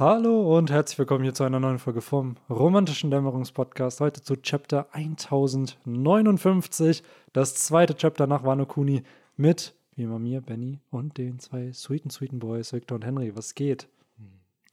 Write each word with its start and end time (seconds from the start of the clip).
Hallo 0.00 0.56
und 0.56 0.70
herzlich 0.70 0.98
willkommen 0.98 1.24
hier 1.24 1.34
zu 1.34 1.44
einer 1.44 1.60
neuen 1.60 1.78
Folge 1.78 2.00
vom 2.00 2.36
Romantischen 2.48 3.10
Dämmerungspodcast. 3.10 4.00
Heute 4.00 4.22
zu 4.22 4.36
Chapter 4.36 4.86
1059, 4.94 7.02
das 7.34 7.54
zweite 7.56 7.94
Chapter 7.94 8.26
nach 8.26 8.42
Wano 8.42 8.64
Kuni 8.64 9.02
mit, 9.36 9.74
wie 9.96 10.04
immer 10.04 10.18
mir, 10.18 10.40
Benny 10.40 10.78
und 10.90 11.18
den 11.18 11.38
zwei 11.38 11.74
sweeten, 11.74 12.08
sweeten 12.08 12.38
Boys, 12.38 12.72
Victor 12.72 12.94
und 12.94 13.04
Henry. 13.04 13.36
Was 13.36 13.54
geht? 13.54 13.88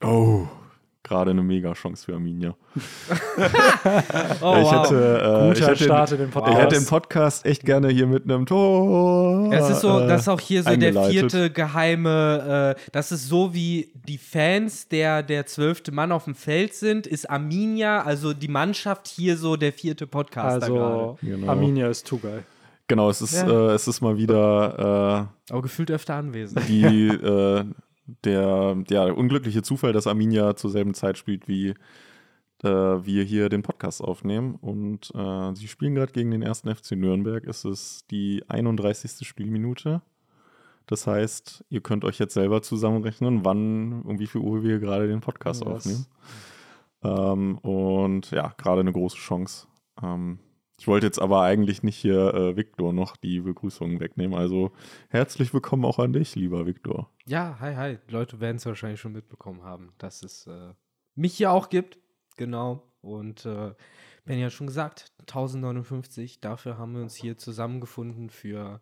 Oh, 0.02 0.46
gerade 1.02 1.30
eine 1.30 1.42
Mega-Chance 1.42 2.04
für 2.06 2.14
Arminia. 2.14 2.54
Oh, 4.40 4.54
ich 4.56 4.64
wow. 4.64 4.84
hätte, 4.84 5.20
äh, 5.22 5.52
ich 5.52 5.58
Guter 5.58 5.70
hätte, 5.72 5.84
Start 5.84 6.12
in 6.12 6.18
den 6.18 6.28
Ich 6.28 6.34
Podcast. 6.34 6.58
hätte 6.58 6.74
den 6.76 6.86
Podcast 6.86 7.46
echt 7.46 7.64
gerne 7.64 7.88
hier 7.88 8.06
mit 8.06 8.24
einem 8.24 8.46
Tor. 8.46 9.52
Es 9.52 9.70
ist 9.70 9.80
so, 9.80 10.00
äh, 10.00 10.06
das 10.06 10.22
ist 10.22 10.28
auch 10.28 10.40
hier 10.40 10.62
so 10.62 10.76
der 10.76 11.04
vierte 11.04 11.50
geheime, 11.50 12.74
äh, 12.76 12.80
das 12.92 13.12
ist 13.12 13.28
so 13.28 13.54
wie 13.54 13.92
die 14.06 14.18
Fans 14.18 14.88
der, 14.88 15.22
der 15.22 15.46
zwölfte 15.46 15.92
Mann 15.92 16.12
auf 16.12 16.24
dem 16.24 16.34
Feld 16.34 16.74
sind, 16.74 17.06
ist 17.06 17.28
Arminia, 17.30 18.02
also 18.02 18.32
die 18.34 18.48
Mannschaft 18.48 19.08
hier 19.08 19.36
so 19.36 19.56
der 19.56 19.72
vierte 19.72 20.06
Podcaster 20.06 20.66
gerade. 20.68 20.82
Also, 20.84 21.18
Genau. 21.22 21.48
Arminia 21.50 21.88
ist 21.88 22.06
too 22.06 22.18
geil. 22.18 22.44
Genau, 22.86 23.10
es 23.10 23.20
ist, 23.20 23.34
Ja. 23.34 23.48
äh, 23.70 23.74
es 23.74 23.86
ist 23.88 24.00
mal 24.00 24.16
wieder 24.16 25.28
Aber 25.50 25.62
gefühlt 25.62 25.90
öfter 25.90 26.14
anwesend. 26.14 26.60
äh, 26.64 26.66
die, 26.66 27.06
äh, 27.08 27.64
der, 28.24 28.76
ja, 28.88 29.04
der 29.06 29.16
unglückliche 29.16 29.62
Zufall, 29.62 29.92
dass 29.92 30.06
Arminia 30.06 30.56
zur 30.56 30.70
selben 30.70 30.94
Zeit 30.94 31.18
spielt, 31.18 31.48
wie 31.48 31.74
äh, 32.62 32.68
wir 32.68 33.24
hier 33.24 33.48
den 33.48 33.62
Podcast 33.62 34.02
aufnehmen. 34.02 34.56
Und 34.56 35.12
äh, 35.14 35.54
sie 35.54 35.68
spielen 35.68 35.94
gerade 35.94 36.12
gegen 36.12 36.30
den 36.30 36.42
ersten 36.42 36.74
FC 36.74 36.92
Nürnberg. 36.92 37.44
Es 37.46 37.64
ist 37.64 38.10
die 38.10 38.44
31. 38.48 39.26
Spielminute. 39.26 40.02
Das 40.86 41.06
heißt, 41.06 41.64
ihr 41.68 41.82
könnt 41.82 42.04
euch 42.04 42.18
jetzt 42.18 42.34
selber 42.34 42.62
zusammenrechnen, 42.62 43.44
wann, 43.44 44.02
um 44.02 44.18
wie 44.18 44.26
viel 44.26 44.40
Uhr 44.40 44.62
wir 44.62 44.78
gerade 44.78 45.06
den 45.06 45.20
Podcast 45.20 45.64
Was? 45.66 45.86
aufnehmen. 45.86 46.06
Ähm, 47.02 47.58
und 47.58 48.30
ja, 48.30 48.54
gerade 48.56 48.80
eine 48.80 48.92
große 48.92 49.18
Chance. 49.18 49.66
Ähm, 50.02 50.38
ich 50.78 50.86
wollte 50.86 51.06
jetzt 51.06 51.20
aber 51.20 51.42
eigentlich 51.42 51.82
nicht 51.82 51.96
hier 51.96 52.32
äh, 52.34 52.56
Viktor 52.56 52.92
noch 52.92 53.16
die 53.16 53.40
Begrüßungen 53.40 53.98
wegnehmen. 54.00 54.38
Also 54.38 54.70
herzlich 55.08 55.52
willkommen 55.52 55.84
auch 55.84 55.98
an 55.98 56.12
dich, 56.12 56.36
lieber 56.36 56.66
Viktor. 56.66 57.10
Ja, 57.26 57.56
hi, 57.60 57.74
hi. 57.74 57.98
Leute 58.08 58.40
werden 58.40 58.56
es 58.56 58.66
wahrscheinlich 58.66 59.00
schon 59.00 59.12
mitbekommen 59.12 59.64
haben, 59.64 59.92
dass 59.98 60.22
es 60.22 60.46
äh, 60.46 60.72
mich 61.16 61.34
hier 61.34 61.50
auch 61.50 61.68
gibt. 61.68 61.98
Genau. 62.36 62.84
Und 63.00 63.44
äh, 63.44 63.74
Ben 64.24 64.38
ja 64.38 64.50
schon 64.50 64.66
gesagt, 64.66 65.12
1059. 65.20 66.40
Dafür 66.40 66.78
haben 66.78 66.94
wir 66.94 67.02
uns 67.02 67.16
hier 67.16 67.38
zusammengefunden 67.38 68.30
für 68.30 68.80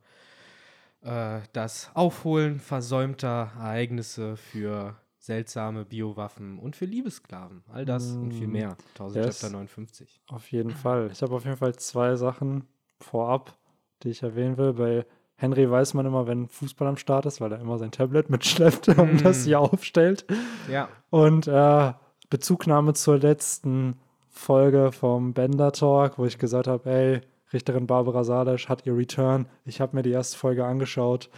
äh, 1.03 1.41
das 1.53 1.91
Aufholen 1.94 2.58
versäumter 2.58 3.53
Ereignisse, 3.56 4.36
für 4.36 4.97
seltsame 5.27 5.84
Biowaffen 5.84 6.58
und 6.58 6.77
für 6.77 6.84
Liebesklaven. 6.84 7.62
All 7.72 7.84
das 7.84 8.12
und 8.12 8.32
viel 8.32 8.46
Mm, 8.46 8.52
mehr. 8.52 8.77
1000 8.94 9.24
yes. 9.27 9.41
Chapter 9.41 9.56
59. 9.56 10.20
Auf 10.28 10.50
jeden 10.52 10.70
Fall. 10.70 11.10
Ich 11.12 11.20
habe 11.22 11.34
auf 11.34 11.44
jeden 11.44 11.56
Fall 11.56 11.74
zwei 11.74 12.14
Sachen 12.16 12.64
vorab, 13.00 13.56
die 14.02 14.10
ich 14.10 14.22
erwähnen 14.22 14.56
will. 14.56 14.72
Bei 14.72 15.04
Henry 15.34 15.69
weiß 15.70 15.94
man 15.94 16.06
immer, 16.06 16.27
wenn 16.27 16.48
Fußball 16.48 16.86
am 16.88 16.97
Start 16.97 17.27
ist, 17.27 17.41
weil 17.41 17.52
er 17.52 17.60
immer 17.60 17.77
sein 17.78 17.91
Tablet 17.91 18.30
mitschleppt 18.30 18.88
und 18.88 19.14
Mm. 19.14 19.22
das 19.24 19.44
hier 19.44 19.60
aufstellt. 19.60 20.24
Ja. 20.70 20.88
Und 21.10 21.48
äh, 21.48 21.92
Bezugnahme 22.30 22.94
zur 22.94 23.19
letzten 23.19 23.98
Folge 24.28 24.92
vom 24.92 25.32
Bender 25.34 25.72
Talk, 25.72 26.19
wo 26.19 26.24
ich 26.24 26.38
gesagt 26.38 26.69
habe, 26.69 26.88
ey, 26.91 27.20
Richterin 27.52 27.86
Barbara 27.86 28.22
Salesch 28.24 28.69
hat 28.69 28.86
ihr 28.86 28.97
Return. 28.97 29.48
Ich 29.64 29.80
habe 29.80 29.97
mir 29.97 30.02
die 30.02 30.10
erste 30.10 30.36
Folge 30.38 30.64
angeschaut. 30.64 31.30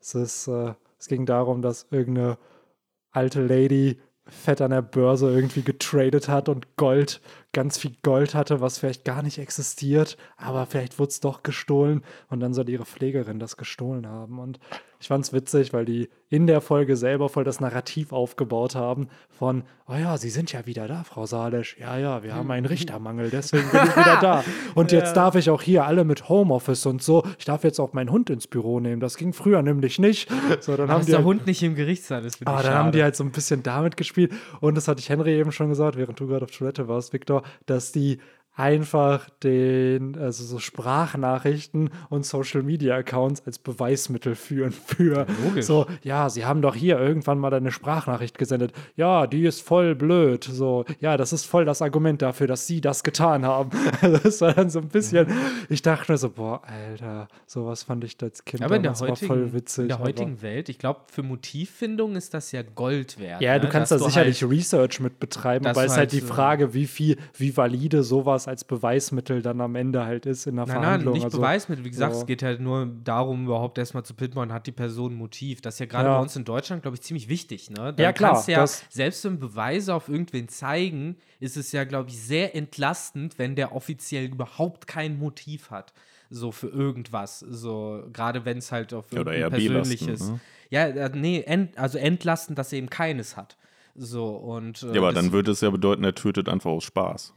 Es, 0.00 0.14
ist, 0.14 0.48
äh, 0.48 0.74
es 0.98 1.06
ging 1.08 1.26
darum, 1.26 1.62
dass 1.62 1.86
irgendeine 1.90 2.38
alte 3.16 3.40
Lady 3.40 3.98
fett 4.28 4.60
an 4.60 4.70
der 4.70 4.82
Börse 4.82 5.30
irgendwie 5.30 5.62
getradet 5.62 6.28
hat 6.28 6.48
und 6.48 6.76
Gold, 6.76 7.20
ganz 7.56 7.78
viel 7.78 7.92
Gold 8.02 8.34
hatte, 8.34 8.60
was 8.60 8.78
vielleicht 8.78 9.04
gar 9.04 9.22
nicht 9.22 9.38
existiert, 9.38 10.18
aber 10.36 10.66
vielleicht 10.66 10.98
wurde 10.98 11.08
es 11.08 11.20
doch 11.20 11.42
gestohlen 11.42 12.02
und 12.28 12.40
dann 12.40 12.52
soll 12.52 12.68
ihre 12.68 12.84
Pflegerin 12.84 13.38
das 13.38 13.56
gestohlen 13.56 14.06
haben. 14.06 14.38
Und 14.38 14.60
ich 15.00 15.08
fand 15.08 15.24
es 15.24 15.32
witzig, 15.32 15.72
weil 15.72 15.84
die 15.84 16.08
in 16.28 16.46
der 16.46 16.60
Folge 16.60 16.96
selber 16.96 17.28
voll 17.28 17.44
das 17.44 17.60
Narrativ 17.60 18.12
aufgebaut 18.12 18.74
haben 18.74 19.08
von, 19.30 19.62
oh 19.88 19.94
ja, 19.94 20.16
Sie 20.18 20.30
sind 20.30 20.52
ja 20.52 20.66
wieder 20.66 20.88
da, 20.88 21.04
Frau 21.04 21.26
Salesch. 21.26 21.76
Ja, 21.78 21.96
ja, 21.98 22.22
wir 22.22 22.34
haben 22.34 22.50
einen 22.50 22.66
Richtermangel, 22.66 23.30
deswegen 23.30 23.70
bin 23.70 23.80
ich 23.84 23.96
wieder 23.96 24.18
da. 24.20 24.44
Und 24.74 24.92
jetzt 24.92 25.14
darf 25.16 25.34
ich 25.36 25.50
auch 25.50 25.62
hier 25.62 25.84
alle 25.86 26.04
mit 26.04 26.28
Homeoffice 26.28 26.86
und 26.86 27.02
so, 27.02 27.24
ich 27.38 27.44
darf 27.44 27.62
jetzt 27.64 27.78
auch 27.78 27.92
meinen 27.92 28.10
Hund 28.10 28.30
ins 28.30 28.46
Büro 28.46 28.80
nehmen. 28.80 29.00
Das 29.00 29.16
ging 29.16 29.32
früher 29.32 29.62
nämlich 29.62 29.98
nicht. 29.98 30.28
So, 30.60 30.76
dann 30.76 30.90
haben 30.90 31.00
ist 31.00 31.06
die 31.06 31.10
der 31.12 31.18
halt- 31.18 31.26
Hund 31.26 31.46
nicht 31.46 31.62
im 31.62 31.74
Gerichtssaal? 31.74 32.22
Das 32.22 32.36
finde 32.36 32.50
ich 32.50 32.54
aber 32.54 32.62
dann 32.66 32.74
haben 32.74 32.86
schade. 32.86 32.98
die 32.98 33.02
halt 33.04 33.16
so 33.16 33.24
ein 33.24 33.30
bisschen 33.32 33.62
damit 33.62 33.96
gespielt. 33.96 34.32
Und 34.60 34.74
das 34.76 34.88
hatte 34.88 35.00
ich 35.00 35.08
Henry 35.08 35.38
eben 35.38 35.52
schon 35.52 35.68
gesagt, 35.68 35.96
während 35.96 36.18
du 36.18 36.26
gerade 36.26 36.44
auf 36.44 36.50
Toilette 36.50 36.88
warst, 36.88 37.12
Victor, 37.12 37.42
dass 37.66 37.92
die 37.92 38.20
einfach 38.56 39.28
den, 39.42 40.16
also 40.18 40.42
so 40.42 40.58
Sprachnachrichten 40.58 41.90
und 42.08 42.24
Social 42.24 42.62
Media 42.62 42.96
Accounts 42.96 43.42
als 43.44 43.58
Beweismittel 43.58 44.34
führen 44.34 44.72
für 44.72 45.26
logisch. 45.44 45.66
so, 45.66 45.86
ja, 46.02 46.30
sie 46.30 46.46
haben 46.46 46.62
doch 46.62 46.74
hier 46.74 46.98
irgendwann 46.98 47.38
mal 47.38 47.52
eine 47.52 47.70
Sprachnachricht 47.70 48.38
gesendet. 48.38 48.72
Ja, 48.96 49.26
die 49.26 49.44
ist 49.44 49.60
voll 49.60 49.94
blöd. 49.94 50.44
So, 50.44 50.86
ja, 51.00 51.18
das 51.18 51.34
ist 51.34 51.44
voll 51.44 51.66
das 51.66 51.82
Argument 51.82 52.22
dafür, 52.22 52.46
dass 52.46 52.66
sie 52.66 52.80
das 52.80 53.04
getan 53.04 53.44
haben. 53.44 53.70
Also 54.00 54.18
das 54.22 54.40
war 54.40 54.54
dann 54.54 54.70
so 54.70 54.78
ein 54.78 54.88
bisschen, 54.88 55.26
ich 55.68 55.82
dachte 55.82 56.12
mir 56.12 56.18
so, 56.18 56.30
boah, 56.30 56.62
Alter, 56.64 57.28
sowas 57.46 57.82
fand 57.82 58.04
ich 58.04 58.16
als 58.22 58.44
Kind 58.44 58.62
aber 58.62 58.76
in 58.76 58.84
der 58.84 58.98
heutigen, 58.98 59.26
voll 59.26 59.52
witzig. 59.52 59.82
in 59.82 59.88
der 59.88 59.98
heutigen 59.98 60.40
Welt, 60.40 60.70
ich 60.70 60.78
glaube, 60.78 61.00
für 61.08 61.22
Motivfindung 61.22 62.16
ist 62.16 62.32
das 62.32 62.52
ja 62.52 62.62
Gold 62.62 63.18
wert. 63.18 63.42
Ja, 63.42 63.54
ne? 63.54 63.60
du 63.60 63.68
kannst 63.68 63.92
Dass 63.92 64.00
da 64.00 64.08
sicherlich 64.08 64.40
halt, 64.40 64.50
Research 64.50 65.00
mit 65.00 65.20
betreiben, 65.20 65.64
du 65.64 65.70
es 65.70 65.76
ist 65.76 65.90
halt 65.90 65.98
halt, 65.98 66.12
die 66.12 66.20
Frage, 66.22 66.72
wie 66.72 66.86
viel, 66.86 67.18
wie 67.36 67.54
valide 67.54 68.02
sowas 68.02 68.45
als 68.46 68.64
Beweismittel 68.64 69.42
dann 69.42 69.60
am 69.60 69.74
Ende 69.74 70.04
halt 70.04 70.24
ist 70.26 70.46
in 70.46 70.56
der 70.56 70.66
Nein, 70.66 70.74
nein, 70.76 70.82
Verhandlung. 70.82 71.14
nicht 71.14 71.24
also, 71.24 71.38
Beweismittel. 71.38 71.84
Wie 71.84 71.90
gesagt, 71.90 72.14
so. 72.14 72.20
es 72.20 72.26
geht 72.26 72.42
halt 72.42 72.60
nur 72.60 72.86
darum, 73.04 73.44
überhaupt 73.46 73.76
erstmal 73.78 74.04
zu 74.04 74.14
pinpointen, 74.14 74.54
hat 74.54 74.66
die 74.66 74.72
Person 74.72 75.12
ein 75.12 75.16
Motiv. 75.16 75.60
Das 75.60 75.74
ist 75.74 75.80
ja 75.80 75.86
gerade 75.86 76.08
Ja. 76.08 76.16
bei 76.16 76.22
uns 76.22 76.36
in 76.36 76.44
Deutschland, 76.44 76.82
glaube 76.82 76.96
ich, 76.96 77.02
ziemlich 77.02 77.28
wichtig. 77.28 77.70
Ne? 77.70 77.76
Dann 77.92 77.98
Ja, 77.98 78.12
klar, 78.12 78.32
Kannst 78.34 78.48
ja, 78.48 78.60
das- 78.60 78.84
selbst 78.90 79.24
wenn 79.24 79.38
Beweise 79.38 79.94
auf 79.94 80.08
irgendwen 80.08 80.48
zeigen, 80.48 81.16
ist 81.40 81.56
es 81.56 81.72
ja, 81.72 81.84
glaube 81.84 82.10
ich, 82.10 82.18
sehr 82.20 82.54
entlastend, 82.54 83.38
wenn 83.38 83.56
der 83.56 83.74
offiziell 83.74 84.26
überhaupt 84.26 84.86
kein 84.86 85.18
Motiv 85.18 85.70
hat. 85.70 85.92
So 86.30 86.50
für 86.52 86.68
irgendwas. 86.68 87.40
So, 87.40 88.02
gerade 88.12 88.44
wenn 88.44 88.58
es 88.58 88.72
halt 88.72 88.92
auf 88.94 89.06
oder 89.12 89.32
irgendein 89.32 89.40
eher 89.42 89.50
persönliches. 89.50 90.28
ne? 90.30 90.40
Ja, 90.70 90.86
äh, 90.88 91.10
nee, 91.14 91.40
ent, 91.46 91.78
also 91.78 91.98
entlastend, 91.98 92.58
dass 92.58 92.72
er 92.72 92.78
eben 92.78 92.90
keines 92.90 93.36
hat. 93.36 93.56
So, 93.94 94.28
und. 94.36 94.82
äh, 94.82 94.88
Ja, 94.94 95.00
aber 95.00 95.12
dann 95.12 95.32
würde 95.32 95.52
es 95.52 95.60
ja 95.60 95.70
bedeuten, 95.70 96.04
er 96.04 96.14
tötet 96.14 96.48
einfach 96.48 96.70
aus 96.70 96.84
Spaß. 96.84 97.32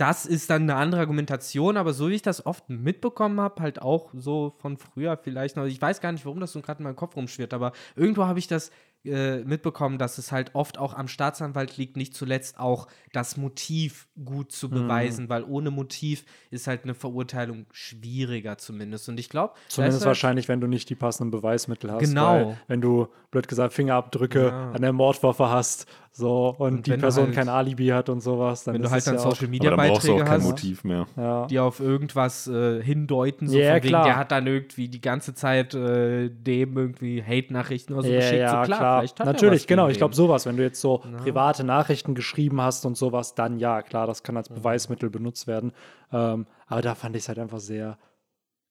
Das 0.00 0.24
ist 0.24 0.48
dann 0.48 0.62
eine 0.62 0.76
andere 0.76 1.00
Argumentation, 1.02 1.76
aber 1.76 1.92
so 1.92 2.08
wie 2.08 2.14
ich 2.14 2.22
das 2.22 2.46
oft 2.46 2.70
mitbekommen 2.70 3.38
habe, 3.38 3.62
halt 3.62 3.82
auch 3.82 4.08
so 4.14 4.54
von 4.58 4.78
früher 4.78 5.18
vielleicht 5.18 5.56
noch, 5.56 5.66
ich 5.66 5.80
weiß 5.80 6.00
gar 6.00 6.12
nicht, 6.12 6.24
warum 6.24 6.40
das 6.40 6.52
so 6.52 6.62
gerade 6.62 6.78
in 6.78 6.84
meinem 6.84 6.96
Kopf 6.96 7.16
rumschwirrt, 7.16 7.52
aber 7.52 7.72
irgendwo 7.96 8.24
habe 8.24 8.38
ich 8.38 8.46
das 8.46 8.70
äh, 9.04 9.38
mitbekommen, 9.44 9.96
dass 9.96 10.18
es 10.18 10.30
halt 10.30 10.54
oft 10.54 10.76
auch 10.76 10.92
am 10.92 11.08
Staatsanwalt 11.08 11.78
liegt, 11.78 11.96
nicht 11.96 12.14
zuletzt 12.14 12.60
auch 12.60 12.86
das 13.12 13.38
Motiv 13.38 14.08
gut 14.22 14.52
zu 14.52 14.68
beweisen, 14.68 15.30
weil 15.30 15.44
ohne 15.44 15.70
Motiv 15.70 16.24
ist 16.50 16.66
halt 16.66 16.84
eine 16.84 16.94
Verurteilung 16.94 17.64
schwieriger 17.72 18.58
zumindest. 18.58 19.08
Und 19.08 19.18
ich 19.18 19.30
glaube, 19.30 19.54
Zumindest 19.68 20.04
wahrscheinlich, 20.04 20.48
wenn 20.48 20.60
du 20.60 20.66
nicht 20.66 20.90
die 20.90 20.96
passenden 20.96 21.30
Beweismittel 21.30 21.90
hast. 21.92 22.00
Genau. 22.00 22.56
Wenn 22.68 22.82
du, 22.82 23.08
blöd 23.30 23.48
gesagt, 23.48 23.72
Fingerabdrücke 23.72 24.48
Ja. 24.48 24.72
an 24.72 24.82
der 24.82 24.92
Mordwaffe 24.92 25.48
hast 25.48 25.86
so, 26.12 26.56
und, 26.58 26.72
Und 26.78 26.86
die 26.86 26.96
Person 26.96 27.26
halt- 27.26 27.34
kein 27.36 27.48
Alibi 27.48 27.86
hat 27.88 28.08
und 28.08 28.20
sowas, 28.20 28.64
dann 28.64 28.74
wenn 28.74 28.82
ist 28.82 28.88
du 28.88 28.90
halt 28.92 28.98
es 28.98 29.04
dann 29.04 29.14
ja 29.14 29.20
Social 29.20 29.46
auch, 29.46 29.50
Media 29.50 29.70
Aber 29.72 29.76
dann 29.82 29.90
brauchst 29.92 30.08
du 30.08 30.12
auch 30.12 30.16
Beiträge 30.16 30.30
kein 30.30 30.40
hast, 30.40 30.48
Motiv 30.50 30.84
mehr. 30.84 31.06
ja. 31.16 31.46
die 31.46 31.58
auf 31.60 31.78
irgendwas 31.80 32.46
äh, 32.48 32.82
hindeuten, 32.82 33.46
so 33.48 33.56
Ja, 33.58 33.66
von 33.74 33.76
wegen, 33.76 33.88
klar. 33.88 34.04
der 34.04 34.16
hat 34.16 34.32
dann 34.32 34.46
irgendwie 34.46 34.88
die 34.88 35.00
ganze 35.00 35.34
Zeit 35.34 35.72
äh, 35.74 36.28
dem 36.28 36.76
irgendwie 36.76 37.22
Hate-Nachrichten 37.22 37.92
oder 37.92 38.02
so 38.02 38.08
Ja, 38.10 38.16
geschickt. 38.16 38.40
ja, 38.40 38.48
so 38.50 38.66
klar, 38.66 38.78
klar. 38.78 38.98
vielleicht 39.00 39.20
hat 39.20 39.26
Natürlich, 39.26 39.66
genau. 39.68 39.88
Ich 39.88 39.98
glaube, 39.98 40.14
sowas, 40.16 40.46
wenn 40.46 40.56
du 40.56 40.64
jetzt 40.64 40.80
so 40.80 41.00
private 41.22 41.62
Nachrichten 41.62 42.14
geschrieben 42.16 42.60
hast 42.60 42.84
und 42.86 42.96
sowas, 42.96 43.36
dann 43.36 43.58
ja, 43.60 43.80
klar, 43.82 44.08
das 44.08 44.24
kann 44.24 44.36
als 44.36 44.48
Beweismittel 44.48 45.10
benutzt 45.10 45.46
werden. 45.46 45.72
Ähm, 46.12 46.46
aber 46.66 46.82
da 46.82 46.96
fand 46.96 47.14
ich 47.14 47.22
es 47.22 47.28
halt 47.28 47.38
einfach 47.38 47.60
sehr 47.60 47.96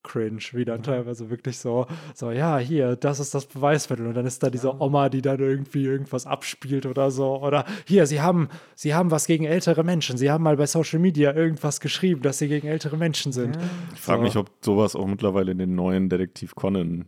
cringe, 0.10 0.42
wie 0.54 0.66
dann 0.66 0.84
teilweise 0.84 1.30
wirklich 1.30 1.58
so, 1.58 1.86
so, 2.14 2.32
ja, 2.32 2.58
hier, 2.58 2.96
das 2.96 3.20
ist 3.20 3.34
das 3.34 3.46
Beweismittel. 3.46 4.08
Und 4.08 4.16
dann 4.16 4.26
ist 4.26 4.42
da 4.44 4.50
diese 4.50 4.82
Oma, 4.82 5.10
die 5.10 5.22
dann 5.22 5.40
irgendwie 5.40 5.86
irgendwas 5.86 6.26
abspielt 6.26 6.86
oder 6.86 7.12
so. 7.12 7.42
Oder 7.42 7.66
hier, 7.86 8.06
sie 8.08 8.22
haben, 8.22 8.50
sie 8.76 8.94
haben 8.94 9.12
was 9.12 9.28
gegen 9.28 9.46
ältere 9.46 9.84
Menschen. 9.84 10.18
Sie 10.18 10.32
haben 10.32 10.44
mal 10.44 10.58
bei 10.58 10.66
Social 10.66 11.00
Media 11.00 11.34
irgendwas 11.34 11.80
geschrieben, 11.80 12.22
dass 12.22 12.40
sie 12.40 12.48
gegen 12.48 12.68
ältere 12.68 12.98
Menschen 12.98 13.32
sind. 13.32 13.58
Ich 13.94 14.02
frage 14.02 14.20
So. 14.20 14.24
mich, 14.24 14.36
ob 14.36 14.50
sowas 14.62 14.96
auch 14.96 15.08
mittlerweile 15.08 15.52
in 15.52 15.60
den 15.60 15.76
neuen 15.76 16.10
Detektiv 16.10 16.56
Conan 16.56 17.06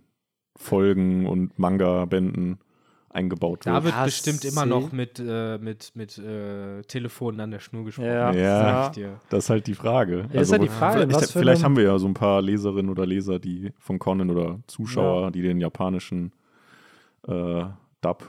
Folgen 0.56 1.26
und 1.26 1.58
Manga-Bänden 1.58 2.60
eingebaut 3.14 3.66
Da 3.66 3.74
wird. 3.74 3.84
wird 3.86 3.96
Ja, 3.96 4.06
bestimmt 4.06 4.46
immer 4.46 4.66
noch 4.66 4.92
mit, 4.92 5.20
äh, 5.20 5.58
mit, 5.58 5.92
mit 5.96 6.18
äh, 6.18 6.82
Telefonen 6.84 7.40
an 7.42 7.52
der 7.52 7.60
Schnur 7.60 7.86
gesprochen. 7.86 8.08
Ja, 8.08 8.32
Ja. 8.32 8.60
Sag 8.62 8.86
ich 8.98 9.04
dir. 9.04 9.20
Das 9.30 9.44
ist 9.46 9.50
halt 9.50 9.68
die 9.68 9.74
Frage. 9.76 10.26
Ja, 10.34 10.42
ist 10.42 10.52
ja 10.52 10.58
die 10.58 10.68
Frage, 10.70 11.08
Vielleicht, 11.08 11.32
vielleicht 11.32 11.56
einen- 11.58 11.64
haben 11.66 11.76
wir 11.78 11.84
ja 11.84 12.00
so 12.00 12.08
ein 12.08 12.14
paar 12.14 12.42
Leserinnen 12.42 12.90
oder 12.90 13.06
Leser, 13.06 13.40
die 13.40 13.74
von 13.80 14.00
Conan 14.00 14.30
oder 14.30 14.60
Zuschauer, 14.68 15.24
Ja. 15.24 15.32
die 15.32 15.42
den 15.42 15.60
japanischen 15.60 16.32
äh, 17.28 17.64
Dub 18.02 18.24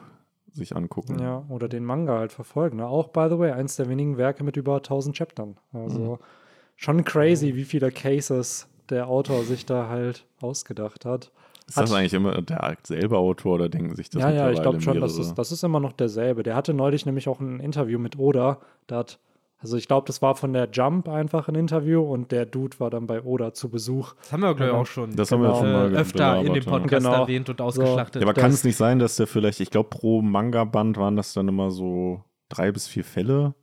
sich 0.53 0.77
angucken. 0.77 1.19
Ja, 1.19 1.45
oder 1.49 1.69
den 1.69 1.85
Manga 1.85 2.19
halt 2.19 2.33
verfolgen. 2.33 2.77
Ne? 2.79 2.87
Auch, 2.87 3.09
by 3.09 3.27
the 3.31 3.39
way, 3.39 3.53
eins 3.53 3.77
der 3.77 3.89
wenigen 3.89 4.19
Werke 4.19 4.45
mit 4.45 4.57
über 4.59 4.77
1000 4.77 5.17
Chaptern. 5.17 5.57
Also 5.73 6.19
schon 6.77 7.05
crazy, 7.05 7.55
wie 7.55 7.65
viele 7.65 7.91
Cases 7.91 8.69
der 8.91 9.09
Autor 9.09 9.45
sich 9.45 9.65
da 9.65 9.89
halt 9.89 10.27
ausgedacht 10.43 11.07
hat. 11.07 11.33
Ist 11.67 11.77
das 11.79 11.91
Hat- 11.91 11.99
eigentlich 11.99 12.15
immer 12.15 12.43
derselbe 12.43 13.17
Autor 13.19 13.55
oder 13.55 13.69
denken 13.69 13.95
sich 13.95 14.11
das 14.11 14.21
ja, 14.23 14.31
ja, 14.31 14.51
ich 14.51 14.61
glaube 14.61 14.81
schon, 14.81 15.01
das 15.01 15.17
ist, 15.19 15.35
das 15.35 15.53
ist 15.53 15.63
immer 15.65 15.81
noch 15.81 15.93
derselbe. 15.93 16.43
Der 16.43 16.57
hatte 16.57 16.75
neulich 16.75 17.07
nämlich 17.07 17.29
auch 17.29 17.41
ein 17.41 17.61
Interview 17.61 17.99
mit 17.99 18.19
Oda. 18.19 18.59
Da 18.89 18.97
hat, 18.99 19.19
also 19.59 19.77
ich 19.77 19.87
glaube, 19.87 20.07
das 20.07 20.21
war 20.21 20.35
von 20.35 20.53
der 20.53 20.69
Jump 20.73 21.09
einfach 21.09 21.49
ein 21.49 21.55
Interview 21.55 22.03
und 22.03 22.33
der 22.33 22.47
Dude 22.47 22.79
war 22.81 22.91
dann 22.91 23.07
bei 23.07 23.23
Oda 23.23 23.55
zu 23.55 23.69
Besuch. 23.69 24.15
Das 24.19 24.33
haben 24.33 24.41
wir, 24.41 24.55
glaube 24.55 24.65
ich, 24.65 24.69
Genau. 24.71 24.81
auch 24.83 24.87
schon 24.87 25.15
Das 25.17 25.31
haben 25.31 25.41
wir 25.43 25.49
Genau. 25.49 25.61
schon 25.61 25.73
mal 25.73 25.95
äh, 25.95 25.99
öfter 25.99 26.41
in 26.43 26.53
dem. 26.53 26.65
Podcast 26.65 27.05
Genau. 27.07 27.21
erwähnt 27.23 27.49
und 27.49 27.61
ausgeschlachtet. 27.61 28.23
Ja, 28.23 28.29
aber 28.29 28.35
kann 28.35 28.51
das- 28.51 28.61
es 28.61 28.65
nicht 28.65 28.77
sein, 28.77 28.99
dass 28.99 29.17
der 29.17 29.27
vielleicht, 29.29 29.61
ich 29.61 29.71
glaube, 29.71 29.89
pro 29.89 30.21
Manga-Band 30.21 30.97
waren 30.99 31.15
das 31.17 31.33
dann 31.33 31.47
immer 31.49 31.71
so 31.71 32.23
drei 32.49 32.73
bis 32.73 32.89
vier 32.89 33.05
Fälle, 33.05 33.55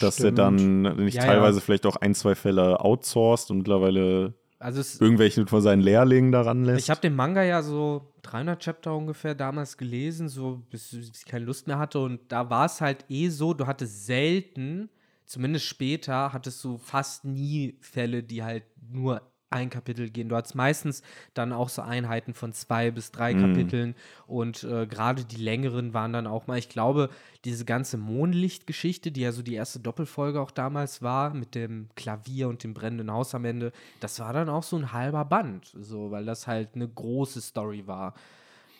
dass 0.00 0.14
der 0.16 0.26
Stimmt. 0.32 0.38
dann 0.38 0.82
nicht 1.04 1.14
Ja, 1.16 1.24
teilweise 1.24 1.58
ja. 1.58 1.64
vielleicht 1.64 1.86
auch 1.86 1.96
ein, 1.96 2.14
zwei 2.14 2.36
Fälle 2.36 2.80
outsourced 2.80 3.50
und 3.50 3.58
mittlerweile 3.58 4.34
also 4.60 4.80
es, 4.80 5.00
irgendwelche 5.00 5.46
von 5.46 5.62
seinen 5.62 5.80
Lehrlingen 5.80 6.32
daran 6.32 6.64
lässt. 6.64 6.80
Ich 6.80 6.90
habe 6.90 7.00
den 7.00 7.16
Manga 7.16 7.42
ja 7.42 7.62
so 7.62 8.12
300 8.22 8.60
Chapter 8.62 8.94
ungefähr 8.94 9.34
damals 9.34 9.78
gelesen, 9.78 10.28
so 10.28 10.62
bis 10.70 10.92
ich 10.92 11.24
keine 11.24 11.46
Lust 11.46 11.66
mehr 11.66 11.78
hatte. 11.78 11.98
Und 11.98 12.20
da 12.28 12.50
war 12.50 12.66
es 12.66 12.82
halt 12.82 13.06
eh 13.08 13.30
so, 13.30 13.54
du 13.54 13.66
hattest 13.66 14.04
selten, 14.04 14.90
zumindest 15.24 15.64
später, 15.64 16.34
hattest 16.34 16.62
du 16.62 16.76
fast 16.76 17.24
nie 17.24 17.78
Fälle, 17.80 18.22
die 18.22 18.42
halt 18.42 18.64
nur 18.92 19.22
ein 19.50 19.68
Kapitel 19.68 20.08
gehen. 20.10 20.28
Du 20.28 20.36
hattest 20.36 20.54
meistens 20.54 21.02
dann 21.34 21.52
auch 21.52 21.68
so 21.68 21.82
Einheiten 21.82 22.34
von 22.34 22.52
zwei 22.52 22.90
bis 22.90 23.10
drei 23.10 23.34
Mhm. 23.34 23.40
Kapiteln. 23.40 23.94
Und 24.26 24.62
äh, 24.64 24.86
gerade 24.86 25.24
die 25.24 25.36
längeren 25.42 25.92
waren 25.92 26.12
dann 26.12 26.26
auch 26.28 26.46
mal, 26.46 26.58
ich 26.58 26.68
glaube, 26.68 27.10
diese 27.44 27.64
ganze 27.64 27.98
Mondlicht-Geschichte, 27.98 29.10
die 29.10 29.22
ja 29.22 29.32
so 29.32 29.42
die 29.42 29.54
erste 29.54 29.80
Doppelfolge 29.80 30.40
auch 30.40 30.52
damals 30.52 31.02
war, 31.02 31.34
mit 31.34 31.54
dem 31.54 31.88
Klavier 31.96 32.48
und 32.48 32.62
dem 32.62 32.74
brennenden 32.74 33.10
Haus 33.10 33.34
am 33.34 33.44
Ende, 33.44 33.72
das 33.98 34.20
war 34.20 34.32
dann 34.32 34.48
auch 34.48 34.62
so 34.62 34.76
ein 34.76 34.92
halber 34.92 35.24
Band, 35.24 35.72
so, 35.74 36.10
weil 36.10 36.24
das 36.24 36.46
halt 36.46 36.70
eine 36.74 36.88
große 36.88 37.40
Story 37.40 37.86
war. 37.86 38.14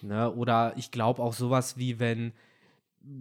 Ne? 0.03 0.33
Oder 0.33 0.73
ich 0.77 0.91
glaube 0.93 1.21
auch 1.23 1.35
sowas 1.35 1.77
wie 1.79 1.99
wenn, 1.99 2.33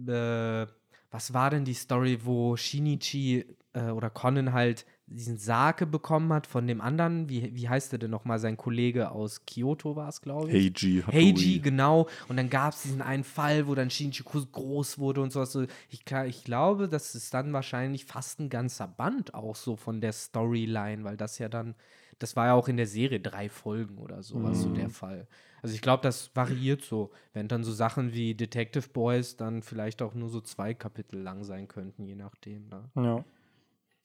äh, 0.06 0.66
was 1.10 1.34
war 1.34 1.50
denn 1.50 1.64
die 1.64 1.74
Story, 1.74 2.20
wo 2.22 2.56
Shinichi 2.56 3.44
äh, 3.72 3.90
oder 3.90 4.10
Conan 4.10 4.52
halt 4.52 4.86
diesen 5.10 5.38
Sake 5.38 5.86
bekommen 5.86 6.32
hat 6.32 6.46
von 6.46 6.66
dem 6.66 6.80
anderen, 6.80 7.28
wie, 7.28 7.54
wie 7.54 7.68
heißt 7.68 7.90
der 7.92 7.98
denn 7.98 8.10
nochmal, 8.12 8.38
sein 8.38 8.56
Kollege 8.56 9.10
aus 9.10 9.44
Kyoto 9.44 9.96
war 9.96 10.08
es, 10.08 10.22
glaube 10.22 10.48
ich. 10.48 10.54
Heiji. 10.54 11.02
Heiji, 11.06 11.58
genau. 11.60 12.08
Und 12.28 12.36
dann 12.36 12.48
gab 12.48 12.74
es 12.74 12.82
diesen 12.82 13.02
einen 13.02 13.24
Fall, 13.24 13.66
wo 13.66 13.74
dann 13.74 13.90
Shinichi 13.90 14.22
groß 14.24 14.98
wurde 14.98 15.20
und 15.20 15.32
sowas. 15.32 15.52
So, 15.52 15.66
ich, 15.90 16.04
ich 16.26 16.44
glaube, 16.44 16.88
das 16.88 17.14
ist 17.14 17.34
dann 17.34 17.52
wahrscheinlich 17.52 18.04
fast 18.04 18.38
ein 18.40 18.48
ganzer 18.48 18.86
Band 18.86 19.34
auch 19.34 19.56
so 19.56 19.76
von 19.76 20.00
der 20.00 20.12
Storyline, 20.12 21.02
weil 21.04 21.16
das 21.16 21.38
ja 21.38 21.48
dann, 21.48 21.74
das 22.20 22.36
war 22.36 22.46
ja 22.46 22.54
auch 22.54 22.68
in 22.68 22.76
der 22.76 22.86
Serie 22.86 23.18
drei 23.20 23.48
Folgen 23.48 23.98
oder 23.98 24.22
so, 24.22 24.42
war 24.42 24.54
so 24.54 24.68
Mhm. 24.68 24.74
der 24.74 24.90
Fall. 24.90 25.26
Also 25.62 25.74
ich 25.74 25.82
glaube, 25.82 26.02
das 26.02 26.30
variiert 26.34 26.82
so. 26.82 27.10
Wenn 27.34 27.48
dann 27.48 27.64
so 27.64 27.72
Sachen 27.72 28.14
wie 28.14 28.34
Detective 28.34 28.88
Boys 28.90 29.36
dann 29.36 29.62
vielleicht 29.62 30.00
auch 30.02 30.14
nur 30.14 30.28
so 30.30 30.40
zwei 30.40 30.72
Kapitel 30.72 31.20
lang 31.20 31.44
sein 31.44 31.68
könnten, 31.68 32.06
je 32.06 32.14
nachdem. 32.14 32.68
Ne? 32.68 32.84
Ja. 32.94 33.24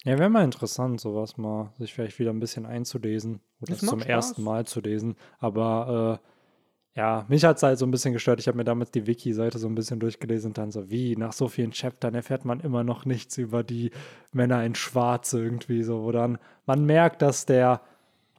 Ja, 0.06 0.20
wäre 0.20 0.30
mal 0.30 0.44
interessant, 0.44 1.02
sowas 1.02 1.36
mal, 1.36 1.72
sich 1.80 1.94
vielleicht 1.94 2.20
wieder 2.20 2.30
ein 2.32 2.40
bisschen 2.40 2.66
einzulesen 2.68 3.42
oder 3.60 3.76
zum 3.76 4.00
macht 4.00 4.08
ersten 4.08 4.34
Spaß. 4.36 4.46
Mal 4.46 4.66
zu 4.66 4.80
lesen. 4.80 5.16
Aber 5.40 6.22
äh, 6.96 7.00
ja, 7.00 7.26
mich 7.28 7.44
hat 7.44 7.58
es 7.58 7.64
halt 7.64 7.80
so 7.80 7.86
ein 7.86 7.92
bisschen 7.92 8.14
gestört. 8.14 8.40
Ich 8.40 8.48
habe 8.48 8.56
mir 8.58 8.64
damals 8.64 8.92
die 8.92 9.08
Wiki-Seite 9.08 9.58
so 9.58 9.68
ein 9.68 9.76
bisschen 9.76 10.00
durchgelesen 10.00 10.52
und 10.52 10.58
dann 10.60 10.72
so, 10.72 10.90
wie, 10.92 11.16
nach 11.18 11.34
so 11.34 11.48
vielen 11.48 11.72
Chaptern 11.72 12.14
erfährt 12.14 12.46
man 12.46 12.60
immer 12.60 12.84
noch 12.84 13.06
nichts 13.06 13.38
über 13.38 13.64
die 13.64 13.92
Männer 14.32 14.64
in 14.64 14.76
Schwarz 14.76 15.34
irgendwie 15.34 15.82
so, 15.84 16.04
wo 16.04 16.12
dann 16.12 16.38
man 16.68 16.86
merkt, 16.86 17.22
dass 17.24 17.46
der 17.48 17.82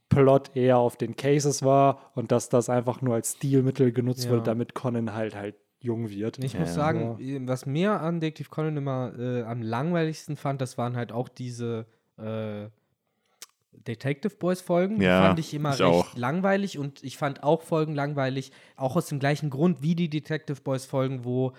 Plot 0.08 0.54
eher 0.54 0.78
auf 0.78 0.96
den 0.96 1.16
Cases 1.16 1.64
war 1.64 2.12
und 2.14 2.30
dass 2.30 2.48
das 2.48 2.70
einfach 2.70 3.02
nur 3.02 3.14
als 3.16 3.32
Stilmittel 3.32 3.90
genutzt 3.92 4.26
Ja. 4.26 4.30
wird, 4.30 4.46
damit 4.46 4.74
Conan 4.74 5.14
halt 5.14 5.34
halt 5.34 5.56
jung 5.86 6.10
wird. 6.10 6.38
Ich 6.44 6.52
Ja, 6.54 6.60
muss 6.60 6.68
ja. 6.70 6.74
sagen, 6.74 7.18
eh, 7.20 7.40
was 7.46 7.64
mir 7.66 8.00
an 8.00 8.20
Detective 8.20 8.50
Conan 8.50 8.76
immer 8.76 9.12
äh, 9.18 9.42
am 9.42 9.62
langweiligsten 9.62 10.36
fand, 10.36 10.60
das 10.60 10.76
waren 10.76 10.96
halt 10.96 11.12
auch 11.12 11.28
diese 11.28 11.86
äh, 12.18 12.68
Detective 13.72 14.34
Boys 14.36 14.60
Folgen. 14.62 14.98
Die 14.98 15.04
Ja, 15.04 15.22
fand 15.28 15.38
ich 15.38 15.54
immer 15.54 15.74
ich 15.74 15.80
recht 15.80 15.82
auch. 15.90 16.16
langweilig 16.16 16.78
und 16.78 17.02
ich 17.04 17.16
fand 17.16 17.42
auch 17.42 17.62
Folgen 17.62 17.94
langweilig, 17.94 18.50
auch 18.76 18.96
aus 18.96 19.06
dem 19.06 19.18
gleichen 19.18 19.50
Grund 19.50 19.82
wie 19.82 19.94
die 19.94 20.08
Detective 20.10 20.60
Boys 20.62 20.86
Folgen, 20.86 21.24
wo 21.24 21.52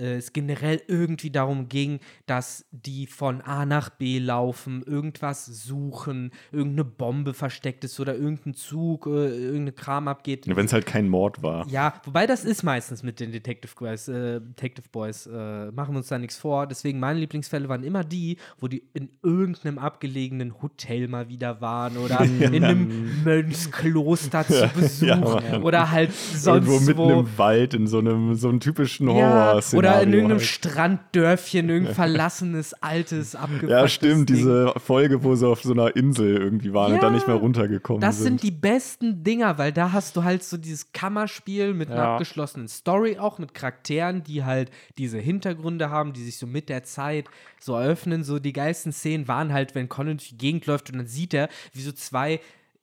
äh, 0.00 0.16
es 0.16 0.32
generell 0.32 0.82
irgendwie 0.88 1.30
darum 1.30 1.68
ging, 1.68 2.00
dass 2.26 2.64
die 2.72 3.06
von 3.06 3.40
A 3.42 3.66
nach 3.66 3.90
B 3.90 4.18
laufen, 4.18 4.82
irgendwas 4.82 5.46
suchen, 5.46 6.32
irgendeine 6.52 6.84
Bombe 6.84 7.34
versteckt 7.34 7.84
ist 7.84 8.00
oder 8.00 8.14
irgendein 8.14 8.54
Zug, 8.54 9.06
äh, 9.06 9.10
irgendein 9.10 9.74
Kram 9.74 10.08
abgeht. 10.08 10.44
Wenn 10.46 10.66
es 10.66 10.72
halt 10.72 10.86
kein 10.86 11.08
Mord 11.08 11.42
war. 11.42 11.66
Ja, 11.68 11.94
wobei 12.04 12.26
das 12.26 12.44
ist 12.44 12.62
meistens 12.62 13.02
mit 13.02 13.20
den 13.20 13.32
Detective 13.32 13.72
Boys, 13.76 14.08
äh, 14.08 14.40
Detective 14.40 14.88
Boys 14.90 15.26
äh, 15.26 15.70
machen 15.72 15.94
wir 15.94 15.98
uns 15.98 16.08
da 16.08 16.18
nichts 16.18 16.36
vor. 16.36 16.66
Deswegen 16.66 16.98
meine 16.98 17.18
Lieblingsfälle 17.20 17.68
waren 17.68 17.82
immer 17.82 18.04
die, 18.04 18.38
wo 18.58 18.68
die 18.68 18.82
in 18.94 19.10
irgendeinem 19.22 19.78
abgelegenen 19.78 20.62
Hotel 20.62 21.08
mal 21.08 21.28
wieder 21.28 21.60
waren 21.60 21.96
oder 21.96 22.20
in 22.40 22.64
einem 22.64 23.22
Mönchskloster 23.24 24.46
zu 24.46 24.70
Besuch 24.74 25.06
ja, 25.06 25.60
oder 25.60 25.90
halt 25.90 26.12
sonst 26.12 26.66
Irgendwo 26.66 26.80
mitten 26.84 26.98
wo. 26.98 27.20
im 27.20 27.38
Wald 27.38 27.74
in 27.74 27.86
so 27.86 27.98
einem, 27.98 28.34
so 28.34 28.48
einem 28.48 28.60
typischen 28.60 29.08
Ja, 29.08 29.14
Horror-Szenario. 29.14 29.89
Oder 29.94 30.02
in 30.02 30.12
irgendeinem 30.12 30.38
halt. 30.38 30.46
Stranddörfchen, 30.48 31.68
irgendein 31.68 31.94
verlassenes, 31.94 32.74
altes, 32.82 33.34
abgefucktes 33.34 33.70
Ja, 33.70 33.88
stimmt, 33.88 34.28
Ding. 34.28 34.36
diese 34.36 34.72
Folge, 34.78 35.22
wo 35.22 35.34
sie 35.34 35.46
auf 35.46 35.62
so 35.62 35.72
einer 35.72 35.94
Insel 35.96 36.36
irgendwie 36.36 36.72
waren 36.72 36.92
und 36.94 37.02
dann 37.02 37.12
Ja, 37.12 37.16
nicht 37.16 37.26
mehr 37.26 37.36
runtergekommen 37.36 38.00
Das 38.00 38.16
sind. 38.18 38.40
sind 38.40 38.42
die 38.42 38.50
besten 38.50 39.22
Dinger, 39.24 39.58
weil 39.58 39.72
da 39.72 39.92
hast 39.92 40.16
du 40.16 40.24
halt 40.24 40.42
so 40.42 40.56
dieses 40.56 40.92
Kammerspiel 40.92 41.74
mit 41.74 41.88
einer 41.90 41.96
Ja. 42.00 42.12
abgeschlossenen 42.14 42.68
Story, 42.68 43.18
auch 43.18 43.38
mit 43.38 43.54
Charakteren, 43.54 44.22
die 44.22 44.44
halt 44.44 44.70
diese 44.98 45.18
Hintergründe 45.18 45.90
haben, 45.90 46.12
die 46.12 46.22
sich 46.24 46.38
so 46.38 46.46
mit 46.46 46.68
der 46.68 46.84
Zeit 46.84 47.26
so 47.60 47.74
eröffnen. 47.76 48.24
So 48.24 48.38
die 48.38 48.52
geilsten 48.52 48.92
Szenen 48.92 49.28
waren 49.28 49.52
halt, 49.52 49.74
wenn 49.74 49.88
Conan 49.88 50.16
durch 50.16 50.30
die 50.30 50.38
Gegend 50.38 50.66
läuft 50.66 50.90
und 50.90 50.98
dann 50.98 51.06
sieht 51.06 51.34
er, 51.34 51.48
wie 51.72 51.82
so 51.82 51.92
zwei 51.92 52.40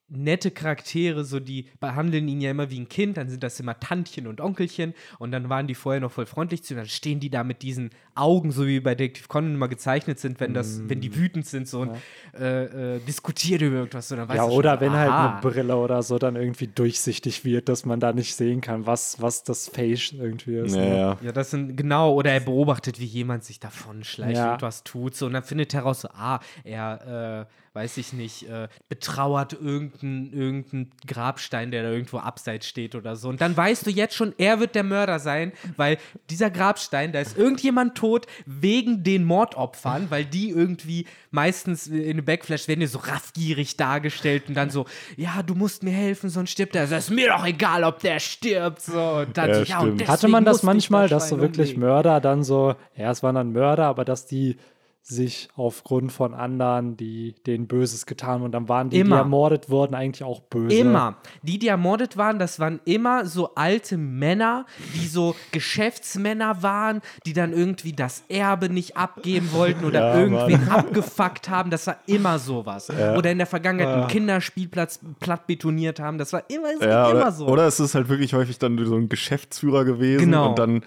nette 0.10 0.52
Charaktere, 0.52 1.24
so 1.26 1.40
die 1.40 1.66
behandeln 1.80 2.28
ihn 2.28 2.40
ja 2.40 2.52
immer 2.52 2.70
wie 2.70 2.80
ein 2.80 2.88
Kind, 2.88 3.18
dann 3.18 3.30
sind 3.30 3.44
das 3.44 3.60
immer 3.60 3.80
Tantchen 3.80 4.26
und 4.28 4.40
Onkelchen 4.40 4.94
und 5.20 5.32
dann 5.32 5.50
waren 5.50 5.68
die 5.68 5.76
vorher 5.76 6.00
noch 6.00 6.12
voll 6.12 6.26
freundlich 6.26 6.64
zu 6.64 6.74
ihm, 6.74 6.78
dann 6.78 6.86
stehen 6.88 7.20
die 7.20 7.30
da 7.30 7.44
mit 7.44 7.62
diesen 7.62 7.90
Augen, 8.16 8.52
so 8.52 8.66
wie 8.66 8.80
bei 8.80 8.96
Detective 8.96 9.28
Conan 9.28 9.56
immer 9.56 9.68
gezeichnet 9.68 10.20
sind, 10.20 10.40
wenn 10.40 10.54
das, 10.54 10.82
wenn 10.88 11.02
die 11.02 11.16
wütend 11.16 11.46
sind, 11.46 11.68
so 11.68 11.82
und 11.82 11.92
äh, 12.40 12.96
äh, 12.96 13.00
diskutiert 13.00 13.62
über 13.62 13.78
irgendwas, 13.78 14.08
so 14.08 14.16
dann 14.16 14.30
Ja, 14.30 14.44
schon 14.44 14.52
oder 14.54 14.76
so, 14.76 14.82
wenn 14.82 14.94
halt 14.94 15.12
aha. 15.12 15.32
eine 15.32 15.42
Brille 15.42 15.76
oder 15.76 16.02
so 16.02 16.18
dann 16.18 16.36
irgendwie 16.36 16.68
durchsichtig 16.68 17.44
wird, 17.44 17.68
dass 17.68 17.86
man 17.86 18.00
da 18.00 18.14
nicht 18.14 18.34
sehen 18.36 18.62
kann, 18.62 18.86
was, 18.86 19.22
was 19.22 19.44
das 19.44 19.68
Face 19.68 20.14
irgendwie 20.14 20.56
ist. 20.56 20.76
ja, 20.76 20.82
ne? 20.82 20.98
ja. 20.98 21.18
Ja, 21.22 21.32
das 21.32 21.52
sind 21.52 21.76
genau, 21.76 22.14
oder 22.14 22.32
er 22.32 22.40
beobachtet, 22.40 23.00
wie 23.00 23.06
jemand 23.06 23.44
sich 23.44 23.60
davon 23.60 24.04
schleicht 24.04 24.38
Ja. 24.38 24.54
und 24.54 24.62
was 24.62 24.84
tut. 24.84 25.16
So, 25.16 25.26
und 25.26 25.34
dann 25.34 25.44
findet 25.44 25.74
er 25.74 25.82
heraus, 25.82 26.02
so, 26.02 26.10
ah, 26.14 26.40
er, 26.64 27.46
äh, 27.50 27.54
weiß 27.78 27.98
ich 27.98 28.12
nicht, 28.12 28.50
äh, 28.50 28.68
betrauert 28.90 29.54
irgendeinen 29.54 30.34
irgendein 30.34 30.92
Grabstein, 31.06 31.70
der 31.70 31.84
da 31.84 31.92
irgendwo 31.92 32.18
abseits 32.18 32.68
steht 32.68 32.96
oder 32.96 33.16
so. 33.16 33.30
Und 33.30 33.40
dann 33.40 33.56
weißt 33.56 33.86
du 33.86 33.92
jetzt 33.92 34.16
schon, 34.16 34.34
er 34.40 34.60
wird 34.60 34.74
der 34.74 34.84
Mörder 34.84 35.20
sein, 35.20 35.52
weil 35.76 36.00
dieser 36.32 36.50
Grabstein, 36.50 37.12
da 37.12 37.20
ist 37.20 37.38
irgendjemand 37.38 37.94
tot 37.94 38.26
wegen 38.48 39.04
den 39.04 39.26
Mordopfern, 39.26 40.08
weil 40.10 40.26
die 40.26 40.50
irgendwie 40.50 41.06
meistens 41.30 41.86
in 41.86 42.10
einem 42.10 42.26
Backflash 42.26 42.68
werden 42.68 42.80
die 42.80 42.88
so 42.88 42.98
raffgierig 42.98 43.78
dargestellt 43.78 44.46
und 44.48 44.56
dann 44.56 44.72
so, 44.72 44.88
ja, 45.16 45.44
du 45.44 45.54
musst 45.54 45.84
mir 45.84 45.94
helfen, 45.94 46.32
sonst 46.32 46.50
stirbt 46.50 46.76
er. 46.76 46.82
Also, 46.82 46.96
ist 46.96 47.12
mir 47.12 47.30
doch 47.30 47.46
egal, 47.46 47.84
ob 47.84 48.00
der 48.00 48.20
stirbt. 48.20 48.82
So, 48.82 49.00
und 49.00 49.38
dann 49.38 49.50
Ja, 49.52 49.62
ja, 49.62 49.80
und. 49.82 50.08
Hatte 50.08 50.28
man 50.28 50.46
das 50.46 50.64
manchmal, 50.64 51.08
dass 51.10 51.30
so 51.30 51.40
wirklich 51.40 51.76
umlegen. 51.76 51.82
Mörder 51.82 52.22
dann 52.22 52.44
so, 52.44 52.74
ja, 52.96 53.12
es 53.12 53.22
waren 53.22 53.36
dann 53.36 53.52
Mörder, 53.52 53.86
aber 53.86 54.04
dass 54.04 54.26
die 54.26 54.58
sich 55.10 55.48
aufgrund 55.56 56.12
von 56.12 56.34
anderen, 56.34 56.98
die 56.98 57.34
denen 57.46 57.68
Böses 57.68 58.06
getan 58.06 58.28
haben 58.36 58.42
und 58.44 58.52
dann 58.52 58.68
waren 58.68 58.90
die, 58.90 59.00
Immer. 59.00 59.16
die 59.16 59.20
ermordet 59.22 59.70
wurden, 59.70 59.96
eigentlich 59.96 60.24
auch 60.24 60.42
böse. 60.42 60.76
Immer. 60.76 61.16
Die, 61.44 61.58
die 61.60 61.70
ermordet 61.70 62.18
waren, 62.18 62.40
das 62.40 62.60
waren 62.60 62.82
immer 62.84 63.26
so 63.26 63.56
alte 63.56 63.96
Männer, 63.98 64.66
die 64.96 65.08
so 65.08 65.34
Geschäftsmänner 65.54 66.62
waren, 66.62 67.02
die 67.26 67.32
dann 67.32 67.54
irgendwie 67.54 67.94
das 67.94 68.24
Erbe 68.28 68.68
nicht 68.70 68.98
abgeben 68.98 69.52
wollten 69.54 69.86
oder 69.86 70.00
Ja, 70.14 70.20
irgendwen 70.20 70.68
abgefuckt 70.70 71.48
haben. 71.50 71.70
Das 71.70 71.88
war 71.88 71.98
immer 72.06 72.38
sowas. 72.38 72.90
Oder 72.90 73.32
in 73.32 73.38
der 73.38 73.48
Vergangenheit 73.48 73.88
Ah. 73.88 74.00
einen 74.02 74.08
Kinderspielplatz 74.10 75.00
platt 75.22 75.48
betoniert 75.48 76.00
haben. 76.02 76.18
Das 76.18 76.34
war 76.34 76.44
immer, 76.50 76.72
Ja, 76.86 77.06
ging 77.06 77.12
oder, 77.16 77.22
immer 77.22 77.32
so. 77.32 77.48
oder 77.48 77.66
es 77.68 77.80
ist 77.80 77.96
halt 77.96 78.10
wirklich 78.10 78.34
häufig 78.34 78.60
dann 78.60 78.78
so 78.86 78.96
ein 78.96 79.08
Geschäftsführer 79.08 79.86
gewesen 79.86 80.26
Genau. 80.26 80.50
und 80.50 80.60
dann 80.60 80.82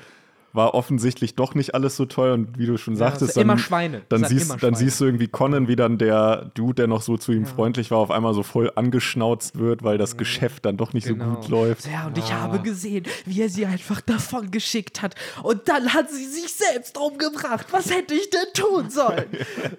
war 0.52 0.74
offensichtlich 0.74 1.34
doch 1.36 1.54
nicht 1.54 1.74
alles 1.74 1.96
so 1.96 2.06
toll 2.06 2.30
und 2.32 2.58
wie 2.58 2.66
du 2.66 2.76
schon 2.76 2.94
Ja, 2.94 2.98
sagtest, 2.98 3.22
es 3.30 3.34
sind 3.34 3.42
immer 3.42 3.58
Schweine. 3.58 4.02
dann, 4.08 4.20
sind 4.24 4.28
siehst, 4.38 4.50
immer 4.50 4.58
dann 4.58 4.74
siehst 4.74 5.00
du 5.00 5.04
irgendwie 5.04 5.28
Conan, 5.28 5.68
wie 5.68 5.76
dann 5.76 5.96
der 5.98 6.50
Dude, 6.54 6.74
der 6.74 6.86
noch 6.88 7.02
so 7.02 7.16
zu 7.16 7.32
ihm 7.32 7.46
freundlich 7.46 7.90
war, 7.90 7.98
auf 7.98 8.10
einmal 8.10 8.34
so 8.34 8.42
voll 8.42 8.72
angeschnauzt 8.74 9.58
wird, 9.58 9.82
weil 9.84 9.96
das 9.98 10.16
Geschäft 10.16 10.64
dann 10.66 10.76
doch 10.76 10.92
nicht 10.92 11.06
so 11.06 11.14
Genau. 11.14 11.36
gut 11.36 11.48
läuft. 11.48 11.86
Ja, 11.86 12.06
und 12.08 12.18
ich 12.18 12.32
habe 12.32 12.58
gesehen, 12.60 13.04
wie 13.26 13.42
er 13.42 13.48
sie 13.48 13.66
einfach 13.66 14.00
davon 14.00 14.50
geschickt 14.50 15.02
hat. 15.02 15.14
Und 15.42 15.68
dann 15.68 15.92
hat 15.94 16.10
sie 16.10 16.24
sich 16.24 16.52
selbst 16.52 16.96
umgebracht. 16.98 17.66
Was 17.70 17.90
hätte 17.94 18.14
ich 18.14 18.28
denn 18.30 18.52
tun 18.54 18.90
sollen? 18.90 19.26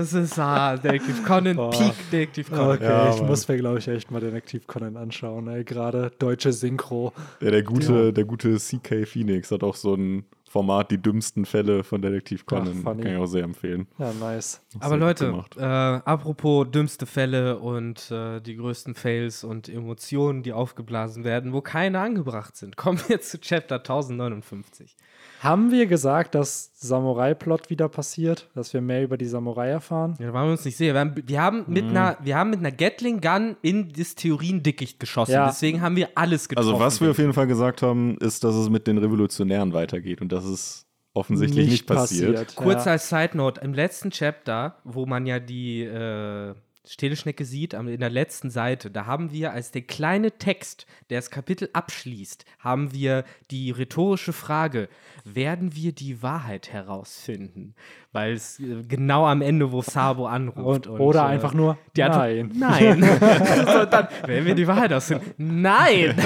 Es 0.00 0.12
ist 0.12 0.38
ah, 0.38 0.76
Detective 0.76 1.22
Conan, 1.26 1.56
Boah. 1.56 1.70
Peak 1.70 1.92
Detective 2.10 2.50
Conan. 2.50 2.76
Okay, 2.76 2.84
Ja, 2.84 3.14
ich 3.14 3.22
muss 3.22 3.46
mir, 3.48 3.56
glaube 3.56 3.78
ich, 3.78 3.88
echt 3.88 4.10
mal 4.10 4.20
Detektiv 4.20 4.66
Conan 4.66 4.96
anschauen. 4.96 5.48
Ey. 5.48 5.64
Gerade 5.64 6.10
deutsche 6.18 6.52
Synchro. 6.52 7.12
Ja, 7.40 7.50
der 7.50 7.62
gute, 7.62 8.12
der 8.12 8.24
gute 8.24 8.56
CK 8.56 9.06
Phoenix 9.06 9.50
hat 9.50 9.62
auch 9.62 9.76
so 9.76 9.94
ein 9.94 10.09
Format, 10.50 10.90
die 10.90 10.98
dümmsten 10.98 11.46
Fälle 11.46 11.84
von 11.84 12.02
Detektiv 12.02 12.44
Conan. 12.44 12.82
funny. 12.82 13.04
Kann 13.04 13.12
ich 13.12 13.18
auch 13.18 13.26
sehr 13.26 13.44
empfehlen. 13.44 13.86
Ja, 13.98 14.12
nice. 14.12 14.60
Aber 14.80 14.98
Sehr 14.98 15.14
gut 15.14 15.20
Leute, 15.20 15.60
äh, 15.60 15.64
apropos 15.64 16.66
dümmste 16.68 17.06
Fälle 17.06 17.60
und 17.60 18.10
äh, 18.10 18.40
die 18.40 18.56
größten 18.56 18.96
Fails 18.96 19.44
und 19.44 19.68
Emotionen, 19.68 20.42
die 20.42 20.52
aufgeblasen 20.52 21.22
werden, 21.22 21.52
wo 21.52 21.60
keine 21.60 22.00
angebracht 22.00 22.56
sind, 22.56 22.76
kommen 22.76 23.00
wir 23.06 23.20
zu 23.20 23.40
Chapter 23.40 23.76
1059. 23.76 24.96
Haben 25.42 25.70
wir 25.70 25.86
gesagt, 25.86 26.34
dass 26.34 26.70
Samurai-Plot 26.74 27.70
wieder 27.70 27.88
passiert? 27.88 28.50
Dass 28.54 28.74
wir 28.74 28.82
mehr 28.82 29.02
über 29.02 29.16
die 29.16 29.24
Samurai 29.24 29.68
erfahren? 29.70 30.14
Ja, 30.18 30.26
da 30.26 30.32
waren 30.34 30.48
wir 30.48 30.52
uns 30.52 30.66
nicht 30.66 30.76
sicher. 30.76 30.92
Wir 30.92 31.00
haben, 31.00 31.14
wir 31.26 31.40
haben, 31.42 31.64
mit, 31.66 31.84
Mhm. 31.86 31.90
einer, 31.90 32.18
wir 32.22 32.36
haben 32.36 32.50
mit 32.50 32.58
einer 32.58 32.70
Gatling 32.72 33.22
Gun 33.22 33.56
in 33.62 33.90
das 33.90 34.14
Theoriendickicht 34.16 35.00
geschossen. 35.00 35.32
Ja. 35.32 35.46
Deswegen 35.46 35.80
haben 35.80 35.96
wir 35.96 36.10
alles 36.14 36.46
getroffen. 36.46 36.68
Also, 36.72 36.78
was 36.84 37.00
wir 37.00 37.10
auf 37.10 37.18
jeden 37.18 37.32
Fall 37.32 37.46
gesagt 37.46 37.80
haben, 37.80 38.18
ist, 38.18 38.44
dass 38.44 38.54
es 38.54 38.68
mit 38.68 38.86
den 38.86 38.98
Revolutionären 38.98 39.72
weitergeht 39.72 40.20
und 40.20 40.30
das 40.30 40.44
ist 40.44 40.84
offensichtlich 41.14 41.70
nicht, 41.70 41.86
passiert. 41.86 42.54
Kurz 42.54 42.84
ja. 42.84 42.92
als 42.92 43.08
Side 43.08 43.34
Note, 43.34 43.62
im 43.62 43.72
letzten 43.72 44.10
Chapter, 44.10 44.76
wo 44.84 45.06
man 45.06 45.24
ja 45.24 45.40
die 45.40 45.82
äh, 45.84 46.54
Teleschnecke 46.96 47.44
sieht, 47.44 47.74
in 47.74 48.00
der 48.00 48.10
letzten 48.10 48.50
Seite, 48.50 48.90
da 48.90 49.06
haben 49.06 49.32
wir 49.32 49.52
als 49.52 49.70
der 49.70 49.82
kleine 49.82 50.32
Text, 50.32 50.86
der 51.08 51.18
das 51.18 51.30
Kapitel 51.30 51.68
abschließt, 51.72 52.44
haben 52.58 52.92
wir 52.92 53.24
die 53.50 53.70
rhetorische 53.70 54.32
Frage, 54.32 54.88
werden 55.24 55.74
wir 55.74 55.92
die 55.92 56.22
Wahrheit 56.22 56.72
herausfinden? 56.72 57.74
Weil 58.12 58.32
es 58.32 58.58
äh, 58.58 58.82
genau 58.88 59.26
am 59.26 59.42
Ende, 59.42 59.70
wo 59.72 59.82
Sabo 59.82 60.26
anruft. 60.26 60.86
Und, 60.86 61.00
oder 61.00 61.20
äh, 61.20 61.26
einfach 61.26 61.54
nur 61.54 61.78
Nein. 61.96 62.52
Nein. 62.54 63.02
so, 63.66 63.84
dann, 63.84 64.08
werden 64.26 64.46
wir 64.46 64.54
die 64.54 64.66
Wahrheit 64.66 64.90
herausfinden? 64.90 65.34
Nein! 65.38 66.16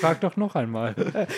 Frag 0.00 0.20
doch 0.20 0.36
noch 0.36 0.54
einmal. 0.54 0.94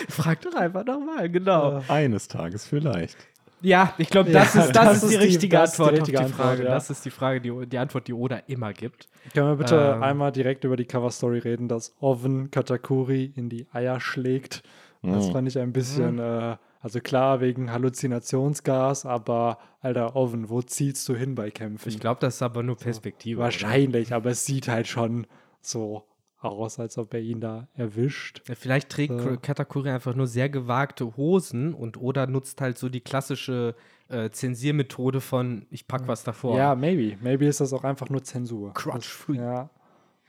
Frag 0.09 0.41
doch 0.41 0.53
einfach 0.55 0.85
nochmal, 0.85 1.29
genau. 1.29 1.81
Eines 1.87 2.27
Tages 2.27 2.67
vielleicht. 2.67 3.17
Ja, 3.63 3.93
ich 3.97 4.09
glaube, 4.09 4.29
das, 4.31 4.53
Ja, 4.53 4.61
ist, 4.65 4.75
das, 4.75 4.85
das 4.85 4.93
ist 4.95 5.01
die 5.03 5.05
ist 5.15 5.21
die- 5.21 5.25
richtige 5.27 5.57
das 5.57 5.71
ist 5.71 5.77
die 5.77 5.81
Antwort 5.83 5.99
richtige 6.01 6.19
auf 6.19 6.25
die 6.25 6.31
Antwort, 6.33 6.47
Frage. 6.49 6.63
ja. 6.65 6.69
Das 6.71 6.89
ist 6.89 7.05
die 7.05 7.09
Frage, 7.09 7.41
die, 7.41 7.65
die 7.67 7.77
Antwort, 7.77 8.07
die 8.07 8.13
Oda 8.13 8.37
immer 8.47 8.73
gibt. 8.73 9.07
Können 9.33 9.47
wir 9.47 9.55
bitte 9.55 9.93
Ähm. 9.95 10.03
einmal 10.03 10.31
direkt 10.31 10.63
über 10.65 10.75
die 10.75 10.85
Cover-Story 10.85 11.39
reden, 11.39 11.67
dass 11.69 11.95
Oven 12.01 12.51
Katakuri 12.51 13.31
in 13.35 13.49
die 13.49 13.65
Eier 13.71 13.99
schlägt? 13.99 14.63
Das 15.01 15.27
Mhm. 15.27 15.31
fand 15.31 15.47
ich 15.47 15.57
ein 15.57 15.71
bisschen, 15.73 16.19
äh, 16.19 16.57
also 16.81 16.99
klar, 16.99 17.39
wegen 17.41 17.71
Halluzinationsgas, 17.71 19.05
aber 19.05 19.57
Alter, 19.81 20.15
Oven, 20.15 20.49
wo 20.49 20.61
zielst 20.61 21.07
du 21.09 21.15
hin 21.15 21.35
bei 21.35 21.49
Kämpfen? 21.51 21.89
Ich 21.89 21.99
glaube, 21.99 22.19
das 22.21 22.35
ist 22.35 22.41
aber 22.41 22.63
nur 22.63 22.77
Perspektive. 22.77 23.39
Wahrscheinlich, 23.41 24.13
aber 24.13 24.31
es 24.31 24.45
sieht 24.45 24.67
halt 24.67 24.87
schon 24.87 25.27
so 25.61 26.03
aus, 26.51 26.79
als 26.79 26.97
ob 26.97 27.13
er 27.13 27.21
ihn 27.21 27.39
da 27.39 27.67
erwischt. 27.75 28.41
Oder? 28.45 28.55
Vielleicht 28.55 28.89
trägt 28.89 29.19
So. 29.19 29.37
Katakuri 29.41 29.89
einfach 29.89 30.15
nur 30.15 30.27
sehr 30.27 30.49
gewagte 30.49 31.15
Hosen 31.17 31.73
und 31.73 31.99
Oda 31.99 32.27
nutzt 32.27 32.61
halt 32.61 32.77
so 32.77 32.89
die 32.89 33.01
klassische 33.01 33.75
äh, 34.09 34.29
Zensiermethode 34.29 35.21
von 35.21 35.65
ich 35.69 35.87
pack 35.87 36.07
was 36.07 36.23
davor. 36.23 36.57
Ja, 36.57 36.75
maybe. 36.75 37.17
Maybe 37.21 37.45
ist 37.45 37.61
das 37.61 37.73
auch 37.73 37.83
einfach 37.83 38.09
nur 38.09 38.23
Zensur. 38.23 38.73
Crotch-free. 38.73 39.37
Ja. 39.37 39.69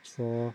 So. 0.02 0.54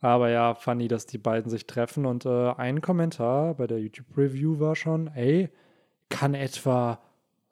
Aber 0.00 0.30
ja, 0.30 0.54
funny, 0.54 0.88
dass 0.88 1.06
die 1.06 1.18
beiden 1.18 1.50
sich 1.50 1.66
treffen. 1.66 2.06
Und 2.06 2.24
äh, 2.24 2.52
ein 2.52 2.80
Kommentar 2.80 3.54
bei 3.54 3.66
der 3.66 3.80
YouTube-Review 3.80 4.60
war 4.60 4.76
schon, 4.76 5.08
ey, 5.08 5.50
kann 6.08 6.34
etwa 6.34 7.00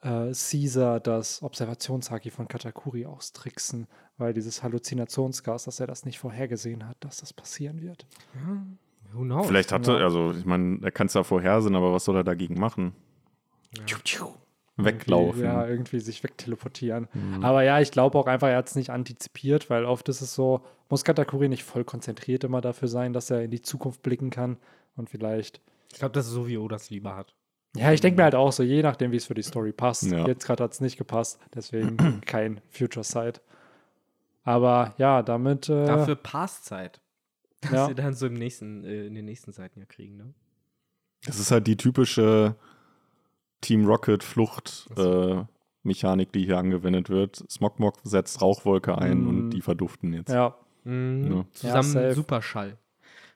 äh, 0.02 0.32
Caesar 0.32 1.00
das 1.00 1.42
Observationshaki 1.42 2.30
von 2.30 2.48
Katakuri 2.48 3.06
austricksen, 3.06 3.86
weil 4.18 4.32
dieses 4.34 4.62
Halluzinationsgas, 4.62 5.64
dass 5.64 5.80
er 5.80 5.86
das 5.86 6.04
nicht 6.04 6.18
vorhergesehen 6.18 6.86
hat, 6.88 6.96
dass 7.00 7.18
das 7.18 7.32
passieren 7.32 7.80
wird. 7.82 8.06
Who 9.12 9.22
knows? 9.22 9.46
Vielleicht 9.46 9.72
hatte, 9.72 9.92
Ja. 9.92 10.04
also 10.04 10.32
ich 10.32 10.44
meine, 10.44 10.80
er 10.82 10.90
kann 10.90 11.06
es 11.06 11.14
ja 11.14 11.22
vorhersehen, 11.22 11.74
aber 11.76 11.92
was 11.92 12.04
soll 12.04 12.16
er 12.16 12.24
dagegen 12.24 12.58
machen? 12.58 12.92
Weglaufen. 14.78 15.42
Ja, 15.42 15.66
irgendwie 15.66 16.00
sich 16.00 16.22
wegteleportieren. 16.22 17.08
Aber 17.42 17.62
ja, 17.62 17.80
ich 17.80 17.90
glaube 17.92 18.18
auch 18.18 18.26
einfach, 18.26 18.48
er 18.48 18.58
hat 18.58 18.68
es 18.68 18.74
nicht 18.74 18.90
antizipiert, 18.90 19.70
weil 19.70 19.86
oft 19.86 20.08
ist 20.10 20.20
es 20.20 20.34
so, 20.34 20.60
muss 20.90 21.02
Katakuri 21.04 21.48
nicht 21.48 21.64
voll 21.64 21.84
konzentriert 21.84 22.44
immer 22.44 22.60
dafür 22.60 22.88
sein, 22.88 23.12
dass 23.14 23.30
er 23.30 23.42
in 23.42 23.50
die 23.50 23.62
Zukunft 23.62 24.02
blicken 24.02 24.28
kann 24.30 24.58
und 24.96 25.08
vielleicht. 25.08 25.62
Ich 25.92 25.98
glaube, 25.98 26.12
das 26.12 26.26
ist 26.26 26.32
so, 26.32 26.46
wie 26.46 26.58
Oda 26.58 26.76
es 26.76 26.90
lieber 26.90 27.16
hat. 27.16 27.34
Ja, 27.76 27.92
ich 27.92 28.00
denke 28.00 28.16
mir 28.18 28.24
halt 28.24 28.34
auch 28.34 28.52
so, 28.52 28.62
je 28.62 28.82
nachdem, 28.82 29.12
wie 29.12 29.16
es 29.16 29.26
für 29.26 29.34
die 29.34 29.42
Story 29.42 29.72
passt. 29.72 30.04
Ja. 30.04 30.26
Jetzt 30.26 30.46
gerade 30.46 30.64
hat 30.64 30.72
es 30.72 30.80
nicht 30.80 30.96
gepasst, 30.96 31.38
deswegen 31.54 32.20
kein 32.26 32.60
Future 32.70 33.04
Sight. 33.04 33.40
Aber 34.44 34.94
ja, 34.98 35.22
damit. 35.22 35.68
Äh, 35.68 35.86
Dafür 35.86 36.14
Passzeit. 36.16 37.00
Das 37.62 37.72
Ja. 37.72 37.88
wir 37.88 37.94
dann 37.94 38.14
so 38.14 38.26
im 38.26 38.34
nächsten, 38.34 38.84
äh, 38.84 39.06
in 39.06 39.14
den 39.14 39.24
nächsten 39.24 39.52
Seiten 39.52 39.80
ja 39.80 39.86
kriegen, 39.86 40.16
ne? 40.16 40.34
Das 41.24 41.40
ist 41.40 41.50
halt 41.50 41.66
die 41.66 41.76
typische 41.76 42.54
Team 43.60 43.86
Rocket 43.86 44.22
Flucht 44.22 44.88
äh, 44.96 45.42
Mechanik, 45.82 46.30
die 46.32 46.44
hier 46.44 46.58
angewendet 46.58 47.08
wird. 47.10 47.42
Smogmog 47.50 47.94
setzt 48.04 48.40
Rauchwolke 48.42 48.96
ein 48.98 49.24
Mm. 49.24 49.28
und 49.28 49.50
die 49.50 49.60
verduften 49.62 50.12
jetzt. 50.12 50.28
ja, 50.30 50.54
Mhm. 50.84 51.32
Ja. 51.38 51.44
Zusammen 51.52 51.82
safe. 51.82 52.14
Superschall. 52.14 52.76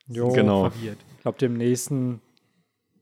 jo, 0.07 0.29
Genau. 0.29 0.71
Verwirrt. 0.71 0.99
Ich 1.17 1.23
glaube, 1.23 1.39
dem 1.39 1.55
nächsten, 1.55 2.21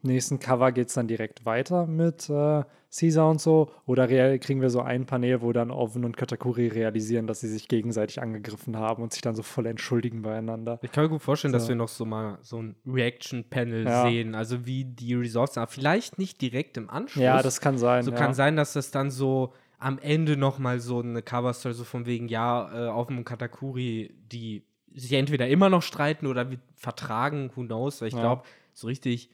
nächsten 0.02 0.38
Cover 0.38 0.72
geht 0.72 0.88
es 0.88 0.94
dann 0.94 1.08
direkt 1.08 1.44
weiter 1.44 1.86
mit 1.86 2.28
äh, 2.30 2.62
Caesar 2.90 3.28
und 3.30 3.40
so. 3.40 3.70
Oder 3.86 4.08
real 4.08 4.38
kriegen 4.38 4.60
wir 4.60 4.70
so 4.70 4.80
ein 4.80 5.06
Panel, 5.06 5.42
wo 5.42 5.52
dann 5.52 5.70
Oven 5.70 6.04
und 6.04 6.16
Katakuri 6.16 6.68
realisieren, 6.68 7.26
dass 7.26 7.40
sie 7.40 7.48
sich 7.48 7.68
gegenseitig 7.68 8.22
angegriffen 8.22 8.76
haben 8.76 9.02
und 9.02 9.12
sich 9.12 9.20
dann 9.22 9.34
so 9.34 9.42
voll 9.42 9.66
entschuldigen 9.66 10.22
beieinander. 10.22 10.78
Ich 10.82 10.92
kann 10.92 11.04
mir 11.04 11.10
gut 11.10 11.22
vorstellen, 11.22 11.52
dass 11.52 11.64
So. 11.64 11.70
wir 11.70 11.76
noch 11.76 11.88
so 11.88 12.04
mal 12.04 12.38
so 12.42 12.62
ein 12.62 12.76
Reaction-Panel 12.86 13.84
Ja. 13.86 14.02
sehen, 14.08 14.34
also 14.34 14.66
wie 14.66 14.84
die 14.84 15.16
sind. 15.26 15.36
Aber 15.58 15.66
vielleicht 15.66 16.18
nicht 16.18 16.40
direkt 16.40 16.76
im 16.76 16.88
Anschluss. 16.88 17.22
Ja, 17.22 17.42
das 17.42 17.60
kann 17.60 17.76
sein. 17.78 18.02
so 18.04 18.10
ja. 18.12 18.16
kann 18.16 18.34
sein, 18.34 18.56
dass 18.56 18.72
das 18.72 18.90
dann 18.90 19.10
so 19.10 19.52
am 19.78 19.98
Ende 19.98 20.36
noch 20.36 20.58
mal 20.58 20.80
so 20.80 21.00
eine 21.00 21.22
Cover-Story 21.22 21.74
so 21.74 21.84
von 21.84 22.06
wegen, 22.06 22.28
ja, 22.28 22.86
äh, 22.86 22.88
auf 22.88 23.06
dem 23.08 23.24
Katakuri, 23.24 24.12
die 24.32 24.64
sich 24.94 25.12
entweder 25.12 25.46
immer 25.48 25.68
noch 25.68 25.82
streiten 25.82 26.26
oder 26.26 26.46
vertragen, 26.74 27.50
who 27.54 27.62
knows, 27.64 28.00
weil 28.00 28.08
ich 28.08 28.14
Ja. 28.14 28.20
glaube, 28.20 28.42
so 28.72 28.86
richtig, 28.86 29.30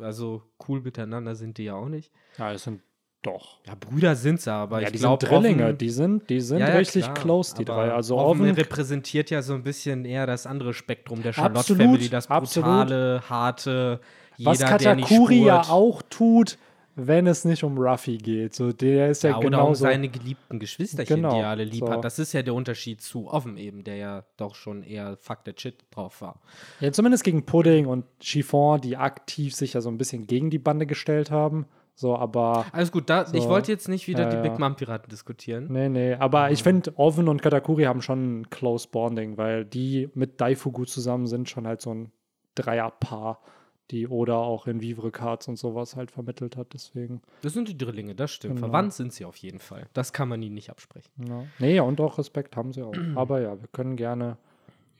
also 0.00 0.42
cool 0.68 0.80
miteinander 0.80 1.34
sind 1.34 1.58
die 1.58 1.64
ja 1.64 1.74
auch 1.74 1.88
nicht. 1.88 2.12
Ja, 2.38 2.52
es 2.52 2.64
sind 2.64 2.80
doch. 3.22 3.58
Ja, 3.66 3.74
Brüder 3.74 4.14
sind 4.14 4.40
sie, 4.40 4.52
aber 4.52 4.80
ja, 4.80 4.86
ich 4.86 4.92
die 4.92 4.98
glaube, 4.98 5.26
sind 5.26 5.32
Drillinge, 5.34 5.74
die 5.74 5.90
sind, 5.90 6.30
die 6.30 6.40
sind 6.40 6.58
Ja, 6.60 6.68
ja, 6.70 6.76
richtig 6.76 7.04
klar, 7.04 7.14
close, 7.14 7.54
die 7.56 7.64
drei. 7.64 7.92
Also 7.92 8.16
Oven 8.18 8.42
Oven, 8.42 8.54
repräsentiert 8.54 9.30
ja 9.30 9.42
so 9.42 9.54
ein 9.54 9.62
bisschen 9.62 10.04
eher 10.04 10.26
das 10.26 10.46
andere 10.46 10.72
Spektrum 10.74 11.22
der 11.22 11.32
Charlotte 11.32 11.60
Absolut, 11.60 11.82
Family, 11.82 12.08
das 12.08 12.30
absolut. 12.30 12.68
brutale, 12.68 13.22
harte, 13.28 14.00
jeder, 14.36 14.50
was 14.50 14.58
der 14.58 14.94
nicht 14.94 15.08
Katakuri 15.08 15.44
ja 15.44 15.62
auch 15.62 16.02
tut, 16.08 16.58
wenn 16.96 17.26
es 17.26 17.44
nicht 17.44 17.62
um 17.62 17.78
Ruffy 17.78 18.16
geht. 18.16 18.54
So, 18.54 18.72
der 18.72 19.10
ist 19.10 19.22
ja, 19.22 19.30
Ja, 19.30 19.38
oder 19.38 19.66
um 19.66 19.74
seine 19.74 20.08
geliebten 20.08 20.58
Geschwisterchen, 20.58 21.16
Genau, 21.16 21.34
die 21.34 21.40
er 21.40 21.48
alle 21.50 21.64
lieb 21.64 21.80
so. 21.84 21.88
hat. 21.90 22.04
Das 22.04 22.18
ist 22.18 22.32
ja 22.32 22.42
der 22.42 22.54
Unterschied 22.54 23.00
zu 23.02 23.28
Offen 23.28 23.56
eben, 23.58 23.84
der 23.84 23.96
ja 23.96 24.24
doch 24.38 24.54
schon 24.54 24.82
eher 24.82 25.16
fuck 25.18 25.40
the 25.44 25.52
shit 25.56 25.84
drauf 25.90 26.20
war. 26.22 26.40
Ja, 26.80 26.90
zumindest 26.92 27.22
gegen 27.22 27.44
Pudding 27.46 27.86
und 27.86 28.04
Chiffon, 28.20 28.80
die 28.80 28.96
aktiv 28.96 29.54
sich 29.54 29.74
ja 29.74 29.80
so 29.80 29.90
ein 29.90 29.98
bisschen 29.98 30.26
gegen 30.26 30.50
die 30.50 30.58
Bande 30.58 30.86
gestellt 30.86 31.30
haben. 31.30 31.66
So, 31.98 32.14
aber. 32.16 32.66
Alles 32.72 32.92
gut, 32.92 33.08
da, 33.08 33.22
ich 33.32 33.42
So. 33.44 33.48
wollte 33.48 33.72
jetzt 33.72 33.88
nicht 33.88 34.06
wieder 34.06 34.24
Ja, 34.24 34.42
die. 34.42 34.48
Big 34.48 34.58
Mom 34.58 34.76
Piraten 34.76 35.08
diskutieren. 35.08 35.68
Nee, 35.70 35.88
nee. 35.88 36.14
Aber 36.14 36.50
ich 36.50 36.62
finde, 36.62 36.92
Oven 36.98 37.26
und 37.28 37.40
Katakuri 37.40 37.84
haben 37.84 38.02
schon 38.02 38.40
ein 38.40 38.50
close 38.50 38.88
Bonding, 38.90 39.38
weil 39.38 39.64
die 39.64 40.10
mit 40.14 40.40
Daifugu 40.40 40.84
zusammen 40.84 41.26
sind 41.26 41.48
schon 41.48 41.66
halt 41.66 41.80
so 41.80 41.94
ein 41.94 42.12
Dreierpaar, 42.54 43.40
die 43.90 44.08
Oda 44.08 44.36
auch 44.36 44.66
in 44.66 44.80
Vivre 44.80 45.10
Cards 45.10 45.48
und 45.48 45.56
sowas 45.56 45.96
halt 45.96 46.10
vermittelt 46.10 46.56
hat. 46.56 46.74
Deswegen. 46.74 47.22
Das 47.42 47.52
sind 47.52 47.68
die 47.68 47.78
Drillinge, 47.78 48.14
das 48.14 48.32
stimmt. 48.32 48.56
Genau. 48.56 48.66
Verwandt 48.66 48.94
sind 48.94 49.12
sie 49.12 49.24
auf 49.24 49.36
jeden 49.36 49.58
Fall. 49.58 49.86
Das 49.92 50.12
kann 50.12 50.28
man 50.28 50.42
ihnen 50.42 50.54
nicht 50.54 50.70
absprechen. 50.70 51.10
Ja. 51.28 51.44
Nee, 51.58 51.80
und 51.80 52.00
auch 52.00 52.18
Respekt 52.18 52.56
haben 52.56 52.72
sie 52.72 52.82
auch. 52.82 52.94
Aber 53.14 53.40
ja, 53.40 53.60
wir 53.60 53.68
können 53.72 53.96
gerne 53.96 54.36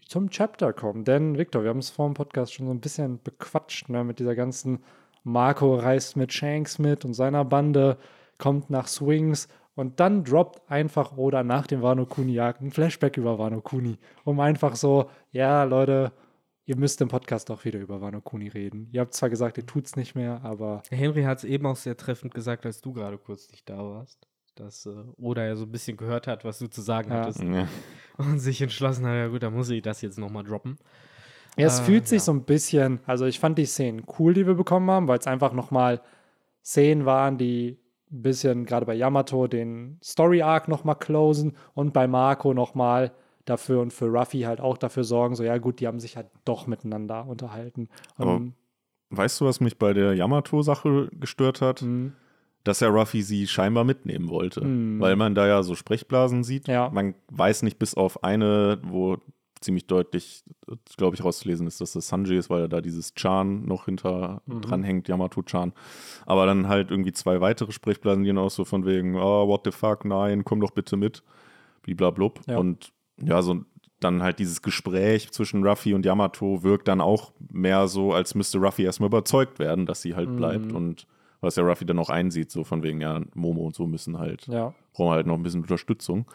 zum 0.07 0.31
Chapter 0.31 0.73
kommen. 0.73 1.05
Denn, 1.05 1.37
Victor, 1.37 1.62
wir 1.62 1.71
haben 1.71 1.78
es 1.78 1.90
vor 1.90 2.09
dem 2.09 2.14
Podcast 2.14 2.55
schon 2.55 2.66
so 2.66 2.73
ein 2.73 2.81
bisschen 2.81 3.21
bequatscht, 3.23 3.88
ne, 3.88 4.05
mit 4.05 4.19
dieser 4.19 4.35
ganzen 4.35 4.81
Marco 5.25 5.75
reist 5.75 6.16
mit 6.16 6.33
Shanks 6.33 6.78
mit 6.78 7.05
und 7.05 7.14
seiner 7.14 7.45
Bande, 7.45 7.99
kommt 8.38 8.71
nach 8.71 8.87
Swings 8.87 9.49
und 9.75 9.99
dann 9.99 10.23
droppt 10.23 10.71
einfach 10.71 11.16
Oda 11.16 11.43
nach 11.43 11.66
dem 11.66 11.83
Wano 11.83 12.07
Kuni 12.07 12.33
Jagd 12.33 12.62
ein 12.62 12.71
Flashback 12.71 13.16
über 13.16 13.38
Wano 13.38 13.61
Kuni, 13.61 13.99
um 14.25 14.38
einfach 14.38 14.76
so, 14.76 15.11
ja, 15.33 15.64
Leute, 15.64 16.12
ihr 16.66 16.76
müsst 16.76 17.00
im 17.00 17.08
Podcast 17.08 17.50
auch 17.50 17.64
wieder 17.64 17.78
über 17.80 18.00
Wano 18.00 18.20
Kuni 18.20 18.49
reden. 18.49 18.88
Ihr 18.92 19.00
habt 19.00 19.14
zwar 19.14 19.30
gesagt, 19.30 19.56
ihr 19.56 19.64
tut's 19.66 19.96
nicht 19.96 20.14
mehr, 20.14 20.40
aber 20.44 20.82
Henry 20.90 21.23
hat 21.23 21.38
es 21.38 21.44
eben 21.44 21.64
auch 21.66 21.76
sehr 21.76 21.96
treffend 21.96 22.35
gesagt, 22.35 22.66
als 22.66 22.80
du 22.80 22.92
gerade 22.92 23.16
kurz 23.18 23.50
nicht 23.50 23.68
da 23.70 23.78
warst. 23.78 24.26
Dass, 24.56 24.87
äh, 24.87 24.90
oder 25.18 25.44
er 25.44 25.56
so 25.56 25.64
ein 25.64 25.70
bisschen 25.73 25.96
gehört 25.96 26.26
hat, 26.26 26.44
was 26.44 26.58
du 26.58 26.66
zu 26.66 26.80
sagen 26.82 27.11
Ja. 27.11 27.20
hattest. 27.20 27.42
Ja. 27.42 27.68
Und 28.18 28.38
sich 28.38 28.61
entschlossen 28.62 29.06
hat, 29.06 29.14
ja 29.14 29.28
gut, 29.28 29.42
dann 29.42 29.54
muss 29.54 29.68
ich 29.70 29.82
das 29.82 30.00
jetzt 30.02 30.18
nochmal 30.18 30.44
droppen. 30.44 30.78
Ja, 31.58 31.66
es 31.66 31.80
Äh, 31.80 31.85
fühlt 31.85 32.08
sich 32.08 32.18
ja. 32.20 32.25
so 32.25 32.32
ein 32.32 32.44
bisschen, 32.44 33.00
also 33.06 33.26
ich 33.26 33.38
fand 33.38 33.58
die 33.58 33.66
Szenen 33.66 34.04
cool, 34.18 34.35
die 34.35 34.46
wir 34.46 34.54
bekommen 34.54 34.90
haben, 34.90 35.08
weil 35.08 35.18
es 35.18 35.26
einfach 35.26 35.52
nochmal 35.52 36.00
Szenen 36.64 37.04
waren, 37.06 37.38
die 37.38 37.78
ein 38.11 38.23
bisschen 38.23 38.64
gerade 38.66 38.87
bei 38.87 38.94
Yamato 38.94 39.46
den 39.46 39.99
Story-Arc 40.02 40.68
nochmal 40.68 40.96
closen 40.96 41.56
und 41.75 41.92
bei 41.92 42.06
Marco 42.06 42.54
nochmal 42.54 43.12
dafür 43.47 43.81
und 43.81 43.93
für 43.93 44.07
Ruffy 44.07 44.43
halt 44.43 44.61
auch 44.61 44.76
dafür 44.76 45.05
sorgen, 45.05 45.35
so 45.37 45.43
ja 45.43 45.57
gut, 45.59 45.81
die 45.81 45.87
haben 45.87 46.00
sich 46.00 46.17
halt 46.17 46.26
doch 46.45 46.67
miteinander 46.67 47.26
unterhalten. 47.26 47.88
Aber 48.17 48.35
Und, 48.37 48.55
Weißt 49.11 49.41
du, 49.41 49.45
was 49.45 49.61
mich 49.61 49.79
bei 49.79 49.93
der 49.95 50.15
Yamato-Sache 50.15 51.09
gestört 51.12 51.61
hat? 51.61 51.81
mh, 51.81 52.11
Dass 52.65 52.81
ja 52.81 52.88
Ruffy 52.88 53.23
sie 53.23 53.47
scheinbar 53.47 53.85
mitnehmen 53.85 54.29
wollte. 54.29 54.62
Hm. 54.62 54.99
Weil 54.99 55.15
man 55.15 55.37
da 55.37 55.47
ja 55.47 55.62
so 55.62 55.76
Sprechblasen 55.76 56.43
sieht. 56.43 56.67
Ja. 56.67 56.91
Man 56.91 57.15
weiß 57.31 57.62
nicht 57.62 57.79
bis 57.79 57.95
auf 57.95 58.25
eine, 58.25 58.81
wo 58.83 59.19
ziemlich 59.61 59.87
deutlich, 59.87 60.43
glaube 60.97 61.15
ich, 61.15 61.23
rauszulesen 61.25 61.69
ist, 61.69 61.81
dass 61.81 61.93
das 61.93 62.09
Sanji 62.09 62.37
ist, 62.37 62.50
weil 62.50 62.69
da 62.69 62.81
dieses 62.81 63.15
Chan 63.15 63.65
noch 63.65 63.85
hinter 63.85 64.43
Mhm. 64.47 64.61
dran 64.62 64.83
hängt, 64.83 65.07
Yamato-Chan. 65.09 65.73
Aber 66.26 66.45
dann 66.47 66.67
halt 66.67 66.91
irgendwie 66.91 67.12
zwei 67.12 67.41
weitere 67.41 67.71
Sprechblasen, 67.71 68.25
die 68.25 68.31
dann 68.31 68.38
auch 68.38 68.50
so 68.50 68.65
von 68.65 68.85
wegen, 68.87 69.15
oh, 69.15 69.47
what 69.47 69.62
the 69.65 69.71
fuck, 69.71 70.05
nein, 70.05 70.45
komm 70.45 70.61
doch 70.61 70.73
bitte 70.73 70.97
mit. 70.97 71.23
Bliblablub. 71.83 72.41
Ja. 72.49 72.59
Und 72.59 72.93
ja, 73.23 73.42
so 73.42 73.64
dann 74.00 74.23
halt 74.23 74.38
dieses 74.38 74.61
Gespräch 74.61 75.32
zwischen 75.32 75.66
Ruffy 75.66 75.94
und 75.94 76.04
Yamato 76.04 76.62
wirkt 76.62 76.87
dann 76.88 77.00
auch 77.00 77.32
mehr 77.50 77.88
so, 77.88 78.12
als 78.12 78.35
müsste 78.35 78.58
Ruffy 78.58 78.82
erstmal 78.85 79.08
überzeugt 79.08 79.58
werden, 79.58 79.87
dass 79.87 80.02
sie 80.02 80.14
halt 80.14 80.28
Mhm. 80.28 80.37
bleibt. 80.37 80.73
Und 80.73 81.06
was 81.40 81.56
ja 81.56 81.62
Ruffy 81.62 81.87
dann 81.87 81.99
auch 81.99 82.11
einsieht, 82.11 82.50
so 82.50 82.62
von 82.64 82.82
wegen, 82.82 83.00
ja, 83.00 83.23
Momo 83.35 83.64
und 83.66 83.75
so 83.75 83.87
müssen 83.87 84.18
halt 84.18 84.46
ja. 84.49 84.75
brauchen 84.92 85.12
halt 85.12 85.26
noch 85.26 85.35
ein 85.35 85.42
bisschen 85.42 85.62
Unterstützung. 85.62 86.26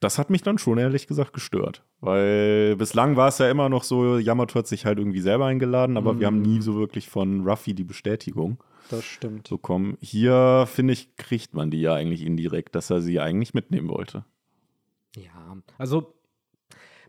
Das 0.00 0.18
hat 0.18 0.28
mich 0.28 0.42
dann 0.42 0.58
schon 0.58 0.76
ehrlich 0.76 1.06
gesagt 1.06 1.32
gestört, 1.32 1.82
weil 2.00 2.76
bislang 2.76 3.16
war 3.16 3.28
es 3.28 3.38
ja 3.38 3.50
immer 3.50 3.70
noch 3.70 3.82
so, 3.82 4.18
Yamato 4.18 4.58
hat 4.58 4.66
sich 4.66 4.84
halt 4.84 4.98
irgendwie 4.98 5.20
selber 5.20 5.46
eingeladen, 5.46 5.96
aber 5.96 6.20
wir 6.20 6.26
haben 6.26 6.42
nie 6.42 6.60
so 6.60 6.74
wirklich 6.76 7.08
von 7.08 7.48
Ruffy 7.48 7.72
die 7.72 7.84
Bestätigung 7.84 8.58
Das 8.90 9.04
stimmt. 9.04 9.48
bekommen. 9.48 9.96
Hier, 10.00 10.66
finde 10.70 10.92
ich, 10.92 11.16
kriegt 11.16 11.54
man 11.54 11.70
die 11.70 11.80
ja 11.80 11.94
eigentlich 11.94 12.26
indirekt, 12.26 12.74
dass 12.74 12.90
er 12.90 13.00
sie 13.00 13.20
eigentlich 13.20 13.54
mitnehmen 13.54 13.88
wollte. 13.88 14.26
Ja, 15.16 15.56
also, 15.78 16.14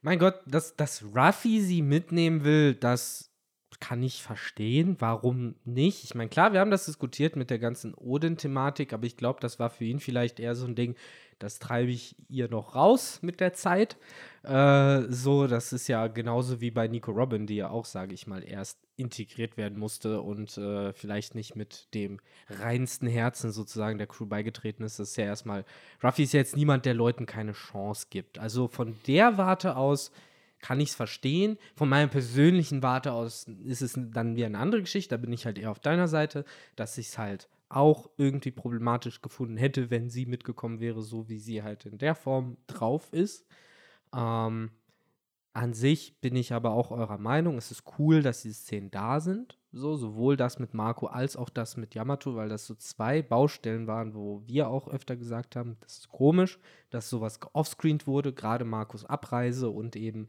mein 0.02 0.18
Gott, 0.18 0.36
dass, 0.46 0.76
dass 0.76 1.04
Ruffy 1.04 1.60
sie 1.62 1.82
mitnehmen 1.82 2.44
will, 2.44 2.74
das 2.74 3.32
kann 3.80 4.02
ich 4.02 4.24
verstehen. 4.24 4.96
Warum 5.00 5.56
nicht? 5.66 6.04
Ich 6.06 6.16
meine, 6.16 6.30
klar, 6.30 6.54
wir 6.54 6.62
haben 6.62 6.72
das 6.72 6.86
diskutiert 6.86 7.36
mit 7.36 7.50
der 7.50 7.60
ganzen 7.60 7.94
Odin-Thematik, 7.94 8.94
aber 8.94 9.06
ich 9.06 9.18
glaube, 9.18 9.40
das 9.42 9.60
war 9.60 9.70
für 9.70 9.84
ihn 9.84 10.00
vielleicht 10.00 10.40
eher 10.40 10.56
so 10.56 10.66
ein 10.66 10.76
Ding, 10.76 10.96
das 11.38 11.60
treibe 11.60 11.92
ich 11.92 12.16
ihr 12.30 12.50
noch 12.50 12.76
raus 12.76 13.20
mit 13.22 13.40
der 13.40 13.54
Zeit. 13.54 13.98
Äh, 14.44 15.04
so, 15.10 15.48
das 15.48 15.74
ist 15.74 15.88
ja 15.88 16.08
genauso 16.08 16.62
wie 16.62 16.72
bei 16.72 16.88
Nico 16.88 17.12
Robin, 17.12 17.46
die 17.46 17.58
ja 17.58 17.70
auch, 17.70 17.86
sage 17.86 18.14
ich 18.14 18.26
mal, 18.26 18.44
erst 18.44 18.80
integriert 18.98 19.58
werden 19.58 19.77
musste 19.77 20.22
und 20.22 20.58
äh, 20.58 20.92
vielleicht 20.92 21.36
nicht 21.36 21.56
mit 21.56 21.94
dem 21.94 22.20
reinsten 22.50 23.08
Herzen 23.08 23.51
sozusagen 23.51 23.98
der 23.98 24.08
Crew 24.08 24.25
beigetreten 24.25 24.84
ist. 24.84 25.00
Das 25.00 25.12
ist 25.12 25.18
ja 25.18 25.25
erstmal, 25.25 25.66
Ruffy 26.04 26.24
ist 26.24 26.34
ja 26.34 26.39
jetzt 26.39 26.58
niemand, 26.58 26.86
der 26.86 26.96
Leuten 26.96 27.25
keine 27.25 27.54
Chance 27.54 28.08
gibt. 28.10 28.39
Also 28.39 28.68
von 28.68 28.98
der 29.06 29.38
Warte 29.38 29.77
aus 29.77 30.12
kann 30.60 30.80
ich 30.80 30.89
es 30.89 30.96
verstehen. 30.96 31.58
Von 31.75 31.89
meiner 31.89 32.08
persönlichen 32.08 32.82
Warte 32.82 33.13
aus 33.13 33.48
ist 33.63 33.82
es 33.82 33.94
dann 33.96 34.36
wieder 34.36 34.48
eine 34.48 34.58
andere 34.58 34.82
Geschichte. 34.82 35.16
Da 35.16 35.22
bin 35.22 35.32
ich 35.32 35.46
halt 35.46 35.60
eher 35.60 35.72
auf 35.72 35.80
deiner 35.80 36.08
Seite, 36.08 36.44
dass 36.75 36.98
ich 36.98 37.08
es 37.10 37.18
halt 37.18 37.48
auch 37.70 38.10
irgendwie 38.18 38.51
problematisch 38.51 39.22
gefunden 39.22 39.58
hätte, 39.58 39.89
wenn 39.89 40.10
sie 40.10 40.25
mitgekommen 40.25 40.80
wäre, 40.80 41.01
so 41.01 41.30
wie 41.30 41.39
sie 41.39 41.63
halt 41.63 41.86
in 41.86 41.98
der 41.98 42.16
Form 42.16 42.58
drauf 42.66 43.12
ist. 43.12 43.46
Ähm, 44.16 44.72
an 45.58 45.74
sich 45.74 46.22
bin 46.22 46.36
ich 46.36 46.54
aber 46.54 46.70
auch 46.72 46.92
eurer 46.92 47.18
Meinung. 47.18 47.58
Es 47.58 47.72
ist 47.72 47.84
cool, 47.98 48.22
dass 48.22 48.44
diese 48.44 48.54
Szenen 48.54 48.92
da 48.92 49.20
sind. 49.20 49.58
So, 49.72 49.96
sowohl 49.96 50.38
das 50.38 50.60
mit 50.60 50.76
Marco 50.76 51.08
als 51.08 51.36
auch 51.36 51.50
das 51.50 51.78
mit 51.78 51.96
Yamato, 51.96 52.36
weil 52.36 52.48
das 52.48 52.68
so 52.68 52.76
zwei 52.76 53.24
Baustellen 53.24 53.88
waren, 53.88 54.14
wo 54.14 54.44
wir 54.46 54.70
auch 54.70 54.88
öfter 54.88 55.16
gesagt 55.16 55.56
haben, 55.56 55.78
das 55.82 55.98
ist 55.98 56.10
komisch, 56.10 56.60
dass 56.91 57.10
sowas 57.10 57.39
offscreened 57.54 58.06
wurde, 58.06 58.34
gerade 58.34 58.65
Marcos 58.65 59.04
Abreise 59.04 59.72
und 59.72 59.96
eben, 59.96 60.28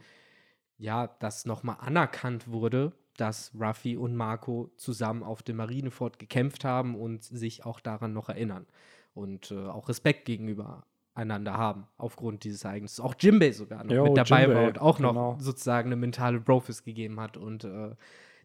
ja, 0.78 1.08
dass 1.18 1.44
nochmal 1.44 1.76
anerkannt 1.80 2.48
wurde, 2.48 2.94
dass 3.18 3.52
Ruffy 3.54 3.98
und 3.98 4.16
Marco 4.16 4.70
zusammen 4.78 5.22
auf 5.22 5.42
dem 5.42 5.56
Marineford 5.56 6.18
gekämpft 6.18 6.64
haben 6.64 6.94
und 6.94 7.22
sich 7.22 7.66
auch 7.66 7.80
daran 7.80 8.14
noch 8.14 8.30
erinnern. 8.30 8.66
Und 9.12 9.50
äh, 9.50 9.66
auch 9.66 9.90
Respekt 9.90 10.24
gegenüber 10.24 10.86
einander 11.18 11.54
haben, 11.54 11.86
aufgrund 11.98 12.44
dieses 12.44 12.64
Ereignisses. 12.64 13.00
Auch 13.00 13.14
Jimbei 13.18 13.52
sogar 13.52 13.84
noch 13.84 13.92
Jo, 13.92 14.04
mit 14.04 14.16
dabei 14.16 14.42
Jinbei, 14.42 14.54
war 14.54 14.66
und 14.68 14.80
auch 14.80 14.98
noch 15.00 15.12
genau. 15.12 15.36
sozusagen 15.40 15.88
eine 15.88 15.96
mentale 15.96 16.40
Brofist 16.40 16.84
gegeben 16.84 17.20
hat. 17.20 17.36
Und 17.36 17.64
äh, 17.64 17.90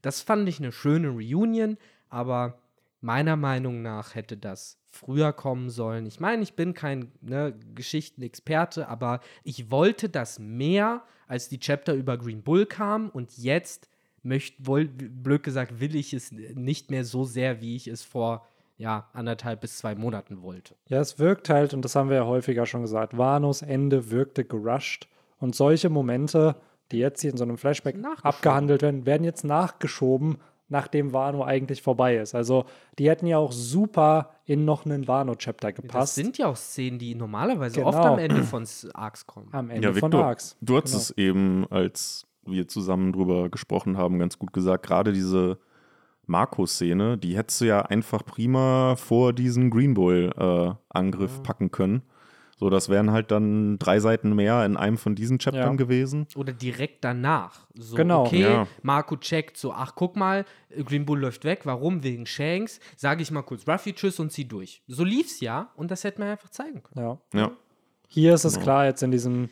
das 0.02 0.22
fand 0.22 0.50
ich 0.50 0.60
eine 0.60 0.72
schöne 0.72 1.10
Reunion, 1.10 1.78
aber 2.10 2.58
meiner 3.00 3.36
Meinung 3.36 3.82
nach 3.82 4.16
hätte 4.16 4.38
das 4.38 4.80
früher 4.90 5.34
kommen 5.34 5.70
sollen. 5.70 6.06
Ich 6.06 6.20
meine, 6.20 6.42
ich 6.42 6.56
bin 6.56 6.74
kein 6.74 7.12
ne, 7.22 7.54
Geschichtenexperte, 7.76 8.88
aber 8.88 9.20
ich 9.44 9.70
wollte 9.70 10.10
das 10.10 10.40
mehr, 10.40 11.04
als 11.28 11.50
die 11.50 11.60
Chapter 11.60 11.94
über 11.94 12.18
Green 12.18 12.42
Bull 12.42 12.66
kam 12.66 13.10
und 13.10 13.38
jetzt 13.38 13.90
möchte, 14.24 14.66
wohl, 14.66 14.86
blöd 14.86 15.44
gesagt, 15.44 15.80
will 15.80 15.96
ich 15.96 16.14
es 16.14 16.32
nicht 16.32 16.92
mehr 16.92 17.06
so 17.06 17.24
sehr, 17.24 17.62
wie 17.62 17.76
ich 17.76 17.88
es 17.88 18.04
vor 18.04 18.48
ja, 18.78 19.08
anderthalb 19.14 19.62
bis 19.62 19.78
zwei 19.78 19.96
Monaten 19.96 20.42
wollte. 20.42 20.76
Ja, 20.88 21.00
es 21.00 21.20
wirkt 21.20 21.50
halt, 21.50 21.74
und 21.74 21.84
das 21.86 21.96
haben 21.96 22.10
wir 22.10 22.18
ja 22.18 22.26
häufiger 22.26 22.66
schon 22.66 22.82
gesagt, 22.82 23.18
Vanos 23.18 23.62
Ende 23.62 24.10
wirkte 24.12 24.44
gerusht. 24.46 25.08
Und 25.40 25.56
solche 25.56 25.90
Momente, 25.90 26.56
die 26.92 26.98
jetzt 27.00 27.22
hier 27.22 27.32
in 27.32 27.38
so 27.38 27.44
einem 27.44 27.58
Flashback 27.58 27.96
abgehandelt 28.24 28.82
werden, 28.82 29.06
werden 29.06 29.24
jetzt 29.24 29.44
nachgeschoben, 29.44 30.38
nachdem 30.70 31.14
Wano 31.14 31.44
eigentlich 31.44 31.82
vorbei 31.82 32.18
ist. 32.18 32.34
Also 32.34 32.66
die 32.98 33.10
hätten 33.10 33.28
ja 33.28 33.38
auch 33.38 33.52
super 33.52 34.32
in 34.46 34.66
noch 34.66 34.86
einen 34.86 35.08
Wano-Chapter 35.08 35.72
Das 35.72 35.82
gepasst. 35.82 36.16
sind 36.16 36.38
ja 36.38 36.48
auch 36.48 36.56
Szenen, 36.56 36.98
die 37.00 37.14
normalerweise 37.16 37.76
Genau. 37.76 37.90
oft 37.90 38.00
am 38.00 38.18
Ende 38.20 38.44
von 38.44 38.66
Arcs 38.94 39.28
kommen. 39.28 39.50
am 39.52 39.70
Ende 39.70 39.90
Ja, 39.90 39.94
von 39.94 40.12
Victor, 40.12 40.26
Arcs. 40.26 40.58
du 40.62 40.78
hast 40.78 40.86
Genau. 40.86 40.98
es 40.98 41.12
eben, 41.12 41.68
als 41.70 42.26
wir 42.46 42.68
zusammen 42.68 43.12
drüber 43.14 43.50
gesprochen 43.50 43.98
haben, 43.98 44.18
ganz 44.20 44.40
gut 44.40 44.52
gesagt. 44.54 44.86
Gerade 44.86 45.14
diese 45.14 45.60
Marco-Szene, 46.26 47.18
die 47.18 47.36
hättest 47.38 47.62
du 47.62 47.66
ja 47.66 47.82
einfach 47.82 48.26
prima 48.26 48.96
vor 48.96 49.34
diesen 49.34 49.70
Green 49.70 49.94
Bull-Angriff 49.94 51.44
packen 51.44 51.72
können. 51.72 52.02
So, 52.58 52.70
das 52.70 52.88
wären 52.88 53.12
halt 53.12 53.32
dann 53.32 53.78
drei 53.78 54.00
Seiten 54.00 54.36
mehr 54.36 54.66
in 54.66 54.78
einem 54.78 54.98
von 54.98 55.16
diesen 55.16 55.38
Chaptern 55.40 55.72
Ja. 55.72 55.76
gewesen. 55.76 56.28
Oder 56.36 56.54
direkt 56.54 57.04
danach. 57.04 57.68
So, 57.74 57.96
Genau. 57.96 58.26
okay, 58.26 58.42
Ja. 58.42 58.68
Marco 58.84 59.18
checkt 59.18 59.58
so, 59.58 59.74
ach, 59.74 59.94
guck 59.96 60.16
mal, 60.16 60.46
Green 60.86 61.06
Bull 61.06 61.20
läuft 61.20 61.44
weg. 61.44 61.62
Warum? 61.66 62.04
Wegen 62.04 62.26
Shanks. 62.26 62.80
Sage 62.96 63.22
ich 63.24 63.32
mal 63.32 63.42
kurz 63.42 63.68
Ruffy 63.68 63.94
Tschüss 63.94 64.20
und 64.20 64.32
zieh 64.32 64.46
durch. 64.48 64.82
So 64.88 65.04
lief's 65.04 65.42
ja 65.42 65.72
und 65.76 65.92
das 65.92 66.04
hätte 66.04 66.20
man 66.22 66.30
einfach 66.30 66.50
zeigen 66.50 66.84
können. 66.84 67.06
Ja. 67.06 67.18
Ja. 67.34 67.52
Hier 68.08 68.34
ist 68.36 68.46
es 68.46 68.54
Genau. 68.54 68.64
klar 68.64 68.86
jetzt 68.86 69.02
in 69.04 69.12
diesem 69.12 69.50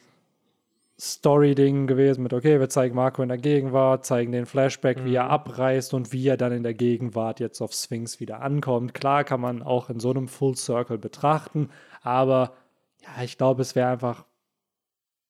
Story-Ding 1.03 1.87
gewesen 1.87 2.21
mit, 2.21 2.31
okay, 2.31 2.59
wir 2.59 2.69
zeigen 2.69 2.95
Marco 2.95 3.23
in 3.23 3.29
der 3.29 3.39
Gegenwart, 3.39 4.05
zeigen 4.05 4.31
den 4.31 4.45
Flashback, 4.45 5.03
wie 5.03 5.15
er 5.15 5.25
Mhm. 5.25 5.31
abreist 5.31 5.95
und 5.95 6.13
wie 6.13 6.27
er 6.27 6.37
dann 6.37 6.51
in 6.51 6.61
der 6.61 6.75
Gegenwart 6.75 7.39
jetzt 7.39 7.59
auf 7.59 7.73
Sphinx 7.73 8.19
wieder 8.19 8.41
ankommt. 8.41 8.93
Klar 8.93 9.23
kann 9.23 9.41
man 9.41 9.63
auch 9.63 9.89
in 9.89 9.99
so 9.99 10.11
einem 10.11 10.27
Full 10.27 10.55
Circle 10.55 10.99
betrachten, 10.99 11.69
aber 12.03 12.53
ja, 13.01 13.23
ich 13.23 13.39
glaube, 13.39 13.63
es 13.63 13.73
wäre 13.75 13.87
einfach 13.89 14.25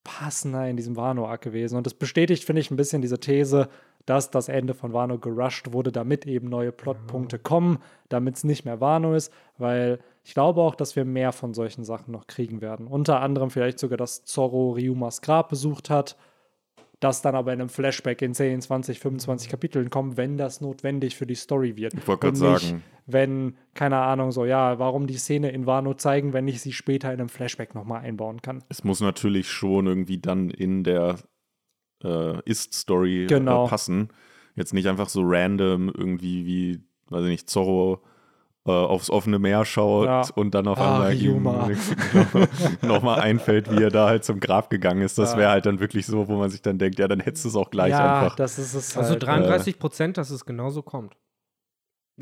passender 0.04 0.68
in 0.68 0.76
diesem 0.76 0.98
Wano-Arc 0.98 1.42
gewesen. 1.42 1.78
Und 1.78 1.86
das 1.86 1.94
bestätigt, 1.94 2.44
finde 2.44 2.60
ich, 2.60 2.70
ein 2.70 2.76
bisschen 2.76 3.02
diese 3.02 3.20
These, 3.20 3.70
dass 4.06 4.32
das 4.32 4.50
Ende 4.50 4.74
von 4.74 4.94
Wano 4.94 5.20
gerusht 5.20 5.72
wurde, 5.72 5.92
damit 5.92 6.26
eben 6.26 6.50
neue 6.50 6.72
Plotpunkte 6.72 7.40
kommen, 7.40 7.78
damit 8.10 8.36
es 8.36 8.44
nicht 8.44 8.66
mehr 8.66 8.82
Wano 8.82 9.14
ist, 9.14 9.32
weil 9.58 10.00
ich 10.24 10.34
glaube 10.34 10.62
auch, 10.62 10.76
dass 10.76 10.96
wir 10.96 11.06
mehr 11.06 11.32
von 11.32 11.54
solchen 11.54 11.84
Sachen 11.84 12.12
noch 12.12 12.28
kriegen 12.28 12.62
werden. 12.62 12.88
Unter 12.88 13.22
anderem 13.22 13.50
vielleicht 13.50 13.80
sogar, 13.80 13.98
dass 13.98 14.24
Zorro 14.24 14.72
Ryumas 14.72 15.22
Grab 15.22 15.50
besucht 15.50 15.90
hat, 15.90 16.16
das 17.00 17.24
dann 17.24 17.34
aber 17.34 17.52
in 17.52 17.60
einem 17.60 17.70
Flashback 17.70 18.22
in 18.22 18.36
10, 18.36 18.62
20, 18.62 19.00
25 19.00 19.50
Kapiteln 19.50 19.90
kommt, 19.90 20.18
wenn 20.18 20.38
das 20.38 20.62
notwendig 20.62 21.16
für 21.16 21.26
die 21.26 21.34
Story 21.36 21.76
wird. 21.76 21.96
Ich 21.96 22.08
wollte 22.08 22.28
gerade 22.32 22.52
nicht, 22.52 22.62
sagen. 22.68 22.84
wenn, 23.08 23.58
keine 23.74 23.98
Ahnung, 23.98 24.32
so, 24.32 24.46
ja, 24.46 24.78
warum 24.78 25.08
die 25.08 25.18
Szene 25.18 25.50
in 25.50 25.66
Wano 25.66 25.96
zeigen, 25.96 26.34
wenn 26.34 26.48
ich 26.48 26.62
sie 26.62 26.74
später 26.74 27.12
in 27.12 27.20
einem 27.20 27.30
Flashback 27.30 27.74
nochmal 27.74 28.02
einbauen 28.02 28.44
kann. 28.44 28.64
Es 28.70 28.84
muss 28.84 29.02
natürlich 29.02 29.50
schon 29.50 29.88
irgendwie 29.88 30.20
dann 30.20 30.52
in 30.52 30.84
der 30.84 31.16
äh, 32.04 32.40
Ist-Story 32.46 33.26
Genau. 33.28 33.66
äh, 33.66 33.70
passen. 33.70 34.10
Jetzt 34.56 34.76
nicht 34.76 34.88
einfach 34.88 35.10
so 35.10 35.22
random 35.24 35.90
irgendwie 35.90 36.46
wie, 36.46 36.80
weiß 37.10 37.24
ich 37.24 37.30
nicht, 37.32 37.50
Zorro 37.50 38.04
äh, 38.68 38.72
aufs 38.72 39.10
offene 39.10 39.40
Meer 39.40 39.66
schaut 39.66 40.06
Ja. 40.06 40.22
und 40.36 40.54
dann 40.54 40.68
auf 40.68 40.80
Ah, 40.80 41.06
einmal 41.08 41.16
nochmal 42.82 43.20
einfällt, 43.22 43.72
wie 43.72 43.82
er 43.84 43.90
da 43.90 44.08
halt 44.08 44.24
zum 44.24 44.40
Grab 44.40 44.70
gegangen 44.70 45.02
ist. 45.02 45.18
Das 45.18 45.34
Ja. 45.34 45.38
wäre 45.40 45.52
halt 45.52 45.66
dann 45.66 45.80
wirklich 45.80 46.06
so, 46.06 46.28
wo 46.28 46.36
man 46.38 46.50
sich 46.50 46.62
dann 46.62 46.78
denkt, 46.78 47.00
ja, 47.00 47.08
dann 47.08 47.20
hättest 47.20 47.46
du 47.46 47.50
es 47.50 47.56
auch 47.56 47.70
gleich 47.72 47.92
ja, 47.92 48.20
einfach. 48.22 48.36
das 48.36 48.60
ist 48.60 48.74
es 48.74 48.96
Also 48.98 49.12
halt. 49.12 49.24
33 49.24 49.80
Prozent, 49.80 50.18
dass 50.18 50.30
es 50.30 50.46
genauso 50.46 50.84
kommt. 50.84 51.16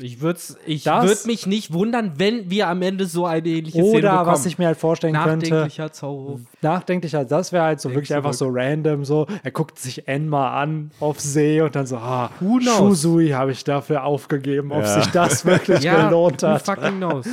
Ich 0.02 0.20
würde 0.20 0.38
ich 0.66 0.84
Das- 0.84 1.04
würd 1.04 1.26
mich 1.26 1.46
nicht 1.46 1.72
wundern, 1.72 2.12
wenn 2.16 2.50
wir 2.50 2.68
am 2.68 2.80
Ende 2.82 3.06
so 3.06 3.26
eine 3.26 3.46
ähnliche 3.46 3.78
Szene 3.82 3.98
Oder 3.98 4.10
bekommen. 4.12 4.26
was 4.28 4.46
ich 4.46 4.58
mir 4.58 4.66
halt 4.66 4.78
vorstellen 4.78 5.14
könnte, 5.14 5.48
Nachdenklicher 5.50 5.92
Zorro. 5.92 6.40
nachdenklicher, 6.62 7.24
das 7.24 7.52
wäre 7.52 7.64
halt 7.64 7.80
so 7.80 7.88
Denk 7.88 7.96
wirklich 7.98 8.14
einfach 8.14 8.32
so 8.32 8.46
zurück. 8.46 8.58
random 8.60 9.04
so, 9.04 9.26
er 9.42 9.50
guckt 9.50 9.78
sich 9.78 10.08
Enma 10.08 10.60
an 10.60 10.90
auf 11.00 11.20
See 11.20 11.60
und 11.60 11.74
dann 11.76 11.86
so, 11.86 11.96
ah, 11.96 12.30
Who 12.40 12.58
knows? 12.58 12.76
Shusui 12.78 13.30
habe 13.30 13.52
ich 13.52 13.62
dafür 13.64 14.04
aufgegeben, 14.04 14.72
ob 14.72 14.82
Ja. 14.82 15.00
sich 15.02 15.06
das 15.12 15.44
wirklich 15.44 15.82
Ja, 15.82 16.06
gelohnt 16.08 16.42
hat. 16.42 16.62
fucking 16.64 16.96
knows. 16.96 17.26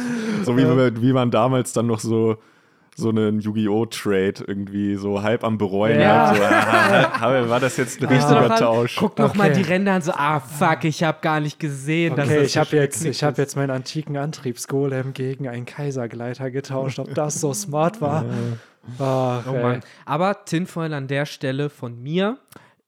So 0.43 0.57
wie, 0.57 1.01
wie 1.01 1.13
man 1.13 1.31
damals 1.31 1.73
dann 1.73 1.87
noch 1.87 1.99
so 1.99 2.37
so 2.99 3.09
einen 3.09 3.39
Yu-Gi-Oh! 3.41 3.85
Trade 3.85 4.43
irgendwie 4.47 4.95
so 4.95 5.21
halb 5.21 5.43
am 5.43 5.59
bereuen 5.59 5.99
Ja. 6.01 6.29
hat. 6.29 6.35
So, 6.35 6.43
ah, 6.43 7.11
aber 7.27 7.47
war 7.49 7.59
das 7.59 7.77
jetzt 7.77 8.01
ein 8.01 8.07
richtiger 8.07 8.55
Tausch? 8.55 8.95
Guck 8.97 9.19
noch 9.19 9.35
mal 9.35 9.51
Okay. 9.51 9.61
die 9.61 9.69
Ränder 9.69 9.93
an, 9.93 10.01
so, 10.01 10.11
ah, 10.15 10.39
fuck, 10.39 10.83
ich 10.83 11.03
habe 11.03 11.19
gar 11.21 11.39
nicht 11.39 11.59
gesehen. 11.59 12.15
dass 12.15 12.25
Okay, 12.27 12.37
das 12.39 12.45
ich 12.47 12.53
so 12.53 12.59
habe 12.61 12.75
jetzt, 12.77 13.05
ich 13.05 13.23
hab 13.23 13.37
jetzt 13.37 13.55
meinen 13.55 13.69
antiken 13.69 14.17
Antriebsgolem 14.17 15.13
gegen 15.13 15.47
einen 15.47 15.65
Kaisergleiter 15.67 16.49
getauscht. 16.49 16.97
Ob 16.97 17.13
das 17.13 17.39
so 17.39 17.53
smart 17.53 18.01
war? 18.01 18.25
Ach, 18.99 19.45
Oh. 19.47 19.51
Mann. 19.51 19.81
Aber 20.05 20.45
Tinfoil 20.45 20.93
an 20.93 21.07
der 21.07 21.25
Stelle 21.27 21.69
von 21.69 22.01
mir. 22.01 22.37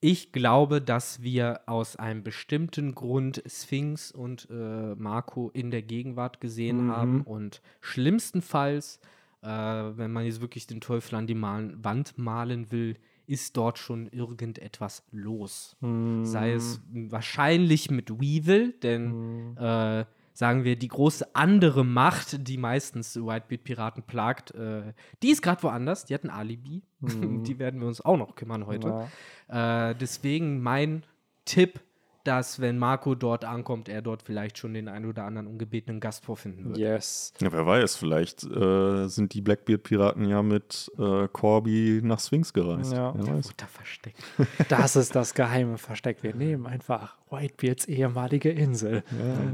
Ich 0.01 0.31
glaube, 0.31 0.81
dass 0.81 1.21
wir 1.21 1.59
aus 1.65 1.97
einem 1.97 2.23
bestimmten 2.23 2.95
Grund 2.95 3.43
Sphinx 3.45 4.11
und 4.13 4.47
äh, 4.49 4.95
Marco 4.95 5.51
in 5.53 5.71
der 5.71 5.81
Gegenwart 5.81 6.39
gesehen 6.39 6.85
Mhm. 6.85 6.91
haben 6.95 7.21
und 7.23 7.61
schlimmstenfalls, 7.81 8.99
äh, 9.41 9.47
wenn 9.47 10.11
man 10.11 10.25
jetzt 10.25 10.41
wirklich 10.41 10.67
den 10.67 10.81
Teufel 10.81 11.15
an 11.15 11.27
die 11.27 11.35
Malen 11.35 11.83
Wand 11.83 12.17
malen 12.17 12.71
will, 12.71 12.97
ist 13.25 13.55
dort 13.57 13.77
schon 13.77 14.07
irgendetwas 14.07 15.03
los. 15.11 15.75
Mhm. 15.81 16.25
Sei 16.25 16.53
es 16.53 16.81
wahrscheinlich 16.93 17.91
mit 17.91 18.09
Weevil, 18.19 18.73
denn 18.81 19.51
Mhm. 19.51 19.57
äh, 19.57 20.05
sagen 20.33 20.63
wir, 20.63 20.75
die 20.77 20.87
große 20.87 21.35
andere 21.35 21.83
Macht, 21.85 22.47
die 22.47 22.57
meistens 22.57 23.15
Whitebeard-Piraten 23.15 24.03
plagt, 24.03 24.51
äh, 24.51 24.93
die 25.21 25.29
ist 25.29 25.41
gerade 25.41 25.61
woanders, 25.63 26.05
die 26.05 26.13
hat 26.13 26.23
ein 26.23 26.29
Alibi. 26.29 26.81
die 27.43 27.59
werden 27.59 27.81
wir 27.81 27.87
uns 27.87 28.01
auch 28.01 28.17
noch 28.17 28.35
kümmern 28.35 28.65
heute. 28.65 29.07
Äh, 29.47 29.95
deswegen 29.95 30.61
mein 30.61 31.03
Tipp, 31.45 31.81
dass 32.29 32.61
wenn 32.61 32.77
Marco 32.77 33.15
dort 33.15 33.43
ankommt, 33.43 33.89
er 33.89 34.03
dort 34.03 34.21
vielleicht 34.21 34.59
schon 34.59 34.75
den 34.75 34.87
ein 34.87 35.05
oder 35.07 35.23
anderen 35.23 35.47
ungebetenen 35.47 35.99
Gast 35.99 36.23
vorfinden 36.23 36.65
wird. 36.69 36.77
Yes. 36.77 37.33
Ja, 37.41 37.51
wer 37.51 37.65
weiß, 37.65 37.95
vielleicht 37.95 38.43
äh, 38.43 39.07
sind 39.07 39.33
die 39.33 39.41
Blackbeard-Piraten 39.41 40.25
ja 40.29 40.43
mit 40.43 40.91
äh, 40.99 41.27
Corby 41.27 42.01
nach 42.03 42.19
Sphinx 42.19 42.53
gereist. 42.53 42.93
Ja. 42.93 43.13
Wer 43.17 43.35
weiß. 43.35 43.49
Da 43.57 43.65
versteckt. 43.65 44.21
Das 44.69 44.95
ist 44.95 45.15
das 45.15 45.33
geheime 45.33 45.79
Versteck. 45.79 46.21
Wir 46.21 46.35
nehmen 46.35 46.67
einfach 46.67 47.17
Whitebeards 47.31 47.85
ehemalige 47.85 48.51
Insel. 48.51 49.03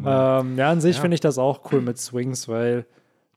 Ja, 0.03 0.41
ähm, 0.41 0.57
ja 0.57 0.69
an 0.69 0.81
sich 0.81 0.97
Ja. 0.97 1.01
finde 1.01 1.15
ich 1.15 1.21
das 1.21 1.37
auch 1.37 1.71
cool 1.71 1.79
mit 1.79 1.97
Swings, 1.97 2.49
weil 2.49 2.85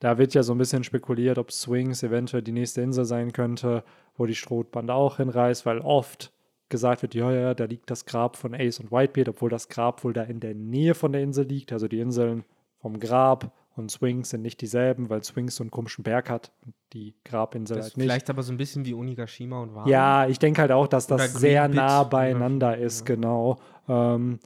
da 0.01 0.18
wird 0.18 0.35
ja 0.35 0.42
so 0.42 0.53
ein 0.53 0.59
bisschen 0.59 0.83
spekuliert, 0.83 1.38
ob 1.38 1.53
Swings 1.53 2.03
eventuell 2.03 2.42
die 2.42 2.53
nächste 2.53 2.81
Insel 2.81 3.05
sein 3.05 3.33
könnte, 3.33 3.85
wo 4.16 4.27
die 4.27 4.35
Strohbande 4.35 4.92
auch 4.94 5.18
hinreist, 5.18 5.64
weil 5.64 5.79
oft 5.79 6.33
gesagt 6.68 7.02
wird, 7.02 7.14
ja, 7.14 7.31
ja, 7.33 7.54
da 7.54 7.64
liegt 7.64 7.90
das 7.90 8.04
Grab 8.04 8.37
von 8.37 8.54
Ace 8.54 8.81
und 8.81 8.92
Whitebeard, 8.92 9.28
obwohl 9.31 9.50
das 9.50 9.68
Grab 9.68 10.04
wohl 10.04 10.12
da 10.12 10.22
in 10.22 10.40
der 10.40 10.54
Nähe 10.54 10.94
von 10.94 11.12
der 11.12 11.22
Insel 11.22 11.46
liegt. 11.46 11.72
Also 11.72 11.88
die 11.88 12.00
Inseln 12.00 12.44
vom 12.81 13.00
Grab 13.00 13.52
und 13.76 13.90
Swings 13.90 14.31
sind 14.31 14.42
nicht 14.42 14.61
dieselben, 14.61 15.09
weil 15.09 15.22
Swings 15.22 15.57
so 15.57 15.62
einen 15.62 15.70
komischen 15.70 16.02
Berg 16.04 16.28
hat 16.31 16.50
und 16.64 16.74
die 16.92 17.14
Grabinsel 17.24 17.76
Das 17.76 17.87
halt 17.87 17.96
nicht. 17.96 18.04
vielleicht 18.04 18.31
aber 18.31 18.42
so 18.42 18.52
ein 18.52 18.57
bisschen 18.57 18.85
wie 18.85 18.94
Onigashima 18.94 19.62
und 19.62 19.74
Wano. 19.74 19.88
Ja, 19.88 20.26
ich 20.26 20.38
denke 20.38 20.61
halt 20.61 20.72
auch, 20.72 20.88
dass 20.88 21.07
das 21.07 21.35
sehr 21.35 21.68
nah 21.68 22.02
beieinander 22.04 22.76
ist, 22.76 23.07
genau. 23.07 23.59
Ähm, 23.88 24.38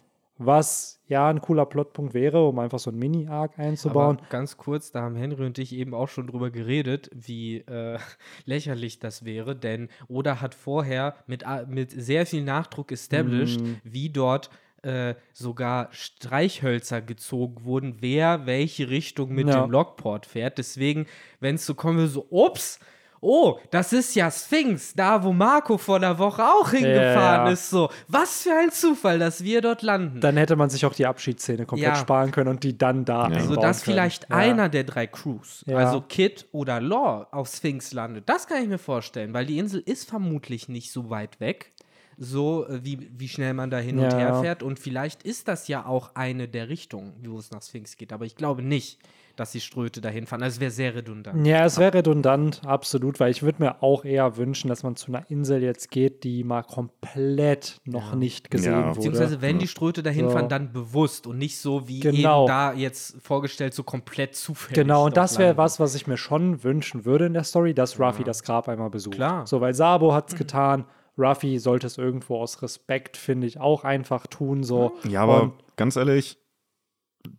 was 0.46 1.00
ja 1.08 1.28
ein 1.28 1.40
cooler 1.40 1.66
Plotpunkt 1.66 2.14
wäre, 2.14 2.46
um 2.48 2.58
einfach 2.58 2.78
so 2.78 2.90
einen 2.90 2.98
Mini-Arc 2.98 3.58
einzubauen. 3.58 4.18
Aber 4.18 4.28
ganz 4.28 4.56
kurz, 4.56 4.90
da 4.92 5.02
haben 5.02 5.16
Henry 5.16 5.44
und 5.44 5.58
ich 5.58 5.72
eben 5.74 5.94
auch 5.94 6.08
schon 6.08 6.26
drüber 6.26 6.50
geredet, 6.50 7.10
wie 7.14 7.58
äh, 7.58 7.98
lächerlich 8.46 8.98
das 8.98 9.24
wäre, 9.24 9.54
denn 9.56 9.88
Oda 10.08 10.40
hat 10.40 10.54
vorher 10.54 11.16
mit, 11.26 11.46
a- 11.46 11.66
mit 11.66 11.90
sehr 11.90 12.26
viel 12.26 12.42
Nachdruck 12.44 12.92
established, 12.92 13.60
Mhm. 13.60 13.76
wie 13.84 14.10
dort 14.10 14.50
äh, 14.82 15.14
sogar 15.32 15.88
Streichhölzer 15.92 17.02
gezogen 17.02 17.64
wurden, 17.64 17.96
wer 18.00 18.46
welche 18.46 18.88
Richtung 18.90 19.32
mit 19.32 19.46
Ja. 19.48 19.62
dem 19.62 19.70
Lockport 19.70 20.26
fährt. 20.26 20.58
Deswegen, 20.58 21.06
wenn 21.40 21.54
es 21.56 21.66
so 21.66 21.74
kommen 21.74 21.98
würde, 21.98 22.08
so, 22.10 22.26
ups, 22.30 22.80
oh, 23.22 23.58
das 23.70 23.92
ist 23.94 24.14
ja 24.14 24.30
Sphinx, 24.30 24.92
da 24.94 25.22
wo 25.22 25.32
Marco 25.32 25.78
vor 25.78 26.00
der 26.00 26.18
Woche 26.18 26.44
auch 26.44 26.70
hingefahren 26.70 27.46
Ja. 27.46 27.52
ist. 27.52 27.70
So, 27.70 27.88
was 28.08 28.42
für 28.42 28.52
ein 28.54 28.70
Zufall, 28.70 29.18
dass 29.18 29.42
wir 29.44 29.60
dort 29.62 29.80
landen. 29.82 30.20
Dann 30.20 30.36
hätte 30.36 30.56
man 30.56 30.68
sich 30.68 30.84
auch 30.84 30.92
die 30.92 31.06
Abschiedsszene 31.06 31.64
komplett 31.64 31.94
Ja. 31.94 31.96
sparen 31.96 32.32
können 32.32 32.48
und 32.50 32.64
die 32.64 32.76
dann 32.76 33.04
da 33.04 33.20
Ja. 33.20 33.36
einbauen 33.36 33.46
So 33.48 33.56
dass 33.56 33.82
können. 33.84 33.94
vielleicht 33.94 34.24
Ja. 34.28 34.36
einer 34.36 34.68
der 34.68 34.84
drei 34.84 35.06
Crews, 35.06 35.62
Ja. 35.66 35.76
also 35.78 36.00
Kid 36.02 36.46
oder 36.52 36.80
Law, 36.80 37.26
auf 37.30 37.48
Sphinx 37.48 37.92
landet. 37.92 38.28
Das 38.28 38.46
kann 38.46 38.60
ich 38.62 38.68
mir 38.68 38.78
vorstellen, 38.78 39.32
weil 39.32 39.46
die 39.46 39.58
Insel 39.58 39.80
ist 39.86 40.08
vermutlich 40.08 40.68
nicht 40.68 40.92
so 40.92 41.08
weit 41.08 41.38
weg, 41.40 41.72
so 42.18 42.66
äh, 42.66 42.84
wie, 42.84 43.08
wie 43.16 43.28
schnell 43.28 43.54
man 43.54 43.70
da 43.70 43.78
hin 43.78 43.98
und 43.98 44.12
Ja. 44.12 44.18
her 44.18 44.34
fährt. 44.34 44.62
Und 44.62 44.78
vielleicht 44.78 45.22
ist 45.22 45.48
das 45.48 45.68
ja 45.68 45.86
auch 45.86 46.14
eine 46.14 46.48
der 46.48 46.68
Richtungen, 46.68 47.14
wo 47.26 47.38
es 47.38 47.50
nach 47.50 47.62
Sphinx 47.62 47.96
geht. 47.96 48.12
Aber 48.12 48.24
ich 48.24 48.36
glaube 48.36 48.62
nicht, 48.62 48.98
dass 49.36 49.52
die 49.52 49.60
Ströte 49.60 50.00
dahin 50.00 50.26
fahren. 50.26 50.42
Also 50.42 50.56
es 50.56 50.60
wäre 50.60 50.70
sehr 50.70 50.94
redundant. 50.94 51.46
Ja, 51.46 51.64
es 51.64 51.78
wäre 51.78 51.94
redundant, 51.94 52.60
absolut, 52.64 53.20
weil 53.20 53.30
ich 53.30 53.42
würde 53.42 53.62
mir 53.62 53.82
auch 53.82 54.04
eher 54.04 54.36
wünschen, 54.36 54.68
dass 54.68 54.82
man 54.82 54.96
zu 54.96 55.08
einer 55.12 55.28
Insel 55.30 55.62
jetzt 55.62 55.90
geht, 55.90 56.24
die 56.24 56.44
mal 56.44 56.62
komplett 56.62 57.80
noch 57.84 58.10
Ja. 58.10 58.16
nicht 58.16 58.50
gesehen 58.50 58.72
Ja. 58.72 58.84
wurde. 58.86 58.94
Beziehungsweise, 58.96 59.40
wenn 59.42 59.58
die 59.58 59.68
Ströte 59.68 60.02
dahin 60.02 60.26
So. 60.26 60.30
fahren, 60.32 60.48
dann 60.48 60.72
bewusst 60.72 61.26
und 61.26 61.38
nicht 61.38 61.58
so 61.58 61.88
wie 61.88 62.00
Genau. 62.00 62.42
eben 62.42 62.48
da 62.48 62.72
jetzt 62.72 63.16
vorgestellt, 63.22 63.74
so 63.74 63.82
komplett 63.82 64.34
zufällig. 64.36 64.74
Genau, 64.74 65.06
und 65.06 65.16
das 65.16 65.38
wäre 65.38 65.56
was, 65.56 65.80
was 65.80 65.94
ich 65.94 66.06
mir 66.06 66.16
schon 66.16 66.62
wünschen 66.64 67.04
würde 67.04 67.26
in 67.26 67.34
der 67.34 67.44
Story, 67.44 67.74
dass 67.74 67.98
Ruffy 67.98 68.24
das 68.24 68.42
Grab 68.42 68.68
einmal 68.68 68.90
besucht. 68.90 69.14
Klar. 69.16 69.46
So, 69.46 69.60
weil 69.60 69.74
Sabo 69.74 70.12
hat 70.14 70.30
es 70.30 70.36
getan. 70.36 70.84
Ruffy 71.18 71.58
sollte 71.58 71.86
es 71.86 71.98
irgendwo 71.98 72.38
aus 72.40 72.62
Respekt, 72.62 73.16
finde 73.18 73.46
ich, 73.46 73.60
auch 73.60 73.84
einfach 73.84 74.26
tun. 74.26 74.64
So. 74.64 74.92
Ja, 75.06 75.22
aber 75.22 75.42
Und- 75.42 75.52
ganz 75.76 75.96
ehrlich, 75.96 76.38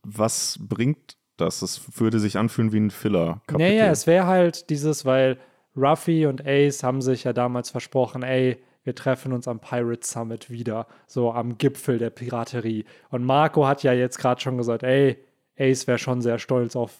was 0.03 0.57
bringt 0.61 1.17
das? 1.43 1.61
Es 1.61 1.99
würde 1.99 2.19
sich 2.19 2.37
anfühlen 2.37 2.71
wie 2.71 2.79
ein 2.79 2.91
Filler-Kapitel. 2.91 3.69
Naja, 3.69 3.91
es 3.91 4.07
wäre 4.07 4.25
halt 4.27 4.69
dieses, 4.69 5.05
weil 5.05 5.37
Ruffy 5.75 6.25
und 6.25 6.45
Ace 6.45 6.83
haben 6.83 7.01
sich 7.01 7.23
ja 7.23 7.33
damals 7.33 7.69
versprochen, 7.69 8.23
ey, 8.23 8.61
wir 8.83 8.95
treffen 8.95 9.31
uns 9.31 9.47
am 9.47 9.59
Pirate 9.59 10.05
Summit 10.05 10.49
wieder, 10.49 10.87
so 11.07 11.31
am 11.31 11.57
Gipfel 11.57 11.97
der 11.97 12.09
Piraterie. 12.09 12.85
Und 13.09 13.23
Marco 13.23 13.65
hat 13.65 13.83
ja 13.83 13.93
jetzt 13.93 14.17
gerade 14.17 14.41
schon 14.41 14.57
gesagt, 14.57 14.83
ey, 14.83 15.17
Ace 15.57 15.87
wäre 15.87 15.97
schon 15.97 16.21
sehr 16.21 16.39
stolz 16.39 16.75
auf 16.75 16.91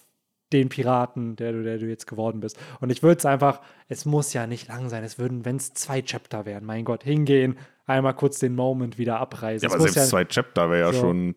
den 0.52 0.68
Piraten, 0.68 1.36
der 1.36 1.52
du, 1.52 1.62
der 1.62 1.78
du 1.78 1.86
jetzt 1.86 2.06
geworden 2.06 2.40
bist. 2.40 2.58
Und 2.80 2.90
ich 2.90 3.02
würde 3.02 3.18
es 3.18 3.26
einfach, 3.26 3.60
es 3.88 4.04
muss 4.04 4.32
ja 4.32 4.46
nicht 4.46 4.68
lang 4.68 4.88
sein, 4.88 5.02
es 5.04 5.18
würden, 5.18 5.44
wenn 5.44 5.56
es 5.56 5.74
zwei 5.74 6.00
Chapter 6.00 6.46
wären, 6.46 6.64
mein 6.64 6.84
Gott, 6.84 7.02
hingehen, 7.02 7.58
einmal 7.86 8.14
kurz 8.14 8.38
den 8.38 8.54
Moment 8.54 8.96
wieder 8.96 9.18
abreißen. 9.18 9.68
ja, 9.68 9.74
aber 9.74 9.88
selbst 9.88 10.10
zwei 10.10 10.24
Chapter 10.24 10.70
wäre 10.70 10.86
ja 10.86 10.92
so. 10.92 11.00
schon 11.00 11.34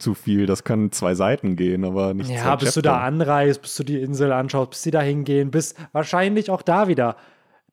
zu 0.00 0.14
viel. 0.14 0.46
Das 0.46 0.64
kann 0.64 0.92
zwei 0.92 1.14
Seiten 1.14 1.56
gehen, 1.56 1.84
aber 1.84 2.14
nicht 2.14 2.30
Ja, 2.30 2.56
bis 2.56 2.74
du 2.74 2.80
Chapter. 2.80 2.82
da 2.82 3.00
anreist, 3.00 3.62
bis 3.62 3.76
du 3.76 3.84
die 3.84 4.00
Insel 4.00 4.32
anschaust, 4.32 4.70
bis 4.70 4.82
sie 4.82 4.90
da 4.90 5.00
hingehen, 5.00 5.50
bis 5.50 5.74
wahrscheinlich 5.92 6.50
auch 6.50 6.62
da 6.62 6.88
wieder. 6.88 7.16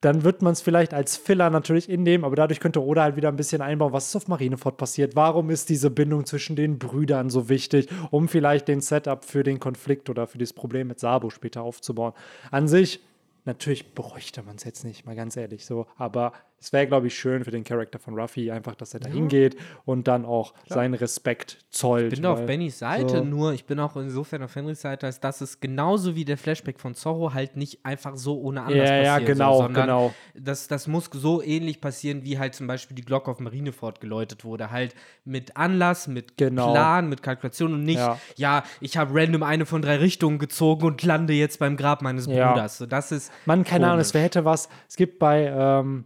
Dann 0.01 0.23
wird 0.23 0.43
man 0.43 0.53
es 0.53 0.61
vielleicht 0.61 0.93
als 0.93 1.17
Filler 1.17 1.49
natürlich 1.49 1.89
innehmen, 1.89 2.23
aber 2.23 2.35
dadurch 2.35 2.59
könnte 2.59 2.83
Oda 2.83 3.01
halt 3.01 3.15
wieder 3.15 3.29
ein 3.29 3.35
bisschen 3.35 3.63
einbauen, 3.63 3.93
was 3.93 4.09
ist 4.09 4.15
auf 4.15 4.27
Marineford 4.27 4.77
passiert, 4.77 5.15
warum 5.15 5.49
ist 5.49 5.69
diese 5.69 5.89
Bindung 5.89 6.25
zwischen 6.27 6.55
den 6.55 6.77
Brüdern 6.77 7.31
so 7.31 7.49
wichtig, 7.49 7.87
um 8.11 8.27
vielleicht 8.27 8.67
den 8.67 8.81
Setup 8.81 9.25
für 9.25 9.41
den 9.41 9.59
Konflikt 9.59 10.09
oder 10.11 10.27
für 10.27 10.37
das 10.37 10.53
Problem 10.53 10.87
mit 10.87 10.99
Sabo 10.99 11.31
später 11.31 11.63
aufzubauen. 11.63 12.13
An 12.51 12.67
sich, 12.67 12.99
natürlich 13.45 13.95
bräuchte 13.95 14.43
man 14.43 14.57
es 14.57 14.65
jetzt 14.65 14.83
nicht, 14.85 15.07
mal 15.07 15.15
ganz 15.15 15.35
ehrlich 15.35 15.65
so, 15.65 15.87
aber 15.97 16.33
es 16.59 16.73
wäre, 16.73 16.87
glaube 16.87 17.07
ich, 17.07 17.17
schön 17.17 17.43
für 17.43 17.51
den 17.51 17.63
Charakter 17.63 17.99
von 17.99 18.19
Ruffy, 18.19 18.49
einfach, 18.51 18.73
dass 18.75 18.93
er 18.93 18.99
da 18.99 19.09
hingeht 19.09 19.55
und 19.85 20.07
dann 20.07 20.25
auch 20.25 20.53
seinen 20.67 20.95
Respekt 20.95 21.59
zollt. 21.69 22.11
Ich 22.13 22.19
bin 22.19 22.25
auf 22.25 22.45
Bennys 22.45 22.79
Seite, 22.79 23.19
so. 23.19 23.23
nur 23.23 23.53
ich 23.53 23.65
bin 23.65 23.79
auch 23.79 23.95
insofern 23.95 24.41
auf 24.41 24.55
Henrys 24.55 24.81
Seite, 24.81 25.05
als 25.05 25.19
dass 25.19 25.41
es 25.41 25.59
genauso 25.59 26.15
wie 26.15 26.25
der 26.25 26.37
Flashback 26.37 26.79
von 26.79 26.95
Zorro 26.95 27.33
halt 27.33 27.57
nicht 27.57 27.85
einfach 27.85 28.15
so 28.15 28.39
ohne 28.41 28.63
anders 28.63 28.89
Ja, 28.89 28.95
ja, 28.95 29.11
passiert. 29.13 29.27
genau, 29.37 29.53
so, 29.57 29.61
sondern 29.63 29.85
genau. 29.85 30.13
Das, 30.35 30.67
das 30.67 30.87
muss 30.87 31.09
so 31.13 31.43
ähnlich 31.43 31.79
passieren, 31.79 32.23
wie 32.23 32.39
halt 32.39 32.55
zum 32.55 32.65
Beispiel 32.67 32.95
die 32.95 33.03
Glocke 33.05 33.29
auf 33.29 33.39
Marineford 33.39 34.01
geläutet 34.01 34.43
wurde. 34.43 34.71
Halt 34.71 34.95
mit 35.25 35.55
Anlass, 35.57 36.07
mit 36.07 36.37
Genau. 36.37 36.71
Plan, 36.71 37.07
mit 37.07 37.21
Kalkulation 37.21 37.73
und 37.73 37.83
nicht, 37.83 37.99
Ja. 37.99 38.19
ja, 38.35 38.63
ich 38.81 38.97
habe 38.97 39.13
random 39.19 39.43
eine 39.43 39.65
von 39.67 39.81
drei 39.83 39.97
Richtungen 39.97 40.39
gezogen 40.39 40.85
und 40.87 41.03
lande 41.03 41.33
jetzt 41.33 41.59
beim 41.59 41.77
Grab 41.77 42.01
meines 42.01 42.25
Ja. 42.25 42.51
Bruders. 42.51 42.79
So, 42.79 42.85
das 42.87 43.11
ist. 43.11 43.31
Mann, 43.45 43.63
keine 43.63 43.85
Ahnung, 43.85 43.97
komisch. 43.97 44.07
es 44.07 44.13
hätte 44.15 44.43
was. 44.45 44.69
Es 44.89 44.95
gibt 44.95 45.19
bei, 45.19 45.45
ähm, 45.55 46.05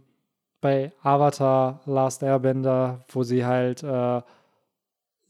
bei 0.62 0.92
Avatar 1.02 1.80
Last 1.84 2.22
Airbender, 2.22 3.00
wo 3.08 3.22
sie 3.22 3.44
halt 3.44 3.82
äh, 3.82 4.22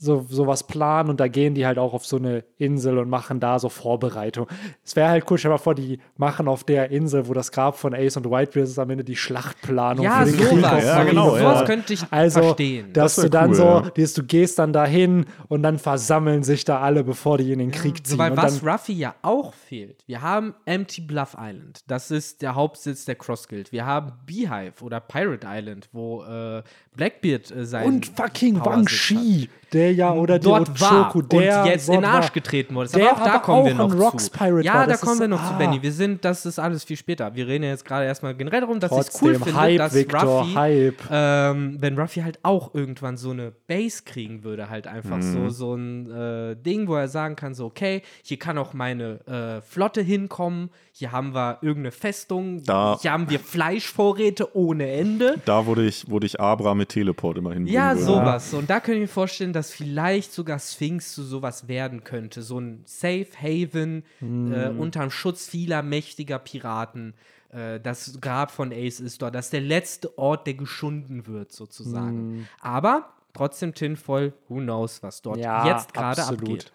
so 0.02 0.26
sowas 0.28 0.66
planen 0.66 1.10
und 1.10 1.20
da 1.20 1.28
gehen 1.28 1.54
die 1.54 1.64
halt 1.64 1.78
auch 1.78 1.94
auf 1.94 2.04
so 2.04 2.16
eine 2.16 2.44
Insel 2.58 2.98
und 2.98 3.08
machen 3.08 3.38
da 3.38 3.58
so 3.60 3.68
Vorbereitung. 3.68 4.48
Es 4.84 4.96
wäre 4.96 5.08
halt 5.10 5.30
cool, 5.30 5.38
stell 5.38 5.50
mal 5.52 5.58
vor, 5.58 5.74
die 5.76 6.00
machen 6.16 6.48
auf 6.48 6.64
der 6.64 6.90
Insel, 6.90 7.28
wo 7.28 7.34
das 7.34 7.52
Grab 7.52 7.76
von 7.78 7.94
Ace 7.94 8.16
und 8.16 8.24
Whitebeard 8.24 8.68
ist, 8.68 8.78
am 8.78 8.90
Ende 8.90 9.04
die 9.04 9.14
Schlachtplanung 9.14 10.04
Ja, 10.04 10.24
für 10.24 10.32
den 10.32 10.40
Krieg. 10.40 10.48
sowas. 10.58 10.84
Ja, 10.84 11.04
genau. 11.04 11.30
Sowas 11.36 11.60
ja. 11.60 11.64
könnte 11.64 11.92
ich 11.92 12.02
Also, 12.10 12.42
verstehen. 12.42 12.92
dass 12.92 13.14
Das 13.14 13.24
du 13.24 13.30
dann 13.30 13.50
cool, 13.50 13.54
so, 13.56 13.62
ja. 13.64 13.90
dieses, 13.96 14.14
du 14.14 14.24
gehst 14.24 14.58
dann 14.58 14.72
dahin 14.72 15.26
und 15.48 15.62
dann 15.62 15.78
versammeln 15.78 16.42
sich 16.42 16.64
da 16.64 16.80
alle, 16.80 17.04
bevor 17.04 17.38
die 17.38 17.52
in 17.52 17.60
den 17.60 17.70
Krieg 17.70 18.04
ziehen. 18.06 18.18
Weil 18.18 18.32
und 18.32 18.38
was 18.38 18.64
Ruffy 18.64 18.94
ja 18.94 19.14
auch 19.22 19.54
fehlt, 19.54 20.02
wir 20.06 20.20
haben 20.22 20.54
Empty 20.64 21.02
Bluff 21.02 21.36
Island, 21.38 21.84
das 21.86 22.10
ist 22.10 22.42
der 22.42 22.54
Hauptsitz 22.56 23.04
der 23.04 23.14
Cross 23.14 23.46
Guild. 23.46 23.70
Wir 23.70 23.86
haben 23.86 24.12
Beehive 24.26 24.82
oder 24.82 24.98
Pirate 25.00 25.46
Island, 25.48 25.88
wo 25.92 26.24
äh, 26.24 26.62
Blackbeard 26.96 27.50
äh, 27.50 27.64
sein 27.64 27.86
und 27.86 28.06
fucking 28.06 28.64
Wang 28.64 28.88
Shi, 28.88 29.48
der 29.72 29.92
ja, 29.94 30.12
oder 30.12 30.34
hat. 30.34 30.44
dort 30.44 30.68
der 30.68 30.80
war 30.80 31.16
und 31.16 31.32
jetzt 31.32 31.88
in 31.88 31.94
den 31.94 32.04
Arsch 32.04 32.26
war. 32.26 32.32
getreten 32.32 32.74
wurde. 32.74 32.90
Der 32.90 33.10
aber 33.12 33.20
auch 33.20 33.24
da 33.24 33.30
aber 33.34 33.42
kommen 33.42 33.64
wir 33.66 33.72
auch 33.72 33.78
noch 33.78 33.92
ein 33.92 33.98
Rocks 34.00 34.24
zu. 34.26 34.30
Pirate 34.30 34.64
ja, 34.64 34.74
war. 34.74 34.86
da 34.86 34.92
Das 34.92 35.00
kommen 35.00 35.18
wir 35.18 35.24
ist- 35.24 35.30
noch 35.30 35.46
zu, 35.48 35.54
ah. 35.54 35.58
Benny. 35.58 35.82
Wir 35.82 35.92
sind, 35.92 36.24
das 36.24 36.46
ist 36.46 36.58
alles 36.58 36.84
viel 36.84 36.96
später. 36.96 37.34
Wir 37.34 37.46
reden 37.46 37.64
ja 37.64 37.70
jetzt 37.70 37.84
gerade 37.84 38.04
erstmal 38.06 38.34
generell 38.34 38.60
darum, 38.60 38.80
dass 38.80 38.92
ich 38.92 38.98
es 38.98 39.22
cool 39.22 39.34
finde, 39.36 39.54
Hype, 39.60 39.78
dass 39.78 39.94
Victor, 39.94 40.20
Ruffy, 40.42 40.52
Hype. 40.54 41.02
ähm, 41.10 41.76
wenn 41.80 41.98
Ruffy 41.98 42.20
halt 42.20 42.38
auch 42.42 42.74
irgendwann 42.74 43.16
so 43.16 43.30
eine 43.30 43.52
Base 43.66 44.02
kriegen 44.04 44.44
würde, 44.44 44.68
halt 44.70 44.86
einfach 44.86 45.16
Mhm. 45.18 45.22
so, 45.32 45.48
so 45.48 45.74
ein 45.74 46.10
äh, 46.10 46.56
Ding, 46.56 46.88
wo 46.88 46.94
er 46.96 47.08
sagen 47.08 47.36
kann, 47.36 47.54
so, 47.54 47.66
okay, 47.66 48.02
hier 48.22 48.38
kann 48.38 48.58
auch 48.58 48.74
meine 48.74 49.20
äh, 49.26 49.60
Flotte 49.62 50.00
hinkommen, 50.02 50.70
hier 50.92 51.12
haben 51.12 51.34
wir 51.34 51.58
irgendeine 51.62 51.92
Festung, 51.92 52.62
Da- 52.64 52.98
hier 53.00 53.12
haben 53.12 53.30
wir 53.30 53.38
Fleischvorräte 53.82 54.56
ohne 54.56 54.90
Ende. 54.90 55.36
Da 55.44 55.66
wurde 55.66 55.84
ich, 55.86 56.08
wurde 56.10 56.26
ich 56.26 56.38
Abra 56.40 56.74
mit 56.74 56.90
Teleport 56.90 57.38
immer 57.38 57.50
hinbringen 57.52 57.72
Ja, 57.74 57.96
sowas. 57.96 58.52
Und 58.54 58.68
da 58.68 58.80
kann 58.80 58.94
ich 58.94 59.00
mir 59.00 59.08
vorstellen, 59.08 59.52
dass 59.52 59.61
vielleicht 59.70 60.32
sogar 60.32 60.58
Sphinx 60.58 61.14
zu 61.14 61.22
sowas 61.22 61.68
werden 61.68 62.02
könnte. 62.04 62.42
So 62.42 62.58
ein 62.58 62.82
Safe 62.84 63.26
Haven 63.40 64.04
äh, 64.20 64.68
unterm 64.68 65.10
Schutz 65.10 65.48
vieler 65.48 65.82
mächtiger 65.82 66.38
Piraten. 66.38 67.14
Äh, 67.50 67.80
das 67.80 68.20
Grab 68.20 68.50
von 68.50 68.72
Ace 68.72 69.00
ist 69.00 69.22
dort. 69.22 69.34
Das 69.34 69.46
ist 69.46 69.52
der 69.52 69.60
letzte 69.60 70.16
Ort, 70.18 70.46
der 70.46 70.54
geschunden 70.54 71.26
wird, 71.26 71.52
sozusagen. 71.52 72.48
Aber 72.60 73.12
trotzdem 73.34 73.74
tinvoll, 73.74 74.32
who 74.48 74.56
knows, 74.56 75.02
was 75.02 75.22
dort 75.22 75.38
Ja, 75.38 75.66
jetzt 75.66 75.94
gerade 75.94 76.20
absolut. 76.22 76.42
abgeht. 76.42 76.72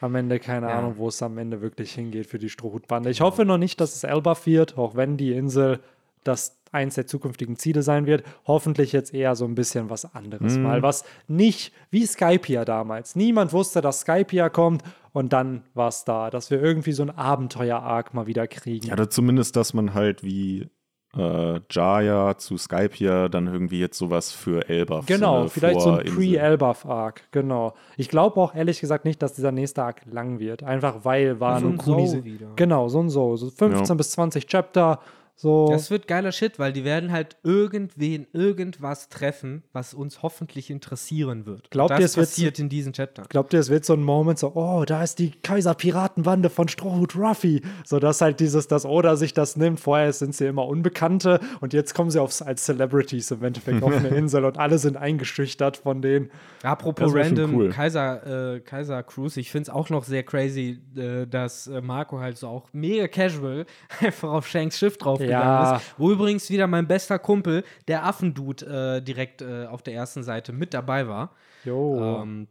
Am 0.00 0.14
Ende 0.16 0.38
keine 0.38 0.68
Ja. 0.68 0.78
Ahnung, 0.78 0.94
wo 0.98 1.08
es 1.08 1.22
am 1.22 1.38
Ende 1.38 1.60
wirklich 1.62 1.92
hingeht 1.94 2.26
für 2.26 2.38
die 2.38 2.50
Strohhutbande. 2.50 3.10
Ich 3.10 3.20
hoffe 3.20 3.44
noch 3.44 3.58
nicht, 3.58 3.80
dass 3.80 3.94
es 3.94 4.04
Elbaf 4.04 4.44
wird, 4.46 4.76
auch 4.76 4.96
wenn 4.96 5.16
die 5.16 5.32
Insel 5.32 5.80
das 6.24 6.58
eins 6.72 6.96
der 6.96 7.06
zukünftigen 7.06 7.56
Ziele 7.56 7.82
sein 7.82 8.06
wird. 8.06 8.24
Hoffentlich 8.46 8.92
jetzt 8.92 9.14
eher 9.14 9.36
so 9.36 9.44
ein 9.44 9.54
bisschen 9.54 9.90
was 9.90 10.14
anderes 10.14 10.58
mal. 10.58 10.82
Was 10.82 11.04
nicht 11.28 11.72
wie 11.90 12.04
Skypia 12.04 12.64
damals. 12.64 13.14
Niemand 13.14 13.52
wusste, 13.52 13.80
dass 13.80 14.00
Skypia 14.00 14.48
kommt 14.48 14.82
und 15.12 15.32
dann 15.32 15.62
war 15.74 15.88
es 15.88 16.04
da. 16.04 16.30
Dass 16.30 16.50
wir 16.50 16.60
irgendwie 16.60 16.92
so 16.92 17.04
ein 17.04 17.10
Abenteuer-Arc 17.10 18.12
mal 18.12 18.26
wieder 18.26 18.48
kriegen. 18.48 18.88
Ja, 18.88 18.94
oder 18.94 19.08
zumindest, 19.08 19.54
dass 19.54 19.72
man 19.72 19.94
halt 19.94 20.24
wie 20.24 20.68
äh, 21.16 21.60
Jaya 21.70 22.36
zu 22.38 22.56
Skype 22.56 22.90
hier 22.92 23.28
dann 23.28 23.46
irgendwie 23.46 23.78
jetzt 23.78 23.96
sowas 23.96 24.32
für 24.32 24.68
Elbaf 24.68 25.06
Genau, 25.06 25.42
eine 25.42 25.48
vielleicht 25.48 25.80
so 25.80 25.92
ein. 25.92 26.06
Pre-Elbaf-Arc, 26.06 27.30
genau. 27.30 27.74
Ich 27.96 28.08
glaube 28.08 28.40
auch 28.40 28.52
ehrlich 28.54 28.80
gesagt 28.80 29.04
nicht, 29.04 29.22
dass 29.22 29.34
dieser 29.34 29.52
nächste 29.52 29.84
Arc 29.84 30.02
lang 30.10 30.40
wird. 30.40 30.64
Einfach 30.64 31.04
weil 31.04 31.38
waren 31.38 31.62
So 31.62 31.68
ein 31.68 31.76
Kunis-. 31.78 32.16
Genau, 32.56 32.88
so 32.88 33.00
ein 33.00 33.10
so. 33.10 33.36
So 33.36 33.50
15 33.50 33.86
Ja. 33.86 33.94
bis 33.94 34.10
20 34.10 34.46
Chapter. 34.48 34.98
So. 35.36 35.68
Das 35.70 35.90
wird 35.90 36.06
geiler 36.06 36.30
Shit, 36.30 36.58
weil 36.60 36.72
die 36.72 36.84
werden 36.84 37.10
halt 37.10 37.36
irgendwen, 37.42 38.26
irgendwas 38.32 39.08
treffen, 39.08 39.64
was 39.72 39.92
uns 39.92 40.22
hoffentlich 40.22 40.70
interessieren 40.70 41.44
wird. 41.44 41.70
Glaubt 41.70 41.90
das 41.90 41.98
ihr, 41.98 42.04
es 42.06 42.16
wird 42.16 42.28
passiert 42.28 42.58
in 42.60 42.68
diesen 42.68 42.92
Chaptern. 42.92 43.26
Glaubt 43.28 43.52
ihr, 43.52 43.58
es 43.58 43.68
wird 43.68 43.84
so 43.84 43.94
ein 43.94 44.02
Moment 44.02 44.38
so, 44.38 44.52
oh, 44.54 44.84
da 44.84 45.02
ist 45.02 45.18
die 45.18 45.32
Kaiser-Piratenbande 45.32 46.50
von 46.50 46.68
Strohhut 46.68 47.16
Ruffy. 47.16 47.62
So 47.84 47.98
dass 47.98 48.20
halt 48.20 48.38
dieses, 48.38 48.68
dass 48.68 48.86
Oda 48.86 49.16
sich 49.16 49.34
das 49.34 49.56
nimmt. 49.56 49.80
Vorher 49.80 50.12
sind 50.12 50.36
sie 50.36 50.46
immer 50.46 50.66
Unbekannte 50.66 51.40
und 51.60 51.72
jetzt 51.72 51.94
kommen 51.94 52.10
sie 52.10 52.20
aufs, 52.20 52.40
als 52.40 52.64
Celebrities 52.64 53.32
im 53.32 53.42
Endeffekt 53.42 53.82
auf 53.82 53.92
eine 53.92 54.08
Insel 54.16 54.44
und 54.44 54.58
alle 54.58 54.78
sind 54.78 54.96
eingeschüchtert 54.96 55.78
von 55.78 56.00
denen. 56.00 56.30
Apropos 56.62 57.12
Das 57.12 57.26
random 57.26 57.54
cool. 57.54 57.70
Kaiser, 57.70 58.54
äh, 58.54 58.60
Kaiser 58.60 59.02
Cruise, 59.02 59.38
ich 59.40 59.50
finde 59.50 59.64
es 59.64 59.70
auch 59.70 59.90
noch 59.90 60.04
sehr 60.04 60.22
crazy, 60.22 60.78
äh, 60.96 61.26
dass 61.26 61.66
äh, 61.66 61.80
Marco 61.80 62.20
halt 62.20 62.38
so 62.38 62.46
auch 62.46 62.68
mega 62.72 63.08
casual 63.08 63.66
einfach 64.00 64.30
auf 64.30 64.46
Shanks 64.46 64.78
Schiff 64.78 64.96
draufgegangen 65.28 65.64
Ja. 65.64 65.76
ist. 65.76 65.94
Wo 65.98 66.10
übrigens 66.10 66.50
wieder 66.50 66.66
mein 66.66 66.86
bester 66.86 67.18
Kumpel, 67.18 67.64
der 67.88 68.04
Affendude, 68.06 68.96
äh, 68.98 69.00
direkt 69.02 69.42
äh, 69.42 69.66
auf 69.66 69.82
der 69.82 69.94
ersten 69.94 70.22
Seite 70.22 70.52
mit 70.52 70.74
dabei 70.74 71.08
war. 71.08 71.30
Jo. 71.64 72.22
Ähm, 72.22 72.48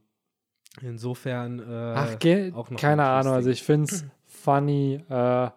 insofern 0.82 1.60
äh, 1.60 1.94
Ach, 1.96 2.56
auch 2.56 2.70
noch 2.70 2.80
keine. 2.80 3.04
Ahnung. 3.06 3.34
Also 3.34 3.50
ich 3.50 3.64
finde 3.64 3.92
es 3.94 4.06
funny, 4.26 5.04
äh, 5.10 5.50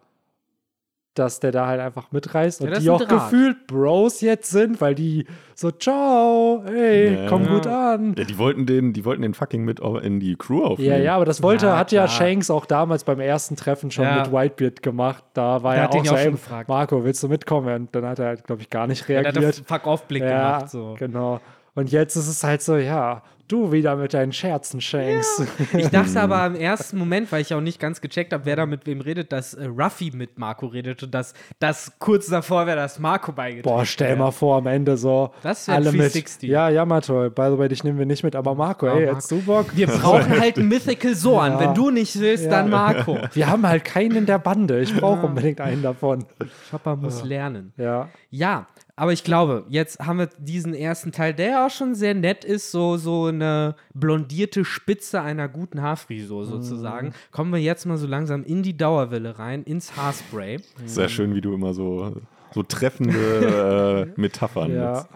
dass 1.18 1.40
der 1.40 1.52
da 1.52 1.66
halt 1.66 1.80
einfach 1.80 2.12
mitreißt 2.12 2.60
Ja, 2.62 2.68
und 2.68 2.82
die 2.82 2.90
auch 2.90 3.00
Draht. 3.00 3.08
gefühlt 3.30 3.66
Bros 3.66 4.20
jetzt 4.20 4.50
sind, 4.50 4.80
weil 4.80 4.94
die 4.94 5.26
so, 5.54 5.70
ciao, 5.70 6.62
hey, 6.66 7.14
Ja. 7.14 7.28
komm 7.28 7.44
Ja. 7.44 7.50
gut 7.54 7.66
an. 7.66 8.14
Ja, 8.16 8.24
die 8.24 8.38
wollten 8.38 8.66
den, 8.66 8.92
die 8.92 9.04
wollten 9.04 9.22
den 9.22 9.34
fucking 9.34 9.64
mit 9.64 9.80
in 9.80 10.20
die 10.20 10.36
Crew 10.36 10.64
aufnehmen. 10.64 10.90
Ja, 10.90 10.96
ja, 10.98 11.16
aber 11.16 11.24
das 11.24 11.42
wollte, 11.42 11.66
Ja, 11.66 11.78
hat 11.78 11.92
ja. 11.92 12.06
Shanks 12.08 12.50
auch 12.50 12.66
damals 12.66 13.04
beim 13.04 13.20
ersten 13.20 13.56
Treffen 13.56 13.90
schon 13.90 14.04
Ja. 14.04 14.20
mit 14.22 14.32
Whitebeard 14.32 14.82
gemacht. 14.82 15.24
Da 15.34 15.62
war 15.62 15.74
Der 15.74 15.84
er 15.84 15.90
auch 15.90 15.96
ja 15.96 16.04
so, 16.04 16.14
auch 16.14 16.18
ey, 16.18 16.30
gefragt. 16.32 16.68
Marco, 16.68 17.04
willst 17.04 17.22
du 17.22 17.28
mitkommen? 17.28 17.74
Und 17.82 17.94
dann 17.94 18.04
hat 18.06 18.18
er 18.18 18.26
halt, 18.26 18.44
glaube 18.44 18.62
ich, 18.62 18.70
gar 18.70 18.86
nicht 18.86 19.08
Ja, 19.08 19.20
der 19.22 19.28
hat 19.28 19.36
einen 19.36 19.44
reagiert. 19.44 19.66
Fuck-Off-Blick 19.66 20.22
Ja, 20.22 20.56
gemacht. 20.58 20.70
So. 20.70 20.94
genau. 20.98 21.40
Und 21.76 21.92
jetzt 21.92 22.16
ist 22.16 22.26
es 22.26 22.42
halt 22.42 22.62
so, 22.62 22.76
ja, 22.76 23.22
du 23.48 23.70
wieder 23.70 23.94
mit 23.94 24.12
deinen 24.12 24.32
Scherzen, 24.32 24.80
Shanks. 24.80 25.40
Ich 25.72 25.86
dachte 25.90 26.20
aber 26.20 26.44
im 26.46 26.56
ersten 26.56 26.98
Moment, 26.98 27.30
weil 27.30 27.42
ich 27.42 27.54
auch 27.54 27.60
nicht 27.60 27.78
ganz 27.78 28.00
gecheckt 28.00 28.32
habe, 28.32 28.44
wer 28.44 28.56
da 28.56 28.66
mit 28.66 28.86
wem 28.86 29.00
redet, 29.00 29.30
dass 29.30 29.54
äh, 29.54 29.66
Ruffy 29.66 30.10
mit 30.12 30.36
Marco 30.36 30.66
redet 30.66 31.04
und 31.04 31.14
dass 31.14 31.32
das 31.60 31.92
kurz 32.00 32.26
davor 32.26 32.66
wäre, 32.66 32.76
dass 32.76 32.98
Marco 32.98 33.30
beigetreten 33.30 33.68
Boah, 33.76 33.84
stell 33.86 34.08
wäre. 34.08 34.18
mal 34.18 34.30
vor, 34.32 34.56
am 34.56 34.66
Ende 34.66 34.96
so 34.96 35.30
Das 35.44 35.68
wär 35.68 35.76
alle 35.76 35.92
mit. 35.92 36.00
360. 36.00 36.50
Ja, 36.50 36.68
Yamato, 36.70 37.30
by 37.30 37.48
the 37.52 37.58
way, 37.58 37.68
dich 37.68 37.84
nehmen 37.84 38.00
wir 38.00 38.06
nicht 38.06 38.24
mit, 38.24 38.34
aber 38.34 38.56
Marco, 38.56 38.86
ey, 38.86 38.94
Marco. 38.94 39.10
hättest 39.12 39.30
du 39.30 39.42
Bock? 39.42 39.66
Wir 39.76 39.86
brauchen 39.86 40.40
halt 40.40 40.58
einen 40.58 40.66
Mythical 40.68 41.14
Soran. 41.14 41.52
Ja. 41.52 41.60
Wenn 41.60 41.74
du 41.74 41.90
nicht 41.90 42.18
willst, 42.18 42.46
Ja. 42.46 42.50
dann 42.50 42.70
Marco. 42.70 43.16
Wir 43.32 43.46
haben 43.46 43.64
halt 43.68 43.84
keinen 43.84 44.16
in 44.16 44.26
der 44.26 44.38
Bande. 44.40 44.80
Ich 44.80 44.92
brauche 44.96 45.24
unbedingt 45.26 45.60
einen 45.60 45.82
davon. 45.82 46.24
Chopper 46.70 46.96
muss 46.96 47.22
lernen. 47.22 47.72
Ja. 47.76 48.08
Ja, 48.30 48.66
aber 48.96 49.12
ich 49.12 49.24
glaube, 49.24 49.64
jetzt 49.68 50.00
haben 50.00 50.18
wir 50.18 50.28
diesen 50.38 50.72
ersten 50.74 51.12
Teil, 51.12 51.34
der 51.34 51.46
ja 51.50 51.66
auch 51.66 51.70
schon 51.70 51.94
sehr 51.94 52.14
nett 52.14 52.44
ist, 52.44 52.70
so, 52.70 52.96
so 52.96 53.26
eine 53.26 53.76
blondierte 53.92 54.64
Spitze 54.64 55.20
einer 55.20 55.48
guten 55.48 55.82
Haarfrisur 55.82 56.46
sozusagen. 56.46 57.12
Kommen 57.30 57.52
wir 57.52 57.60
jetzt 57.60 57.84
mal 57.84 57.98
so 57.98 58.06
langsam 58.06 58.42
in 58.44 58.62
die 58.62 58.76
Dauerwelle 58.76 59.38
rein, 59.38 59.62
ins 59.64 59.96
Haarspray. 59.96 60.60
Sehr 60.86 61.10
schön, 61.10 61.34
wie 61.34 61.42
du 61.42 61.52
immer 61.52 61.74
so, 61.74 62.16
so 62.54 62.62
treffende 62.62 64.06
äh, 64.16 64.20
Metaphern 64.20 64.74
Ja. 64.74 64.92
nutzt. 64.94 65.08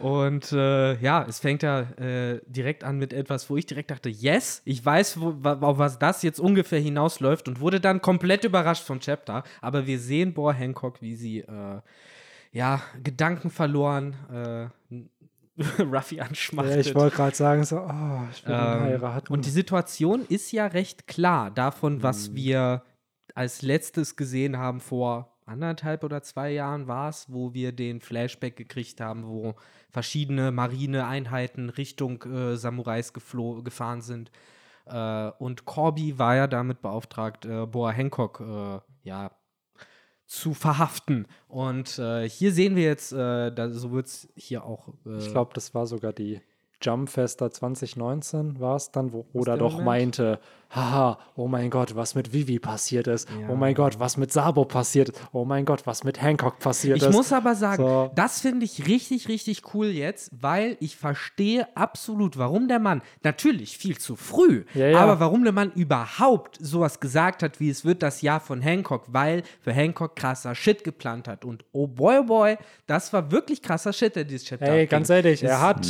Und 0.00 0.50
äh, 0.52 0.98
ja, 1.00 1.26
es 1.28 1.40
fängt 1.40 1.62
ja 1.62 1.82
äh, 1.82 2.40
direkt 2.46 2.84
an 2.84 2.98
mit 2.98 3.12
etwas, 3.12 3.50
wo 3.50 3.56
ich 3.58 3.66
direkt 3.66 3.90
dachte, 3.90 4.08
yes, 4.08 4.62
ich 4.64 4.82
weiß, 4.84 5.20
wo, 5.20 5.36
auf 5.44 5.76
was 5.78 5.98
das 5.98 6.22
jetzt 6.22 6.40
ungefähr 6.40 6.80
hinausläuft 6.80 7.48
und 7.48 7.60
wurde 7.60 7.80
dann 7.80 8.00
komplett 8.00 8.44
überrascht 8.44 8.82
vom 8.84 8.98
Chapter. 9.00 9.44
Aber 9.60 9.86
wir 9.86 9.98
sehen 9.98 10.32
Boa 10.32 10.52
Hancock, 10.54 11.02
wie 11.02 11.14
sie 11.16 11.40
äh, 11.40 11.80
ja, 12.52 12.80
Gedanken 13.02 13.50
verloren, 13.50 14.14
äh, 14.32 15.02
Ruffy 15.82 16.16
Ja, 16.16 16.24
anschmachtet. 16.24 16.86
ich 16.86 16.94
wollte 16.94 17.16
gerade 17.16 17.36
sagen, 17.36 17.64
so, 17.64 17.78
oh, 17.80 18.20
ich 18.32 18.46
will 18.46 18.54
Ähm, 18.54 18.80
heiraten. 18.80 19.32
und 19.32 19.44
die 19.44 19.50
Situation 19.50 20.24
ist 20.28 20.52
ja 20.52 20.66
recht 20.66 21.06
klar 21.06 21.50
davon, 21.50 22.02
was 22.02 22.34
wir 22.34 22.82
als 23.34 23.62
letztes 23.62 24.16
gesehen 24.16 24.56
haben 24.58 24.80
vor 24.80 25.36
anderthalb 25.46 26.04
oder 26.04 26.22
zwei 26.22 26.50
Jahren 26.52 26.86
war 26.86 27.08
es, 27.10 27.26
wo 27.28 27.52
wir 27.54 27.72
den 27.72 28.00
Flashback 28.00 28.56
gekriegt 28.56 29.00
haben, 29.00 29.26
wo 29.26 29.54
verschiedene 29.90 30.52
Marineeinheiten 30.52 31.70
Richtung 31.70 32.22
äh, 32.22 32.56
Samurais 32.56 33.12
gefahren 33.12 34.00
sind. 34.00 34.30
Äh, 34.86 35.30
und 35.38 35.64
Corby 35.64 36.18
war 36.18 36.36
ja 36.36 36.46
damit 36.46 36.80
beauftragt, 36.82 37.44
äh, 37.46 37.66
Boa 37.66 37.90
Hancock 37.90 38.40
äh, 38.40 38.80
ja, 39.02 39.30
zu 40.30 40.54
verhaften. 40.54 41.26
Und 41.48 41.98
äh, 41.98 42.28
hier 42.28 42.52
sehen 42.52 42.76
wir 42.76 42.84
jetzt, 42.84 43.12
äh, 43.12 43.50
da, 43.50 43.68
so 43.70 43.90
wird 43.90 44.06
es 44.06 44.28
hier 44.36 44.64
auch. 44.64 44.86
Äh, 45.04 45.18
Ich 45.18 45.32
glaube, 45.32 45.50
das 45.54 45.74
war 45.74 45.88
sogar 45.88 46.12
die 46.12 46.40
Jumpfester 46.80 47.50
2019 47.50 48.60
war 48.60 48.76
es 48.76 48.92
dann, 48.92 49.12
wo 49.12 49.26
Oda 49.32 49.56
doch 49.56 49.72
Moment? 49.72 49.84
meinte, 49.86 50.40
haha, 50.70 51.18
oh 51.34 51.48
mein 51.48 51.68
Gott, 51.68 51.96
was 51.96 52.14
mit 52.14 52.32
Vivi 52.32 52.58
passiert 52.60 53.08
ist. 53.08 53.28
Ja. 53.28 53.48
Oh 53.50 53.56
mein 53.56 53.74
Gott, 53.74 53.98
was 53.98 54.16
mit 54.16 54.32
Sabo 54.32 54.64
passiert 54.64 55.08
ist. 55.10 55.20
Oh 55.32 55.44
mein 55.44 55.64
Gott, 55.64 55.86
was 55.86 56.04
mit 56.04 56.22
Hancock 56.22 56.60
passiert 56.60 56.98
Ich 56.98 57.02
ist. 57.02 57.12
muss 57.12 57.32
aber 57.32 57.56
sagen, 57.56 57.82
So. 57.82 58.12
das 58.14 58.40
finde 58.40 58.64
ich 58.64 58.86
richtig, 58.86 59.28
richtig 59.28 59.74
cool 59.74 59.86
jetzt, 59.88 60.30
weil 60.32 60.76
ich 60.80 60.96
verstehe 60.96 61.66
absolut, 61.76 62.38
warum 62.38 62.68
der 62.68 62.78
Mann, 62.78 63.02
natürlich 63.24 63.76
viel 63.78 63.98
zu 63.98 64.14
früh, 64.14 64.64
Ja, 64.74 64.86
ja. 64.86 65.00
aber 65.00 65.18
warum 65.18 65.42
der 65.42 65.52
Mann 65.52 65.72
überhaupt 65.72 66.56
sowas 66.60 67.00
gesagt 67.00 67.42
hat, 67.42 67.58
wie 67.58 67.68
es 67.70 67.84
wird 67.84 68.02
das 68.02 68.22
Jahr 68.22 68.38
von 68.40 68.60
Hancock, 68.60 69.06
weil 69.08 69.42
für 69.60 69.72
Hancock 69.72 70.14
krasser 70.14 70.54
Shit 70.54 70.84
geplant 70.84 71.26
hat. 71.26 71.44
Und 71.44 71.64
oh 71.72 71.88
boy, 71.88 72.18
oh 72.20 72.24
boy, 72.24 72.56
das 72.86 73.12
war 73.12 73.32
wirklich 73.32 73.60
krasser 73.62 73.92
Shit, 73.92 74.14
der 74.14 74.24
dieses 74.24 74.44
Chapter 74.46 74.66
Ey, 74.66 74.72
abging. 74.84 74.88
ganz 74.88 75.10
ehrlich, 75.10 75.42
er 75.42 75.60
hat 75.60 75.86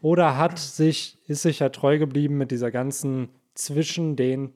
oder 0.00 0.38
hat 0.38 0.58
sich, 0.58 1.18
ist 1.26 1.42
sich 1.42 1.58
ja 1.58 1.68
treu 1.68 1.98
geblieben 1.98 2.38
mit 2.38 2.50
dieser 2.50 2.70
ganzen 2.70 3.28
zwischen 3.54 4.16
den 4.16 4.52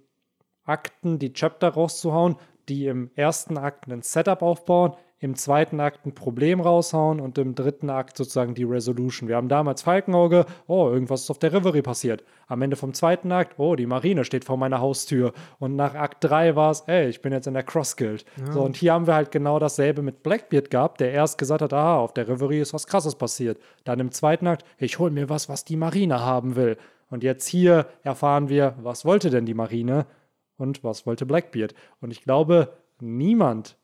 Akten 0.65 1.19
die 1.19 1.33
Chapter 1.33 1.69
rauszuhauen, 1.69 2.37
die 2.69 2.87
im 2.87 3.11
ersten 3.15 3.57
Akt 3.59 3.87
ein 3.89 4.03
Setup 4.03 4.43
aufbauen, 4.43 4.97
im 5.19 5.35
zweiten 5.35 5.81
Akt 5.81 6.05
ein 6.05 6.15
Problem 6.15 6.61
raushauen 6.61 7.21
und 7.21 7.39
im 7.39 7.55
dritten 7.55 7.89
Akt 7.89 8.19
sozusagen 8.19 8.55
die 8.55 8.65
Resolution. 8.65 9.29
Wir 9.29 9.37
haben 9.37 9.49
damals 9.49 9.81
Falkenauge, 9.81 10.45
oh, 10.67 10.91
irgendwas 10.91 11.23
ist 11.23 11.31
auf 11.31 11.39
der 11.39 11.55
Reverie 11.55 11.81
passiert. 11.81 12.23
Am 12.49 12.61
Ende 12.61 12.77
vom 12.77 12.93
zweiten 12.93 13.33
Akt, 13.33 13.59
oh, 13.59 13.77
die 13.77 13.87
Marine 13.87 14.25
steht 14.25 14.45
vor 14.45 14.59
meiner 14.59 14.81
Haustür. 14.81 15.33
Und 15.59 15.75
nach 15.75 15.95
Akt 15.95 16.23
3 16.23 16.55
war 16.55 16.71
es, 16.71 16.83
ey, 16.83 17.09
ich 17.09 17.23
bin 17.23 17.33
jetzt 17.33 17.47
in 17.47 17.55
der 17.55 17.63
Cross 17.63 17.97
Guild. 17.97 18.27
So, 18.53 18.63
und 18.63 18.77
hier 18.77 18.93
haben 18.93 19.07
wir 19.07 19.15
halt 19.15 19.31
genau 19.31 19.59
dasselbe 19.59 20.03
mit 20.03 20.23
Blackbeard 20.23 20.71
gehabt, 20.71 21.01
der 21.01 21.13
erst 21.13 21.39
gesagt 21.39 21.63
hat, 21.63 21.73
aha, 21.73 21.97
auf 21.97 22.13
der 22.13 22.29
Reverie 22.29 22.61
ist 22.61 22.75
was 22.75 22.87
krasses 22.87 23.15
passiert. 23.15 23.59
Dann 23.85 24.01
im 24.01 24.13
zweiten 24.13 24.47
Akt, 24.47 24.67
ich 24.77 24.99
hol 24.99 25.11
mir 25.11 25.31
was, 25.31 25.49
was 25.49 25.65
die 25.65 25.77
Marine 25.77 26.21
haben 26.21 26.57
will. 26.57 26.77
Und 27.09 27.23
jetzt 27.23 27.47
hier 27.47 27.87
erfahren 28.03 28.49
wir, 28.49 28.75
was 28.83 29.05
wollte 29.05 29.31
denn 29.31 29.47
die 29.47 29.55
Marine 29.55 30.07
und 30.57 30.83
was 30.83 31.07
wollte 31.07 31.27
Blackbeard. 31.27 31.75
Und 32.01 32.11
ich 32.11 32.23
glaube, 32.23 32.73
niemand 33.01 33.77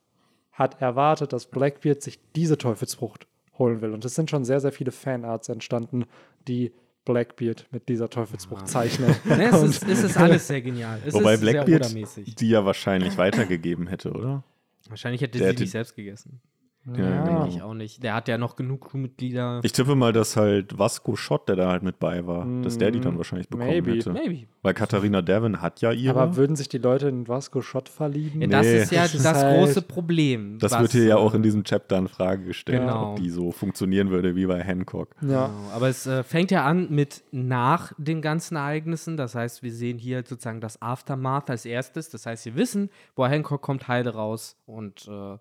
hat 0.51 0.81
erwartet, 0.81 1.33
dass 1.33 1.47
Blackbeard 1.47 2.01
sich 2.01 2.19
diese 2.35 2.57
Teufelsfrucht 2.57 3.27
holen 3.57 3.81
will. 3.81 3.91
Und 3.91 4.05
es 4.05 4.15
sind 4.15 4.29
schon 4.29 4.45
sehr, 4.45 4.59
sehr 4.59 4.71
viele 4.71 4.91
Fanarts 4.91 5.49
entstanden, 5.49 6.05
die 6.47 6.73
Blackbeard 7.05 7.67
mit 7.71 7.89
dieser 7.89 8.09
Teufelsfrucht 8.09 8.67
zeichnen. 8.67 9.15
Ne, 9.25 9.49
es, 9.49 9.61
ist, 9.63 9.87
es 9.87 10.03
ist 10.03 10.17
alles 10.17 10.47
sehr 10.47 10.61
genial. 10.61 10.99
Es 11.05 11.13
Wobei 11.13 11.37
Blackbeard 11.37 11.93
die 12.39 12.49
ja 12.49 12.65
wahrscheinlich 12.65 13.17
weitergegeben 13.17 13.87
hätte, 13.87 14.11
oder? 14.11 14.43
Wahrscheinlich 14.87 15.21
hätte 15.21 15.37
Der 15.37 15.47
sie 15.47 15.53
hätte- 15.53 15.63
nicht 15.63 15.71
selbst 15.71 15.95
gegessen. 15.95 16.41
Ja, 16.85 16.97
Ja. 16.97 17.47
Ich 17.47 17.61
auch 17.61 17.73
nicht. 17.73 18.03
Der 18.03 18.13
hat 18.13 18.27
ja 18.27 18.37
noch 18.37 18.55
genug 18.55 18.89
Crewmitglieder. 18.89 19.61
Ich 19.63 19.71
tippe 19.71 19.95
mal, 19.95 20.11
dass 20.13 20.35
halt 20.37 20.77
Vasco 20.77 21.15
Schott, 21.15 21.47
der 21.47 21.55
da 21.55 21.69
halt 21.69 21.83
mit 21.83 21.99
bei 21.99 22.25
war, 22.27 22.45
dass 22.61 22.77
der 22.77 22.91
die 22.91 22.99
dann 22.99 23.17
wahrscheinlich 23.17 23.47
bekommen 23.49 23.69
maybe. 23.69 23.91
hätte. 23.91 24.11
Maybe. 24.11 24.47
Weil 24.61 24.73
Katharina 24.73 25.21
Devon 25.21 25.61
hat 25.61 25.81
ja 25.81 25.91
ihre. 25.91 26.19
Aber 26.19 26.35
würden 26.35 26.55
sich 26.55 26.69
die 26.69 26.77
Leute 26.77 27.07
in 27.09 27.27
Vasco 27.27 27.61
Schott 27.61 27.89
verlieben? 27.89 28.41
Ja, 28.41 28.47
das 28.47 28.65
Nee. 28.65 28.81
ist 28.81 28.91
ja 28.91 29.01
Das 29.03 29.11
das, 29.13 29.21
ist 29.21 29.43
halt- 29.43 29.57
große 29.59 29.81
Problem. 29.81 30.57
das 30.59 30.71
was, 30.73 30.81
wird 30.81 30.91
hier 30.93 31.05
ja 31.05 31.17
auch 31.17 31.33
äh, 31.33 31.37
in 31.37 31.43
diesem 31.43 31.63
Chapter 31.63 31.97
in 31.97 32.07
Frage 32.07 32.45
gestellt, 32.45 32.81
Genau. 32.81 33.11
ob 33.11 33.15
die 33.17 33.29
so 33.29 33.51
funktionieren 33.51 34.09
würde 34.09 34.35
wie 34.35 34.45
bei 34.45 34.61
Hancock. 34.61 35.15
Ja. 35.21 35.27
Genau. 35.47 35.49
Aber 35.73 35.89
es 35.89 36.05
äh, 36.07 36.23
fängt 36.23 36.51
ja 36.51 36.65
an 36.65 36.87
mit 36.89 37.23
nach 37.31 37.93
den 37.97 38.21
ganzen 38.21 38.55
Ereignissen. 38.57 39.15
Das 39.17 39.35
heißt, 39.35 39.63
wir 39.63 39.71
sehen 39.73 39.97
hier 39.97 40.23
sozusagen 40.25 40.61
das 40.61 40.81
Aftermath 40.81 41.49
als 41.49 41.65
erstes. 41.65 42.09
Das 42.09 42.25
heißt, 42.25 42.45
wir 42.45 42.55
wissen, 42.55 42.89
boah, 43.15 43.27
Hancock 43.29 43.61
kommt 43.61 43.87
heile 43.87 44.13
raus 44.13 44.55
und 44.65 45.07
äh, 45.07 45.37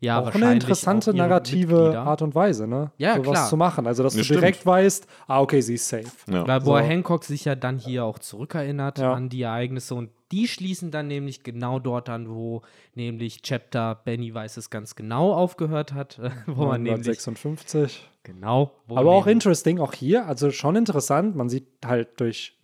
ja, 0.00 0.20
auch 0.20 0.34
eine 0.34 0.52
interessante 0.52 1.12
auch 1.12 1.14
narrative 1.14 1.74
Mitglieder. 1.74 2.02
Art 2.02 2.20
und 2.22 2.34
Weise, 2.34 2.66
ne? 2.66 2.90
Ja, 2.98 3.14
Sowas 3.16 3.30
klar. 3.30 3.48
zu 3.48 3.56
machen. 3.56 3.86
Also, 3.86 4.02
dass 4.02 4.14
Ja, 4.14 4.18
du 4.20 4.24
stimmt. 4.24 4.40
direkt 4.40 4.66
weißt, 4.66 5.06
ah, 5.26 5.40
okay, 5.40 5.60
sie 5.62 5.74
ist 5.74 5.88
safe. 5.88 6.04
Ja. 6.30 6.46
Weil 6.46 6.60
Boa 6.60 6.82
So. 6.82 6.88
Hancock 6.88 7.24
sich 7.24 7.44
ja 7.46 7.54
dann 7.54 7.78
hier 7.78 8.04
auch 8.04 8.18
zurückerinnert 8.18 8.98
Ja. 8.98 9.12
an 9.14 9.28
die 9.30 9.42
Ereignisse 9.42 9.94
und 9.94 10.10
die 10.32 10.48
schließen 10.48 10.90
dann 10.90 11.06
nämlich 11.06 11.42
genau 11.42 11.78
dort 11.78 12.08
an, 12.08 12.28
wo 12.28 12.62
nämlich 12.94 13.42
Chapter 13.42 13.94
Benny 14.04 14.34
weiß 14.34 14.56
es 14.56 14.68
ganz 14.68 14.94
genau 14.96 15.32
aufgehört 15.32 15.92
hat, 15.94 16.18
wo 16.46 16.66
man 16.66 16.82
nämlich 16.82 17.06
156. 17.06 18.08
genau, 18.24 18.72
Aber 18.88 19.12
auch 19.12 19.26
interesting, 19.26 19.78
auch 19.78 19.92
hier, 19.94 20.26
also 20.26 20.50
schon 20.50 20.76
interessant. 20.76 21.36
Man 21.36 21.48
sieht 21.48 21.66
halt 21.84 22.20
durch 22.20 22.58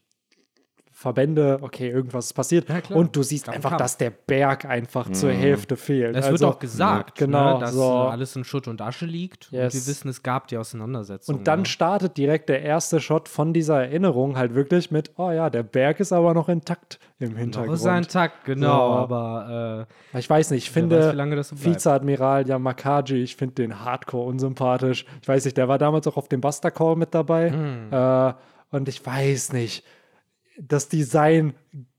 Verbände, 1.01 1.57
okay, 1.63 1.89
irgendwas 1.89 2.27
ist 2.27 2.35
passiert. 2.35 2.69
Ja, 2.69 2.95
und 2.95 3.17
du 3.17 3.23
siehst 3.23 3.47
Kampf, 3.47 3.57
einfach, 3.57 3.71
Kampf. 3.71 3.81
dass 3.81 3.97
der 3.97 4.11
Berg 4.11 4.67
einfach 4.67 5.11
zur 5.11 5.33
Hälfte 5.33 5.79
fehlt. 5.79 6.15
Das 6.15 6.27
also, 6.27 6.45
wird 6.45 6.55
auch 6.55 6.59
gesagt, 6.59 7.17
genau, 7.17 7.55
ne, 7.55 7.61
dass 7.61 7.73
so. 7.73 7.91
alles 7.91 8.37
in 8.37 8.45
Schutt 8.45 8.69
und 8.69 8.83
Asche 8.83 9.07
liegt. 9.07 9.49
Und 9.51 9.57
Yes. 9.61 9.73
wir 9.73 9.87
wissen, 9.87 10.11
es 10.11 10.23
gab 10.23 10.49
die 10.49 10.59
Auseinandersetzung. 10.59 11.37
Und 11.37 11.49
dann 11.49 11.61
ne? 11.61 11.65
startet 11.65 12.19
direkt 12.19 12.51
der 12.51 12.61
erste 12.61 13.01
Shot 13.01 13.31
von 13.31 13.55
dieser 13.55 13.81
Erinnerung 13.83 14.37
halt 14.37 14.55
wirklich 14.55 14.91
mit, 14.91 15.11
oh 15.17 15.31
ja, 15.31 15.49
der 15.49 15.63
Berg 15.63 16.01
ist 16.01 16.13
aber 16.13 16.35
noch 16.35 16.51
intakt 16.51 16.99
im 17.19 17.31
Noch 17.31 17.39
Hintergrund. 17.39 17.79
ist 17.79 17.87
ein 17.87 18.07
Takt, 18.07 18.45
genau, 18.45 18.89
So. 18.89 18.99
aber 18.99 19.87
äh, 20.13 20.19
Ich 20.19 20.29
weiß 20.29 20.51
nicht, 20.51 20.65
ich 20.65 20.71
finde 20.71 21.17
weiß, 21.17 21.49
so. 21.49 21.65
Vizeadmiral 21.65 22.47
Yamakaji, 22.47 23.23
ich 23.23 23.37
finde 23.37 23.55
den 23.55 23.83
Hardcore 23.83 24.27
unsympathisch. 24.27 25.07
Ich 25.23 25.29
weiß 25.29 25.47
nicht, 25.47 25.57
der 25.57 25.67
war 25.67 25.79
damals 25.79 26.07
auch 26.07 26.19
auf 26.19 26.29
dem 26.29 26.43
Buster 26.43 26.71
Call 26.71 26.97
mit 26.97 27.15
dabei. 27.15 27.51
Hm. 27.51 27.91
Äh, 27.91 28.35
und 28.77 28.87
ich 28.87 29.05
weiß 29.05 29.55
nicht, 29.55 29.83
das 30.61 30.89
Design 30.89 31.55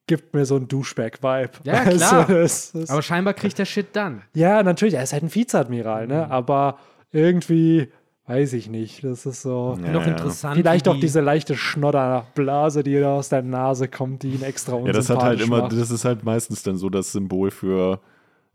gibt 0.08 0.34
mir 0.34 0.46
so 0.46 0.56
einen 0.56 0.68
Douchebag-Vibe. 0.68 1.52
Ja, 1.64 1.84
klar. 1.86 2.26
das, 2.28 2.72
das, 2.74 2.90
aber 2.90 3.02
scheinbar 3.02 3.34
kriegt 3.34 3.58
der 3.58 3.66
Shit 3.66 3.88
dann. 3.94 4.24
ja, 4.34 4.62
natürlich, 4.64 4.94
er 4.96 5.04
ist 5.04 5.14
halt 5.14 5.24
ein 5.24 5.34
Vizeadmiral, 5.34 6.08
ne? 6.08 6.26
Hm. 6.26 6.32
Aber 6.32 6.78
irgendwie, 7.12 7.90
weiß 8.28 8.54
ich 8.54 8.70
nicht, 8.70 9.04
das 9.04 9.26
ist 9.26 9.42
so. 9.42 9.78
Ja, 9.84 9.92
Noch 9.92 10.06
interessant. 10.08 10.56
Vielleicht 10.58 10.88
auch 10.88 10.96
die- 10.96 11.02
diese 11.02 11.22
leichte 11.22 11.56
Schnodderblase, 11.56 12.84
die 12.84 13.00
da 13.00 13.16
aus 13.16 13.30
der 13.30 13.42
Nase 13.42 13.88
kommt, 13.88 14.24
die 14.24 14.30
ihn 14.32 14.44
extra 14.44 14.78
Ja, 14.80 14.92
das 14.92 15.10
hat 15.10 15.22
halt 15.24 15.42
immer, 15.42 15.62
macht. 15.62 15.72
das 15.74 15.92
ist 15.92 16.06
halt 16.06 16.24
meistens 16.24 16.64
dann 16.64 16.78
so 16.78 16.90
das 16.90 17.12
Symbol 17.12 17.52
für, 17.52 18.00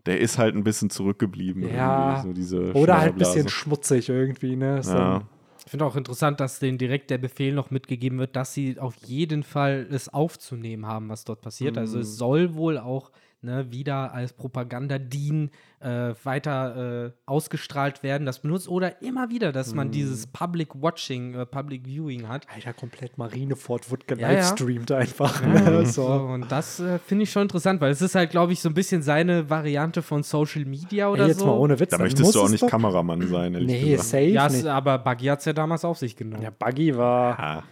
der 0.05 0.19
ist 0.19 0.37
halt 0.37 0.55
ein 0.55 0.63
bisschen 0.63 0.89
zurückgeblieben. 0.89 1.67
Ja. 1.73 2.23
irgendwie, 2.23 2.27
So 2.27 2.33
diese 2.33 2.73
Oder 2.73 2.99
halt 3.01 3.13
ein 3.13 3.17
bisschen 3.19 3.49
schmutzig 3.49 4.09
irgendwie, 4.09 4.55
ne? 4.55 4.79
Ist 4.79 4.89
Ja. 4.89 4.95
dann- 5.19 5.23
Ich 5.67 5.71
finde 5.71 5.83
auch 5.85 5.97
interessant, 5.97 6.39
dass 6.39 6.59
denen 6.59 6.77
direkt 6.77 7.09
der 7.09 7.17
Befehl 7.17 7.53
noch 7.53 7.71
mitgegeben 7.71 8.19
wird, 8.19 8.37
dass 8.37 8.53
sie 8.53 8.79
auf 8.79 8.95
jeden 9.03 9.43
Fall 9.43 9.85
es 9.91 10.07
aufzunehmen 10.07 10.85
haben, 10.85 11.09
was 11.09 11.25
dort 11.25 11.41
passiert. 11.41 11.77
Also 11.77 11.97
Mhm. 11.97 12.03
es 12.03 12.15
soll 12.15 12.55
wohl 12.55 12.77
auch 12.77 13.11
ne, 13.41 13.71
wieder 13.71 14.13
als 14.13 14.33
Propaganda 14.33 14.97
dienen, 14.97 15.51
äh, 15.79 16.13
weiter 16.23 17.05
äh, 17.05 17.11
ausgestrahlt 17.27 18.01
werden. 18.01 18.25
Das 18.25 18.39
benutzt 18.39 18.67
oder 18.67 19.01
immer 19.01 19.29
wieder, 19.29 19.51
dass 19.51 19.71
Mhm. 19.71 19.75
man 19.77 19.91
dieses 19.91 20.25
Public 20.27 20.69
Watching, 20.81 21.35
äh, 21.35 21.45
Public 21.45 21.85
Viewing 21.85 22.27
hat. 22.27 22.47
Alter, 22.53 22.73
komplett 22.73 23.17
Marineford 23.17 23.91
wird 23.91 24.03
Ja, 24.09 24.15
gelivestreamt 24.15 24.91
einfach. 24.91 25.41
Ja, 25.41 25.47
Ne? 25.69 25.85
so. 25.85 26.01
So. 26.07 26.07
Und 26.07 26.51
das 26.51 26.79
äh, 26.79 26.97
finde 26.99 27.23
ich 27.23 27.31
schon 27.31 27.43
interessant, 27.43 27.79
weil 27.79 27.91
es 27.91 28.01
ist 28.01 28.15
halt, 28.15 28.31
glaube 28.31 28.53
ich, 28.53 28.59
so 28.59 28.69
ein 28.69 28.73
bisschen 28.73 29.01
seine 29.03 29.49
Variante 29.49 30.01
von 30.01 30.23
Social 30.23 30.65
Media 30.65 31.09
oder 31.09 31.23
Ey, 31.23 31.29
jetzt 31.29 31.39
so. 31.39 31.45
mal 31.45 31.53
ohne 31.57 31.79
Witz. 31.79 31.91
Da 31.91 31.97
möchtest 31.99 32.23
muss 32.23 32.33
du 32.33 32.41
auch 32.41 32.49
nicht 32.49 32.63
doch- 32.63 32.69
Kameramann 32.69 33.27
sein, 33.27 33.53
ehrlich 33.53 33.67
Nee, 33.83 33.91
gesagt. 33.91 34.09
safe 34.09 34.63
ja, 34.65 34.73
aber 34.73 34.97
Buggy 34.97 35.25
hat 35.25 35.39
es 35.39 35.45
ja 35.45 35.53
damals 35.53 35.85
auf 35.85 35.97
sich 35.99 36.15
genommen. 36.15 36.41
Ja, 36.41 36.49
Buggy 36.49 36.97
war. 36.97 37.63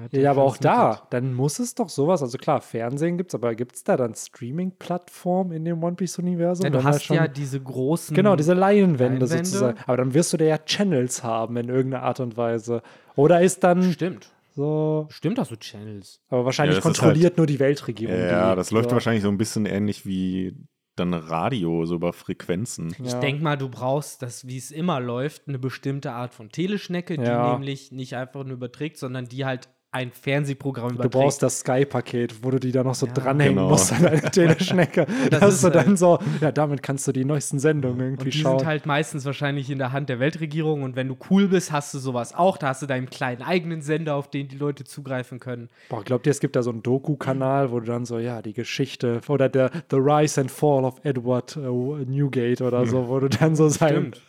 Hat 0.00 0.12
Ja, 0.12 0.20
er 0.22 0.30
aber 0.32 0.42
auch 0.44 0.56
da, 0.56 1.06
dann 1.10 1.34
muss 1.34 1.58
es 1.58 1.74
doch 1.74 1.88
sowas, 1.88 2.22
also 2.22 2.38
klar, 2.38 2.60
Fernsehen 2.60 3.16
gibt 3.18 3.30
es, 3.30 3.34
aber 3.34 3.54
gibt 3.54 3.76
es 3.76 3.84
da 3.84 3.96
dann 3.96 4.14
Streaming-Plattformen 4.14 5.52
in 5.52 5.64
dem 5.64 5.82
One 5.82 5.96
Piece-Universum? 5.96 6.64
Ja, 6.64 6.70
du 6.70 6.84
hast 6.84 7.04
schon- 7.04 7.16
ja 7.16 7.28
diese 7.28 7.60
großen. 7.60 8.14
Genau, 8.14 8.36
diese 8.36 8.54
Laienwände, 8.54 9.20
Leinwände. 9.24 9.26
sozusagen. 9.44 9.78
Aber 9.86 9.96
dann 9.96 10.14
wirst 10.14 10.32
du 10.32 10.36
da 10.36 10.44
ja 10.44 10.58
Channels 10.58 11.22
haben 11.22 11.56
in 11.56 11.68
irgendeiner 11.68 12.02
Art 12.04 12.20
und 12.20 12.36
Weise. 12.36 12.82
Oder 13.14 13.40
ist 13.42 13.62
dann 13.64 13.82
Stimmt. 13.92 14.30
so, 14.54 15.06
Stimmt, 15.10 15.38
hast 15.38 15.50
du 15.50 15.56
Channels. 15.56 16.20
aber 16.28 16.44
wahrscheinlich 16.44 16.74
Ja, 16.74 16.78
ist 16.78 16.82
kontrolliert 16.84 17.36
nur 17.36 17.46
die 17.46 17.58
Weltregierung. 17.60 18.16
ja, 18.18 18.50
die, 18.50 18.56
das 18.56 18.70
läuft 18.70 18.90
so. 18.90 18.96
wahrscheinlich 18.96 19.22
so 19.22 19.28
ein 19.28 19.38
bisschen 19.38 19.66
ähnlich 19.66 20.06
wie 20.06 20.54
dann 20.96 21.12
Radio, 21.12 21.84
so 21.84 21.96
über 21.96 22.14
Frequenzen. 22.14 22.88
Ich 23.04 23.12
Ja. 23.12 23.20
denke 23.20 23.42
mal, 23.44 23.56
du 23.58 23.68
brauchst, 23.68 24.22
das, 24.22 24.46
wie 24.46 24.56
es 24.56 24.70
immer 24.70 24.98
läuft, 24.98 25.46
eine 25.46 25.58
bestimmte 25.58 26.12
Art 26.12 26.32
von 26.32 26.48
Teleschnecke, 26.48 27.18
die 27.18 27.22
Ja. 27.24 27.52
nämlich 27.52 27.92
nicht 27.92 28.16
einfach 28.16 28.44
nur 28.44 28.54
überträgt, 28.54 28.96
sondern 28.96 29.26
die 29.26 29.44
halt 29.44 29.68
ein 29.92 30.10
Fernsehprogramm 30.12 30.88
Du 30.90 30.94
überträgt. 30.96 31.12
brauchst 31.14 31.42
das 31.42 31.60
Sky-Paket, 31.60 32.44
wo 32.44 32.50
du 32.50 32.58
die 32.60 32.70
da 32.70 32.84
noch 32.84 32.94
so 32.94 33.06
Ja. 33.06 33.12
dranhängen 33.14 33.54
Genau. 33.56 33.70
musst 33.70 33.92
an 33.94 34.02
deine 34.02 34.20
Teleschnecke. 34.30 35.06
Das 35.30 35.40
Das 35.40 35.48
ist 35.48 35.54
ist 35.56 35.64
du 35.64 35.70
dann 35.70 35.86
halt- 35.86 35.98
so, 35.98 36.18
ja, 36.42 36.52
damit 36.52 36.82
kannst 36.82 37.08
du 37.08 37.12
die 37.12 37.24
neuesten 37.24 37.58
Sendungen 37.58 37.96
und 37.98 38.04
irgendwie 38.04 38.30
die 38.30 38.38
schauen. 38.38 38.58
sind 38.58 38.68
halt 38.68 38.84
meistens 38.84 39.24
wahrscheinlich 39.24 39.70
in 39.70 39.78
der 39.78 39.92
Hand 39.92 40.08
der 40.10 40.20
Weltregierung 40.20 40.82
und 40.82 40.96
wenn 40.96 41.08
du 41.08 41.16
cool 41.30 41.48
bist, 41.48 41.72
hast 41.72 41.94
du 41.94 41.98
sowas 41.98 42.34
auch. 42.34 42.58
Da 42.58 42.68
hast 42.68 42.82
du 42.82 42.86
deinen 42.86 43.08
kleinen 43.08 43.40
eigenen 43.42 43.80
Sender, 43.80 44.16
auf 44.16 44.28
den 44.28 44.48
die 44.48 44.56
Leute 44.58 44.84
zugreifen 44.84 45.40
können. 45.40 45.70
Boah, 45.88 46.04
glaubt 46.04 46.26
ihr, 46.26 46.30
es 46.30 46.40
gibt 46.40 46.56
da 46.56 46.62
so 46.62 46.70
einen 46.70 46.82
Doku-Kanal, 46.82 47.70
wo 47.70 47.80
du 47.80 47.86
dann 47.86 48.04
so, 48.04 48.18
ja, 48.18 48.42
die 48.42 48.52
Geschichte 48.52 49.20
oder 49.28 49.48
der 49.48 49.70
The 49.90 49.96
Rise 49.96 50.40
and 50.42 50.50
Fall 50.50 50.84
of 50.84 51.00
Edward 51.04 51.56
äh, 51.56 51.60
Newgate 51.60 52.60
oder 52.60 52.84
so, 52.86 53.08
wo 53.08 53.18
du 53.20 53.28
dann 53.30 53.56
so 53.56 53.68
sein. 53.70 54.12
Stimmt. 54.12 54.22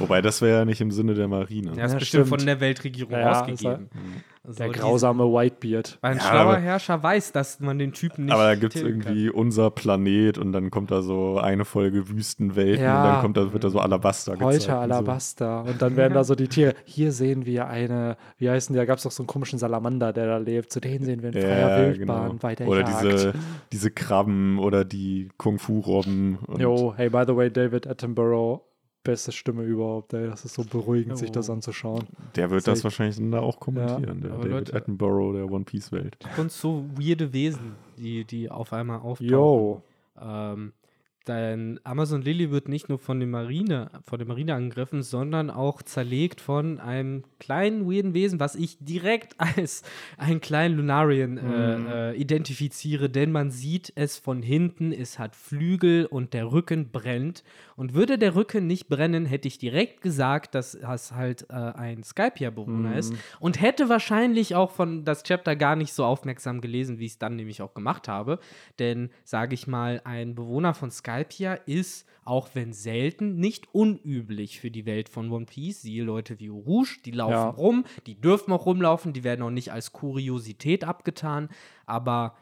Wobei 0.00 0.20
das 0.20 0.42
wäre 0.42 0.58
ja 0.60 0.64
nicht 0.64 0.80
im 0.80 0.90
Sinne 0.90 1.14
der 1.14 1.28
Marine. 1.28 1.72
Ja, 1.76 1.84
ist 1.86 1.92
Ja, 1.92 1.98
bestimmt 1.98 2.26
stimmt. 2.26 2.40
von 2.40 2.46
der 2.46 2.60
Weltregierung 2.60 3.12
Ja, 3.12 3.40
ausgegeben. 3.40 3.88
So, 4.44 4.54
Der 4.54 4.70
grausame 4.70 5.22
Whitebeard. 5.22 5.98
Weil 6.00 6.12
ein 6.12 6.16
Ja, 6.18 6.24
schlauer 6.24 6.56
Herrscher 6.56 7.00
weiß, 7.00 7.30
dass 7.30 7.60
man 7.60 7.78
den 7.78 7.92
Typen 7.92 8.24
nicht 8.24 8.34
Aber 8.34 8.42
da 8.42 8.54
gibt 8.56 8.74
es 8.74 8.82
tilgen 8.82 9.00
kann. 9.00 9.12
irgendwie 9.12 9.30
unser 9.30 9.70
Planet 9.70 10.36
und 10.36 10.50
dann 10.52 10.72
kommt 10.72 10.90
da 10.90 11.00
so 11.00 11.38
eine 11.38 11.64
Folge 11.64 12.08
Wüstenwelten 12.08 12.82
Ja. 12.84 13.02
und 13.04 13.08
dann 13.12 13.20
kommt 13.22 13.36
da, 13.36 13.52
wird 13.52 13.62
da 13.62 13.70
so 13.70 13.78
Alabaster 13.78 14.32
gezeigt. 14.32 14.44
Heute 14.44 14.56
und 14.56 14.88
so. 14.88 14.94
Alabaster. 14.94 15.62
Und 15.64 15.80
dann 15.80 15.94
werden 15.94 16.14
da 16.14 16.24
so 16.24 16.34
die 16.34 16.48
Tiere. 16.48 16.74
Hier 16.84 17.12
sehen 17.12 17.46
wir 17.46 17.68
eine, 17.68 18.16
wie 18.38 18.50
heißen 18.50 18.72
die? 18.72 18.78
Da 18.78 18.84
gab 18.84 18.96
es 18.96 19.04
doch 19.04 19.12
so 19.12 19.22
einen 19.22 19.28
komischen 19.28 19.60
Salamander, 19.60 20.12
der 20.12 20.26
da 20.26 20.38
lebt. 20.38 20.72
Zu 20.72 20.80
denen 20.80 21.04
sehen 21.04 21.22
wir 21.22 21.28
in 21.32 21.40
freier 21.40 21.78
Ja, 21.78 21.86
Wildbahn 21.94 22.28
genau. 22.30 22.42
weiter 22.42 22.66
Oder 22.66 22.80
Jagd. 22.80 23.02
diese, 23.12 23.32
diese 23.70 23.90
Krabben 23.92 24.58
oder 24.58 24.84
die 24.84 25.28
Kung-Fu-Robben. 25.38 26.38
Jo, 26.58 26.94
hey, 26.96 27.08
by 27.10 27.22
the 27.28 27.36
way, 27.36 27.48
David 27.48 27.86
Attenborough, 27.86 28.60
beste 29.04 29.32
Stimme 29.32 29.62
überhaupt, 29.64 30.12
ey. 30.14 30.26
Das 30.28 30.44
ist 30.44 30.54
so 30.54 30.64
beruhigend, 30.64 31.18
sich 31.18 31.30
das 31.30 31.48
Oh. 31.50 31.52
anzuschauen. 31.54 32.04
Der 32.36 32.50
wird 32.50 32.66
das 32.66 32.78
Safe. 32.78 32.84
wahrscheinlich 32.84 33.16
dann 33.16 33.32
da 33.32 33.40
auch 33.40 33.58
kommentieren, 33.60 34.20
der 34.20 34.32
Aber 34.32 34.42
David 34.44 34.50
Leute- 34.68 34.76
Attenborough 34.76 35.32
der 35.34 35.50
One 35.50 35.64
Piece 35.64 35.90
Welt. 35.92 36.16
Und 36.38 36.52
so 36.52 36.84
weirde 36.96 37.32
Wesen, 37.32 37.74
die, 37.98 38.24
die 38.24 38.50
auf 38.50 38.72
einmal 38.72 39.00
auftauchen. 39.00 39.28
Yo. 39.28 39.82
Ähm, 40.20 40.72
denn 41.28 41.78
Amazon 41.84 42.22
Lily 42.22 42.50
wird 42.50 42.68
nicht 42.68 42.88
nur 42.88 42.98
von, 42.98 43.20
den 43.20 43.30
Marine, 43.30 43.90
von 44.02 44.18
der 44.18 44.26
Marine 44.26 44.54
angegriffen, 44.54 45.02
sondern 45.02 45.50
auch 45.50 45.82
zerlegt 45.82 46.40
von 46.40 46.80
einem 46.80 47.22
kleinen, 47.38 47.88
weirden 47.88 48.12
Wesen, 48.12 48.40
was 48.40 48.56
ich 48.56 48.78
direkt 48.80 49.34
als 49.38 49.82
einen 50.16 50.40
kleinen 50.40 50.76
Lunarian 50.76 51.38
äh, 51.38 52.10
äh, 52.10 52.16
identifiziere, 52.16 53.08
denn 53.08 53.30
man 53.30 53.50
sieht 53.50 53.92
es 53.94 54.18
von 54.18 54.42
hinten, 54.42 54.92
es 54.92 55.18
hat 55.18 55.36
Flügel 55.36 56.06
und 56.06 56.34
der 56.34 56.50
Rücken 56.50 56.90
brennt. 56.90 57.44
Und 57.74 57.94
würde 57.94 58.18
der 58.18 58.34
Rücken 58.34 58.66
nicht 58.66 58.88
brennen, 58.88 59.24
hätte 59.24 59.48
ich 59.48 59.58
direkt 59.58 60.02
gesagt, 60.02 60.54
dass 60.54 60.74
es 60.74 61.12
halt 61.12 61.46
äh, 61.48 61.54
ein 61.54 62.02
Skypia-Bewohner 62.04 62.96
ist 62.96 63.14
und 63.40 63.60
hätte 63.60 63.88
wahrscheinlich 63.88 64.54
auch 64.54 64.70
von 64.70 65.04
das 65.04 65.22
Chapter 65.22 65.56
gar 65.56 65.74
nicht 65.74 65.92
so 65.92 66.04
aufmerksam 66.04 66.60
gelesen, 66.60 66.98
wie 66.98 67.06
ich 67.06 67.12
es 67.12 67.18
dann 67.18 67.34
nämlich 67.34 67.62
auch 67.62 67.74
gemacht 67.74 68.08
habe. 68.08 68.38
Denn, 68.78 69.10
sage 69.24 69.54
ich 69.54 69.66
mal, 69.66 70.00
ein 70.04 70.34
Bewohner 70.34 70.74
von 70.74 70.90
Skypia 70.90 71.11
ist, 71.66 72.06
auch 72.24 72.50
wenn 72.54 72.72
selten, 72.72 73.36
nicht 73.36 73.74
unüblich 73.74 74.60
für 74.60 74.70
die 74.70 74.86
Welt 74.86 75.08
von 75.08 75.30
One 75.30 75.46
Piece. 75.46 75.82
Siehe 75.82 76.04
Leute 76.04 76.38
wie 76.38 76.48
Rouge, 76.48 76.98
die 77.04 77.10
laufen 77.10 77.32
Ja. 77.32 77.48
rum, 77.50 77.84
die 78.06 78.20
dürfen 78.20 78.52
auch 78.52 78.66
rumlaufen, 78.66 79.12
die 79.12 79.24
werden 79.24 79.42
auch 79.42 79.50
nicht 79.50 79.72
als 79.72 79.92
Kuriosität 79.92 80.84
abgetan, 80.84 81.48
aber 81.86 82.34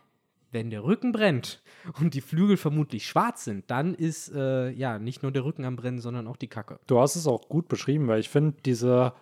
wenn 0.53 0.71
der 0.71 0.83
Rücken 0.85 1.13
brennt 1.13 1.63
und 2.01 2.15
die 2.15 2.21
Flügel 2.21 2.57
vermutlich 2.57 3.07
schwarz 3.07 3.45
sind, 3.45 3.71
dann 3.71 3.95
ist 3.95 4.33
äh, 4.35 4.71
ja 4.71 4.99
nicht 4.99 5.23
nur 5.23 5.33
der 5.33 5.45
Rücken 5.45 5.65
am 5.65 5.77
Brennen, 5.77 6.01
sondern 6.01 6.27
auch 6.27 6.37
die 6.37 6.49
Kacke. 6.49 6.79
Du 6.87 6.99
hast 6.99 7.17
es 7.17 7.27
auch 7.27 7.49
gut 7.49 7.69
beschrieben, 7.69 8.09
weil 8.09 8.21
ich 8.21 8.29
finde, 8.29 8.57
diese, 8.65 9.13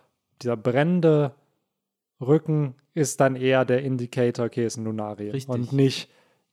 dieser 0.41 0.57
brennende 0.57 1.35
Rücken 2.19 2.75
ist 2.93 3.21
dann 3.21 3.35
eher 3.35 3.63
der 3.63 3.83
Indicator, 3.83 4.45
okay, 4.45 4.65
ist 4.65 4.77
ein 4.77 4.83
Lunarier. 4.83 5.33
Richtig. 5.33 5.53
Und 5.53 5.71
nicht, 5.71 6.09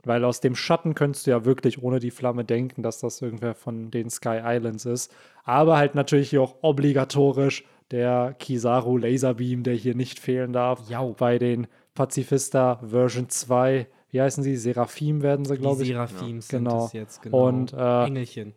weil 0.07 0.25
aus 0.25 0.41
dem 0.41 0.55
Schatten 0.55 0.95
könntest 0.95 1.27
du 1.27 1.33
ja 1.33 1.45
wirklich 1.45 1.83
ohne 1.83 1.99
die 1.99 2.11
Flamme 2.11 2.45
denken, 2.45 2.83
dass 2.83 3.01
das 3.01 3.21
irgendwer 3.21 3.55
von 3.55 3.91
den 3.91 4.09
Sky 4.09 4.41
Islands 4.43 4.85
ist. 4.87 5.13
Aber 5.45 5.77
halt 5.77 5.95
natürlich 5.95 6.31
hier 6.31 6.43
auch 6.43 6.57
obligatorisch 6.63 7.65
der 7.91 8.35
Kizaru 8.39 8.97
Laserbeam, 8.97 9.63
der 9.63 9.75
hier 9.75 9.95
nicht 9.95 10.19
fehlen 10.19 10.53
darf. 10.53 10.89
Jau. 10.89 11.15
Bei 11.19 11.39
den 11.39 11.67
Pazifista 11.95 12.81
Version 12.87 13.29
2, 13.29 13.87
wie 14.11 14.21
heißen 14.21 14.43
sie? 14.43 14.57
Seraphim 14.57 15.23
werden 15.23 15.45
sie, 15.45 15.57
glaube 15.57 15.83
ich. 15.83 15.89
Seraphims 15.89 16.49
Genau. 16.49 16.81
sind 16.81 16.87
es 16.87 16.93
jetzt, 16.93 17.23
genau. 17.23 17.49
Und, 17.49 17.73
äh, 17.73 18.05
Engelchen. 18.05 18.55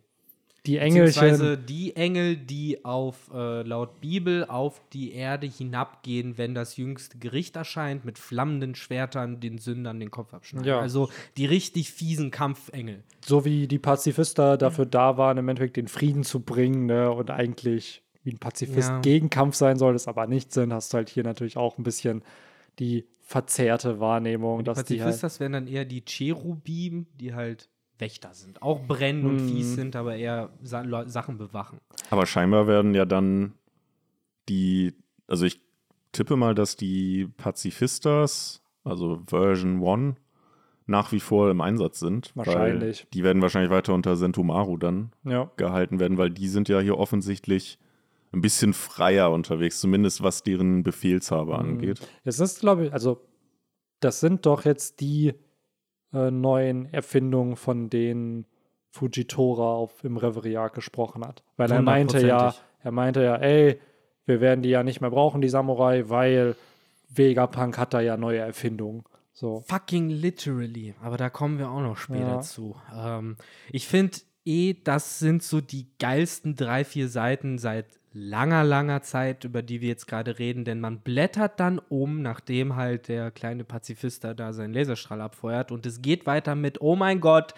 Die 0.66 0.78
Beziehungsweise 0.78 1.44
Engelchen. 1.54 1.66
die 1.66 1.96
Engel, 1.96 2.36
die 2.36 2.84
auf, 2.84 3.30
äh, 3.32 3.62
laut 3.62 4.00
Bibel 4.00 4.44
auf 4.44 4.82
die 4.92 5.12
Erde 5.14 5.46
hinabgehen, 5.46 6.36
wenn 6.36 6.54
das 6.54 6.76
jüngste 6.76 7.16
Gericht 7.16 7.56
erscheint, 7.56 8.04
mit 8.04 8.18
flammenden 8.18 8.74
Schwertern 8.74 9.40
den 9.40 9.56
Sündern 9.56 9.98
den 10.00 10.10
Kopf 10.10 10.34
abschneiden. 10.34 10.68
Ja. 10.68 10.78
Also 10.78 11.08
die 11.38 11.46
richtig 11.46 11.90
fiesen 11.92 12.30
Kampfengel. 12.30 13.02
so 13.24 13.44
wie 13.46 13.68
die 13.68 13.78
Pazifista 13.78 14.58
dafür 14.58 14.84
da 14.84 15.16
waren, 15.16 15.38
im 15.38 15.48
Endeffekt 15.48 15.76
den 15.78 15.88
Frieden 15.88 16.24
zu 16.24 16.40
bringen 16.40 16.84
ne, 16.86 17.10
und 17.10 17.30
eigentlich 17.30 18.02
wie 18.22 18.32
ein 18.32 18.38
Pazifist 18.38 18.90
Ja. 18.90 19.00
gegen 19.00 19.30
Kampf 19.30 19.54
sein 19.54 19.78
soll, 19.78 19.94
das 19.94 20.08
aber 20.08 20.26
nicht 20.26 20.52
sind, 20.52 20.74
hast 20.74 20.92
du 20.92 20.98
halt 20.98 21.08
hier 21.08 21.24
natürlich 21.24 21.56
auch 21.56 21.78
ein 21.78 21.84
bisschen 21.84 22.22
die 22.78 23.06
verzerrte 23.22 23.98
Wahrnehmung, 23.98 24.58
Die 24.58 24.64
dass 24.64 24.84
die 24.84 25.00
halt, 25.00 25.12
Pazifistas 25.12 25.40
wären 25.40 25.52
dann 25.52 25.66
eher 25.68 25.86
die 25.86 26.02
Cherubim, 26.04 27.06
die 27.14 27.32
halt 27.32 27.69
Wächter 28.00 28.32
sind. 28.34 28.62
Auch 28.62 28.80
brennen 28.86 29.24
und 29.26 29.40
fies 29.40 29.74
sind, 29.74 29.94
aber 29.96 30.16
eher 30.16 30.50
Sa 30.62 31.06
Sachen 31.08 31.38
bewachen. 31.38 31.78
Aber 32.10 32.26
scheinbar 32.26 32.66
werden 32.66 32.94
ja 32.94 33.04
dann 33.04 33.54
die, 34.48 34.94
also 35.26 35.44
ich 35.44 35.60
tippe 36.12 36.36
mal, 36.36 36.54
dass 36.54 36.76
die 36.76 37.28
Pazifistas, 37.36 38.62
also 38.84 39.22
Version 39.26 39.84
1, 39.86 40.16
nach 40.86 41.12
wie 41.12 41.20
vor 41.20 41.50
im 41.50 41.60
Einsatz 41.60 42.00
sind. 42.00 42.32
Wahrscheinlich. 42.34 43.06
Die 43.14 43.22
werden 43.22 43.42
wahrscheinlich 43.42 43.70
weiter 43.70 43.94
unter 43.94 44.16
Sentomaru 44.16 44.76
dann 44.76 45.12
ja, 45.24 45.50
gehalten 45.56 46.00
werden, 46.00 46.18
weil 46.18 46.30
die 46.30 46.48
sind 46.48 46.68
ja 46.68 46.80
hier 46.80 46.98
offensichtlich 46.98 47.78
ein 48.32 48.40
bisschen 48.40 48.72
freier 48.74 49.30
unterwegs, 49.30 49.80
zumindest 49.80 50.22
was 50.22 50.42
deren 50.42 50.82
Befehlshaber 50.82 51.62
Mhm. 51.62 51.68
angeht. 51.70 52.00
es 52.24 52.40
ist, 52.40 52.60
glaube 52.60 52.86
ich, 52.86 52.92
also 52.92 53.20
das 54.00 54.20
sind 54.20 54.46
doch 54.46 54.64
jetzt 54.64 55.00
die 55.00 55.34
äh, 56.12 56.30
neuen 56.30 56.92
Erfindungen, 56.92 57.56
von 57.56 57.90
denen 57.90 58.46
Fujitora 58.90 59.72
auf, 59.74 60.02
im 60.04 60.16
Reveriat 60.16 60.74
gesprochen 60.74 61.24
hat. 61.24 61.42
Weil 61.56 61.70
er 61.70 61.82
meinte 61.82 62.26
ja, 62.26 62.54
er 62.82 62.90
meinte 62.90 63.22
ja, 63.22 63.36
ey, 63.36 63.80
wir 64.26 64.40
werden 64.40 64.62
die 64.62 64.70
ja 64.70 64.82
nicht 64.82 65.00
mehr 65.00 65.10
brauchen, 65.10 65.40
die 65.40 65.48
Samurai, 65.48 66.08
weil 66.08 66.56
Vegapunk 67.08 67.78
hat 67.78 67.94
da 67.94 68.00
ja 68.00 68.16
neue 68.16 68.38
Erfindungen. 68.38 69.04
So. 69.32 69.62
Fucking 69.66 70.10
literally. 70.10 70.94
Aber 71.02 71.16
da 71.16 71.30
kommen 71.30 71.58
wir 71.58 71.70
auch 71.70 71.80
noch 71.80 71.96
später 71.96 72.20
Ja. 72.26 72.40
zu. 72.40 72.76
Ähm, 72.94 73.36
ich 73.70 73.86
finde 73.86 74.18
eh, 74.44 74.74
das 74.84 75.18
sind 75.18 75.42
so 75.42 75.60
die 75.60 75.86
geilsten 75.98 76.56
drei, 76.56 76.84
vier 76.84 77.08
Seiten 77.08 77.58
seit 77.58 77.86
langer, 78.12 78.64
langer 78.64 79.02
Zeit, 79.02 79.44
über 79.44 79.62
die 79.62 79.80
wir 79.80 79.88
jetzt 79.88 80.06
gerade 80.08 80.38
reden, 80.40 80.64
denn 80.64 80.80
man 80.80 81.00
blättert 81.00 81.60
dann 81.60 81.78
um, 81.78 82.22
nachdem 82.22 82.74
halt 82.74 83.06
der 83.08 83.30
kleine 83.30 83.62
Pazifist 83.64 84.24
da- 84.24 84.34
da 84.34 84.52
seinen 84.52 84.74
Laserstrahl 84.74 85.20
abfeuert 85.20 85.70
und 85.70 85.86
es 85.86 86.02
geht 86.02 86.26
weiter 86.26 86.56
mit, 86.56 86.80
oh 86.80 86.96
mein 86.96 87.20
Gott, 87.20 87.54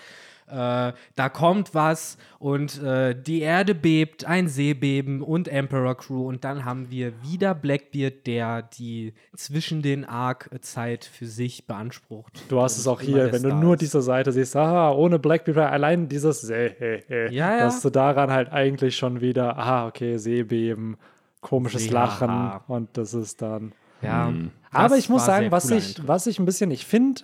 äh, 0.48 0.92
da 1.14 1.28
kommt 1.32 1.74
was 1.74 2.18
und 2.38 2.82
äh, 2.82 3.14
die 3.20 3.40
Erde 3.40 3.74
bebt, 3.74 4.24
ein 4.24 4.48
Seebeben 4.48 5.22
und 5.22 5.48
Emperor 5.48 5.96
Crew 5.96 6.28
und 6.28 6.44
dann 6.44 6.64
haben 6.64 6.90
wir 6.90 7.12
wieder 7.22 7.54
Blackbeard, 7.54 8.26
der 8.26 8.62
die 8.62 9.14
zwischen 9.36 9.82
den 9.82 10.04
Arc-Zeit 10.04 11.04
für 11.04 11.26
sich 11.26 11.66
beansprucht. 11.66 12.42
Du 12.48 12.60
hast 12.60 12.78
es 12.78 12.86
auch 12.86 13.00
hier, 13.00 13.32
wenn 13.32 13.42
du 13.42 13.54
nur 13.54 13.76
diese 13.76 14.02
Seite 14.02 14.32
siehst, 14.32 14.56
aha, 14.56 14.92
ohne 14.92 15.18
Blackbeard, 15.18 15.72
allein 15.72 16.08
dieses 16.08 16.40
Seh, 16.42 16.72
Ja, 17.08 17.28
ja. 17.30 17.58
dass 17.60 17.80
du 17.82 17.90
daran 17.90 18.30
halt 18.30 18.50
eigentlich 18.52 18.96
schon 18.96 19.20
wieder, 19.20 19.56
aha, 19.56 19.86
okay, 19.86 20.16
Seebeben, 20.18 20.96
komisches 21.40 21.86
Ja. 21.86 21.92
Lachen 21.92 22.60
und 22.68 22.96
das 22.96 23.14
ist 23.14 23.42
dann. 23.42 23.72
Ja, 24.02 24.30
Mhm. 24.30 24.50
Aber 24.74 24.96
ich 24.96 25.08
muss 25.10 25.26
sagen, 25.26 25.50
was 25.50 25.70
ich, 25.70 26.06
was 26.08 26.26
ich 26.26 26.38
ein 26.38 26.46
bisschen, 26.46 26.70
ich 26.70 26.86
finde, 26.86 27.22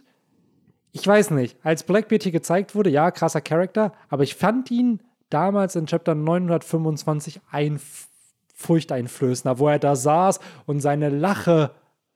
ich 0.92 1.06
weiß 1.06 1.30
nicht, 1.32 1.56
als 1.62 1.82
Blackbeard 1.82 2.22
hier 2.22 2.32
gezeigt 2.32 2.74
wurde, 2.74 2.90
ja, 2.90 3.10
krasser 3.10 3.40
Charakter, 3.40 3.92
aber 4.08 4.22
ich 4.22 4.34
fand 4.34 4.70
ihn 4.70 5.00
damals 5.30 5.76
in 5.76 5.86
Chapter 5.86 6.14
925 6.14 7.40
ein 7.50 7.78
furchteinflößender, 8.54 9.58
wo 9.58 9.68
er 9.68 9.78
da 9.78 9.94
saß 9.96 10.40
und 10.66 10.80
seine 10.80 11.08
Lache 11.10 11.70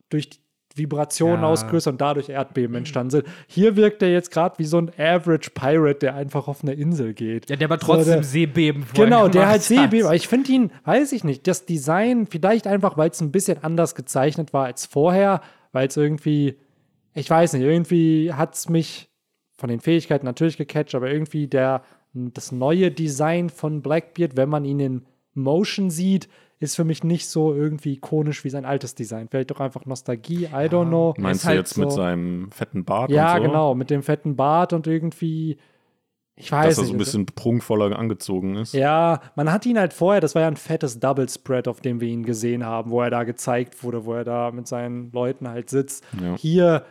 durch 0.09 0.31
die 0.31 0.39
Vibrationen 0.75 1.43
Ja. 1.43 1.49
ausgelöst 1.49 1.87
und 1.87 2.01
dadurch 2.01 2.31
Erdbeben 2.31 2.75
entstanden 2.77 3.11
sind. 3.11 3.27
Hier 3.47 3.77
wirkt 3.77 4.03
er 4.03 4.11
jetzt 4.11 4.31
gerade 4.31 4.59
wie 4.59 4.65
so 4.65 4.79
ein 4.79 4.91
Average 4.99 5.51
Pirate, 5.51 5.99
der 6.01 6.15
einfach 6.15 6.49
auf 6.49 6.63
eine 6.63 6.73
Insel 6.73 7.13
geht. 7.13 7.51
Ja, 7.51 7.57
der 7.57 7.69
aber 7.71 7.79
So, 7.79 7.87
trotzdem 7.93 8.15
der- 8.15 8.23
Seebeben 8.25 8.87
Genau, 8.95 9.29
der 9.29 9.47
halt 9.49 9.57
hat. 9.57 9.63
Seebeben. 9.63 10.07
Aber 10.07 10.17
ich 10.17 10.29
finde 10.29 10.51
ihn, 10.51 10.73
weiß 10.85 11.13
ich 11.13 11.25
nicht, 11.25 11.47
das 11.47 11.67
Design, 11.67 12.27
vielleicht 12.27 12.67
einfach, 12.67 12.97
weil 12.97 13.11
es 13.11 13.21
ein 13.21 13.31
bisschen 13.33 13.63
anders 13.63 13.95
gezeichnet 13.95 14.55
war 14.55 14.65
als 14.65 14.87
vorher, 14.87 15.43
weil 15.73 15.89
es 15.89 15.97
irgendwie, 15.99 16.57
ich 17.15 17.29
weiß 17.29 17.53
nicht, 17.55 17.63
irgendwie 17.63 18.33
hat 18.33 18.55
es 18.55 18.69
mich 18.69 19.09
von 19.57 19.69
den 19.69 19.81
Fähigkeiten 19.81 20.27
natürlich 20.27 20.57
gecatcht, 20.57 20.95
aber 20.95 21.11
irgendwie 21.11 21.47
der, 21.47 21.83
das 22.15 22.53
neue 22.53 22.91
Design 22.91 23.51
von 23.51 23.83
Blackbeard, 23.83 24.37
wenn 24.37 24.49
man 24.49 24.65
ihn 24.65 24.81
in 24.81 25.03
Motion 25.35 25.91
sieht, 25.91 26.29
ist 26.59 26.77
für 26.77 26.85
mich 26.85 27.03
nicht 27.03 27.27
so 27.29 27.53
irgendwie 27.55 27.95
ikonisch 27.95 28.45
wie 28.45 28.51
sein 28.51 28.65
altes 28.65 28.95
Design. 28.95 29.29
Vielleicht 29.29 29.51
doch 29.51 29.61
einfach 29.61 29.85
Nostalgie, 29.85 30.45
I 30.47 30.69
don't 30.69 30.89
know. 30.89 31.13
Meinst 31.19 31.41
Ist 31.41 31.45
du 31.45 31.49
halt 31.49 31.59
jetzt 31.59 31.77
mit 31.79 31.91
so- 31.91 31.97
seinem 31.97 32.51
fetten 32.53 32.85
Bart 32.85 33.11
Ja, 33.11 33.37
so? 33.37 33.43
genau, 33.43 33.75
mit 33.75 33.91
dem 33.91 34.03
fetten 34.03 34.37
Bart 34.37 34.73
und 34.73 34.87
irgendwie, 34.87 35.59
ich 36.37 36.53
weiß 36.53 36.77
Dass 36.77 36.79
er 36.85 36.85
so 36.87 36.93
ein 36.95 36.99
bisschen 36.99 37.27
prunkvoller 37.27 37.99
angezogen 37.99 38.55
ist. 38.57 38.75
Ja, 38.75 39.21
man 39.35 39.51
hat 39.53 39.67
ihn 39.67 39.77
halt 39.79 39.93
vorher, 39.93 40.21
das 40.21 40.35
war 40.37 40.43
ja 40.43 40.49
ein 40.49 40.57
fettes 40.57 41.01
Double 41.01 41.29
Spread, 41.29 41.67
auf 41.67 41.81
dem 41.81 42.01
wir 42.01 42.09
ihn 42.09 42.23
gesehen 42.25 42.65
haben, 42.65 42.91
wo 42.93 43.01
er 43.03 43.11
da 43.11 43.25
gezeigt 43.25 43.83
wurde, 43.83 44.05
wo 44.05 44.15
er 44.15 44.25
da 44.25 44.51
mit 44.53 44.67
seinen 44.69 45.11
Leuten 45.13 45.49
halt 45.49 45.69
sitzt. 45.69 46.05
Ja. 46.23 46.37
Hier, 46.37 46.85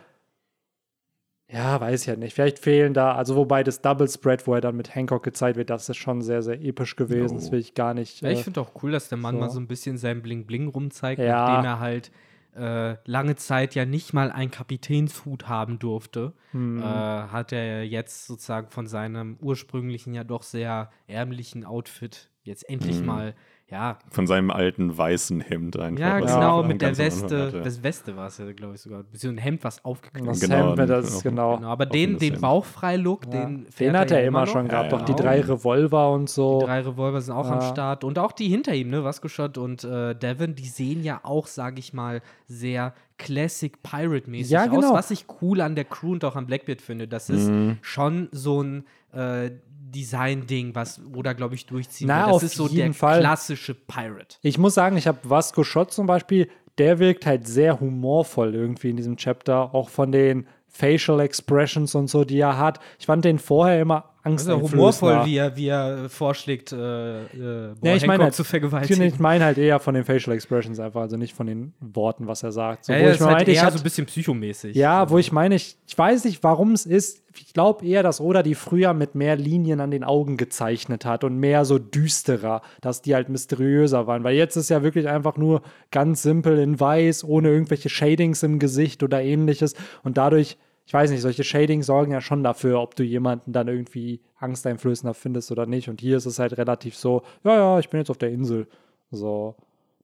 ja, 1.52 1.80
weiß 1.80 2.00
ich 2.02 2.06
ja 2.06 2.16
nicht. 2.16 2.34
Vielleicht 2.34 2.58
fehlen 2.58 2.94
da, 2.94 3.14
also 3.14 3.36
wobei 3.36 3.62
das 3.62 3.82
Double 3.82 4.08
Spread, 4.08 4.46
wo 4.46 4.54
er 4.54 4.60
dann 4.60 4.76
mit 4.76 4.94
Hancock 4.94 5.22
gezeigt 5.22 5.56
wird, 5.56 5.70
das 5.70 5.88
ist 5.88 5.96
schon 5.98 6.22
sehr, 6.22 6.42
sehr 6.42 6.60
episch 6.62 6.96
gewesen. 6.96 7.34
Jo. 7.34 7.40
Das 7.40 7.52
will 7.52 7.60
ich 7.60 7.74
gar 7.74 7.94
nicht. 7.94 8.20
Ja, 8.22 8.28
äh, 8.30 8.32
ich 8.32 8.42
finde 8.44 8.60
auch 8.60 8.70
cool, 8.82 8.92
dass 8.92 9.08
der 9.08 9.18
Mann 9.18 9.34
so. 9.34 9.40
mal 9.40 9.50
so 9.50 9.60
ein 9.60 9.66
bisschen 9.68 9.98
sein 9.98 10.22
Bling-Bling 10.22 10.68
rumzeigt, 10.68 11.20
Ja. 11.20 11.46
nachdem 11.46 11.64
er 11.64 11.80
halt 11.80 12.10
äh, 12.54 12.96
lange 13.06 13.36
Zeit 13.36 13.74
ja 13.74 13.86
nicht 13.86 14.12
mal 14.12 14.30
einen 14.30 14.50
Kapitänshut 14.50 15.48
haben 15.48 15.78
durfte, 15.78 16.34
Hm. 16.50 16.78
äh, 16.80 16.82
hat 16.82 17.50
er 17.52 17.84
jetzt 17.86 18.26
sozusagen 18.26 18.68
von 18.68 18.86
seinem 18.86 19.38
ursprünglichen 19.40 20.12
ja 20.12 20.22
doch 20.22 20.42
sehr 20.42 20.90
ärmlichen 21.06 21.64
Outfit 21.64 22.28
jetzt 22.42 22.68
endlich 22.68 23.00
Mhm. 23.00 23.06
mal, 23.06 23.34
ja, 23.72 23.98
Von 24.10 24.26
seinem 24.26 24.50
alten 24.50 24.96
weißen 24.96 25.40
Hemd 25.40 25.78
einfach. 25.78 25.98
ja, 26.00 26.18
er 26.18 26.20
genau, 26.20 26.60
am 26.60 26.68
mit 26.68 26.82
der 26.82 26.90
am 26.90 26.98
Weste, 26.98 27.62
das 27.64 27.82
Weste 27.82 28.16
war 28.16 28.26
es 28.28 28.38
ja, 28.38 28.52
glaube 28.52 28.74
ich 28.74 28.80
sogar, 28.82 29.02
beziehungsweise 29.02 29.40
ein 29.40 29.44
Hemd, 29.44 29.64
was 29.64 29.84
aufgeknöpft 29.84 30.42
Das 30.42 30.48
Genau, 30.50 30.76
Hemd, 30.76 30.78
das 30.78 30.86
genau. 30.86 30.98
ist 31.16 31.22
genau. 31.22 31.56
Genau, 31.56 31.68
aber 31.68 31.86
den, 31.86 32.18
den. 32.18 32.40
Bauchfrei-Look, 32.40 33.24
Ja. 33.26 33.30
den 33.46 33.66
Den 33.80 33.96
hat 33.96 34.10
er 34.10 34.20
ja 34.20 34.26
immer 34.28 34.42
noch. 34.44 34.52
schon 34.52 34.68
gehabt. 34.68 34.92
Ja, 34.92 34.98
Auch 34.98 35.04
die 35.04 35.14
drei 35.14 35.40
Revolver 35.40 36.10
und 36.12 36.28
so. 36.28 36.60
Die 36.60 36.66
drei 36.66 36.80
Revolver 36.80 37.20
sind 37.20 37.34
auch 37.34 37.48
am 37.50 37.60
Ja. 37.60 37.68
Start. 37.72 38.04
Und 38.04 38.18
auch 38.18 38.32
die 38.32 38.48
hinter 38.48 38.74
ihm, 38.74 38.90
ne, 38.90 39.02
Vascoshot 39.04 39.56
und 39.58 39.84
äh, 39.84 40.14
Devin, 40.14 40.54
die 40.54 40.66
sehen 40.66 41.02
ja 41.02 41.20
auch, 41.22 41.46
sage 41.46 41.78
ich 41.78 41.92
mal, 41.92 42.20
sehr 42.46 42.92
Classic 43.18 43.82
Pirate-mäßig 43.82 44.50
Ja, 44.50 44.66
genau. 44.66 44.88
aus. 44.88 44.92
Was 44.94 45.10
ich 45.10 45.26
cool 45.40 45.60
an 45.60 45.74
der 45.76 45.84
Crew 45.84 46.12
und 46.12 46.24
auch 46.24 46.36
am 46.36 46.46
Blackbeard 46.46 46.82
finde. 46.82 47.08
Das 47.08 47.30
ist 47.30 47.48
Mhm. 47.48 47.78
schon 47.80 48.28
so 48.32 48.62
ein 48.62 48.84
äh, 49.14 49.50
Design-Ding, 49.92 50.74
was 50.74 51.00
Oda, 51.14 51.32
glaube 51.32 51.54
ich, 51.54 51.66
durchziehen 51.66 52.08
Na, 52.08 52.26
will. 52.26 52.32
Das 52.32 52.42
ist 52.42 52.56
so 52.56 52.68
der 52.68 52.92
Fall. 52.94 53.20
klassische 53.20 53.74
Pirate. 53.74 54.36
Ich 54.42 54.58
muss 54.58 54.74
sagen, 54.74 54.96
ich 54.96 55.06
habe 55.06 55.18
Vasco 55.22 55.62
Schott 55.62 55.92
zum 55.92 56.06
Beispiel, 56.06 56.48
der 56.78 56.98
wirkt 56.98 57.26
halt 57.26 57.46
sehr 57.46 57.80
humorvoll 57.80 58.54
irgendwie 58.54 58.90
in 58.90 58.96
diesem 58.96 59.16
Chapter, 59.16 59.74
auch 59.74 59.88
von 59.88 60.10
den 60.10 60.46
Facial 60.68 61.20
Expressions 61.20 61.94
und 61.94 62.08
so, 62.08 62.24
die 62.24 62.38
er 62.38 62.58
hat. 62.58 62.80
Ich 62.98 63.06
fand 63.06 63.24
den 63.24 63.38
vorher 63.38 63.80
immer 63.80 64.11
Also 64.24 64.52
angsteinflößender. 64.52 64.76
humorvoll, 64.78 65.26
wie 65.26 65.36
er, 65.36 65.56
wie 65.56 65.66
er 65.66 66.08
vorschlägt, 66.08 66.70
äh, 66.72 67.22
äh, 67.24 67.74
Ja, 67.82 67.94
ich 67.96 68.06
meine, 68.06 68.22
halt, 68.24 68.34
zu 68.34 68.42
ich 68.42 68.48
vergewaltigen. 68.48 69.12
meine 69.18 69.44
halt 69.44 69.58
eher 69.58 69.80
von 69.80 69.94
den 69.94 70.04
Facial 70.04 70.34
Expressions 70.36 70.78
einfach, 70.78 71.00
also 71.00 71.16
nicht 71.16 71.34
von 71.34 71.46
den 71.48 71.72
Worten, 71.80 72.28
was 72.28 72.42
er 72.44 72.52
sagt. 72.52 72.84
So, 72.84 72.92
ja, 72.92 73.00
wo 73.00 73.02
ja, 73.02 73.08
ich 73.10 73.14
ist 73.16 73.20
mir 73.26 73.34
halt 73.34 73.48
ich 73.48 73.56
eher 73.56 73.62
hatte- 73.64 73.72
so 73.78 73.80
ein 73.80 73.84
bisschen 73.84 74.06
psychomäßig. 74.06 74.76
Ja, 74.76 75.10
wo 75.10 75.18
ich 75.18 75.32
meine, 75.32 75.56
ich, 75.56 75.76
ich 75.88 75.98
weiß 75.98 76.24
nicht, 76.24 76.42
warum 76.44 76.72
es 76.72 76.86
ist. 76.86 77.22
Ich 77.34 77.52
glaube 77.54 77.84
eher, 77.86 78.02
dass 78.02 78.20
Oda 78.20 78.42
die 78.42 78.54
früher 78.54 78.92
mit 78.92 79.14
mehr 79.14 79.36
Linien 79.36 79.80
an 79.80 79.90
den 79.90 80.04
Augen 80.04 80.36
gezeichnet 80.36 81.04
hat 81.06 81.24
und 81.24 81.38
mehr 81.38 81.64
so 81.64 81.78
düsterer, 81.78 82.60
dass 82.82 83.00
die 83.02 83.14
halt 83.14 83.28
mysteriöser 83.30 84.06
waren. 84.06 84.22
Weil 84.22 84.36
jetzt 84.36 84.54
ist 84.56 84.68
ja 84.68 84.82
wirklich 84.82 85.08
einfach 85.08 85.36
nur 85.36 85.62
ganz 85.90 86.22
simpel 86.22 86.58
in 86.58 86.78
weiß, 86.78 87.24
ohne 87.24 87.48
irgendwelche 87.48 87.88
Shadings 87.88 88.42
im 88.42 88.58
Gesicht 88.58 89.02
oder 89.02 89.22
ähnliches. 89.22 89.74
Und 90.02 90.18
dadurch, 90.18 90.58
ich 90.86 90.94
weiß 90.94 91.10
nicht, 91.10 91.20
solche 91.20 91.44
Shadings 91.44 91.86
sorgen 91.86 92.12
ja 92.12 92.20
schon 92.20 92.42
dafür, 92.42 92.80
ob 92.80 92.96
du 92.96 93.02
jemanden 93.02 93.52
dann 93.52 93.68
irgendwie 93.68 94.20
angsteinflößender 94.38 95.14
findest 95.14 95.52
oder 95.52 95.66
nicht. 95.66 95.88
Und 95.88 96.00
hier 96.00 96.16
ist 96.16 96.26
es 96.26 96.38
halt 96.38 96.56
relativ 96.58 96.96
so, 96.96 97.22
ja, 97.44 97.54
ja, 97.54 97.78
ich 97.78 97.88
bin 97.88 97.98
jetzt 98.00 98.10
auf 98.10 98.18
der 98.18 98.30
Insel. 98.30 98.66
So, 99.10 99.56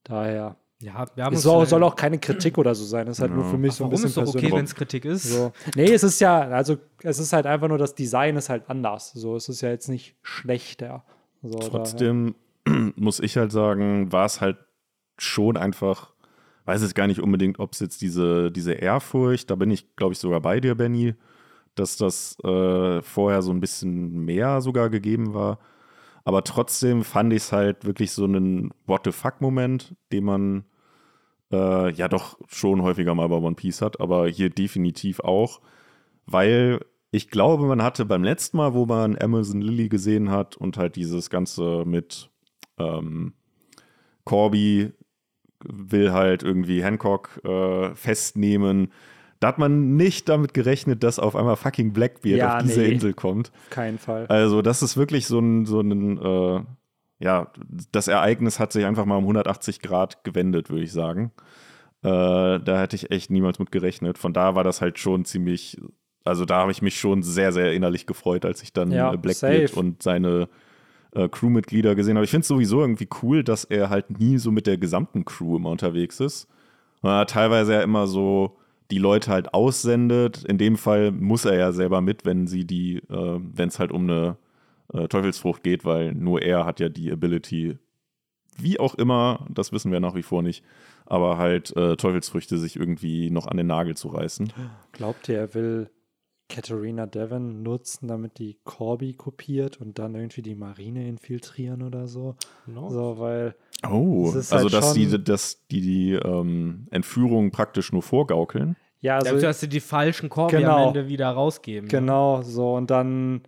daher. 0.05 0.57
Ja, 0.81 1.07
wir 1.17 1.25
haben 1.25 1.35
Es 1.35 1.43
soll, 1.43 1.67
soll 1.67 1.83
auch 1.83 1.97
keine 1.97 2.19
Kritik 2.19 2.57
oder 2.57 2.73
so 2.75 2.85
sein. 2.85 3.09
Es 3.09 3.19
ist 3.19 3.23
halt 3.23 3.35
nur 3.35 3.45
für 3.45 3.59
mich 3.59 3.73
so 3.73 3.85
ein 3.85 3.91
Warum 3.91 4.03
bisschen 4.03 4.09
ist 4.09 4.17
doch 4.17 4.35
okay, 4.35 4.53
wenn 4.53 4.65
es 4.65 4.77
Kritik 4.77 5.05
ist? 5.05 5.25
So. 5.25 5.53
Nee, 5.75 5.93
es 5.93 6.05
ist 6.05 6.21
ja, 6.21 6.41
also 6.41 6.77
es 7.03 7.19
ist 7.19 7.33
halt 7.33 7.47
einfach 7.47 7.67
nur, 7.67 7.79
das 7.79 7.97
Design 7.97 8.37
ist 8.37 8.49
halt 8.49 8.71
anders. 8.71 9.11
So, 9.13 9.35
es 9.35 9.49
ist 9.49 9.61
ja 9.61 9.71
jetzt 9.71 9.89
nicht 9.89 10.15
schlechter. 10.23 11.03
So, 11.43 11.59
Trotzdem 11.59 12.37
muss 12.97 13.19
ich 13.19 13.37
halt 13.37 13.51
sagen, 13.51 14.13
war 14.13 14.27
es 14.27 14.41
halt 14.41 14.59
schon 15.17 15.57
einfach, 15.57 16.13
weiß 16.69 16.83
jetzt 16.83 16.95
gar 16.95 17.07
nicht 17.07 17.21
unbedingt, 17.21 17.59
ob 17.61 17.73
es 17.73 17.81
jetzt 17.81 18.03
diese, 18.03 18.53
diese 18.53 18.75
Ehrfurcht, 18.75 19.51
da 19.51 19.55
bin 19.55 19.71
ich, 19.71 19.97
glaube 19.97 20.13
ich, 20.13 20.19
sogar 20.19 20.43
bei 20.43 20.61
dir, 20.61 20.75
Benny, 20.75 21.15
dass 21.75 21.97
das 21.97 22.39
äh, 22.45 23.01
vorher 23.01 23.41
so 23.41 23.53
ein 23.53 23.61
bisschen 23.61 24.27
mehr 24.27 24.61
sogar 24.61 24.91
gegeben 24.91 25.33
war. 25.33 25.59
Aber 26.25 26.45
trotzdem 26.45 27.05
fand 27.05 27.33
ich 27.33 27.45
es 27.45 27.53
halt 27.53 27.87
wirklich 27.87 28.13
so 28.13 28.25
einen 28.25 28.71
What 28.87 29.03
the 29.05 29.13
fuck-Moment, 29.13 29.95
den 30.13 30.25
man 30.25 30.65
äh, 31.51 31.91
ja 31.91 32.07
doch 32.07 32.39
schon 32.49 32.83
häufiger 32.83 33.15
mal 33.15 33.29
bei 33.29 33.37
One 33.37 33.57
Piece 33.57 33.81
hat, 33.81 33.99
aber 33.99 34.29
hier 34.29 34.51
definitiv 34.51 35.21
auch, 35.21 35.63
weil 36.27 36.81
ich 37.11 37.31
glaube, 37.31 37.65
man 37.65 37.83
hatte 37.83 38.05
beim 38.05 38.23
letzten 38.23 38.59
Mal, 38.59 38.75
wo 38.75 38.85
man 38.85 39.17
Amazon 39.19 39.63
Lily 39.63 39.89
gesehen 39.89 40.31
hat 40.31 40.59
und 40.59 40.77
halt 40.77 40.97
dieses 40.97 41.31
Ganze 41.31 41.85
mit 41.87 42.29
ähm, 42.77 43.33
Corby 44.25 44.93
will 45.65 46.13
halt 46.13 46.43
irgendwie 46.43 46.83
Hancock 46.83 47.41
äh, 47.45 47.95
festnehmen. 47.95 48.93
Da 49.41 49.49
hat 49.49 49.59
man 49.59 49.97
nicht 49.97 50.29
damit 50.29 50.53
gerechnet, 50.55 51.03
dass 51.05 51.19
auf 51.19 51.37
einmal 51.37 51.57
fucking 51.57 51.93
Blackbeard 51.93 52.39
Ja, 52.39 52.57
auf 52.57 52.63
diese 52.65 52.81
nee. 52.81 52.93
Insel 52.93 53.15
kommt. 53.15 53.53
Auf 53.55 53.71
keinen 53.71 53.99
Fall. 53.99 54.27
Also, 54.27 54.63
das 54.63 54.83
ist 54.83 54.97
wirklich 54.97 55.27
so 55.27 55.39
ein, 55.39 55.65
so 55.67 55.81
ein 55.81 56.19
äh, 56.19 56.61
ja, 57.21 57.53
das 57.93 58.09
Ereignis 58.09 58.59
hat 58.61 58.73
sich 58.73 58.85
einfach 58.85 59.05
mal 59.05 59.17
um 59.17 59.25
180 59.25 59.81
Grad 59.81 60.23
gewendet, 60.25 60.71
würde 60.71 60.85
ich 60.85 60.93
sagen. 60.93 61.33
Äh, 62.03 62.09
da 62.61 62.81
hätte 62.81 62.95
ich 62.97 63.11
echt 63.11 63.31
niemals 63.31 63.59
mit 63.59 63.73
gerechnet. 63.73 64.19
Von 64.19 64.33
da 64.33 64.55
war 64.55 64.63
das 64.65 64.81
halt 64.81 64.99
schon 65.01 65.25
ziemlich, 65.25 65.81
also 66.25 66.45
da 66.45 66.59
habe 66.59 66.71
ich 66.71 66.81
mich 66.83 66.99
schon 66.99 67.23
sehr, 67.25 67.53
sehr 67.53 67.73
innerlich 67.75 68.07
gefreut, 68.07 68.45
als 68.45 68.63
ich 68.63 68.73
dann 68.73 68.93
Ja, 68.93 69.13
äh, 69.13 69.17
Blackbeard 69.17 69.69
safe. 69.71 69.81
und 69.81 70.03
seine 70.03 70.49
äh, 71.15 71.29
Crewmitglieder 71.29 71.95
gesehen 71.95 72.17
habe. 72.17 72.25
Ich 72.25 72.31
finde 72.31 72.43
es 72.43 72.49
sowieso 72.49 72.81
irgendwie 72.81 73.09
cool, 73.23 73.45
dass 73.45 73.65
er 73.65 73.91
halt 73.91 74.19
nie 74.19 74.39
so 74.39 74.51
mit 74.51 74.67
der 74.67 74.79
gesamten 74.79 75.25
Crew 75.25 75.57
immer 75.57 75.71
unterwegs 75.71 76.21
ist. 76.21 76.49
Er 77.03 77.27
teilweise 77.27 77.75
ja 77.75 77.81
immer 77.83 78.07
so 78.07 78.57
die 78.91 78.99
Leute 78.99 79.31
halt 79.31 79.55
aussendet. 79.55 80.45
In 80.45 80.59
dem 80.59 80.77
Fall 80.77 81.13
muss 81.13 81.45
er 81.45 81.57
ja 81.57 81.73
selber 81.73 82.01
mit, 82.01 82.25
wenn 82.25 82.47
sie 82.47 82.65
die, 82.65 82.97
äh, 82.97 83.41
wenn 83.41 83.69
es 83.69 83.79
halt 83.79 83.93
um 83.93 84.05
eine 84.05 84.37
äh, 84.93 85.09
Teufelsfrucht 85.09 85.63
geht, 85.63 85.85
weil 85.85 86.15
nur 86.15 86.43
er 86.43 86.65
hat 86.65 86.81
ja 86.81 86.89
die 86.89 87.13
Ability, 87.13 87.79
wie 88.57 88.81
auch 88.81 88.95
immer, 88.95 89.47
das 89.51 89.73
wissen 89.73 89.93
wir 89.93 90.01
nach 90.01 90.15
wie 90.15 90.23
vor 90.23 90.43
nicht, 90.43 90.65
aber 91.07 91.39
halt 91.39 91.77
äh, 91.77 91.97
Teufelsfrüchte 91.97 92.59
sich 92.59 92.77
irgendwie 92.77 93.31
noch 93.31 93.47
an 93.47 93.57
den 93.57 93.67
Nagel 93.67 93.97
zu 93.97 94.09
reißen. 94.09 94.53
Glaubt 94.93 95.29
ihr, 95.29 95.39
er 95.39 95.55
will 95.55 95.91
Katharina 96.49 97.07
Devon 97.07 97.63
nutzen, 97.63 98.09
damit 98.09 98.39
die 98.39 98.59
Corby 98.65 99.15
kopiert 99.15 99.81
und 99.81 99.99
dann 99.99 100.15
irgendwie 100.15 100.43
die 100.43 100.55
Marine 100.55 101.07
infiltrieren 101.07 101.83
oder 101.83 102.07
so? 102.09 102.37
No. 102.67 102.89
So, 102.91 103.19
weil 103.19 103.55
Oh, 103.89 104.33
also 104.35 104.57
halt 104.57 104.73
dass 104.73 104.87
schon- 104.87 104.95
die, 104.95 105.23
dass 105.25 105.67
die, 105.69 105.81
die 105.81 106.13
ähm, 106.15 106.89
Entführung 106.91 107.51
praktisch 107.51 107.93
nur 107.93 108.03
vorgaukeln. 108.03 108.77
ja, 109.01 109.17
Also, 109.17 109.35
also 109.35 109.47
dass 109.47 109.61
sie 109.61 109.69
die 109.69 109.81
falschen 109.81 110.29
Korbi 110.29 110.57
am 110.57 110.63
Genau. 110.63 110.87
Ende 110.89 111.09
wieder 111.09 111.29
rausgeben. 111.31 111.85
ne? 111.87 111.91
genau 111.91 112.43
so 112.43 112.75
und 112.75 112.91
dann 112.91 113.43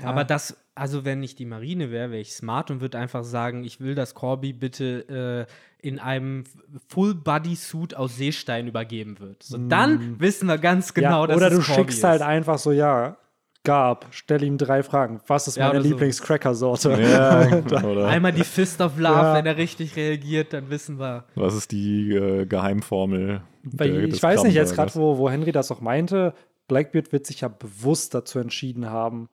ja, 0.00 0.08
Aber 0.08 0.22
das, 0.24 0.56
also 0.76 1.04
wenn 1.04 1.22
ich 1.24 1.34
die 1.34 1.44
Marine 1.44 1.90
wäre, 1.90 2.12
wäre 2.12 2.20
ich 2.20 2.32
smart 2.34 2.70
und 2.70 2.80
würde 2.80 2.98
einfach 2.98 3.24
sagen, 3.24 3.64
ich 3.64 3.80
will, 3.80 3.94
dass 3.96 4.14
Corby 4.14 4.52
bitte 4.52 5.46
äh, 5.48 5.52
in 5.82 5.98
einem 5.98 6.44
Full-Body-Suit 6.88 7.94
aus 7.96 8.16
Seestein 8.16 8.66
übergeben 8.68 9.18
wird. 9.18 9.42
So, 9.42 9.58
dann 9.58 10.20
wissen 10.20 10.46
wir 10.48 10.58
ganz 10.58 10.94
genau, 10.94 11.22
ja, 11.22 11.26
dass 11.26 11.36
oder 11.36 11.46
es 11.48 11.54
du 11.58 11.62
Corby 11.62 11.74
schickst 11.90 12.04
halt 12.04 12.20
ist. 12.20 12.26
einfach 12.26 12.58
so 12.58 12.72
ja 12.72 13.16
Gab, 13.64 14.06
stell 14.10 14.42
ihm 14.42 14.58
drei 14.58 14.82
Fragen. 14.82 15.20
Was 15.28 15.46
ist 15.46 15.56
Ja, 15.56 15.68
meine 15.68 15.78
oder 15.78 15.88
so. 15.88 15.94
Lieblings-Cracker-Sorte? 15.94 17.00
Ja, 17.00 17.62
oder 17.84 18.08
Einmal 18.08 18.32
die 18.32 18.42
Fist 18.42 18.80
of 18.80 18.98
Love, 18.98 19.14
Ja. 19.14 19.34
wenn 19.34 19.46
er 19.46 19.56
richtig 19.56 19.94
reagiert, 19.94 20.52
dann 20.52 20.68
wissen 20.68 20.98
wir. 20.98 21.26
was 21.36 21.54
ist 21.54 21.70
die 21.70 22.12
äh, 22.12 22.44
Geheimformel? 22.46 23.42
Weil 23.62 23.92
der- 23.92 24.04
ich 24.08 24.20
weiß 24.20 24.42
nicht, 24.42 24.54
jetzt 24.54 24.74
gerade, 24.74 24.92
wo, 24.96 25.16
wo 25.18 25.30
Henry 25.30 25.52
das 25.52 25.70
auch 25.70 25.80
meinte, 25.80 26.34
Blackbeard 26.66 27.12
wird 27.12 27.24
sich 27.24 27.42
ja 27.42 27.48
bewusst 27.48 28.14
dazu 28.14 28.40
entschieden 28.40 28.90
haben, 28.90 29.28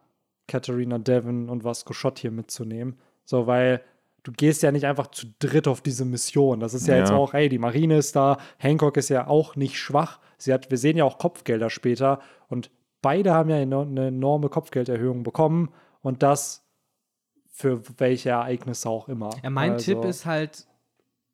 Katharina 0.47 0.99
Devon 0.99 1.49
und 1.49 1.63
Vasco 1.63 1.93
Schott 1.93 2.19
hier 2.19 2.29
mitzunehmen. 2.31 2.99
So, 3.25 3.47
weil 3.47 3.81
du 4.23 4.31
gehst 4.31 4.63
ja 4.63 4.71
nicht 4.71 4.85
einfach 4.85 5.07
zu 5.07 5.27
dritt 5.39 5.67
auf 5.67 5.81
diese 5.81 6.05
Mission. 6.05 6.59
Das 6.59 6.73
ist 6.73 6.87
ja, 6.87 6.97
jetzt 6.97 7.09
Ja. 7.09 7.15
auch, 7.15 7.33
ey, 7.33 7.49
die 7.49 7.57
Marine 7.59 7.97
ist 7.97 8.15
da, 8.15 8.37
Hancock 8.57 8.97
ist 8.97 9.09
ja 9.09 9.27
auch 9.27 9.55
nicht 9.55 9.77
schwach. 9.77 10.19
Sie 10.37 10.53
hat, 10.53 10.69
wir 10.71 10.77
sehen 10.77 10.97
ja 10.97 11.03
auch 11.05 11.17
Kopfgelder 11.17 11.69
später 11.69 12.19
und 12.47 12.71
beide 13.01 13.33
haben 13.33 13.49
ja 13.49 13.57
eine 13.57 14.07
enorme 14.07 14.49
Kopfgelderhöhung 14.49 15.23
bekommen 15.23 15.69
und 16.01 16.23
das 16.23 16.65
für 17.51 17.81
welche 17.99 18.29
Ereignisse 18.29 18.89
auch 18.89 19.09
immer. 19.09 19.31
Ja, 19.43 19.49
mein 19.49 19.73
Also- 19.73 19.93
Tipp 19.93 20.05
ist 20.05 20.25
halt, 20.25 20.65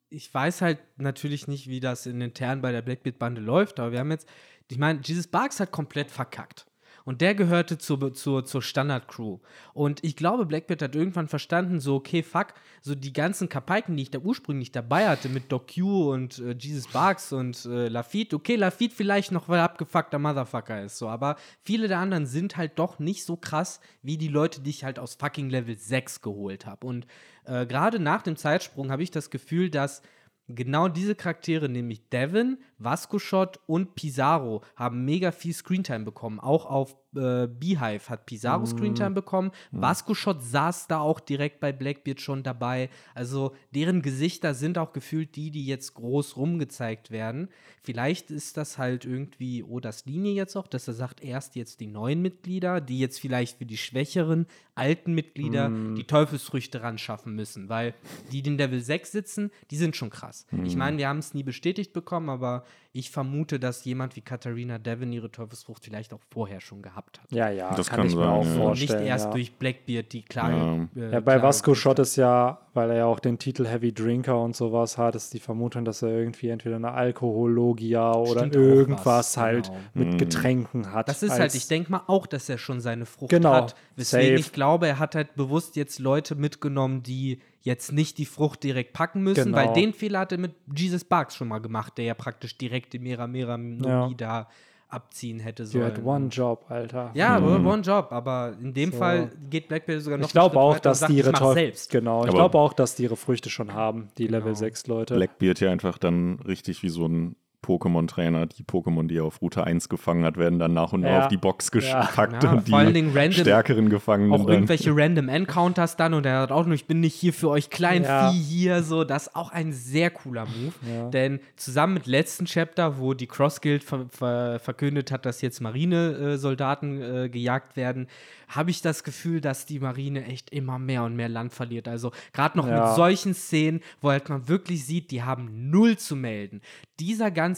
ich 0.08 0.32
weiß 0.32 0.60
halt 0.62 0.78
natürlich 0.96 1.46
nicht, 1.48 1.68
wie 1.68 1.80
das 1.80 2.06
in 2.06 2.20
intern 2.20 2.62
bei 2.62 2.72
der 2.72 2.82
Blackbeard-Bande 2.82 3.40
läuft, 3.40 3.78
aber 3.80 3.92
wir 3.92 4.00
haben 4.00 4.10
jetzt, 4.10 4.28
ich 4.70 4.78
meine, 4.78 5.00
Jesus 5.04 5.28
Barks 5.28 5.60
hat 5.60 5.70
komplett 5.70 6.10
verkackt. 6.10 6.66
Und 7.06 7.20
der 7.20 7.36
gehörte 7.36 7.78
zur, 7.78 8.12
zur, 8.14 8.44
zur 8.44 8.62
Standard-Crew. 8.62 9.38
Und 9.74 10.02
ich 10.02 10.16
glaube, 10.16 10.44
Blackbeard 10.44 10.82
hat 10.82 10.96
irgendwann 10.96 11.28
verstanden, 11.28 11.78
so, 11.78 11.94
okay, 11.94 12.24
fuck, 12.24 12.48
so 12.82 12.96
die 12.96 13.12
ganzen 13.12 13.48
Kapaiken, 13.48 13.96
die 13.96 14.02
ich 14.02 14.10
da 14.10 14.18
ursprünglich 14.18 14.72
dabei 14.72 15.08
hatte, 15.08 15.28
mit 15.28 15.52
Doc 15.52 15.72
Q 15.72 16.12
und 16.12 16.40
äh, 16.40 16.56
Jesus 16.58 16.88
Barks 16.88 17.32
und 17.32 17.64
äh, 17.64 17.86
Lafitte, 17.86 18.34
okay, 18.34 18.56
Lafitte 18.56 18.96
vielleicht 18.96 19.30
noch, 19.30 19.48
weil 19.48 19.60
er 19.60 19.64
abgefuckter 19.64 20.18
Motherfucker 20.18 20.82
ist, 20.82 20.98
so, 20.98 21.08
aber 21.08 21.36
viele 21.62 21.86
der 21.86 22.00
anderen 22.00 22.26
sind 22.26 22.56
halt 22.56 22.76
doch 22.76 22.98
nicht 22.98 23.24
so 23.24 23.36
krass, 23.36 23.78
wie 24.02 24.18
die 24.18 24.26
Leute, 24.26 24.60
die 24.60 24.70
ich 24.70 24.82
halt 24.82 24.98
aus 24.98 25.14
fucking 25.14 25.48
Level 25.48 25.78
6 25.78 26.22
geholt 26.22 26.66
habe. 26.66 26.88
Und 26.88 27.06
äh, 27.44 27.66
gerade 27.66 28.00
nach 28.00 28.22
dem 28.22 28.36
Zeitsprung 28.36 28.90
habe 28.90 29.04
ich 29.04 29.12
das 29.12 29.30
Gefühl, 29.30 29.70
dass 29.70 30.02
genau 30.48 30.88
diese 30.88 31.14
Charaktere, 31.14 31.68
nämlich 31.68 32.08
Devin, 32.08 32.58
Vasco 32.78 33.18
Shot 33.18 33.60
und 33.66 33.94
Pizarro, 33.94 34.62
haben 34.74 35.04
mega 35.04 35.32
viel 35.32 35.52
Screentime 35.52 36.04
bekommen, 36.04 36.40
auch 36.40 36.66
auf 36.66 36.96
äh, 37.16 37.48
Beehive 37.48 38.08
hat 38.08 38.26
Pizarro 38.26 38.60
Mhm. 38.62 38.66
Screentime 38.66 39.10
bekommen. 39.10 39.50
Vasco 39.72 40.14
Shot 40.14 40.42
saß 40.42 40.86
da 40.88 40.98
auch 41.00 41.20
direkt 41.20 41.60
bei 41.60 41.72
Blackbeard 41.72 42.20
schon 42.20 42.42
dabei. 42.42 42.88
Also 43.14 43.54
deren 43.74 44.02
Gesichter 44.02 44.54
sind 44.54 44.78
auch 44.78 44.92
gefühlt 44.92 45.34
die, 45.36 45.50
die 45.50 45.66
jetzt 45.66 45.94
groß 45.94 46.36
rumgezeigt 46.36 47.10
werden. 47.10 47.48
Vielleicht 47.82 48.30
ist 48.30 48.56
das 48.56 48.78
halt 48.78 49.04
irgendwie 49.04 49.62
Odas 49.62 50.04
Linie 50.06 50.32
jetzt 50.32 50.56
auch, 50.56 50.66
dass 50.66 50.88
er 50.88 50.94
sagt, 50.94 51.22
erst 51.22 51.54
jetzt 51.56 51.80
die 51.80 51.86
neuen 51.86 52.20
Mitglieder, 52.22 52.80
die 52.80 52.98
jetzt 52.98 53.20
vielleicht 53.20 53.58
für 53.58 53.66
die 53.66 53.76
schwächeren 53.76 54.46
alten 54.74 55.14
Mitglieder 55.14 55.68
Mhm. 55.70 55.94
die 55.94 56.04
Teufelsfrüchte 56.04 56.82
ran 56.82 56.98
schaffen 56.98 57.34
müssen, 57.34 57.68
weil 57.68 57.94
die, 58.32 58.42
die 58.42 58.50
in 58.50 58.58
Level 58.58 58.80
6 58.80 59.10
sitzen, 59.12 59.50
die 59.70 59.76
sind 59.76 59.96
schon 59.96 60.10
krass. 60.10 60.46
Ich 60.64 60.76
meine, 60.76 60.98
wir 60.98 61.08
haben 61.08 61.18
es 61.18 61.32
nie 61.32 61.42
bestätigt 61.44 61.92
bekommen, 61.92 62.28
aber 62.28 62.64
ich 62.96 63.10
vermute, 63.10 63.58
dass 63.60 63.84
jemand 63.84 64.16
wie 64.16 64.22
Katharina 64.22 64.78
Devon 64.78 65.12
ihre 65.12 65.30
Teufelsfrucht 65.30 65.84
vielleicht 65.84 66.14
auch 66.14 66.20
vorher 66.30 66.60
schon 66.60 66.80
gehabt 66.82 67.20
hat. 67.20 67.30
Ja, 67.30 67.50
ja, 67.50 67.74
Das 67.74 67.88
kann, 67.88 67.98
kann 67.98 68.06
ich 68.08 68.14
mir 68.14 68.22
sein, 68.22 68.30
auch 68.30 68.44
ja. 68.44 68.50
Und 68.52 68.56
vorstellen. 68.58 69.00
nicht 69.00 69.08
erst 69.08 69.24
ja. 69.26 69.30
durch 69.32 69.54
Blackbeard 69.56 70.12
die 70.12 70.22
klare. 70.22 70.88
äh, 70.96 71.12
Ja, 71.12 71.20
bei 71.20 71.42
Vasco. 71.42 71.74
Schott 71.74 71.98
ist 71.98 72.16
ja, 72.16 72.60
weil 72.74 72.90
er 72.90 72.96
ja 72.96 73.04
auch 73.06 73.20
den 73.20 73.38
Titel 73.38 73.66
Heavy 73.66 73.92
Drinker 73.92 74.40
und 74.40 74.56
sowas 74.56 74.96
hat, 74.98 75.14
ist 75.14 75.34
die 75.34 75.40
Vermutung, 75.40 75.84
dass 75.84 76.02
er 76.02 76.08
irgendwie 76.10 76.48
entweder 76.48 76.76
eine 76.76 76.92
Alkohologia 76.92 78.12
oder 78.14 78.40
Stimmt 78.40 78.56
irgendwas 78.56 79.06
was, 79.06 79.36
halt 79.36 79.66
genau. 79.94 80.10
mit 80.10 80.18
Getränken 80.18 80.92
hat. 80.92 81.08
Das 81.08 81.22
ist 81.22 81.38
halt, 81.38 81.54
ich 81.54 81.68
denke 81.68 81.90
mal 81.90 82.02
auch, 82.06 82.26
dass 82.26 82.48
er 82.48 82.58
schon 82.58 82.80
seine 82.80 83.06
Frucht 83.06 83.30
Genau, 83.30 83.52
hat. 83.52 83.74
Weswegen 83.96 84.36
safe. 84.36 84.40
ich 84.40 84.52
glaube, 84.52 84.86
er 84.88 84.98
hat 84.98 85.14
halt 85.14 85.34
bewusst 85.34 85.76
jetzt 85.76 85.98
Leute 85.98 86.34
mitgenommen, 86.34 87.02
die 87.02 87.40
jetzt 87.66 87.92
nicht 87.92 88.16
die 88.16 88.24
Frucht 88.24 88.62
direkt 88.62 88.92
packen 88.94 89.22
müssen, 89.22 89.52
Genau. 89.52 89.58
weil 89.58 89.72
den 89.74 89.92
Fehler 89.92 90.20
hat 90.20 90.32
er 90.32 90.38
mit 90.38 90.54
Jesus 90.74 91.04
Barks 91.04 91.36
schon 91.36 91.48
mal 91.48 91.58
gemacht, 91.58 91.98
der 91.98 92.06
ja 92.06 92.14
praktisch 92.14 92.56
direkt 92.56 92.92
die 92.94 92.98
Mera 92.98 93.26
Mera 93.26 93.58
Nomi 93.58 94.14
da 94.16 94.48
abziehen 94.88 95.40
hätte 95.40 95.64
You 95.64 95.68
sollen. 95.70 95.84
had 95.84 96.04
one 96.04 96.28
job, 96.28 96.64
Alter. 96.68 97.10
Ja, 97.14 97.36
aber 97.36 97.56
one 97.56 97.82
job, 97.82 98.06
aber 98.12 98.54
in 98.62 98.72
dem 98.72 98.92
So. 98.92 98.98
Fall 98.98 99.32
geht 99.50 99.66
Blackbeard 99.66 100.00
sogar 100.00 100.16
noch 100.18 100.26
Ich 100.26 100.32
glaube 100.32 100.58
auch, 100.60 100.78
dass 100.78 101.00
sagt, 101.00 101.12
die 101.12 101.16
ihre 101.18 101.52
selbst. 101.54 101.90
Genau, 101.90 102.24
ich 102.24 102.30
glaube 102.30 102.56
auch, 102.56 102.72
dass 102.72 102.94
die 102.94 103.02
ihre 103.02 103.16
Früchte 103.16 103.50
schon 103.50 103.74
haben, 103.74 104.08
die 104.16 104.28
Level 104.28 104.42
Genau. 104.52 104.54
6 104.54 104.86
Leute. 104.86 105.14
Blackbeard 105.16 105.58
ja 105.60 105.72
einfach 105.72 105.98
dann 105.98 106.38
richtig 106.46 106.84
wie 106.84 106.88
so 106.88 107.06
ein 107.06 107.34
Pokémon-Trainer. 107.66 108.46
Die 108.46 108.62
Pokémon, 108.64 109.06
die 109.08 109.16
er 109.16 109.24
auf 109.24 109.42
Route 109.42 109.64
1 109.64 109.88
gefangen 109.88 110.24
hat, 110.24 110.36
werden 110.36 110.58
dann 110.58 110.72
nach 110.72 110.92
und 110.92 111.00
nach 111.02 111.08
Ja. 111.10 111.22
auf 111.24 111.28
die 111.28 111.36
Box 111.36 111.70
Ja. 111.74 112.02
gepackt 112.06 112.42
Ja, 112.44 112.52
und 112.52 112.68
vor 112.68 112.78
allen 112.78 112.88
die 112.88 112.92
Dingen 112.94 113.12
random- 113.16 113.32
stärkeren 113.42 113.88
Gefangenen 113.88 114.32
auch 114.32 114.44
dann. 114.46 114.54
irgendwelche 114.54 114.96
random 114.96 115.28
Encounters 115.28 115.96
dann 115.96 116.14
und 116.14 116.24
er 116.26 116.40
hat 116.40 116.52
auch 116.52 116.64
nur, 116.64 116.74
ich 116.74 116.86
bin 116.86 117.00
nicht 117.00 117.14
hier 117.14 117.32
für 117.32 117.48
euch 117.50 117.70
klein 117.70 118.04
Ja. 118.04 118.30
Vieh 118.30 118.38
hier, 118.38 118.82
so, 118.82 119.04
das 119.04 119.26
ist 119.28 119.36
auch 119.36 119.50
ein 119.50 119.72
sehr 119.72 120.10
cooler 120.10 120.46
Move. 120.46 120.72
Ja. 120.94 121.08
Denn 121.10 121.40
zusammen 121.56 121.94
mit 121.94 122.06
letzten 122.06 122.44
Chapter, 122.46 122.98
wo 122.98 123.14
die 123.14 123.26
Cross 123.26 123.60
Guild 123.60 123.82
ver 123.84 124.06
ver 124.10 124.58
verkündet 124.60 125.10
hat, 125.10 125.26
dass 125.26 125.40
jetzt 125.42 125.60
Marinesoldaten 125.60 127.02
äh, 127.02 127.28
gejagt 127.28 127.76
werden, 127.76 128.06
habe 128.48 128.70
ich 128.70 128.80
das 128.80 129.02
Gefühl, 129.02 129.40
dass 129.40 129.66
die 129.66 129.80
Marine 129.80 130.24
echt 130.24 130.50
immer 130.50 130.78
mehr 130.78 131.02
und 131.02 131.16
mehr 131.16 131.28
Land 131.28 131.52
verliert. 131.52 131.88
Also 131.88 132.12
gerade 132.32 132.56
noch 132.56 132.68
Ja. 132.68 132.86
mit 132.86 132.94
solchen 132.96 133.34
Szenen, 133.34 133.80
wo 134.00 134.10
halt 134.10 134.28
man 134.28 134.48
wirklich 134.48 134.84
sieht, 134.84 135.10
die 135.10 135.22
haben 135.24 135.70
null 135.70 135.96
zu 135.96 136.14
melden. 136.14 136.60
Dieser 137.00 137.30
ganze 137.32 137.55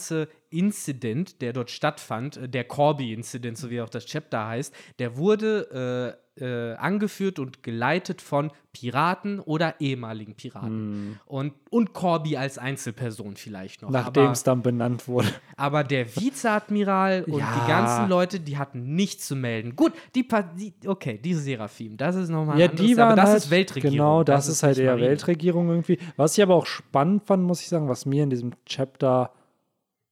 Incident, 0.49 1.41
der 1.41 1.53
dort 1.53 1.69
stattfand, 1.69 2.37
äh, 2.37 2.49
der 2.49 2.63
Corby-Incident, 2.63 3.57
so 3.57 3.69
wie 3.69 3.81
auch 3.81 3.89
das 3.89 4.05
Chapter 4.05 4.47
heißt, 4.47 4.73
der 4.97 5.17
wurde 5.17 6.15
äh, 6.39 6.39
äh, 6.39 6.75
angeführt 6.75 7.37
und 7.37 7.63
geleitet 7.63 8.21
von 8.21 8.51
Piraten 8.71 9.39
oder 9.39 9.75
ehemaligen 9.81 10.35
Piraten. 10.35 11.19
Und, 11.25 11.53
und 11.69 11.93
Corby 11.93 12.37
als 12.37 12.57
Einzelperson 12.57 13.35
vielleicht 13.35 13.81
noch. 13.81 13.89
Nachdem 13.89 14.31
es 14.31 14.43
dann 14.43 14.61
benannt 14.61 15.07
wurde. 15.07 15.27
aber 15.57 15.83
der 15.83 16.15
Vizeadmiral 16.15 17.23
und 17.27 17.39
Ja. 17.39 17.53
die 17.55 17.67
ganzen 17.67 18.07
Leute, 18.07 18.39
die 18.39 18.57
hatten 18.57 18.95
nichts 18.95 19.27
zu 19.27 19.35
melden. 19.35 19.75
Gut, 19.75 19.93
die, 20.15 20.25
die 20.57 20.87
okay, 20.87 21.17
die 21.17 21.33
Seraphim, 21.33 21.97
das 21.97 22.15
ist 22.15 22.29
nochmal 22.29 22.57
Ja, 22.59 22.69
anderes, 22.69 22.87
die 22.87 22.97
waren 22.97 23.07
aber 23.07 23.15
das 23.17 23.29
halt, 23.29 23.43
ist 23.43 23.51
Weltregierung. 23.51 23.97
Genau, 23.97 24.23
das, 24.23 24.47
ist 24.47 24.63
halt 24.63 24.77
nicht 24.77 24.85
eher 24.85 24.91
Marine. 24.91 25.09
Weltregierung 25.09 25.69
irgendwie. 25.69 25.99
Was 26.15 26.37
ich 26.37 26.43
aber 26.43 26.55
auch 26.55 26.65
spannend 26.67 27.25
fand, 27.25 27.43
muss 27.43 27.61
ich 27.61 27.67
sagen, 27.67 27.89
was 27.89 28.05
mir 28.05 28.23
in 28.23 28.29
diesem 28.29 28.51
Chapter 28.65 29.31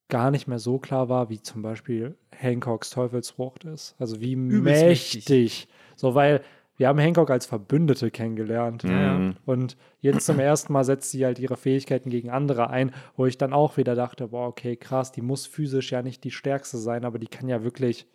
gar 0.10 0.32
nicht 0.32 0.48
mehr 0.48 0.60
so 0.60 0.80
klar 0.80 1.10
war, 1.10 1.30
wie 1.30 1.42
zum 1.42 1.62
Beispiel 1.62 2.16
Hancocks 2.42 2.90
Teufelsfrucht 2.90 3.66
ist. 3.66 3.96
Also 4.00 4.22
wie 4.22 4.34
Übelst 4.34 4.84
mächtig. 4.84 5.30
mächtig. 5.30 5.68
So, 5.96 6.16
weil 6.16 6.42
wir 6.78 6.88
haben 6.88 7.00
Hancock 7.00 7.32
als 7.32 7.48
Verbündete 7.48 8.12
kennengelernt. 8.12 8.84
Mhm. 8.84 9.36
Und 9.46 9.78
jetzt 10.00 10.26
zum 10.28 10.40
ersten 10.40 10.72
Mal 10.74 10.84
setzt 10.84 11.10
sie 11.12 11.26
halt 11.26 11.40
ihre 11.40 11.58
Fähigkeiten 11.58 12.10
gegen 12.10 12.30
andere 12.30 12.70
ein, 12.70 12.94
wo 13.16 13.26
ich 13.26 13.38
dann 13.38 13.52
auch 13.52 13.78
wieder 13.78 13.96
dachte, 13.96 14.28
boah, 14.28 14.48
okay, 14.48 14.76
krass, 14.76 15.12
die 15.12 15.24
muss 15.24 15.48
physisch 15.48 15.92
ja 15.92 16.04
nicht 16.04 16.24
die 16.24 16.32
stärkste 16.32 16.78
sein, 16.78 17.04
aber 17.04 17.18
die 17.18 17.28
kann 17.28 17.50
ja 17.50 17.64
wirklich 17.64 18.06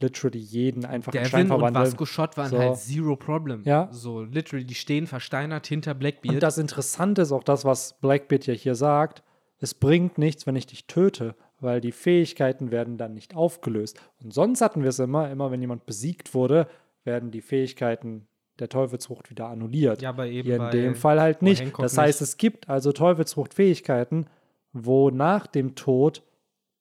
literally 0.00 0.38
jeden 0.38 0.84
einfach 0.84 1.14
in 1.14 1.24
Stein 1.24 1.46
Devin 1.46 1.52
und 1.52 1.58
verwandeln. 1.60 1.86
Vasco 1.86 2.04
Schott 2.04 2.36
waren 2.36 2.50
So. 2.50 2.58
halt 2.58 2.76
zero 2.76 3.16
problem. 3.16 3.62
Ja. 3.64 3.88
So, 3.92 4.22
literally, 4.22 4.64
die 4.66 4.74
stehen 4.74 5.06
versteinert 5.06 5.66
hinter 5.66 5.94
Blackbeard. 5.94 6.34
Und 6.34 6.42
das 6.42 6.58
Interessante 6.58 7.22
ist 7.22 7.32
auch 7.32 7.44
das, 7.44 7.64
was 7.64 7.94
Blackbeard 8.00 8.46
ja 8.46 8.54
hier 8.54 8.74
sagt. 8.74 9.22
Es 9.62 9.74
bringt 9.74 10.18
nichts, 10.18 10.44
wenn 10.44 10.56
ich 10.56 10.66
dich 10.66 10.88
töte, 10.88 11.36
weil 11.60 11.80
die 11.80 11.92
Fähigkeiten 11.92 12.72
werden 12.72 12.98
dann 12.98 13.14
nicht 13.14 13.36
aufgelöst. 13.36 14.00
Und 14.20 14.34
sonst 14.34 14.60
hatten 14.60 14.82
wir 14.82 14.88
es 14.88 14.98
immer, 14.98 15.30
immer 15.30 15.52
wenn 15.52 15.60
jemand 15.60 15.86
besiegt 15.86 16.34
wurde, 16.34 16.66
werden 17.04 17.30
die 17.30 17.42
Fähigkeiten 17.42 18.26
der 18.58 18.68
Teufelsfrucht 18.68 19.30
wieder 19.30 19.46
annulliert. 19.46 20.02
Ja, 20.02 20.08
aber 20.08 20.26
eben 20.26 20.48
Hier 20.48 20.56
in 20.56 20.70
dem 20.72 20.94
Fall 20.96 21.20
halt 21.20 21.42
nicht. 21.42 21.78
Das 21.78 21.96
heißt, 21.96 22.20
nicht. 22.20 22.28
es 22.28 22.36
gibt 22.38 22.68
also 22.68 22.90
Teufelsfrucht-Fähigkeiten, 22.90 24.26
wo 24.72 25.10
nach 25.10 25.46
dem 25.46 25.76
Tod 25.76 26.24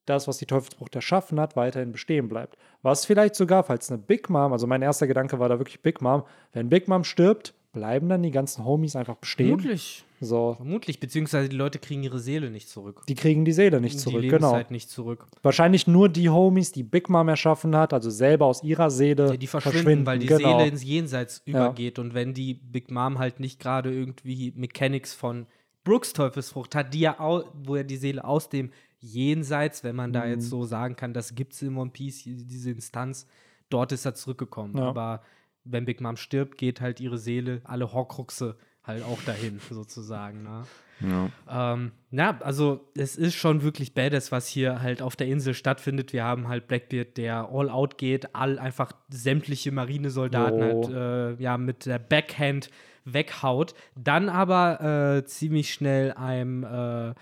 das, 0.05 0.27
was 0.27 0.39
die 0.39 0.47
Teufelsfrucht 0.47 0.95
erschaffen 0.95 1.39
hat, 1.39 1.55
weiterhin 1.55 1.91
bestehen 1.91 2.29
bleibt. 2.29 2.57
Was 2.81 3.05
vielleicht 3.05 3.35
sogar, 3.35 3.63
falls 3.63 3.91
eine 3.91 3.99
Big 3.99 4.27
Mom, 4.27 4.53
also 4.53 4.65
mein 4.65 4.81
erster 4.81 5.05
Gedanke 5.05 5.37
war 5.37 5.49
da 5.49 5.59
wirklich 5.59 5.83
Big 5.83 6.01
Mom, 6.01 6.23
wenn 6.51 6.69
Big 6.69 6.87
Mom 6.87 7.03
stirbt, 7.03 7.53
bleiben 7.71 8.09
dann 8.09 8.21
die 8.23 8.31
ganzen 8.31 8.65
Homies 8.65 8.95
einfach 8.95 9.15
bestehen. 9.15 9.47
Vermutlich. 9.59 10.03
So, 10.23 10.53
Vermutlich, 10.55 10.99
beziehungsweise 10.99 11.49
die 11.49 11.55
Leute 11.55 11.79
kriegen 11.79 12.03
ihre 12.03 12.19
Seele 12.19 12.51
nicht 12.51 12.69
zurück. 12.69 13.01
die 13.07 13.15
kriegen 13.15 13.43
die 13.43 13.53
Seele 13.53 13.81
nicht 13.81 13.95
die 13.95 13.99
zurück, 13.99 14.21
genau. 14.21 14.31
Lebenszeit 14.51 14.69
nicht 14.71 14.89
zurück. 14.89 15.25
Wahrscheinlich 15.41 15.87
nur 15.87 16.09
die 16.09 16.29
Homies, 16.29 16.71
die 16.71 16.83
Big 16.83 17.09
Mom 17.09 17.27
erschaffen 17.27 17.75
hat, 17.75 17.91
also 17.93 18.09
selber 18.11 18.45
aus 18.45 18.61
ihrer 18.61 18.91
Seele 18.91 19.29
Ja, 19.29 19.37
die 19.37 19.47
verschwinden, 19.47 20.05
weil 20.05 20.19
die 20.19 20.27
genau. 20.27 20.57
Seele 20.59 20.69
ins 20.69 20.83
Jenseits 20.83 21.41
übergeht. 21.45 21.97
Und 21.97 22.13
wenn 22.13 22.33
die 22.35 22.53
Big 22.53 22.91
Mom 22.91 23.17
halt 23.17 23.39
nicht 23.39 23.59
gerade 23.59 23.91
irgendwie 23.91 24.53
Mechanics 24.55 25.13
von 25.15 25.47
Brooks 25.83 26.13
Teufelsfrucht 26.13 26.75
hat, 26.75 26.93
die 26.93 26.99
ja 26.99 27.19
au 27.19 27.43
wo 27.63 27.75
er 27.77 27.83
die 27.83 27.97
Seele 27.97 28.23
aus 28.23 28.47
dem 28.49 28.69
Jenseits, 28.99 29.83
wenn 29.83 29.95
man 29.95 30.13
da 30.13 30.23
Mhm. 30.25 30.31
jetzt 30.31 30.49
so 30.49 30.63
sagen 30.65 30.95
kann, 30.95 31.13
das 31.13 31.33
gibt 31.35 31.53
es 31.53 31.61
in 31.63 31.75
One 31.75 31.89
Piece, 31.89 32.23
diese 32.25 32.69
Instanz, 32.71 33.25
dort 33.69 33.91
ist 33.91 34.05
er 34.05 34.13
zurückgekommen. 34.13 34.77
Ja. 34.77 34.83
Aber 34.89 35.21
wenn 35.63 35.85
Big 35.85 36.01
Mom 36.01 36.17
stirbt, 36.17 36.57
geht 36.57 36.81
halt 36.81 36.99
ihre 36.99 37.17
Seele, 37.17 37.61
alle 37.63 37.93
Horcruxe 37.93 38.57
halt 38.83 39.03
auch 39.03 39.21
dahin, 39.23 39.59
sozusagen. 39.69 40.43
Ne? 40.43 40.63
Ja. 41.01 41.73
Ähm, 41.73 41.91
na, 42.11 42.39
also 42.41 42.91
es 42.95 43.15
ist 43.15 43.35
schon 43.35 43.63
wirklich 43.63 43.93
badass, 43.93 44.31
was 44.31 44.47
hier 44.47 44.81
halt 44.81 45.01
auf 45.01 45.15
der 45.15 45.27
Insel 45.27 45.53
stattfindet. 45.53 46.13
Wir 46.13 46.23
haben 46.23 46.47
halt 46.47 46.67
Blackbeard, 46.67 47.17
der 47.17 47.49
all 47.51 47.69
out 47.69 47.97
geht, 47.97 48.35
all 48.35 48.59
einfach 48.59 48.91
sämtliche 49.09 49.71
Marinesoldaten 49.71 50.59
Jo. 50.59 50.65
halt 50.65 51.39
äh, 51.39 51.43
ja 51.43 51.57
mit 51.57 51.85
der 51.85 51.99
Backhand 51.99 52.69
weghaut, 53.03 53.73
dann 53.95 54.29
aber 54.29 55.17
äh, 55.17 55.25
ziemlich 55.25 55.73
schnell 55.73 56.11
einem 56.11 56.63
äh, 56.63 57.13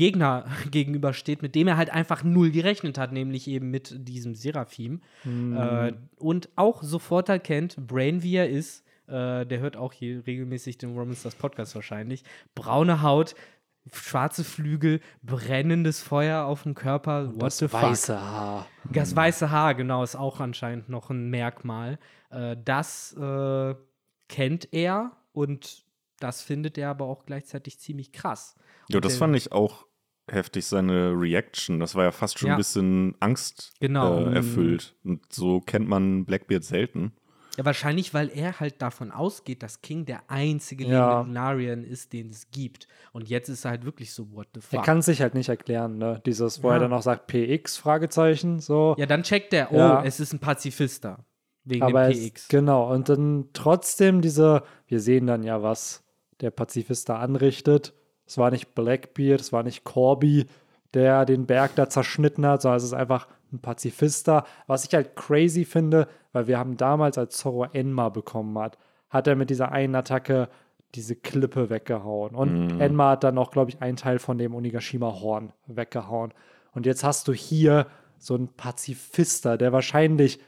Gegner 0.00 0.46
gegenübersteht, 0.70 1.42
mit 1.42 1.54
dem 1.54 1.68
er 1.68 1.76
halt 1.76 1.90
einfach 1.90 2.24
null 2.24 2.50
gerechnet 2.50 2.96
hat, 2.96 3.12
nämlich 3.12 3.46
eben 3.48 3.70
mit 3.70 4.08
diesem 4.08 4.34
Seraphim. 4.34 5.02
Äh, 5.26 5.92
und 6.16 6.48
auch 6.56 6.82
sofort 6.82 7.28
erkennt, 7.28 7.76
Brain 7.86 8.22
wie 8.22 8.36
er 8.36 8.48
ist, 8.48 8.82
äh, 9.08 9.44
der 9.44 9.60
hört 9.60 9.76
auch 9.76 9.92
hier 9.92 10.26
regelmäßig 10.26 10.78
den 10.78 10.96
Romans 10.96 11.22
das 11.22 11.34
Podcast 11.34 11.74
wahrscheinlich, 11.74 12.24
braune 12.54 13.02
Haut, 13.02 13.34
schwarze 13.92 14.42
Flügel, 14.42 15.00
brennendes 15.22 16.00
Feuer 16.00 16.46
auf 16.46 16.62
dem 16.62 16.74
Körper, 16.74 17.34
what 17.34 17.42
das 17.42 17.58
the 17.58 17.68
fuck? 17.68 17.82
weiße 17.82 18.18
Haar. 18.18 18.66
Das 18.90 19.14
weiße 19.14 19.50
Haar, 19.50 19.74
genau, 19.74 20.02
ist 20.02 20.16
auch 20.16 20.40
anscheinend 20.40 20.88
noch 20.88 21.10
ein 21.10 21.28
Merkmal. 21.28 21.98
Äh, 22.30 22.56
das 22.64 23.12
äh, 23.20 23.74
kennt 24.28 24.72
er 24.72 25.12
und 25.32 25.84
das 26.20 26.40
findet 26.40 26.78
er 26.78 26.88
aber 26.88 27.04
auch 27.04 27.26
gleichzeitig 27.26 27.78
ziemlich 27.78 28.12
krass. 28.12 28.56
Ja, 28.88 29.00
das 29.00 29.18
fand 29.18 29.36
ich 29.36 29.52
auch 29.52 29.86
heftig, 30.32 30.66
seine 30.66 31.12
Reaction. 31.18 31.80
Das 31.80 31.94
war 31.94 32.04
ja 32.04 32.12
fast 32.12 32.38
schon 32.38 32.48
Ja. 32.48 32.54
ein 32.54 32.58
bisschen 32.58 33.14
Angst 33.20 33.72
Genau. 33.80 34.26
äh, 34.26 34.34
erfüllt. 34.34 34.94
Und 35.04 35.20
so 35.32 35.60
kennt 35.60 35.88
man 35.88 36.24
Blackbeard 36.24 36.64
selten. 36.64 37.12
Ja, 37.56 37.64
wahrscheinlich, 37.64 38.14
weil 38.14 38.30
er 38.32 38.60
halt 38.60 38.80
davon 38.80 39.10
ausgeht, 39.10 39.62
dass 39.62 39.82
King 39.82 40.06
der 40.06 40.22
einzige 40.30 40.84
Ja. 40.86 41.18
Legendarian 41.18 41.82
ist, 41.84 42.12
den 42.12 42.30
es 42.30 42.50
gibt. 42.52 42.86
Und 43.12 43.28
jetzt 43.28 43.48
ist 43.48 43.64
er 43.64 43.72
halt 43.72 43.84
wirklich 43.84 44.12
so, 44.12 44.32
what 44.32 44.46
the 44.54 44.60
Er 44.60 44.78
fuck. 44.78 44.84
kann 44.84 44.98
es 44.98 45.06
sich 45.06 45.20
halt 45.20 45.34
nicht 45.34 45.48
erklären, 45.48 45.98
ne? 45.98 46.22
Dieses, 46.24 46.62
wo 46.62 46.68
Ja. 46.68 46.74
er 46.74 46.80
dann 46.80 46.92
auch 46.92 47.02
sagt, 47.02 47.26
PX, 47.26 47.76
Fragezeichen, 47.76 48.60
so. 48.60 48.94
ja, 48.98 49.06
dann 49.06 49.24
checkt 49.24 49.52
er, 49.52 49.72
oh, 49.72 49.76
Ja. 49.76 50.04
es 50.04 50.20
ist 50.20 50.32
ein 50.32 50.38
Pazifister. 50.38 51.24
Wegen 51.64 51.82
Aber 51.82 52.08
dem 52.08 52.12
es, 52.12 52.24
PX. 52.30 52.48
genau, 52.48 52.90
und 52.94 53.08
dann 53.10 53.48
trotzdem 53.52 54.22
diese, 54.22 54.62
wir 54.86 55.00
sehen 55.00 55.26
dann 55.26 55.42
ja, 55.42 55.62
was 55.62 56.02
der 56.40 56.50
Pazifist 56.50 57.08
da 57.10 57.18
anrichtet. 57.18 57.92
Es 58.30 58.38
war 58.38 58.52
nicht 58.52 58.76
Blackbeard, 58.76 59.40
es 59.40 59.52
war 59.52 59.64
nicht 59.64 59.82
Corby, 59.82 60.46
der 60.94 61.24
den 61.24 61.46
Berg 61.46 61.74
da 61.74 61.88
zerschnitten 61.88 62.46
hat, 62.46 62.62
sondern 62.62 62.76
es 62.76 62.84
ist 62.84 62.92
einfach 62.92 63.26
ein 63.52 63.58
Pazifister. 63.58 64.44
Was 64.68 64.84
ich 64.84 64.94
halt 64.94 65.16
crazy 65.16 65.64
finde, 65.64 66.06
weil 66.32 66.46
wir 66.46 66.56
haben 66.56 66.76
damals, 66.76 67.18
als 67.18 67.36
Zorro 67.38 67.64
Enma 67.64 68.08
bekommen 68.08 68.56
hat, 68.56 68.78
hat 69.08 69.26
er 69.26 69.34
mit 69.34 69.50
dieser 69.50 69.72
einen 69.72 69.96
Attacke 69.96 70.48
diese 70.94 71.16
Klippe 71.16 71.70
weggehauen. 71.70 72.36
Und 72.36 72.74
Mhm. 72.74 72.80
Enma 72.80 73.10
hat 73.10 73.24
dann 73.24 73.36
auch, 73.36 73.50
glaube 73.50 73.72
ich, 73.72 73.82
einen 73.82 73.96
Teil 73.96 74.20
von 74.20 74.38
dem 74.38 74.54
Onigashima-Horn 74.54 75.52
weggehauen. 75.66 76.32
Und 76.72 76.86
jetzt 76.86 77.02
hast 77.02 77.26
du 77.26 77.32
hier 77.32 77.88
so 78.16 78.36
einen 78.36 78.46
Pazifister, 78.46 79.58
der 79.58 79.72
wahrscheinlich 79.72 80.38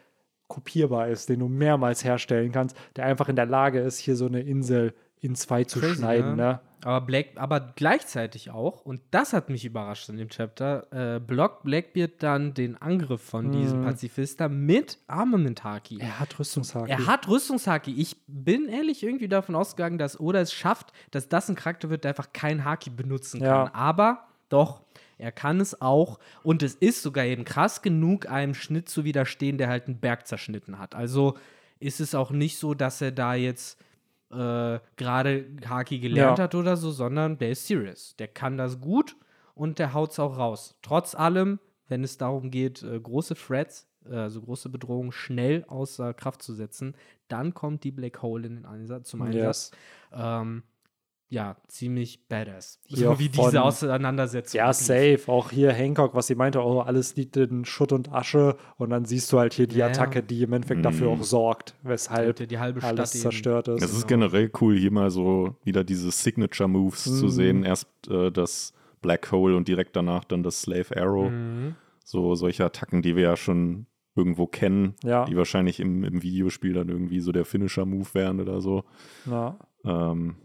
kopierbar 0.47 1.09
ist, 1.09 1.28
den 1.28 1.41
du 1.41 1.49
mehrmals 1.49 2.05
herstellen 2.05 2.53
kannst, 2.53 2.76
der 2.95 3.07
einfach 3.07 3.28
in 3.28 3.35
der 3.35 3.47
Lage 3.47 3.80
ist, 3.80 3.99
hier 3.99 4.14
so 4.14 4.26
eine 4.26 4.41
Insel 4.41 4.95
in 5.23 5.35
zwei 5.35 5.64
zu 5.64 5.81
Crazy, 5.81 5.95
schneiden. 5.97 6.37
ne? 6.37 6.43
Ne? 6.43 6.61
Aber, 6.85 7.01
Black, 7.07 7.27
aber 7.37 7.61
gleichzeitig 7.77 8.51
auch, 8.51 8.81
und 8.85 9.01
das 9.12 9.33
hat 9.33 9.51
mich 9.51 9.64
überrascht 9.64 10.09
in 10.09 10.16
dem 10.16 10.29
Chapter, 10.29 11.14
äh, 11.16 11.20
blockt 11.20 11.62
Blackbeard 11.62 12.20
dann 12.20 12.55
den 12.55 12.77
Angriff 12.83 13.23
von 13.23 13.53
diesem 13.53 13.83
Pazifista 13.83 14.49
mit 14.49 14.99
Armament 15.07 15.62
Haki. 15.62 15.99
Er 16.01 16.18
hat 16.18 16.37
Rüstungshaki. 16.41 16.91
Er 16.91 17.07
hat 17.07 17.29
Rüstungshaki. 17.29 17.95
Ich 17.97 18.16
bin 18.27 18.68
ehrlich 18.68 19.05
irgendwie 19.05 19.29
davon 19.29 19.55
ausgegangen, 19.55 19.97
dass 19.97 20.18
Oda 20.18 20.41
es 20.41 20.53
schafft, 20.53 20.93
dass 21.12 21.29
das 21.29 21.49
ein 21.49 21.55
Charakter 21.55 21.89
wird, 21.89 22.03
der 22.03 22.09
einfach 22.11 22.33
kein 22.33 22.64
Haki 22.64 22.91
benutzen 22.91 23.41
Ja. 23.41 23.66
kann. 23.66 23.75
Aber 23.75 24.27
doch, 24.49 24.81
er 25.18 25.31
kann 25.31 25.61
es 25.61 25.81
auch. 25.81 26.18
Und 26.43 26.64
es 26.64 26.75
ist 26.75 27.01
sogar 27.01 27.25
eben 27.27 27.45
krass 27.45 27.83
genug, 27.83 28.29
einem 28.29 28.55
Schnitt 28.55 28.89
zu 28.89 29.05
widerstehen, 29.05 29.57
der 29.57 29.68
halt 29.68 29.87
einen 29.87 30.01
Berg 30.01 30.27
zerschnitten 30.27 30.81
hat. 30.81 30.97
Also 30.97 31.39
ist 31.79 32.01
es 32.01 32.16
auch 32.16 32.33
nicht 32.33 32.59
so, 32.59 32.75
dass 32.75 33.01
er 33.01 33.12
da 33.12 33.35
jetzt 33.35 33.79
äh, 34.33 34.80
gerade 34.97 35.47
Haki 35.68 35.99
gelernt 35.99 36.39
Ja. 36.39 36.45
hat 36.45 36.55
oder 36.55 36.76
so, 36.76 36.91
sondern 36.91 37.39
der 37.39 37.51
ist 37.51 37.66
serious. 37.66 38.16
Der 38.16 38.28
kann 38.28 38.57
das 38.57 38.80
gut 38.80 39.16
und 39.55 39.78
der 39.78 39.93
haut 39.95 40.12
es 40.12 40.18
auch 40.18 40.39
raus. 40.39 40.76
Trotz 40.83 41.14
allem, 41.14 41.59
wenn 41.89 42.03
es 42.05 42.18
darum 42.18 42.51
geht, 42.51 42.83
äh, 42.83 42.99
große 42.99 43.35
Threats, 43.35 43.87
äh, 44.09 44.14
also 44.16 44.41
große 44.41 44.68
Bedrohungen 44.68 45.12
schnell 45.12 45.64
außer 45.68 46.14
Kraft 46.14 46.43
zu 46.43 46.55
setzen, 46.55 46.95
dann 47.28 47.55
kommt 47.55 47.85
die 47.85 47.91
Black 47.93 48.22
Hole 48.22 48.47
in 48.47 48.57
den 48.57 48.66
Einsatz, 48.66 49.11
zum 49.11 49.20
Einsatz. 49.22 49.70
Ähm, 50.12 50.62
ja, 51.33 51.57
ziemlich 51.66 52.28
badass. 52.28 52.78
Hier 52.85 53.09
So 53.09 53.18
wie 53.18 53.30
von- 53.30 53.47
diese 53.47 53.62
Auseinandersetzung. 53.62 54.59
Ja, 54.59 54.70
safe. 54.74 55.20
Auch 55.28 55.51
hier 55.51 55.72
Hancock, 55.72 56.14
was 56.14 56.26
sie 56.26 56.35
meinte, 56.35 56.61
oh, 56.62 56.80
alles 56.80 57.16
liegt 57.16 57.39
in 57.39 57.64
Schutt 57.64 57.91
und 57.93 58.12
Asche. 58.12 58.57
Und 58.76 58.91
dann 58.91 59.07
siehst 59.07 59.33
du 59.33 59.39
halt 59.39 59.55
hier 59.55 59.66
die 59.66 59.76
Ja, 59.78 59.87
ja. 59.87 59.93
Attacke, 59.93 60.22
die 60.22 60.43
im 60.43 60.53
Endeffekt 60.53 60.85
dafür 60.85 61.09
auch 61.09 61.22
sorgt, 61.22 61.74
weshalb 61.83 62.47
die 62.47 62.59
halbe 62.59 62.80
Stadt 62.80 62.99
alles 62.99 63.14
eben- 63.14 63.22
zerstört 63.22 63.68
ist. 63.68 63.83
Es 63.83 63.93
ist 63.93 64.07
Genau. 64.07 64.26
generell 64.26 64.51
cool, 64.61 64.76
hier 64.76 64.91
mal 64.93 65.11
so 65.11 65.57
wieder 65.64 65.85
diese 65.85 66.11
Signature-Moves 66.11 67.05
zu 67.05 67.24
Mhm. 67.24 67.30
sehen. 67.30 67.64
Erst 67.64 67.89
äh, 68.11 68.30
das 68.30 68.74
Black 69.01 69.33
Hole 69.33 69.57
und 69.57 69.68
direkt 69.68 69.97
danach 69.97 70.24
dann 70.24 70.43
das 70.43 70.61
Slave 70.61 70.95
Arrow. 70.97 71.30
Mhm. 71.30 71.76
So 72.05 72.35
solche 72.35 72.64
Attacken, 72.66 73.01
die 73.01 73.16
wir 73.16 73.22
ja 73.22 73.37
schon 73.37 73.87
irgendwo 74.14 74.47
kennen, 74.47 74.97
Ja. 75.03 75.24
die 75.24 75.35
wahrscheinlich 75.37 75.80
im, 75.80 76.05
im 76.05 76.22
Videospiel 76.22 76.74
dann 76.74 76.91
irgendwie 76.91 77.20
so 77.20 77.33
der 77.33 77.47
Finisher-Move 77.47 78.09
wären 78.12 78.39
oder 78.41 78.61
so. 78.61 78.85
Ja. 79.24 79.57
Ähm, 79.87 80.37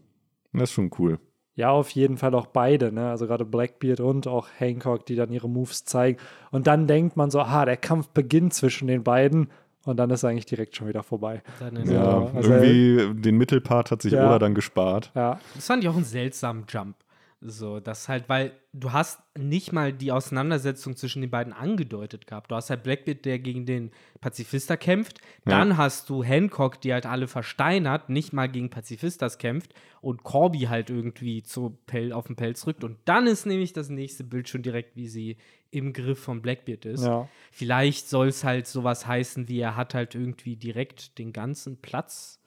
das 0.53 0.63
ist 0.63 0.71
schon 0.73 0.91
cool. 0.99 1.19
Ja, 1.55 1.71
auf 1.71 1.89
jeden 1.89 2.17
Fall 2.17 2.35
auch 2.35 2.45
beide, 2.47 2.91
ne? 2.91 3.09
Also 3.09 3.25
gerade 3.25 3.43
Blackbeard 3.43 3.99
und 3.99 4.27
auch 4.27 4.47
Hancock, 4.57 5.05
die 5.07 5.15
dann 5.15 5.31
ihre 5.31 5.49
Moves 5.49 5.85
zeigen. 5.85 6.19
Und 6.51 6.67
dann 6.67 6.85
denkt 6.85 7.17
man 7.17 7.31
so, 7.31 7.39
ah, 7.41 7.65
der 7.65 7.77
Kampf 7.77 8.09
beginnt 8.09 8.53
zwischen 8.53 8.87
den 8.87 9.03
beiden 9.03 9.49
und 9.85 9.97
dann 9.97 10.09
ist 10.11 10.23
eigentlich 10.23 10.45
direkt 10.45 10.75
schon 10.75 10.87
wieder 10.87 11.01
vorbei. 11.01 11.41
Dann 11.59 11.75
in 11.77 11.89
Ja, 11.91 12.21
Ja, 12.25 12.31
also- 12.35 12.53
irgendwie 12.53 13.21
den 13.21 13.37
Mittelpart 13.37 13.89
hat 13.89 14.01
sich 14.03 14.13
Ja. 14.13 14.27
Oda 14.27 14.37
dann 14.37 14.53
gespart. 14.53 15.11
Ja, 15.15 15.39
Das 15.55 15.65
fand 15.65 15.83
ich 15.83 15.89
auch 15.89 15.95
einen 15.95 16.03
seltsamen 16.03 16.65
Jump. 16.69 16.95
So, 17.39 17.79
das 17.79 18.09
halt, 18.09 18.29
weil 18.29 18.51
du 18.73 18.93
hast 18.93 19.19
nicht 19.37 19.71
mal 19.71 19.93
die 19.93 20.11
Auseinandersetzung 20.11 20.95
zwischen 20.95 21.21
den 21.21 21.29
beiden 21.29 21.53
angedeutet 21.53 22.25
gehabt. 22.25 22.49
Du 22.49 22.55
hast 22.55 22.71
halt 22.71 22.81
Blackbeard, 22.81 23.25
der 23.25 23.37
gegen 23.37 23.67
den 23.67 23.91
Pazifista 24.21 24.75
kämpft. 24.75 25.21
Dann 25.45 25.77
hast 25.77 26.09
du 26.09 26.23
Hancock, 26.23 26.81
die 26.81 26.93
halt 26.93 27.05
alle 27.05 27.27
versteinert, 27.27 28.09
nicht 28.09 28.33
mal 28.33 28.49
gegen 28.49 28.71
Pazifistas 28.71 29.37
kämpft 29.37 29.75
und 30.01 30.23
Corby 30.23 30.61
halt 30.61 30.89
irgendwie 30.89 31.43
zu 31.43 31.77
Pel 31.85 32.11
auf 32.11 32.25
den 32.25 32.35
Pelz 32.35 32.65
rückt. 32.65 32.83
Und 32.83 32.97
dann 33.05 33.27
ist 33.27 33.45
nämlich 33.45 33.71
das 33.71 33.89
nächste 33.89 34.23
Bild 34.23 34.49
schon 34.49 34.63
direkt, 34.63 34.95
wie 34.95 35.07
sie 35.07 35.37
im 35.69 35.93
Griff 35.93 36.19
von 36.19 36.41
Blackbeard 36.41 36.85
ist. 36.85 37.05
ja. 37.05 37.29
Vielleicht 37.51 38.09
soll 38.09 38.29
es 38.29 38.43
halt 38.43 38.65
sowas 38.65 39.05
heißen, 39.05 39.47
wie 39.47 39.59
er 39.59 39.75
hat 39.75 39.93
halt 39.93 40.15
irgendwie 40.15 40.55
direkt 40.55 41.19
den 41.19 41.33
ganzen 41.33 41.77
Platz 41.81 42.39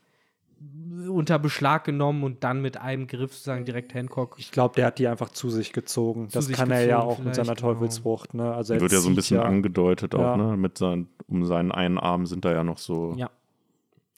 unter 1.08 1.38
Beschlag 1.38 1.84
genommen 1.84 2.22
und 2.22 2.44
dann 2.44 2.60
mit 2.60 2.76
einem 2.76 3.06
Griff 3.06 3.32
sozusagen 3.32 3.64
direkt 3.64 3.94
Hancock. 3.94 4.36
Ich 4.38 4.50
glaube, 4.52 4.74
der 4.76 4.86
hat 4.86 4.98
die 4.98 5.08
einfach 5.08 5.30
zu 5.30 5.48
sich 5.48 5.72
gezogen. 5.72 6.28
Zu 6.28 6.34
das 6.38 6.46
sich 6.46 6.56
kann 6.56 6.70
er 6.70 6.84
ja 6.84 6.96
gezogen 6.98 7.12
auch 7.12 7.24
mit 7.24 7.34
seiner 7.34 7.54
genau. 7.54 7.72
Teufelsfrucht, 7.72 8.34
ne? 8.34 8.52
Also 8.54 8.74
er 8.74 8.80
Wird 8.80 8.92
ja 8.92 9.00
so 9.00 9.08
ein 9.08 9.14
bisschen 9.14 9.38
ja, 9.38 9.44
angedeutet 9.44 10.14
auch, 10.14 10.20
Ja. 10.20 10.36
ne? 10.36 10.56
Mit 10.58 10.76
sein, 10.76 11.08
um 11.28 11.44
seinen 11.46 11.72
einen 11.72 11.98
Arm 11.98 12.26
sind 12.26 12.44
da 12.44 12.52
ja 12.52 12.62
noch 12.64 12.78
so 12.78 13.14
Ja. 13.16 13.30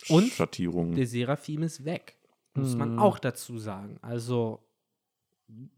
Und 0.08 0.28
Schattierungen. 0.32 0.96
der 0.96 1.06
Seraphim 1.06 1.62
ist 1.62 1.84
weg. 1.84 2.16
Muss 2.54 2.72
Mhm. 2.72 2.78
man 2.78 2.98
auch 2.98 3.20
dazu 3.20 3.58
sagen. 3.58 3.98
Also 4.02 4.58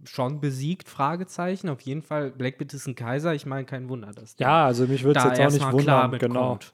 schon 0.04 0.40
besiegt, 0.40 0.88
Fragezeichen. 0.88 1.68
Auf 1.68 1.80
jeden 1.82 2.02
Fall, 2.02 2.30
Blackbeard 2.30 2.72
ist 2.72 2.86
ein 2.86 2.94
Kaiser. 2.94 3.34
Ich 3.34 3.44
meine, 3.44 3.66
kein 3.66 3.88
Wunder, 3.90 4.12
dass 4.12 4.36
der 4.36 4.46
Ja, 4.46 4.64
also 4.66 4.86
mich 4.86 5.04
würde 5.04 5.18
es 5.18 5.24
da 5.24 5.34
jetzt 5.34 5.60
auch 5.62 5.68
nicht 5.68 5.72
wundern, 5.72 6.10
genau. 6.18 6.52
mitkommt. 6.54 6.72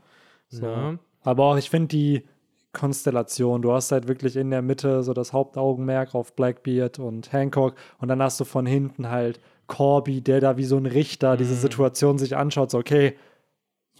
So. 0.48 0.66
Ne? 0.66 0.98
Aber 1.22 1.44
auch, 1.44 1.56
ich 1.56 1.70
finde 1.70 1.88
die 1.88 2.24
Konstellation, 2.72 3.62
du 3.62 3.72
hast 3.72 3.90
halt 3.92 4.06
wirklich 4.06 4.36
in 4.36 4.50
der 4.50 4.62
Mitte 4.62 5.02
so 5.02 5.12
das 5.12 5.32
Hauptaugenmerk 5.32 6.14
auf 6.14 6.34
Blackbeard 6.34 6.98
und 6.98 7.32
Hancock 7.32 7.74
und 7.98 8.08
dann 8.08 8.22
hast 8.22 8.38
du 8.38 8.44
von 8.44 8.66
hinten 8.66 9.08
halt 9.10 9.40
Corby, 9.66 10.20
der 10.20 10.40
da 10.40 10.56
wie 10.56 10.64
so 10.64 10.76
ein 10.76 10.86
Richter 10.86 11.36
diese 11.36 11.54
Mhm. 11.54 11.58
Situation 11.58 12.18
sich 12.18 12.36
anschaut, 12.36 12.70
so 12.70 12.78
okay, 12.78 13.16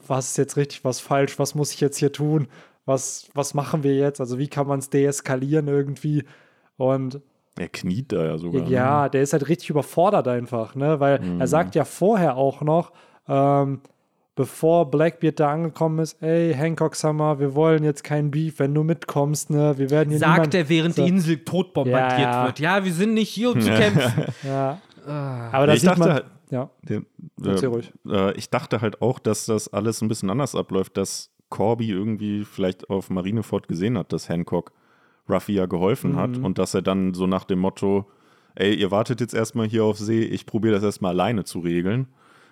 was 0.06 0.30
ist 0.30 0.38
jetzt 0.38 0.56
richtig, 0.56 0.84
was 0.84 1.00
falsch, 1.00 1.38
was 1.38 1.54
muss 1.54 1.72
ich 1.72 1.80
jetzt 1.80 1.98
hier 1.98 2.12
tun, 2.12 2.48
was, 2.84 3.28
was 3.34 3.54
machen 3.54 3.82
wir 3.82 3.94
jetzt, 3.96 4.20
also 4.20 4.38
wie 4.38 4.48
kann 4.48 4.66
man 4.66 4.78
es 4.78 4.90
deeskalieren 4.90 5.68
irgendwie 5.68 6.24
und 6.76 7.20
er 7.58 7.68
kniet 7.68 8.12
da 8.12 8.24
ja 8.24 8.38
sogar. 8.38 8.62
ne? 8.62 8.70
ja, 8.70 9.08
der 9.08 9.22
ist 9.22 9.32
halt 9.32 9.48
richtig 9.48 9.70
überfordert 9.70 10.28
einfach, 10.28 10.74
ne? 10.76 10.98
Weil 11.00 11.20
er 11.38 11.46
sagt 11.46 11.74
ja 11.74 11.84
vorher 11.84 12.36
auch 12.36 12.62
noch, 12.62 12.92
ähm, 13.28 13.80
bevor 14.40 14.90
Blackbeard 14.90 15.38
da 15.38 15.50
angekommen 15.52 15.98
ist, 15.98 16.22
ey, 16.22 16.54
Hancock 16.54 16.94
Summer, 16.96 17.38
wir 17.40 17.54
wollen 17.54 17.84
jetzt 17.84 18.02
kein 18.04 18.30
Beef, 18.30 18.58
wenn 18.58 18.72
du 18.74 18.82
mitkommst, 18.82 19.50
ne? 19.50 19.74
Wir 19.76 19.90
werden 19.90 20.08
hier 20.08 20.18
Sagt 20.18 20.54
er, 20.54 20.68
während 20.70 20.94
so, 20.94 21.02
die 21.02 21.08
Insel 21.10 21.44
totbombardiert 21.44 22.20
Ja, 22.22 22.40
ja. 22.40 22.46
wird. 22.46 22.58
Ja, 22.58 22.82
wir 22.84 22.92
sind 22.92 23.12
nicht 23.12 23.28
hier, 23.28 23.50
um 23.52 23.60
zu 23.60 23.68
kämpfen. 23.70 24.24
Ja, 24.42 24.80
Ah. 25.06 25.50
aber 25.52 25.66
da 25.66 25.74
Ich 25.74 25.80
sieht 25.80 25.90
dachte 25.90 26.00
man, 26.00 26.12
halt- 26.12 26.24
ja, 26.50 26.70
äh, 26.88 27.66
ruhig. 27.66 27.92
äh, 28.08 28.32
ich 28.36 28.48
dachte 28.50 28.80
halt 28.80 29.02
auch, 29.02 29.18
dass 29.18 29.44
das 29.46 29.68
alles 29.72 30.00
ein 30.02 30.08
bisschen 30.08 30.30
anders 30.30 30.54
abläuft, 30.54 30.96
dass 30.96 31.30
Corby 31.50 31.90
irgendwie 31.90 32.44
vielleicht 32.44 32.88
auf 32.88 33.10
Marineford 33.10 33.68
gesehen 33.68 33.98
hat, 33.98 34.12
dass 34.12 34.28
Hancock 34.30 34.72
Ruffy 35.28 35.52
ja 35.52 35.66
geholfen 35.66 36.16
hat 36.16 36.38
Mhm. 36.38 36.44
und 36.46 36.58
dass 36.58 36.72
er 36.74 36.82
dann 36.82 37.12
so 37.14 37.26
nach 37.26 37.44
dem 37.44 37.58
Motto, 37.60 38.06
ey, 38.54 38.74
ihr 38.74 38.90
wartet 38.90 39.20
jetzt 39.20 39.34
erstmal 39.34 39.66
hier 39.68 39.84
auf 39.84 39.98
See, 39.98 40.20
ich 40.22 40.46
probiere 40.46 40.74
das 40.74 40.82
erstmal 40.82 41.12
alleine 41.12 41.44
zu 41.44 41.58
regeln 41.60 42.08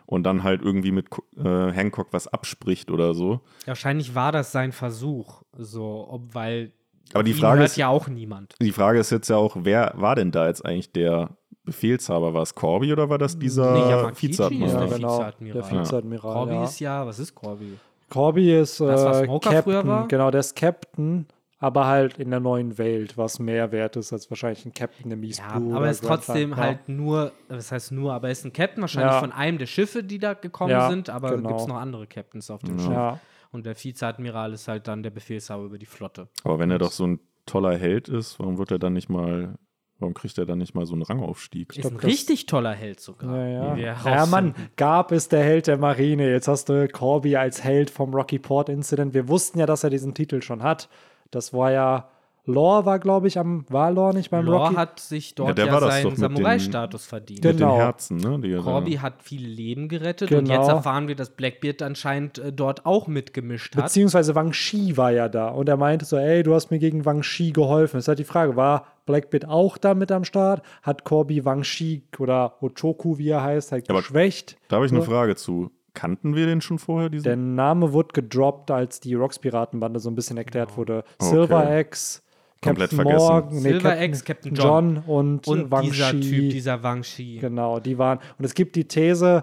und 0.08 0.22
dann 0.24 0.42
halt 0.42 0.62
irgendwie 0.62 0.90
mit 0.90 1.06
äh, 1.36 1.70
Hancock 1.70 2.08
was 2.12 2.28
abspricht 2.28 2.90
oder 2.90 3.12
so. 3.12 3.40
Wahrscheinlich 3.66 4.14
war 4.14 4.32
das 4.32 4.52
sein 4.52 4.72
Versuch. 4.72 5.42
So, 5.56 6.06
ob, 6.10 6.34
weil 6.34 6.72
Aber 7.12 7.22
die 7.24 7.34
Frage 7.34 7.58
hört 7.60 7.68
ist, 7.70 7.76
ja 7.76 7.88
auch 7.88 8.08
niemand. 8.08 8.54
die 8.62 8.72
Frage 8.72 8.98
ist 8.98 9.10
jetzt 9.10 9.28
ja 9.28 9.36
auch, 9.36 9.54
wer 9.60 9.92
war 9.96 10.14
denn 10.16 10.30
da 10.30 10.46
jetzt 10.46 10.64
eigentlich 10.64 10.92
der 10.92 11.36
Befehlshaber? 11.64 12.32
War 12.32 12.40
es 12.42 12.54
Corby 12.54 12.90
oder 12.90 13.10
war 13.10 13.18
das 13.18 13.38
dieser 13.38 13.72
Nee, 13.74 13.90
Yamakichi 13.90 14.28
Vizeadmiral? 14.28 14.66
ist 14.66 14.72
ja, 14.72 14.80
der 14.86 14.96
genau, 14.96 15.18
Vizeadmiral. 15.18 15.62
der 15.62 15.80
Vizeadmiral, 15.80 16.32
Corby 16.32 16.54
ja. 16.54 16.64
ist 16.64 16.80
ja, 16.80 17.06
was 17.06 17.18
ist 17.18 17.34
Corby? 17.34 17.78
Corby 18.08 18.58
ist 18.58 18.80
Das, 18.80 19.04
was 19.04 19.20
äh, 19.20 19.24
Smoker 19.26 19.50
Captain, 19.50 19.62
früher 19.64 19.86
war? 19.86 20.08
genau, 20.08 20.30
der 20.30 20.40
ist 20.40 20.56
Captain, 20.56 21.26
aber 21.60 21.86
halt 21.86 22.18
in 22.18 22.30
der 22.30 22.40
neuen 22.40 22.78
Welt, 22.78 23.16
was 23.18 23.38
mehr 23.40 23.72
wert 23.72 23.96
ist 23.96 24.12
als 24.12 24.30
wahrscheinlich 24.30 24.64
ein 24.64 24.72
Captain 24.72 25.10
im 25.10 25.22
East 25.24 25.40
Ja, 25.40 25.58
Blue 25.58 25.74
aber 25.74 25.86
er 25.86 25.90
ist 25.90 26.04
trotzdem 26.04 26.50
Grandline. 26.52 26.56
halt 26.66 26.88
nur, 26.88 27.32
was 27.48 27.72
heißt 27.72 27.92
nur, 27.92 28.12
aber 28.12 28.28
er 28.28 28.32
ist 28.32 28.44
ein 28.44 28.52
Captain 28.52 28.80
wahrscheinlich 28.80 29.12
Ja. 29.14 29.20
von 29.20 29.32
einem 29.32 29.58
der 29.58 29.66
Schiffe, 29.66 30.02
die 30.04 30.18
da 30.18 30.34
gekommen 30.34 30.70
Ja, 30.70 30.88
sind, 30.88 31.10
aber 31.10 31.30
genau. 31.36 31.48
gibt 31.48 31.60
es 31.60 31.66
noch 31.66 31.76
andere 31.76 32.06
Captains 32.06 32.50
auf 32.50 32.62
dem 32.62 32.78
Ja. 32.78 32.84
Schiff. 32.84 32.92
Ja, 32.92 33.20
Und 33.50 33.64
der 33.66 33.74
Vizeadmiral 33.82 34.52
ist 34.52 34.68
halt 34.68 34.86
dann 34.88 35.02
der 35.02 35.10
Befehlshaber 35.10 35.64
über 35.64 35.78
die 35.78 35.86
Flotte. 35.86 36.28
Aber 36.44 36.58
wenn 36.58 36.70
er 36.70 36.78
doch 36.78 36.92
so 36.92 37.06
ein 37.06 37.20
toller 37.46 37.76
Held 37.76 38.08
ist, 38.08 38.38
warum 38.38 38.58
wird 38.58 38.70
er 38.70 38.78
dann 38.78 38.92
nicht 38.92 39.08
mal, 39.08 39.54
warum 39.98 40.12
kriegt 40.14 40.36
er 40.36 40.44
dann 40.44 40.58
nicht 40.58 40.74
mal 40.74 40.84
so 40.84 40.92
einen 40.92 41.00
Rangaufstieg? 41.02 41.70
Ist 41.74 41.80
glaub, 41.80 41.92
ein 41.94 41.96
das- 41.96 42.04
richtig 42.04 42.44
toller 42.46 42.72
Held 42.74 43.00
sogar. 43.00 43.34
Ja, 43.36 43.46
ja. 43.48 43.72
wie 43.76 43.80
wir 43.80 43.96
ja. 44.04 44.26
Mann, 44.26 44.54
Gab 44.76 45.12
ist 45.12 45.32
der 45.32 45.42
Held 45.42 45.66
der 45.66 45.78
Marine. 45.78 46.30
Jetzt 46.30 46.46
hast 46.46 46.68
du 46.68 46.86
Corby 46.88 47.36
als 47.36 47.64
Held 47.64 47.88
vom 47.90 48.12
Rocky 48.14 48.38
Port 48.38 48.68
Incident. 48.68 49.14
Wir 49.14 49.28
wussten 49.28 49.58
ja, 49.58 49.64
dass 49.66 49.82
er 49.82 49.88
diesen 49.90 50.12
Titel 50.14 50.42
schon 50.42 50.62
hat. 50.62 50.88
Das 51.30 51.52
war 51.52 51.70
ja, 51.72 52.08
Lore 52.46 52.86
war, 52.86 52.98
glaube 52.98 53.28
ich, 53.28 53.38
am, 53.38 53.66
war 53.68 53.90
Lore 53.92 54.14
nicht 54.14 54.30
beim 54.30 54.46
Lore 54.46 54.64
Rocky? 54.68 54.74
hat 54.76 55.00
sich 55.00 55.34
dort 55.34 55.48
Ja, 55.50 55.54
der 55.54 55.66
ja, 55.66 55.80
das 55.80 55.94
seinen 55.94 56.08
mit 56.08 56.16
Samurai-Status 56.18 57.04
verdient. 57.04 57.42
Gen- 57.42 57.50
Mit 57.56 57.60
den 57.60 57.66
Genau. 57.68 57.76
Herzen, 57.76 58.16
ne? 58.16 58.38
Die 58.40 58.54
Corby 58.56 58.94
hat 58.94 59.22
viele 59.22 59.46
Leben 59.46 59.88
gerettet 59.88 60.32
und 60.32 60.44
Genau. 60.46 60.54
jetzt 60.58 60.68
erfahren 60.68 61.08
wir, 61.08 61.14
dass 61.14 61.28
Blackbeard 61.36 61.82
anscheinend 61.82 62.38
äh, 62.38 62.50
dort 62.50 62.86
auch 62.86 63.06
mitgemischt 63.06 63.76
hat. 63.76 63.84
Beziehungsweise 63.84 64.34
Wang 64.34 64.54
Shi 64.54 64.96
war 64.96 65.10
ja 65.10 65.28
da 65.28 65.48
und 65.48 65.68
er 65.68 65.76
meinte 65.76 66.06
so, 66.06 66.16
ey, 66.16 66.42
du 66.42 66.54
hast 66.54 66.70
mir 66.70 66.78
gegen 66.78 67.04
Wang 67.04 67.22
Shi 67.22 67.50
geholfen. 67.52 67.98
ist 67.98 68.08
halt 68.08 68.18
die 68.18 68.24
Frage, 68.24 68.56
war 68.56 68.86
Blackbeard 69.04 69.46
auch 69.46 69.76
da 69.76 69.92
mit 69.92 70.10
am 70.10 70.24
Start? 70.24 70.62
Hat 70.82 71.04
Corby 71.04 71.44
Wang 71.44 71.64
Shi 71.64 72.02
oder 72.18 72.54
Ochoku, 72.62 73.18
wie 73.18 73.28
er 73.28 73.42
heißt, 73.42 73.72
halt 73.72 73.90
Aber 73.90 73.98
geschwächt? 74.00 74.56
Da 74.68 74.76
habe 74.76 74.86
ich 74.86 74.92
eine. 74.92 75.02
Frage 75.02 75.36
zu. 75.36 75.70
Kannten 75.98 76.36
wir 76.36 76.46
den 76.46 76.60
schon 76.60 76.78
vorher? 76.78 77.08
Diesen? 77.10 77.24
Der 77.24 77.36
Name 77.36 77.92
wurde 77.92 78.12
gedroppt, 78.12 78.70
als 78.70 79.00
die 79.00 79.14
Rocks-Piratenbande 79.14 79.98
so 79.98 80.08
ein 80.08 80.14
bisschen 80.14 80.36
erklärt 80.36 80.76
wurde. 80.76 81.02
Okay. 81.18 81.30
Silver 81.30 81.78
X, 81.80 82.22
Komplett 82.62 82.90
Captain 82.90 83.04
vergessen. 83.04 83.26
Morgan, 83.26 83.54
nee, 83.54 83.60
Silver 83.60 83.88
Captain, 83.90 84.04
X, 84.10 84.24
Captain 84.24 84.54
John, 84.54 84.98
und, 84.98 85.48
Und 85.48 85.70
Wang 85.72 85.82
dieser 85.82 86.10
Shi. 86.10 86.20
Typ, 86.20 86.50
dieser 86.50 86.82
Wang 86.84 87.02
Shi. 87.02 87.38
Genau, 87.40 87.80
die 87.80 87.98
waren. 87.98 88.20
Und 88.38 88.44
es 88.44 88.54
gibt 88.54 88.76
die 88.76 88.86
These, 88.86 89.42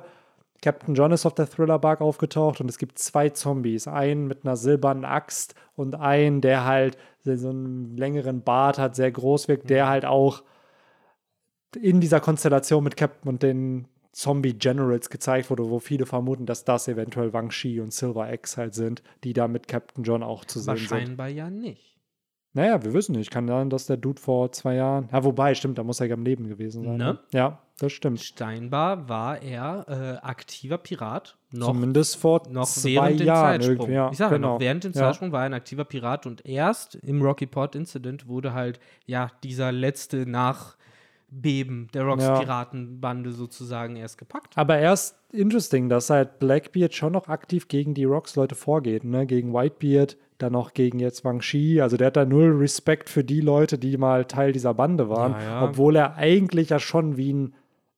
Captain 0.61 0.95
John 0.95 1.11
ist 1.11 1.25
auf 1.25 1.35
der 1.35 1.49
Thriller-Bark 1.49 1.99
aufgetaucht 1.99 2.61
und 2.61 2.69
es 2.69 2.77
gibt 2.77 2.99
zwei 2.99 3.29
Zombies. 3.29 3.87
Einen 3.89 4.27
mit 4.27 4.45
einer 4.45 4.55
silbernen 4.55 5.03
Axt 5.03 5.55
und 5.75 5.95
einen, 5.95 6.39
der 6.39 6.63
halt 6.63 6.97
so 7.23 7.49
einen 7.49 7.97
längeren 7.97 8.43
Bart 8.43 8.79
hat, 8.79 8.95
sehr 8.95 9.11
groß 9.11 9.49
wirkt, 9.49 9.65
Mhm. 9.65 9.67
der 9.67 9.89
halt 9.89 10.05
auch 10.05 10.41
in 11.81 11.99
dieser 11.99 12.21
Konstellation 12.21 12.83
mit 12.83 12.95
Captain 12.95 13.27
und 13.29 13.43
den 13.43 13.87
Zombie-Generals 14.15 15.09
gezeigt 15.09 15.49
wurde, 15.49 15.69
wo 15.69 15.79
viele 15.79 16.05
vermuten, 16.05 16.45
dass 16.45 16.63
das 16.63 16.87
eventuell 16.87 17.33
Wang 17.33 17.51
Shi 17.51 17.81
und 17.81 17.93
Silver 17.93 18.31
X 18.31 18.55
halt 18.57 18.73
sind, 18.73 19.03
die 19.25 19.33
da 19.33 19.47
mit 19.49 19.67
Captain 19.67 20.03
John 20.05 20.23
auch 20.23 20.45
zu 20.45 20.59
sehen 20.59 20.77
sind. 20.77 20.87
scheinbar 20.87 21.27
ja 21.27 21.49
nicht. 21.49 21.91
Naja, 22.53 22.81
wir 22.81 22.93
wissen 22.93 23.15
nicht. 23.17 23.31
Kann 23.31 23.49
sein, 23.49 23.69
dass 23.69 23.85
der 23.87 23.97
Dude 23.97 24.21
vor 24.21 24.49
zwei 24.53 24.75
Jahren. 24.75 25.09
Ja, 25.11 25.25
wobei, 25.25 25.53
stimmt, 25.53 25.77
da 25.77 25.83
muss 25.83 25.99
er 25.99 26.07
ja 26.07 26.13
am 26.13 26.23
Leben 26.23 26.47
gewesen 26.47 26.85
sein. 26.85 26.95
Ne? 26.95 27.03
Ne? 27.05 27.19
Ja, 27.33 27.59
das 27.77 27.91
stimmt. 27.91 28.21
Scheinbar 28.21 29.09
war 29.09 29.41
er 29.41 29.85
äh, 30.21 30.25
aktiver 30.25 30.77
Pirat. 30.77 31.37
Noch, 31.51 31.67
Zumindest 31.67 32.15
vor 32.15 32.43
noch 32.49 32.65
zwei 32.65 33.11
Jahren 33.11 33.59
Zeitsprung. 33.61 33.91
Ja, 33.91 34.09
ich 34.09 34.17
sage 34.17 34.35
genau. 34.35 34.53
noch, 34.53 34.59
während 34.61 34.85
dem 34.85 34.93
Ja. 34.93 34.99
Zeitsprung 35.01 35.33
war 35.33 35.41
er 35.41 35.47
ein 35.47 35.53
aktiver 35.53 35.83
Pirat 35.83 36.25
und 36.25 36.45
erst 36.45 36.95
im 36.95 37.21
Rocky 37.21 37.45
Port 37.45 37.75
Incident 37.75 38.29
wurde 38.29 38.53
halt, 38.53 38.79
ja, 39.05 39.29
dieser 39.43 39.73
letzte 39.73 40.25
Nachbeben 41.31 41.87
der 41.93 42.03
Rocks 42.03 42.23
Ja. 42.23 42.39
Piratenbande 42.39 43.31
sozusagen 43.31 43.95
erst 43.95 44.17
gepackt. 44.17 44.57
Aber 44.57 44.77
erst 44.77 45.17
interesting, 45.31 45.89
dass 45.89 46.09
halt 46.09 46.39
Blackbeard 46.39 46.93
schon 46.93 47.13
noch 47.13 47.27
aktiv 47.27 47.67
gegen 47.67 47.93
die 47.93 48.05
Rocks-Leute 48.05 48.55
vorgeht, 48.55 49.03
ne? 49.03 49.25
Gegen 49.25 49.53
Whitebeard, 49.53 50.17
dann 50.37 50.53
noch 50.53 50.73
gegen 50.73 50.99
jetzt 50.99 51.23
Wang 51.25 51.41
Shi. 51.41 51.81
Also 51.81 51.97
der 51.97 52.07
hat 52.07 52.17
da 52.17 52.25
null 52.25 52.55
Respekt 52.57 53.09
für 53.09 53.23
die 53.23 53.41
Leute, 53.41 53.77
die 53.77 53.97
mal 53.97 54.25
Teil 54.25 54.51
dieser 54.51 54.73
Bande 54.73 55.09
waren, 55.09 55.33
Ja, 55.33 55.41
ja. 55.41 55.63
obwohl 55.65 55.95
er 55.95 56.15
eigentlich 56.15 56.69
ja 56.69 56.79
schon 56.79 57.17
wie 57.17 57.33
ein 57.33 57.53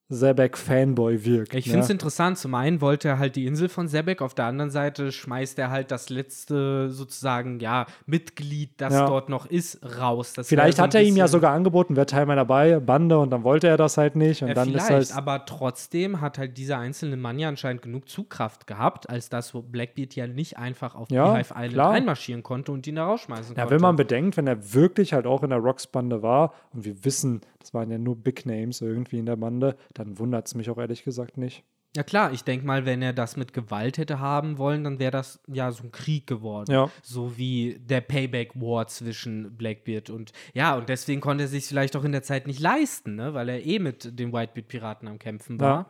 Zebek-Fanboy 0.10 1.26
wirkt. 1.26 1.54
Ich 1.54 1.66
ne? 1.66 1.72
finde 1.72 1.84
es 1.86 1.90
interessant. 1.90 2.38
Zum 2.38 2.54
einen 2.56 2.82
wollte 2.82 3.08
er 3.10 3.20
halt 3.20 3.36
die 3.36 3.46
Insel 3.46 3.70
von 3.70 3.88
Sebek, 3.88 4.22
auf 4.22 4.34
der 4.34 4.46
anderen 4.46 4.72
Seite 4.72 5.12
schmeißt 5.12 5.60
er 5.60 5.70
halt 5.70 5.92
das 5.92 6.10
letzte 6.10 6.90
sozusagen, 6.90 7.60
ja, 7.60 7.86
Mitglied, 8.06 8.72
das 8.78 8.94
Ja. 8.94 9.06
dort 9.08 9.30
noch 9.30 9.46
ist, 9.46 9.80
raus. 10.00 10.34
Das 10.34 10.48
Vielleicht 10.48 10.78
so 10.78 10.84
hat 10.84 10.96
er 10.96 11.02
ihm 11.04 11.18
ja 11.18 11.28
sogar 11.28 11.54
angeboten, 11.54 11.96
wäre 11.96 12.06
Teil 12.06 12.26
meiner 12.26 12.46
Bande 12.46 13.20
und 13.20 13.30
dann 13.32 13.44
wollte 13.44 13.68
er 13.68 13.78
das 13.78 13.98
halt 13.98 14.16
nicht. 14.16 14.42
Und 14.42 14.50
Ja, 14.50 14.54
dann 14.54 14.74
ist 14.74 14.86
vielleicht, 14.86 15.12
halt. 15.14 15.18
aber 15.18 15.46
trotzdem 15.46 16.22
hat 16.22 16.38
halt 16.38 16.58
dieser 16.58 16.78
einzelne 16.80 17.18
Mann 17.18 17.38
ja 17.40 17.50
anscheinend 17.50 17.82
genug 17.82 18.08
Zugkraft 18.10 18.68
gehabt, 18.68 19.10
als 19.10 19.30
dass 19.30 19.54
wo 19.54 19.62
Blackbeard 19.62 20.16
ja 20.16 20.28
nicht 20.28 20.58
einfach 20.58 20.96
auf 20.96 21.10
Ja, 21.12 21.34
Beehive 21.34 21.54
Island 21.54 21.74
klar. 21.74 21.92
einmarschieren 21.92 22.44
konnte 22.44 22.72
und 22.72 22.88
ihn 22.88 22.96
da 22.96 23.06
rausschmeißen 23.06 23.56
Ja, 23.56 23.64
konnte. 23.64 23.76
wenn 23.76 23.82
man 23.82 23.96
bedenkt, 23.96 24.38
wenn 24.38 24.48
er 24.48 24.74
wirklich 24.74 25.14
halt 25.14 25.26
auch 25.28 25.44
in 25.44 25.50
der 25.50 25.60
Rocks-Bande 25.60 26.22
war, 26.22 26.54
und 26.74 26.86
wir 26.86 27.04
wissen, 27.04 27.42
das 27.68 27.74
waren 27.74 27.92
ja 27.92 27.98
nur 27.98 28.16
Big 28.16 28.46
Names 28.46 28.80
irgendwie 28.80 29.20
in 29.20 29.26
der 29.26 29.36
Bande, 29.36 29.76
dann 29.94 30.18
wundert 30.20 30.48
es 30.48 30.56
mich 30.56 30.70
auch 30.70 30.78
ehrlich 30.78 31.04
gesagt 31.04 31.38
nicht. 31.38 31.66
ja 31.98 32.04
klar, 32.04 32.32
ich 32.32 32.46
denke 32.46 32.66
mal, 32.66 32.86
wenn 32.86 33.02
er 33.02 33.12
das 33.12 33.36
mit 33.36 33.54
Gewalt 33.54 33.98
hätte 33.98 34.20
haben 34.20 34.58
wollen, 34.58 34.86
dann 34.86 35.00
wäre 35.00 35.12
das 35.12 35.42
ja 35.48 35.72
so 35.72 35.84
ein 35.84 35.92
Krieg 35.92 36.28
geworden. 36.28 36.72
Ja. 36.72 36.90
So 37.02 37.38
wie 37.38 37.78
der 37.80 38.00
Payback 38.00 38.56
War 38.56 38.88
zwischen 38.88 39.58
Blackbeard 39.58 40.10
und 40.10 40.32
ja, 40.54 40.78
und 40.78 40.88
deswegen 40.88 41.20
konnte 41.20 41.44
er 41.44 41.48
sich 41.50 41.66
vielleicht 41.66 41.98
auch 41.98 42.06
in 42.06 42.14
der 42.14 42.24
Zeit 42.24 42.48
nicht 42.48 42.62
leisten, 42.62 43.16
ne? 43.16 43.34
weil 43.34 43.50
er 43.50 43.66
eh 43.66 43.80
mit 43.80 44.18
den 44.18 44.32
Whitebeard-Piraten 44.32 45.10
am 45.10 45.20
Kämpfen 45.20 45.60
war. 45.60 45.68
Ja. 45.70 45.90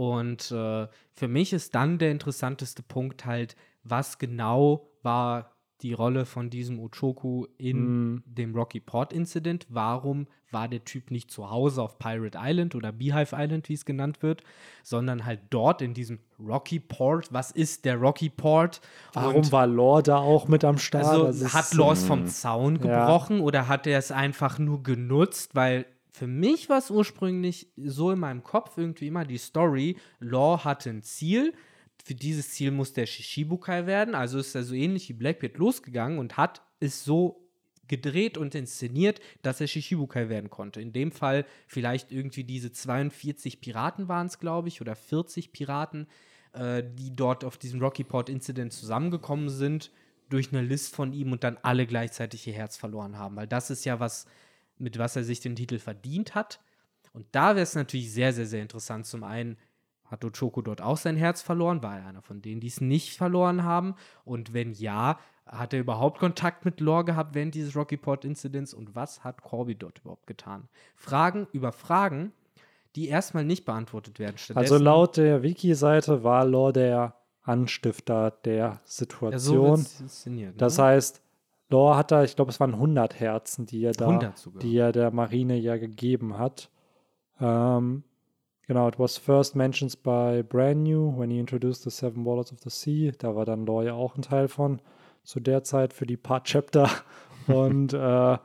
Und 0.00 0.52
äh, 0.52 0.86
für 1.12 1.28
mich 1.28 1.52
ist 1.52 1.74
dann 1.74 1.98
der 1.98 2.12
interessanteste 2.12 2.84
Punkt 2.84 3.24
halt, 3.24 3.56
was 3.82 4.18
genau 4.18 4.90
war 5.02 5.55
die 5.82 5.92
Rolle 5.92 6.24
von 6.24 6.48
diesem 6.50 6.78
Uchoku 6.78 7.46
in 7.58 7.78
Mhm. 8.14 8.22
dem 8.26 8.54
Rocky 8.54 8.80
Port 8.80 9.12
Incident? 9.12 9.66
Warum 9.68 10.26
war 10.50 10.68
der 10.68 10.84
Typ 10.84 11.10
nicht 11.10 11.30
zu 11.30 11.50
Hause 11.50 11.82
auf 11.82 11.98
Pirate 11.98 12.38
Island 12.40 12.74
oder 12.74 12.92
Beehive 12.92 13.34
Island, 13.36 13.68
wie 13.68 13.74
es 13.74 13.84
genannt 13.84 14.22
wird, 14.22 14.42
sondern 14.82 15.26
halt 15.26 15.40
dort 15.50 15.82
in 15.82 15.92
diesem 15.92 16.18
Rocky 16.38 16.80
Port? 16.80 17.32
Was 17.32 17.50
ist 17.50 17.84
der 17.84 17.96
Rocky 17.96 18.30
Port? 18.30 18.80
Warum 19.12 19.36
Und- 19.36 19.52
war 19.52 19.66
Lore 19.66 20.02
da 20.02 20.16
auch 20.18 20.48
mit 20.48 20.64
am 20.64 20.78
Start? 20.78 21.04
also 21.04 21.52
hat 21.52 21.74
Laws 21.74 22.04
vom 22.04 22.26
Zaun 22.26 22.76
Ja. 22.76 23.04
gebrochen 23.06 23.40
oder 23.40 23.68
hat 23.68 23.86
er 23.86 23.98
es 23.98 24.10
einfach 24.10 24.58
nur 24.58 24.82
genutzt? 24.82 25.54
Weil 25.54 25.84
für 26.10 26.26
mich 26.26 26.70
war 26.70 26.78
es 26.78 26.90
ursprünglich 26.90 27.68
so 27.76 28.10
in 28.10 28.18
meinem 28.20 28.42
Kopf 28.42 28.78
irgendwie 28.78 29.08
immer 29.08 29.26
die 29.26 29.36
Story, 29.36 29.96
Law 30.20 30.64
hatte 30.64 30.88
ein 30.88 31.02
Ziel. 31.02 31.52
Für 32.06 32.14
dieses 32.14 32.50
Ziel 32.50 32.70
musste 32.70 33.00
er 33.00 33.08
Shishibukai 33.08 33.86
werden. 33.86 34.14
Also 34.14 34.38
ist 34.38 34.54
er 34.54 34.62
so 34.62 34.76
ähnlich 34.76 35.08
wie 35.08 35.12
Blackbeard 35.12 35.56
losgegangen 35.56 36.20
und 36.20 36.36
hat 36.36 36.62
es 36.78 37.04
so 37.04 37.50
gedreht 37.88 38.38
und 38.38 38.54
inszeniert, 38.54 39.18
dass 39.42 39.60
er 39.60 39.66
Shishibukai 39.66 40.28
werden 40.28 40.48
konnte. 40.48 40.80
In 40.80 40.92
dem 40.92 41.10
Fall 41.10 41.44
vielleicht 41.66 42.12
irgendwie 42.12 42.44
diese 42.44 42.70
42 42.70 43.60
Piraten 43.60 44.06
waren 44.06 44.28
es, 44.28 44.38
glaube 44.38 44.68
ich, 44.68 44.80
oder 44.80 44.94
40 44.94 45.50
Piraten, 45.50 46.06
äh, 46.52 46.84
die 46.94 47.10
dort 47.10 47.42
auf 47.42 47.58
diesem 47.58 47.80
Rocky 47.80 48.04
Port 48.04 48.28
Incident 48.28 48.72
zusammengekommen 48.72 49.48
sind 49.48 49.90
durch 50.28 50.52
eine 50.52 50.62
List 50.62 50.94
von 50.94 51.12
ihm 51.12 51.32
und 51.32 51.42
dann 51.42 51.58
alle 51.62 51.88
gleichzeitig 51.88 52.46
ihr 52.46 52.54
Herz 52.54 52.76
verloren 52.76 53.18
haben. 53.18 53.34
Weil 53.34 53.48
das 53.48 53.68
ist 53.68 53.84
ja 53.84 53.98
was, 53.98 54.26
mit 54.78 54.96
was 54.96 55.16
er 55.16 55.24
sich 55.24 55.40
den 55.40 55.56
Titel 55.56 55.80
verdient 55.80 56.36
hat. 56.36 56.60
Und 57.12 57.26
da 57.32 57.56
wäre 57.56 57.64
es 57.64 57.74
natürlich 57.74 58.12
sehr, 58.12 58.32
sehr, 58.32 58.46
sehr 58.46 58.62
interessant. 58.62 59.06
Zum 59.06 59.24
einen 59.24 59.56
hat 60.10 60.24
Ochoko 60.24 60.62
dort 60.62 60.80
auch 60.80 60.96
sein 60.96 61.16
Herz 61.16 61.42
verloren? 61.42 61.82
War 61.82 61.98
er 61.98 62.06
einer 62.06 62.22
von 62.22 62.42
denen, 62.42 62.60
die 62.60 62.68
es 62.68 62.80
nicht 62.80 63.16
verloren 63.16 63.64
haben? 63.64 63.94
Und 64.24 64.52
wenn 64.52 64.72
ja, 64.72 65.18
hat 65.46 65.72
er 65.72 65.80
überhaupt 65.80 66.18
Kontakt 66.18 66.64
mit 66.64 66.80
Lore 66.80 67.04
gehabt 67.04 67.34
während 67.34 67.54
dieses 67.54 67.76
Rocky 67.76 67.96
Port 67.96 68.24
Incidents? 68.24 68.74
Und 68.74 68.94
was 68.94 69.24
hat 69.24 69.42
Corby 69.42 69.74
dort 69.74 70.00
überhaupt 70.00 70.26
getan? 70.26 70.68
Fragen 70.94 71.46
über 71.52 71.72
Fragen, 71.72 72.32
die 72.96 73.08
erstmal 73.08 73.44
nicht 73.44 73.64
beantwortet 73.64 74.18
werden. 74.18 74.36
Also 74.54 74.78
laut 74.78 75.16
der 75.16 75.42
Wiki-Seite 75.42 76.24
war 76.24 76.44
Lore 76.44 76.72
der 76.72 77.14
Anstifter 77.42 78.32
der 78.44 78.54
ja, 78.54 78.80
so 78.84 79.04
Situation. 79.04 79.78
wird's 79.78 80.00
inszeniert. 80.00 80.52
Ne? 80.54 80.58
das 80.58 80.78
heißt, 80.78 81.22
Lore 81.68 81.96
hat 81.96 82.10
da, 82.10 82.24
ich 82.24 82.36
glaube, 82.36 82.50
es 82.50 82.58
waren 82.58 82.74
100 82.74 83.18
Herzen, 83.20 83.66
die 83.66 83.84
er 83.84 83.92
da, 83.92 84.08
100 84.08 84.38
sogar. 84.38 84.60
die 84.60 84.76
er 84.76 84.92
der 84.92 85.10
Marine 85.10 85.56
ja 85.56 85.76
gegeben 85.76 86.38
hat. 86.38 86.70
Ähm, 87.40 88.04
genau, 88.66 88.88
it 88.88 88.98
was 88.98 89.18
first 89.18 89.56
mentioned 89.56 90.02
by 90.02 90.42
Brand 90.42 90.84
New 90.84 91.12
when 91.16 91.30
he 91.30 91.38
introduced 91.38 91.82
the 91.84 91.90
Seven 91.90 92.24
Wallets 92.24 92.52
of 92.52 92.58
the 92.62 92.70
Sea. 92.70 93.12
Da 93.18 93.34
war 93.34 93.44
dann 93.44 93.66
Lore 93.66 93.86
ja 93.86 93.94
auch 93.94 94.16
ein 94.16 94.22
Teil 94.22 94.48
von 94.48 94.80
zu 95.24 95.40
der 95.40 95.64
Zeit 95.64 95.92
für 95.92 96.06
die 96.06 96.16
paar 96.16 96.42
Chapter. 96.44 96.88
Und 97.46 97.92
äh, 97.92 97.96
ja, 97.98 98.40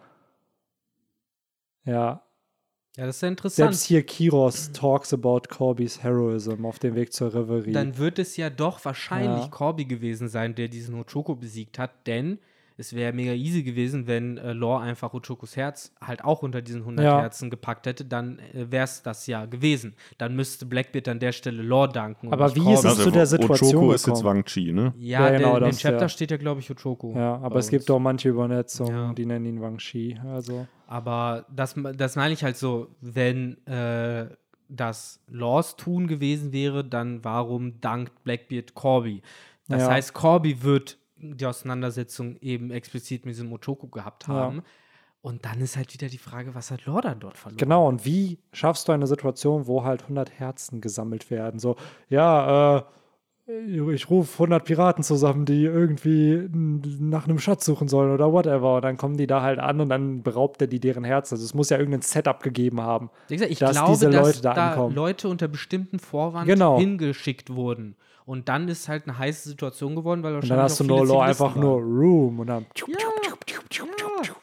ja, 2.98 3.06
das 3.06 3.16
ist 3.18 3.22
ja 3.22 3.28
interessant. 3.30 3.56
selbst 3.74 3.84
hier 3.86 4.04
Kiros 4.04 4.72
talks 4.74 5.14
about 5.14 5.42
Corbys 5.50 6.04
Heroism 6.04 6.66
auf 6.66 6.78
dem 6.78 6.94
Weg 6.96 7.14
zur 7.14 7.34
Reverie. 7.34 7.72
Dann 7.72 7.98
wird 7.98 8.20
es 8.20 8.36
ja 8.36 8.50
doch 8.50 8.84
wahrscheinlich 8.84 9.44
Ja. 9.44 9.48
Corby 9.48 9.86
gewesen 9.86 10.28
sein, 10.28 10.56
der 10.56 10.68
diesen 10.68 11.00
Ochoko 11.00 11.36
besiegt 11.36 11.80
hat, 11.80 12.06
denn 12.06 12.40
es 12.78 12.94
wäre 12.96 13.14
mega 13.14 13.34
easy 13.34 13.64
gewesen, 13.64 14.08
wenn 14.08 14.38
äh, 14.38 14.54
Lore 14.54 14.82
einfach 14.82 15.14
Ochokos 15.14 15.56
Herz 15.56 15.94
halt 16.02 16.24
auch 16.24 16.42
unter 16.42 16.62
diesen 16.62 16.82
100 16.82 17.06
Ja. 17.06 17.22
Herzen 17.22 17.50
gepackt 17.50 17.86
hätte, 17.86 18.06
dann 18.06 18.40
äh, 18.54 18.72
wäre 18.72 18.86
es 18.86 19.04
das 19.04 19.28
ja 19.28 19.46
gewesen. 19.46 19.94
Dann 20.18 20.36
müsste 20.36 20.66
Blackbeard 20.66 21.08
an 21.10 21.20
der 21.20 21.32
Stelle 21.32 21.62
Lore 21.62 21.90
danken. 21.90 22.32
Aber 22.34 22.56
wie 22.56 22.74
ist 22.74 22.84
es 22.86 22.98
zu 22.98 23.12
der 23.12 23.26
Situation 23.26 23.76
Ochoko 23.76 23.94
ist 23.94 24.08
jetzt? 24.08 24.24
Wang 24.24 24.44
Chi, 24.46 24.72
ne? 24.72 24.94
Ja, 24.98 25.30
Ja, 25.30 25.38
genau, 25.38 25.60
der, 25.60 25.68
in 25.70 25.74
dem 25.76 25.78
Chapter 25.78 26.02
ja. 26.02 26.10
steht 26.10 26.32
ja, 26.32 26.38
glaube 26.38 26.62
ich, 26.62 26.72
Ochoko. 26.72 27.14
ja, 27.16 27.38
aber 27.42 27.58
es 27.60 27.70
gibt 27.70 27.84
uns. 27.84 27.92
auch 27.92 28.00
manche 28.00 28.30
Übersetzungen, 28.30 28.92
Ja. 28.92 29.14
die 29.14 29.26
nennen 29.26 29.46
ihn 29.46 29.62
Wang 29.62 29.80
Shi. 29.80 30.18
Also, 30.26 30.66
Aber 30.88 31.46
das, 31.56 31.76
das 31.96 32.16
meine 32.16 32.34
ich 32.34 32.44
halt 32.44 32.58
so, 32.58 32.88
wenn 33.02 33.66
äh, 33.68 34.28
das 34.70 35.20
Laws 35.30 35.76
tun 35.76 36.08
gewesen 36.08 36.52
wäre, 36.54 36.84
dann 36.86 37.24
warum 37.24 37.80
dankt 37.82 38.24
Blackbeard 38.24 38.74
Corby? 38.74 39.22
Das 39.68 39.82
Ja. 39.84 39.90
heißt, 39.92 40.14
Corby 40.14 40.64
wird 40.64 40.98
die 41.22 41.46
Auseinandersetzung 41.46 42.38
eben 42.42 42.72
explizit 42.72 43.26
mit 43.26 43.36
diesem 43.36 43.52
Ochoko 43.54 43.88
gehabt 43.88 44.28
Ja. 44.28 44.34
haben. 44.34 44.64
Und 45.24 45.46
dann 45.46 45.62
ist 45.62 45.78
halt 45.78 45.94
wieder 45.94 46.08
die 46.08 46.18
Frage, 46.18 46.56
was 46.56 46.72
hat 46.72 46.86
Law 46.88 47.00
dann 47.00 47.20
dort 47.20 47.38
verloren? 47.38 47.58
genau, 47.58 47.88
und 47.88 48.06
wie 48.06 48.40
schaffst 48.54 48.88
du 48.88 48.92
eine 48.92 49.06
Situation, 49.06 49.68
wo 49.68 49.84
halt 49.84 50.02
100 50.04 50.32
Herzen 50.32 50.82
gesammelt 50.82 51.30
werden? 51.30 51.60
So, 51.60 51.76
ja, 52.10 52.78
äh, 52.80 52.84
ich 53.94 54.10
rufe 54.10 54.34
100 54.44 54.64
Piraten 54.66 55.04
zusammen, 55.04 55.46
die 55.46 55.64
irgendwie 55.66 56.48
nach 56.54 57.26
einem 57.28 57.38
Schatz 57.38 57.66
suchen 57.66 57.88
sollen 57.88 58.12
oder 58.14 58.32
whatever. 58.32 58.78
Und 58.78 58.82
dann 58.84 58.98
kommen 58.98 59.18
die 59.18 59.28
da 59.28 59.42
halt 59.42 59.60
an 59.60 59.80
und 59.82 59.90
dann 59.90 60.24
beraubt 60.24 60.62
er 60.62 60.68
die 60.68 60.80
deren 60.80 61.04
Herzen. 61.04 61.36
Also 61.36 61.44
es 61.46 61.54
muss 61.54 61.70
ja 61.70 61.78
irgendein 61.78 62.02
Setup 62.02 62.42
gegeben 62.42 62.82
haben. 62.82 63.10
Ich 63.30 63.40
dass 63.60 63.72
glaube, 63.74 63.92
diese 63.92 64.10
dass 64.10 64.26
Leute 64.28 64.42
da 64.42 64.54
da 64.54 64.70
ankommen. 64.72 64.96
Leute 64.96 65.28
unter 65.28 65.48
bestimmten 65.48 66.00
Vorwand 66.00 66.48
Genau. 66.48 66.80
hingeschickt 66.80 67.54
wurden. 67.54 67.96
Und 68.26 68.50
dann 68.50 68.68
ist 68.68 68.88
halt 68.88 69.08
eine 69.08 69.18
heiße 69.18 69.50
Situation 69.50 69.96
geworden, 69.96 70.24
weil 70.24 70.32
Und 70.36 70.50
wahrscheinlich 70.50 70.58
dann 70.58 70.64
hast 70.64 70.80
du 70.80 70.84
No 70.84 71.04
Law 71.04 71.22
einfach 71.24 71.56
nur 71.56 71.76
waren. 71.82 71.98
Room 71.98 72.40
und 72.40 72.48
dann. 72.48 72.66
Ja, 72.88 72.96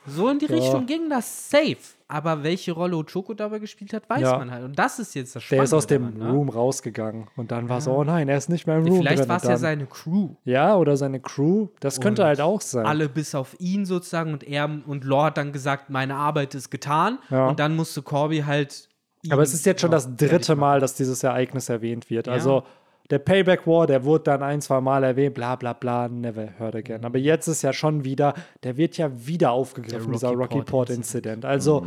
so 0.07 0.29
in 0.29 0.39
die 0.39 0.47
Ja. 0.47 0.55
Richtung 0.57 0.87
ging 0.87 1.09
das 1.11 1.51
safe. 1.51 1.77
Aber 2.11 2.43
welche 2.43 2.73
Rolle 2.73 2.97
Ochoko 2.97 3.35
dabei 3.35 3.59
gespielt 3.59 3.93
hat, 3.93 4.09
weiß 4.09 4.23
Ja. 4.23 4.39
man 4.39 4.51
halt. 4.51 4.65
Und 4.65 4.79
das 4.79 4.99
ist 4.99 5.15
jetzt 5.15 5.37
das 5.37 5.43
Der 5.43 5.47
Spannende 5.47 5.65
ist 5.65 5.73
aus 5.75 5.87
dem 5.87 6.03
daran, 6.15 6.19
ne? 6.19 6.31
Room 6.33 6.49
rausgegangen 6.49 7.29
und 7.37 7.51
dann 7.51 7.69
war 7.69 7.79
es, 7.79 7.87
oh 7.87 8.03
nein, 8.03 8.29
er 8.31 8.39
ist 8.39 8.49
nicht 8.49 8.67
mehr 8.67 8.79
im 8.79 8.87
Room. 8.87 8.97
Vielleicht 8.97 9.29
war 9.29 9.37
es 9.37 9.45
Und 9.45 9.51
ja 9.51 9.57
seine 9.59 9.87
Crew. 9.87 10.31
Ja, 10.45 10.77
oder 10.77 10.97
seine 10.97 11.21
Crew. 11.21 11.69
Das 11.81 12.01
könnte 12.01 12.23
Und 12.23 12.29
halt 12.29 12.41
auch 12.41 12.63
sein. 12.63 12.87
Alle 12.87 13.09
bis 13.11 13.35
auf 13.35 13.55
ihn 13.61 13.85
sozusagen 13.85 14.33
und 14.33 14.43
er 14.43 14.71
und 14.87 15.05
Law 15.05 15.25
hat 15.25 15.37
dann 15.37 15.53
gesagt, 15.53 15.91
meine 15.91 16.15
Arbeit 16.15 16.55
ist 16.55 16.71
getan. 16.71 17.19
Ja. 17.29 17.49
Und 17.49 17.61
dann 17.61 17.77
musste 17.77 18.01
Corby 18.01 18.39
halt. 18.41 18.89
Aber 19.31 19.43
es 19.43 19.53
ist 19.53 19.67
jetzt 19.67 19.83
schon 19.83 19.91
das 19.91 20.17
dritte. 20.17 20.57
Mal, 20.57 20.81
dass 20.81 20.95
dieses 20.95 21.23
Ereignis 21.23 21.69
erwähnt 21.69 22.09
wird. 22.09 22.27
Ja. 22.27 22.33
Also 22.33 22.63
der 23.11 23.19
Payback 23.19 23.67
War, 23.67 23.87
der 23.87 24.05
wurde 24.05 24.25
dann 24.25 24.43
ein, 24.43 24.61
zwei 24.61 24.81
Mal 24.81 25.03
erwähnt, 25.05 25.35
bla 25.35 25.57
bla 25.57 25.73
bla, 25.73 26.09
never 26.09 26.59
heard 26.59 26.77
again. 26.77 27.05
Aber 27.05 27.19
jetzt 27.19 27.47
ist 27.49 27.63
ja 27.63 27.73
schon 27.73 28.05
wieder, 28.05 28.35
der 28.63 28.77
wird 28.77 28.97
ja 28.99 29.11
wieder 29.27 29.53
aufgegriffen, 29.53 30.07
Der 30.07 30.13
dieser 30.13 30.29
Rocky 30.29 30.43
Rocky 30.43 30.55
Port 30.57 30.67
Port 30.67 30.91
Incident. 30.91 31.45
Also 31.45 31.87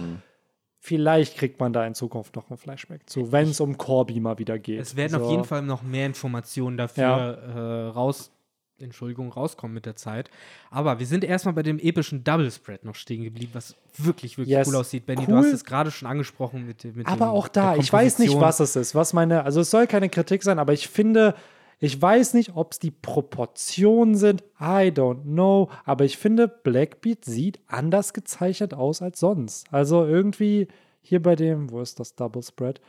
vielleicht 0.80 1.38
kriegt 1.38 1.60
man 1.60 1.74
da 1.74 1.86
in 1.86 1.94
Zukunft 1.94 2.36
noch 2.36 2.50
ein 2.50 2.58
Flashback 2.58 3.10
zu, 3.10 3.32
wenn 3.32 3.50
es 3.50 3.60
um 3.60 3.78
Corby 3.78 4.20
mal 4.20 4.40
wieder 4.40 4.58
geht. 4.58 4.82
Es 4.82 4.96
werden 4.96 5.12
so. 5.12 5.26
auf 5.26 5.32
jeden 5.32 5.46
Fall 5.46 5.62
noch 5.62 5.84
mehr 5.84 6.08
Informationen 6.08 6.76
dafür 6.76 7.06
äh, 7.06 7.88
raus, 7.90 8.32
Entschuldigung, 8.82 9.32
rauskommen 9.32 9.74
mit 9.74 9.86
der 9.86 9.96
Zeit. 9.96 10.30
Aber 10.70 11.00
wir 11.00 11.06
sind 11.06 11.24
erstmal 11.24 11.54
bei 11.54 11.64
dem 11.64 11.80
epischen 11.80 12.24
Double 12.24 12.50
Spread 12.52 12.84
noch 12.86 12.96
stehen 12.96 13.24
geblieben, 13.24 13.52
was 13.54 13.76
wirklich, 13.98 14.38
wirklich 14.38 14.56
Yes. 14.58 14.68
cool 14.68 14.76
aussieht. 14.76 15.06
Benny, 15.06 15.22
Cool. 15.22 15.28
du 15.28 15.36
hast 15.38 15.54
es 15.54 15.64
gerade 15.66 15.92
schon 15.92 16.08
angesprochen 16.08 16.66
mit, 16.66 16.84
dem- 16.84 16.96
mit 16.96 17.08
Aber 17.08 17.26
dem, 17.26 17.30
auch 17.30 17.48
da, 17.48 17.76
ich 17.76 17.92
weiß 17.92 18.20
nicht, 18.20 18.40
was 18.40 18.60
es 18.60 18.76
ist. 18.76 18.96
Was 18.96 19.14
meine, 19.14 19.44
also 19.44 19.62
es 19.62 19.72
soll 19.72 19.88
keine 19.88 20.10
Kritik 20.10 20.44
sein, 20.44 20.60
aber 20.60 20.74
ich 20.74 20.88
finde, 20.88 21.36
ich 21.80 22.00
weiß 22.00 22.36
nicht, 22.36 22.56
ob 22.56 22.74
es 22.74 22.80
die 22.80 22.92
Proportionen 22.92 24.16
sind. 24.16 24.44
I 24.60 24.92
don't 24.94 25.24
know. 25.24 25.70
Aber 25.86 26.06
ich 26.06 26.18
finde, 26.18 26.48
Blackbeat 26.48 27.26
sieht 27.26 27.60
anders 27.68 28.14
gezeichnet 28.14 28.74
aus 28.74 29.02
als 29.02 29.20
sonst. 29.20 29.66
Also 29.74 30.06
irgendwie 30.06 30.68
hier 31.02 31.22
bei 31.22 31.36
dem, 31.36 31.72
wo 31.72 31.82
ist 31.82 32.00
das 32.00 32.16
Double 32.16 32.44
Spread? 32.44 32.80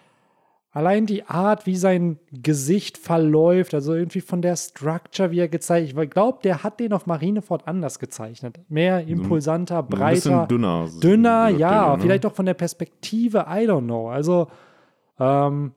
Allein 0.75 1.05
die 1.05 1.25
Art, 1.27 1.66
wie 1.66 1.77
sein 1.77 2.18
Gesicht 2.33 2.97
verläuft, 2.97 3.75
also 3.75 3.93
irgendwie 3.95 4.23
von 4.23 4.41
der 4.41 4.57
Structure, 4.57 5.31
wie 5.31 5.39
er 5.41 5.49
gezeichnet 5.49 6.03
Ich 6.05 6.11
glaube, 6.11 6.39
der 6.43 6.62
hat 6.62 6.81
den 6.81 6.95
auf 6.95 7.05
Marineford 7.07 7.68
anders 7.68 7.99
gezeichnet. 7.99 8.59
Mehr 8.70 9.07
impulsanter, 9.07 9.81
Ein 9.81 9.89
bisschen 9.89 10.33
breiter. 10.33 10.47
dünner. 10.47 10.89
Dünner, 11.03 11.49
ja, 11.51 11.89
der, 11.89 11.97
ne? 11.97 12.03
vielleicht 12.03 12.25
auch 12.25 12.33
von 12.35 12.47
der 12.47 12.55
Perspektive, 12.55 13.41
I 13.49 13.68
don't 13.68 13.85
know. 13.85 14.09
Also, 14.09 14.49
ähm, 15.18 15.73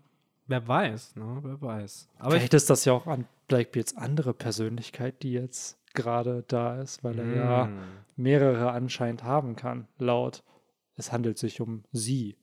Wer 0.47 0.67
weiß, 0.67 1.15
ne? 1.15 1.39
Wer 1.41 1.59
weiß. 1.61 2.07
Aber 2.19 2.29
ich, 2.35 2.41
vielleicht 2.41 2.53
ist 2.53 2.69
das 2.69 2.85
ja 2.85 2.93
auch 2.93 3.07
an 3.07 3.25
Blackbeards 3.47 3.97
andere 3.97 4.33
Persönlichkeit, 4.33 5.23
die 5.23 5.33
jetzt 5.33 5.77
gerade 5.95 6.43
da 6.47 6.79
ist, 6.79 7.03
weil 7.03 7.17
er 7.17 7.35
ja 7.35 7.65
Mm. 7.65 7.79
mehrere 8.15 8.71
anscheinend 8.71 9.23
haben 9.23 9.55
kann, 9.55 9.87
laut. 9.97 10.43
Es 10.97 11.11
handelt 11.11 11.37
sich 11.39 11.61
um 11.61 11.83
sie, 11.91 12.35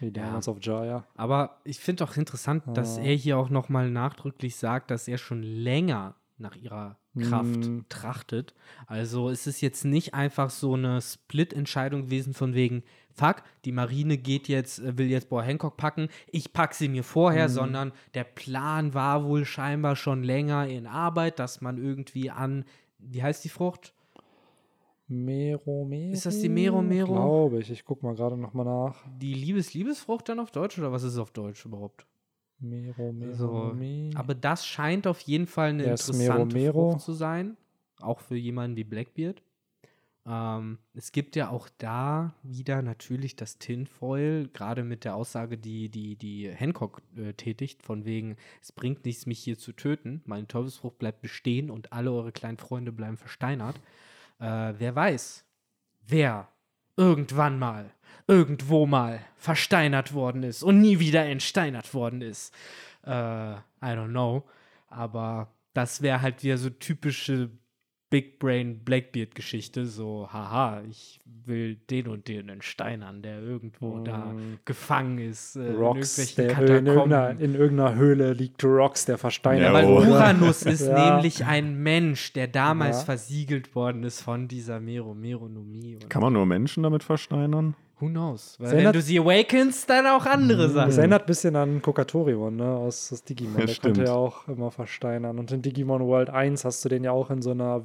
wie 0.00 0.06
Ja. 0.06 0.10
Diamonds 0.12 0.48
of 0.48 0.58
Jaya. 0.60 1.04
Aber 1.14 1.60
ich 1.64 1.78
finde 1.78 2.04
auch 2.04 2.16
interessant, 2.16 2.64
dass 2.74 2.98
er 2.98 3.14
hier 3.14 3.38
auch 3.38 3.50
nochmal 3.50 3.90
nachdrücklich 3.90 4.56
sagt, 4.56 4.90
dass 4.90 5.08
er 5.08 5.18
schon 5.18 5.42
länger 5.42 6.14
nach 6.38 6.54
ihrer 6.56 6.96
Kraft 7.18 7.56
Mm. 7.66 7.80
trachtet. 7.88 8.54
Also 8.86 9.28
es 9.28 9.48
ist 9.48 9.60
jetzt 9.60 9.84
nicht 9.84 10.14
einfach 10.14 10.50
so 10.50 10.74
eine 10.74 11.00
Split-Entscheidung 11.02 12.02
gewesen 12.02 12.32
von 12.32 12.54
wegen, 12.54 12.84
fuck, 13.12 13.42
die 13.64 13.72
Marine 13.72 14.18
geht 14.18 14.46
jetzt, 14.46 14.78
äh, 14.78 14.96
will 14.98 15.08
jetzt 15.08 15.28
Boa 15.28 15.42
Hancock 15.42 15.76
packen, 15.76 16.08
ich 16.28 16.52
pack 16.52 16.74
sie 16.74 16.88
mir 16.88 17.02
vorher, 17.02 17.48
sondern 17.48 17.92
der 18.14 18.22
Plan 18.24 18.94
war 18.94 19.24
wohl 19.24 19.44
scheinbar 19.44 19.96
schon 19.96 20.22
länger 20.22 20.68
in 20.68 20.86
Arbeit, 20.86 21.40
dass 21.40 21.60
man 21.60 21.76
irgendwie 21.76 22.30
an, 22.30 22.64
wie 23.00 23.22
heißt 23.22 23.44
die 23.44 23.48
Frucht? 23.48 23.92
Mero, 25.08 25.84
Mero. 25.86 26.12
Ist 26.12 26.26
das 26.26 26.38
die 26.38 26.48
Mero, 26.48 26.82
Mero? 26.82 27.12
Glaube 27.14 27.60
ich. 27.60 27.70
Ich 27.70 27.84
guck 27.84 28.02
mal 28.02 28.14
gerade 28.14 28.36
nochmal 28.36 28.66
nach. 28.66 29.04
Die 29.18 29.32
Liebes-Liebesfrucht 29.32 30.28
dann 30.28 30.38
auf 30.38 30.50
Deutsch 30.50 30.78
oder 30.78 30.92
was 30.92 31.02
ist 31.02 31.14
es 31.14 31.18
auf 31.18 31.30
Deutsch 31.30 31.64
überhaupt? 31.64 32.06
Mero, 32.60 33.12
Mero, 33.12 33.34
So, 33.34 33.72
Me. 33.74 34.10
Aber 34.14 34.34
das 34.34 34.66
scheint 34.66 35.06
auf 35.06 35.20
jeden 35.20 35.46
Fall 35.46 35.70
eine 35.70 35.84
interessante 35.84 36.54
Mero 36.54 36.72
Mero. 36.74 36.90
Frucht 36.90 37.04
zu 37.04 37.12
sein. 37.12 37.56
Auch 38.00 38.20
für 38.20 38.36
jemanden 38.36 38.76
wie 38.76 38.84
Blackbeard. 38.84 39.42
Ähm, 40.26 40.78
es 40.92 41.10
gibt 41.12 41.36
ja 41.36 41.48
auch 41.48 41.68
da 41.78 42.34
wieder 42.42 42.82
natürlich 42.82 43.34
das 43.34 43.58
Tinfoil, 43.58 44.48
gerade 44.52 44.84
mit 44.84 45.04
der 45.04 45.14
Aussage, 45.14 45.56
die, 45.56 45.88
die, 45.88 46.16
die 46.16 46.50
Hancock 46.50 47.00
äh, 47.16 47.32
tätigt, 47.32 47.82
von 47.82 48.04
wegen, 48.04 48.36
es 48.60 48.70
bringt 48.72 49.06
nichts, 49.06 49.24
mich 49.24 49.38
hier 49.38 49.56
zu 49.56 49.72
töten. 49.72 50.20
Meine 50.26 50.46
Teufelsfrucht 50.46 50.98
bleibt 50.98 51.22
bestehen 51.22 51.70
und 51.70 51.94
alle 51.94 52.12
eure 52.12 52.32
kleinen 52.32 52.58
Freunde 52.58 52.92
bleiben 52.92 53.16
versteinert. 53.16 53.80
Äh, 54.38 54.74
wer 54.78 54.94
weiß, 54.94 55.44
wer 56.06 56.48
irgendwann 56.96 57.58
mal, 57.58 57.90
irgendwo 58.26 58.86
mal 58.86 59.20
versteinert 59.36 60.12
worden 60.12 60.42
ist 60.42 60.62
und 60.62 60.80
nie 60.80 60.98
wieder 60.98 61.24
entsteinert 61.24 61.94
worden 61.94 62.22
ist. 62.22 62.54
Äh, 63.04 63.10
I 63.10 63.60
don't 63.82 64.10
know. 64.10 64.44
Aber 64.88 65.48
das 65.72 66.02
wäre 66.02 66.22
halt 66.22 66.42
wieder 66.42 66.58
so 66.58 66.70
typische 66.70 67.50
Big 68.10 68.38
Brain 68.38 68.78
Blackbeard-Geschichte. 68.84 69.84
So, 69.86 70.28
haha, 70.32 70.82
ich 70.88 71.20
will 71.44 71.76
den 71.90 72.08
und 72.08 72.26
den 72.28 72.48
entsteinern, 72.48 73.20
der 73.22 73.40
irgendwo 73.42 73.98
da 74.00 74.34
gefangen 74.64 75.18
ist. 75.18 75.56
Äh, 75.56 75.72
Rocks, 75.72 76.18
in 76.18 76.46
der 76.46 76.58
in 76.78 76.86
irgendeiner, 76.86 77.30
in 77.40 77.54
irgendeiner 77.54 77.94
Höhle 77.96 78.32
liegt 78.32 78.64
Rocks, 78.64 79.04
der 79.04 79.18
versteinert 79.18 79.66
Ja, 79.66 79.72
Weil 79.74 79.84
Oh. 79.84 79.98
Uranus 79.98 80.62
ist 80.66 80.86
Ja. 80.86 81.12
nämlich 81.16 81.44
ein 81.44 81.82
Mensch, 81.82 82.32
der 82.32 82.48
damals 82.48 82.98
Ja. 83.00 83.04
versiegelt 83.04 83.74
worden 83.74 84.02
ist 84.04 84.22
von 84.22 84.48
dieser 84.48 84.80
Mero 84.80 85.14
Meronomie. 85.14 85.98
Kann 86.08 86.22
man 86.22 86.32
nur 86.32 86.46
Menschen 86.46 86.82
damit 86.82 87.02
versteinern? 87.04 87.74
Who 88.00 88.06
knows? 88.08 88.56
Weil 88.58 88.76
wenn 88.84 88.92
du 88.92 89.02
sie 89.02 89.18
awakenst, 89.18 89.88
dann 89.90 90.06
auch 90.06 90.24
andere 90.26 90.68
Sachen. 90.70 90.88
Das 90.88 90.98
erinnert 90.98 91.22
ein 91.22 91.26
bisschen 91.26 91.56
an 91.56 91.82
Kokatorion, 91.82 92.56
ne, 92.56 92.68
aus, 92.68 93.12
aus 93.12 93.24
Digimon. 93.24 93.60
Ja, 93.60 93.66
der 93.66 93.74
stimmt. 93.74 93.96
konnte 93.96 94.10
ja 94.10 94.16
auch 94.16 94.46
immer 94.48 94.70
versteinern. 94.70 95.38
Und 95.38 95.50
in 95.52 95.62
Digimon 95.62 96.02
World 96.06 96.30
1 96.30 96.64
hast 96.64 96.84
du 96.84 96.88
den 96.88 97.04
ja 97.04 97.12
auch 97.12 97.30
in 97.30 97.42
so 97.42 97.50
einer, 97.50 97.84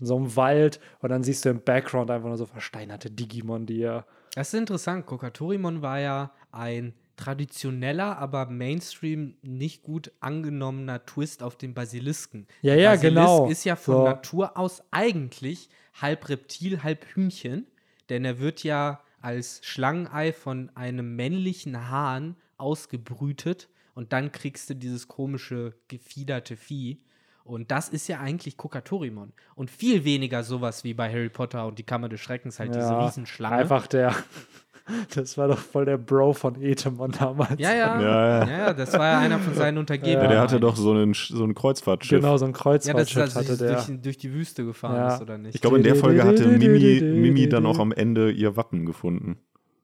in 0.00 0.06
so 0.06 0.16
einem 0.16 0.36
Wald 0.36 0.80
und 1.00 1.08
dann 1.10 1.22
siehst 1.24 1.44
du 1.44 1.48
im 1.48 1.60
Background 1.60 2.10
einfach 2.10 2.28
nur 2.28 2.36
so 2.36 2.46
versteinerte 2.46 3.10
Digimon, 3.10 3.66
die 3.66 3.78
ja. 3.78 4.04
Das 4.34 4.52
ist 4.52 4.58
interessant. 4.58 5.06
Kokatorimon 5.06 5.82
war 5.82 5.98
ja 5.98 6.30
ein 6.52 6.94
traditioneller, 7.16 8.18
aber 8.18 8.46
Mainstream 8.46 9.34
nicht 9.42 9.82
gut 9.82 10.12
angenommener 10.20 11.04
Twist 11.04 11.42
auf 11.42 11.56
den 11.56 11.74
Basilisken. 11.74 12.46
Ja, 12.62 12.74
Der 12.74 12.82
ja, 12.82 12.90
Basilisk 12.92 13.14
genau. 13.16 13.48
ist 13.48 13.64
ja 13.64 13.74
von 13.76 13.94
So. 13.96 14.04
Natur 14.04 14.56
aus 14.56 14.82
eigentlich 14.92 15.68
halb 16.00 16.28
Reptil, 16.28 16.82
halb 16.84 17.04
Hühnchen, 17.14 17.66
denn 18.08 18.24
er 18.24 18.38
wird 18.38 18.62
ja 18.62 19.00
als 19.20 19.60
Schlangenei 19.64 20.32
von 20.32 20.70
einem 20.74 21.16
männlichen 21.16 21.90
Hahn 21.90 22.36
ausgebrütet 22.56 23.68
und 23.94 24.12
dann 24.12 24.32
kriegst 24.32 24.70
du 24.70 24.74
dieses 24.74 25.08
komische 25.08 25.74
gefiederte 25.88 26.56
Vieh. 26.56 27.00
Und 27.44 27.70
das 27.70 27.88
ist 27.88 28.08
ja 28.08 28.20
eigentlich 28.20 28.56
Kokatorimon. 28.56 29.32
Und 29.54 29.70
viel 29.70 30.04
weniger 30.04 30.44
sowas 30.44 30.84
wie 30.84 30.92
bei 30.92 31.10
Harry 31.10 31.30
Potter 31.30 31.66
und 31.66 31.78
die 31.78 31.82
Kammer 31.82 32.08
des 32.10 32.20
Schreckens, 32.20 32.58
halt 32.60 32.74
diese 32.74 32.88
ja 32.88 33.04
Riesenschlange. 33.04 33.56
Einfach 33.56 33.86
der. 33.86 34.14
Das 35.14 35.36
war 35.38 35.48
doch 35.48 35.58
voll 35.58 35.84
der 35.84 35.98
Bro 35.98 36.32
von 36.32 36.60
Etemon 36.62 37.10
damals. 37.18 37.58
Ja, 37.60 37.72
ja. 37.74 38.00
Ja, 38.00 38.44
Ja, 38.46 38.48
ja. 38.48 38.72
das 38.74 38.92
war 38.94 39.06
ja 39.06 39.18
einer 39.18 39.38
von 39.38 39.54
seinen 39.54 39.78
Untergebenen. 39.78 40.22
Ja, 40.24 40.28
der 40.28 40.40
hatte 40.40 40.60
doch 40.60 40.76
so, 40.76 40.92
einen, 40.92 41.14
so 41.14 41.44
ein 41.44 41.54
Kreuzfahrtschiff. 41.54 42.20
Genau, 42.20 42.36
so 42.36 42.44
ein 42.46 42.50
Ja, 42.50 42.52
das 42.54 42.62
Kreuzfahrtschiff 42.62 43.16
ist, 43.16 43.18
als 43.18 43.34
hatte 43.36 43.56
sie 43.56 43.64
der. 43.66 43.74
durch, 43.74 44.02
durch 44.02 44.18
die 44.18 44.32
Wüste 44.32 44.64
gefahren 44.64 44.96
Ja. 44.96 45.14
ist, 45.14 45.22
oder 45.22 45.38
nicht? 45.38 45.54
Ich 45.54 45.60
glaube, 45.60 45.76
in 45.76 45.82
der 45.82 45.94
Folge 45.96 46.24
hatte 46.24 46.46
Mimi, 46.48 47.00
Mimi 47.02 47.48
dann 47.48 47.66
auch 47.66 47.78
am 47.78 47.92
Ende 47.92 48.30
ihr 48.30 48.56
Wappen 48.56 48.86
gefunden. 48.86 49.38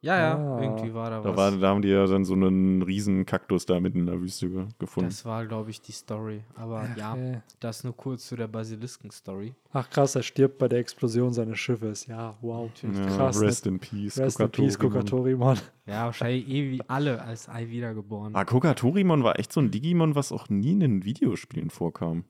Ja, 0.05 0.17
ja, 0.19 0.35
Ah. 0.37 0.63
irgendwie 0.63 0.93
war 0.95 1.11
da, 1.11 1.21
Da, 1.21 1.31
was. 1.31 1.37
war, 1.37 1.51
da 1.53 1.69
haben 1.69 1.83
die 1.83 1.89
ja 1.89 2.07
dann 2.07 2.25
so 2.25 2.35
einen 2.35 2.83
riesen 2.83 3.25
Kaktus 3.27 3.67
da 3.67 3.81
mitten 3.81 4.01
in 4.01 4.07
der 4.07 4.21
Wüste 4.21 4.49
ge 4.51 4.65
gefunden. 4.79 5.09
das 5.09 5.25
war, 5.25 5.47
glaube 5.47 5.71
ich, 5.71 5.81
die 5.81 5.93
Story. 5.93 6.43
Aber 6.55 6.87
ja, 6.97 7.13
Okay. 7.13 7.41
das 7.61 7.85
nur 7.85 7.97
kurz 7.97 8.27
zu 8.27 8.37
der 8.37 8.47
Basilisken-Story. 8.49 9.55
Ach 9.73 9.89
krass, 9.91 10.15
er 10.15 10.23
stirbt 10.23 10.59
bei 10.59 10.69
der 10.69 10.79
Explosion 10.79 11.33
seines 11.33 11.59
Schiffes. 11.59 12.07
Ja, 12.07 12.35
wow. 12.43 12.71
ja, 12.83 13.07
krass, 13.17 13.41
ne? 13.41 13.47
Rest 13.47 13.67
in 13.67 13.79
Peace. 13.81 14.19
Rest 14.19 14.41
in 14.41 14.51
Peace, 14.51 14.79
Kokatorimon. 14.79 15.59
Ja, 15.87 16.05
wahrscheinlich 16.05 16.49
eh 16.49 16.71
wie 16.71 16.83
alle 16.89 17.21
als 17.23 17.49
Ei 17.49 17.69
wiedergeboren. 17.69 18.35
Ah, 18.37 18.45
Kokatorimon 18.45 19.25
war 19.25 19.39
echt 19.39 19.53
so 19.53 19.61
ein 19.61 19.71
Digimon, 19.71 20.15
was 20.15 20.33
auch 20.33 20.49
nie 20.49 20.73
in 20.73 20.81
den 20.81 21.05
Videospielen 21.05 21.71
vorkam. 21.71 22.25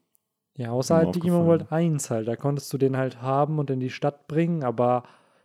Ja, 0.56 0.70
außer 0.70 0.96
halt 0.96 1.14
Digimon. 1.16 1.46
World 1.46 1.72
1 1.72 2.10
halt. 2.10 2.28
Da 2.28 2.36
konntest 2.36 2.72
du 2.72 2.78
den 2.78 2.96
halt 2.96 3.20
haben 3.20 3.58
und 3.58 3.70
in 3.70 3.80
die 3.80 3.90
Stadt 3.90 4.28
bringen, 4.28 4.62
aber 4.62 5.02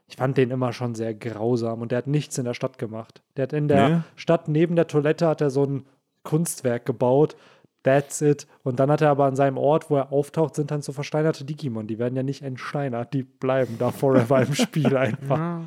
ich 0.09 0.17
fand 0.17 0.37
den 0.37 0.51
immer 0.51 0.73
schon 0.73 0.95
sehr 0.95 1.13
grausam 1.13 1.81
und 1.81 1.91
der 1.91 1.99
hat 1.99 2.07
nichts 2.07 2.37
in 2.37 2.45
der 2.45 2.53
Stadt 2.55 2.77
gemacht. 2.77 3.21
Der 3.37 3.43
hat 3.43 3.53
in 3.53 3.67
der 3.67 3.89
Nee? 3.89 4.01
Stadt 4.15 4.47
neben 4.47 4.75
der 4.75 4.87
Toilette 4.87 5.27
hat 5.27 5.39
er 5.41 5.49
so 5.51 5.63
ein 5.63 5.85
Kunstwerk 6.23 6.85
gebaut. 6.85 7.35
That's 7.83 8.19
it. 8.21 8.45
Und 8.63 8.79
dann 8.81 8.91
hat 8.91 8.99
er 8.99 9.09
aber 9.09 9.23
an 9.25 9.37
seinem 9.37 9.57
Ort, 9.57 9.89
wo 9.89 9.95
er 9.95 10.11
auftaucht, 10.11 10.53
sind 10.55 10.69
dann 10.69 10.81
so 10.81 10.91
versteinerte 10.91 11.45
Digimon. 11.45 11.87
Die 11.87 11.97
werden 11.97 12.15
ja 12.15 12.23
nicht 12.23 12.41
entsteinert, 12.41 13.13
die 13.13 13.23
bleiben 13.23 13.77
da 13.79 13.91
forever 13.91 14.41
im 14.41 14.53
Spiel 14.53 14.97
einfach. 14.97 15.61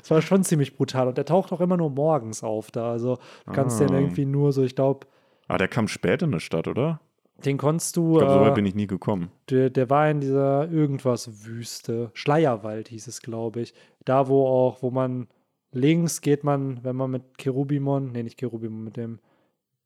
Das 0.00 0.10
war 0.10 0.22
schon 0.22 0.42
ziemlich 0.42 0.74
brutal. 0.76 1.08
Und 1.08 1.18
der 1.18 1.26
taucht 1.26 1.52
auch 1.52 1.60
immer 1.60 1.76
nur 1.76 1.90
morgens 1.90 2.42
auf 2.42 2.70
da. 2.70 2.90
Also 2.90 3.18
du 3.44 3.52
kannst 3.52 3.78
den 3.78 3.90
Ah. 3.90 3.98
irgendwie 3.98 4.24
nur 4.24 4.52
so, 4.52 4.62
ich 4.62 4.74
glaube, 4.74 5.06
Ah, 5.48 5.58
der 5.58 5.68
kam 5.68 5.86
spät 5.88 6.22
in 6.22 6.32
die 6.32 6.40
Stadt, 6.40 6.66
oder? 6.66 7.00
Den 7.44 7.58
konntest 7.58 7.96
du. 7.96 8.12
Ich 8.12 8.18
glaube, 8.18 8.32
so 8.34 8.40
äh, 8.40 8.46
weit 8.46 8.54
bin 8.54 8.66
ich 8.66 8.74
nie 8.74 8.86
gekommen. 8.86 9.30
Der, 9.48 9.70
der 9.70 9.90
war 9.90 10.10
in 10.10 10.20
dieser 10.20 10.70
irgendwas 10.70 11.44
Wüste. 11.44 12.10
Schleierwald 12.14 12.88
hieß 12.88 13.06
es, 13.06 13.22
glaube 13.22 13.60
ich. 13.60 13.74
Da, 14.04 14.28
wo 14.28 14.46
auch, 14.46 14.82
wo 14.82 14.90
man 14.90 15.28
links 15.72 16.20
geht 16.20 16.44
man, 16.44 16.82
wenn 16.84 16.96
man 16.96 17.10
mit 17.10 17.38
Cherubimon, 17.38 18.12
nee, 18.12 18.22
nicht 18.22 18.38
Cherubimon, 18.38 18.84
mit 18.84 18.96
dem 18.96 19.20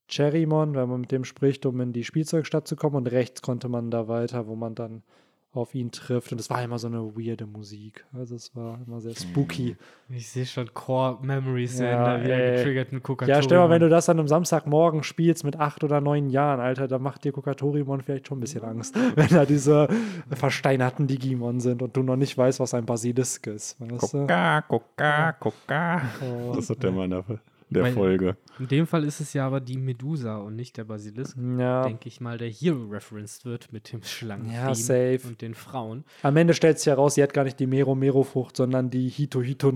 Cherrymon, 0.08 0.74
wenn 0.74 0.88
man 0.88 1.00
mit 1.00 1.12
dem 1.12 1.24
spricht, 1.24 1.66
um 1.66 1.80
in 1.80 1.92
die 1.92 2.04
Spielzeugstadt 2.04 2.66
zu 2.66 2.76
kommen. 2.76 2.96
Und 2.96 3.06
rechts 3.06 3.42
konnte 3.42 3.68
man 3.68 3.90
da 3.90 4.08
weiter, 4.08 4.46
wo 4.46 4.56
man 4.56 4.74
dann 4.74 5.02
auf 5.56 5.74
ihn 5.74 5.90
trifft. 5.90 6.32
Und 6.32 6.40
es 6.40 6.50
war 6.50 6.62
immer 6.62 6.78
so 6.78 6.86
eine 6.86 7.16
weirde 7.16 7.46
Musik. 7.46 8.04
Also 8.12 8.34
es 8.34 8.54
war 8.56 8.78
immer 8.86 9.00
sehr 9.00 9.14
spooky. 9.14 9.76
Ich 10.08 10.28
sehe 10.28 10.46
schon 10.46 10.72
Core 10.74 11.18
Memories 11.22 11.78
Ja, 11.78 11.84
werden 11.86 12.04
da 12.04 12.24
wieder 12.24 12.36
ey. 12.36 12.56
getriggert 12.56 12.92
mit 12.92 13.02
Coca-Cola. 13.02 13.36
Ja, 13.36 13.42
stell 13.42 13.58
mal, 13.58 13.70
wenn 13.70 13.80
du 13.80 13.88
das 13.88 14.06
dann 14.06 14.18
am 14.20 14.28
Samstagmorgen 14.28 15.02
spielst 15.02 15.44
mit 15.44 15.58
acht 15.58 15.84
oder 15.84 16.00
neun 16.00 16.30
Jahren, 16.30 16.60
Alter, 16.60 16.88
da 16.88 16.98
macht 16.98 17.24
dir 17.24 17.32
Kokatorimon 17.32 18.02
vielleicht 18.02 18.28
schon 18.28 18.38
ein 18.38 18.40
bisschen 18.40 18.62
Angst, 18.62 18.94
wenn 19.16 19.28
da 19.28 19.44
diese 19.44 19.88
versteinerten 20.30 21.06
Digimon 21.06 21.60
sind 21.60 21.82
und 21.82 21.96
du 21.96 22.02
noch 22.02 22.16
nicht 22.16 22.36
weißt, 22.36 22.60
was 22.60 22.74
ein 22.74 22.84
Basilisk 22.84 23.46
ist. 23.46 23.76
Weißt 23.80 24.14
du? 24.14 24.18
Coca, 24.20 24.62
Coca, 24.62 25.32
Coca. 25.32 26.02
Oh. 26.22 26.52
Das 26.54 26.70
ist 26.70 26.82
der 26.82 26.92
Mann 26.92 27.10
der, 27.10 27.24
der 27.74 27.82
Mein- 27.84 27.94
Folge. 27.94 28.36
In 28.58 28.68
dem 28.68 28.86
Fall 28.86 29.04
ist 29.04 29.20
es 29.20 29.32
ja 29.32 29.46
aber 29.46 29.60
die 29.60 29.76
Medusa 29.76 30.36
und 30.38 30.54
nicht 30.56 30.76
der 30.76 30.84
Basilisk, 30.84 31.36
Ja, 31.58 31.82
denke 31.82 32.08
ich 32.08 32.20
mal, 32.20 32.38
der 32.38 32.48
hier 32.48 32.74
referenced 32.90 33.44
wird 33.44 33.72
mit 33.72 33.92
dem 33.92 34.02
Schlangen 34.02 34.50
Ja, 34.52 34.72
safe. 34.74 35.20
und 35.26 35.42
den 35.42 35.54
Frauen. 35.54 36.04
am 36.22 36.36
Ende 36.36 36.54
stellt 36.54 36.78
sich 36.78 36.86
heraus, 36.86 37.14
sie 37.16 37.22
hat 37.22 37.34
gar 37.34 37.44
nicht 37.44 37.58
die 37.58 37.66
Mero-Mero-Frucht, 37.66 38.56
sondern 38.56 38.90
die 38.90 39.08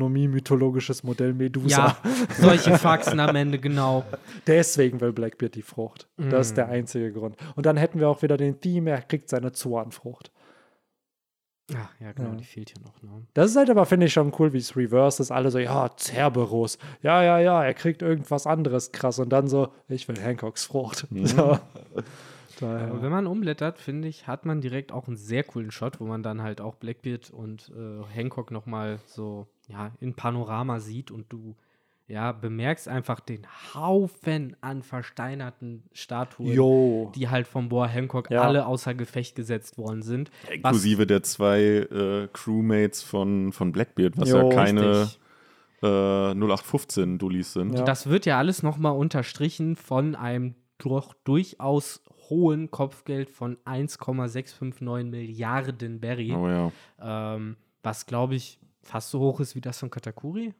Hito-Hitonomie-mythologisches 0.09 1.03
Modell 1.05 1.35
Medusa. 1.35 1.97
Ja, 2.05 2.11
solche 2.39 2.79
Faxen 2.79 3.21
am 3.21 3.35
Ende, 3.37 3.59
genau. 3.59 4.05
Deswegen 4.47 5.01
will 5.01 5.13
Blackbeard 5.13 5.55
die 5.55 5.63
Frucht. 5.63 6.07
Das 6.17 6.49
ist 6.49 6.53
Mm. 6.53 6.57
der 6.57 6.69
einzige 6.69 7.13
Grund. 7.13 7.37
Und 7.57 7.67
dann 7.67 7.77
hätten 7.77 8.01
wir 8.01 8.09
auch 8.09 8.23
wieder 8.23 8.37
den 8.37 8.61
Theme, 8.61 8.91
er 8.91 9.03
kriegt 9.03 9.29
seine 9.29 9.53
Zornfrucht. 9.53 10.31
Ah, 11.75 11.89
ja, 12.01 12.13
genau, 12.13 12.31
Ja. 12.31 12.35
die 12.37 12.45
fehlt 12.45 12.71
ja 12.75 12.83
noch. 12.83 13.03
Ne? 13.03 13.27
Das 13.35 13.51
ist 13.51 13.57
halt 13.57 13.69
aber, 13.69 13.85
finde 13.85 14.07
ich, 14.07 14.13
schon 14.13 14.33
cool, 14.39 14.53
wie 14.55 14.59
es 14.59 14.75
reverse 14.77 15.23
ist. 15.23 15.31
Alle 15.31 15.51
so, 15.51 15.59
ja, 15.59 15.91
Cerberus. 15.99 16.79
Ja, 17.03 17.23
ja, 17.23 17.39
ja, 17.39 17.63
er 17.63 17.75
kriegt 17.75 18.01
irgendwas 18.01 18.47
anderes 18.47 18.93
krass. 18.93 19.19
Und 19.19 19.29
dann 19.31 19.49
so, 19.49 19.69
ich 19.89 20.09
will 20.09 20.17
Hancocks 20.23 20.65
Frucht. 20.65 21.07
So. 21.27 21.59
Daher. 22.61 22.89
Aber 22.89 23.03
wenn 23.03 23.13
man 23.13 23.27
umblättert, 23.29 23.79
finde 23.79 24.09
ich, 24.09 24.27
hat 24.27 24.45
man 24.45 24.61
direkt 24.61 24.91
auch 24.91 25.07
einen 25.07 25.17
sehr 25.17 25.45
coolen 25.45 25.71
Shot, 25.71 26.01
wo 26.01 26.05
man 26.07 26.25
dann 26.25 26.43
halt 26.43 26.61
auch 26.61 26.75
Blackbeard 26.75 27.31
und 27.31 27.71
äh, 27.77 28.03
Hancock 28.13 28.51
nochmal 28.51 28.99
so 29.07 29.47
ja, 29.69 29.93
in 30.01 30.15
Panorama 30.15 30.81
sieht 30.81 31.13
und 31.13 31.33
du 31.33 31.55
ja 32.09 32.33
bemerkst 32.33 32.89
einfach 32.89 33.21
den 33.21 33.47
Haufen 33.75 34.57
an 34.63 34.83
versteinerten 34.83 35.83
Statuen, 35.93 36.53
Jo. 36.55 37.13
die 37.15 37.29
halt 37.29 37.47
vom 37.47 37.69
Boa 37.69 37.87
Hancock 37.87 38.31
Ja. 38.31 38.43
alle 38.43 38.67
außer 38.67 38.95
Gefecht 38.95 39.37
gesetzt 39.37 39.77
worden 39.79 40.03
sind. 40.03 40.31
Was- 40.47 40.55
Inklusive 40.55 41.07
der 41.07 41.23
zwei 41.23 41.61
äh, 41.61 42.29
Crewmates 42.33 43.03
von, 43.03 43.53
von 43.53 43.73
Blackbeard, 43.73 44.17
was 44.19 44.31
Jo, 44.31 44.49
ja 44.51 44.55
keine 44.57 45.01
Richtig. 45.03 45.21
äh, 45.83 45.87
0815-Dullis 45.87 47.53
sind. 47.53 47.75
Ja. 47.79 47.85
Das 47.85 48.09
wird 48.09 48.27
ja 48.27 48.39
alles 48.39 48.63
nochmal 48.63 48.97
unterstrichen 48.97 49.77
von 49.77 50.15
einem 50.17 50.55
doch 50.79 51.13
durchaus 51.25 52.03
hohen 52.31 52.71
Kopfgeld 52.71 53.31
von 53.31 53.59
1,659 53.65 55.11
Milliarden 55.11 56.01
Berry. 56.01 56.33
Oh 56.35 56.49
ja. 56.49 56.73
Ähm, 57.01 57.57
was, 57.83 58.07
glaube 58.07 58.35
ich, 58.35 58.59
fast 58.83 59.11
so 59.11 59.21
hoch 59.21 59.41
ist 59.41 59.55
wie 59.55 59.61
das 59.61 59.79
von 59.79 59.91
Katakuri. 59.91 60.55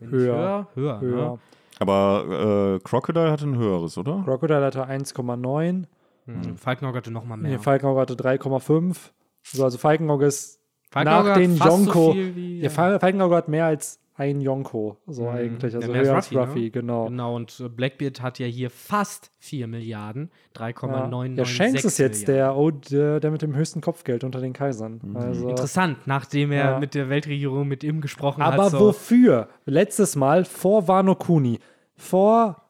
Wenn 0.00 0.10
Höher. 0.10 0.68
Höher, 0.74 1.00
höher. 1.00 1.00
Höher. 1.00 1.30
Ne? 1.32 1.38
Aber 1.80 2.76
äh, 2.76 2.80
Crocodile 2.88 3.30
hatte 3.30 3.46
ein 3.46 3.56
höheres, 3.56 3.98
oder? 3.98 4.22
Crocodile 4.24 4.64
hatte 4.64 4.84
1,9. 4.88 5.84
Mhm. 6.26 6.56
Falkenauge 6.56 6.98
hatte 6.98 7.10
nochmal 7.10 7.36
mehr. 7.38 7.52
Nee, 7.52 7.58
Falkenauge 7.58 8.00
hatte 8.00 8.14
3,5. 8.14 8.96
So, 9.42 9.64
also 9.64 9.76
Falkenauge 9.78 10.26
ist 10.26 10.60
Falkenauge 10.90 11.28
nach 11.30 11.36
den 11.36 11.56
Yonko. 11.56 12.12
So 12.12 12.14
Ja, 12.14 12.70
Fal- 12.70 12.98
Falkenauge 13.00 13.34
hat 13.36 13.48
mehr 13.48 13.66
als 13.66 14.00
ein 14.16 14.40
Yonko, 14.40 14.96
so 15.06 15.22
Mhm. 15.22 15.28
eigentlich. 15.28 15.74
Also 15.74 15.92
Ja, 15.92 15.98
höher 16.00 16.14
als 16.14 16.32
Ruffy, 16.32 16.60
ne? 16.60 16.70
Genau. 16.70 17.06
Genau, 17.06 17.34
und 17.34 17.58
äh, 17.58 17.68
Blackbeard 17.68 18.22
hat 18.22 18.38
ja 18.38 18.46
hier 18.46 18.70
fast 18.70 19.32
4 19.40 19.66
Milliarden, 19.66 20.30
Ja. 20.32 20.50
3,996 20.54 21.38
ja, 21.38 21.44
Shanks 21.44 21.84
ist 21.84 21.98
jetzt 21.98 22.28
der, 22.28 22.56
oh, 22.56 22.70
der, 22.70 23.18
der 23.20 23.30
mit 23.32 23.42
dem 23.42 23.56
höchsten 23.56 23.80
Kopfgeld 23.80 24.22
unter 24.22 24.40
den 24.40 24.52
Kaisern. 24.52 25.00
Also, 25.14 25.48
Interessant, 25.48 25.98
nachdem 26.06 26.52
er 26.52 26.64
Ja. 26.72 26.78
mit 26.78 26.94
der 26.94 27.08
Weltregierung 27.08 27.66
mit 27.66 27.82
ihm 27.82 28.00
gesprochen 28.00 28.42
aber 28.42 28.64
hat. 28.66 28.70
so- 28.72 28.80
wofür? 28.80 29.48
Letztes 29.66 30.14
Mal 30.14 30.44
vor 30.44 30.86
Wano 30.86 31.16
Kuni, 31.16 31.58
vor, 31.96 32.62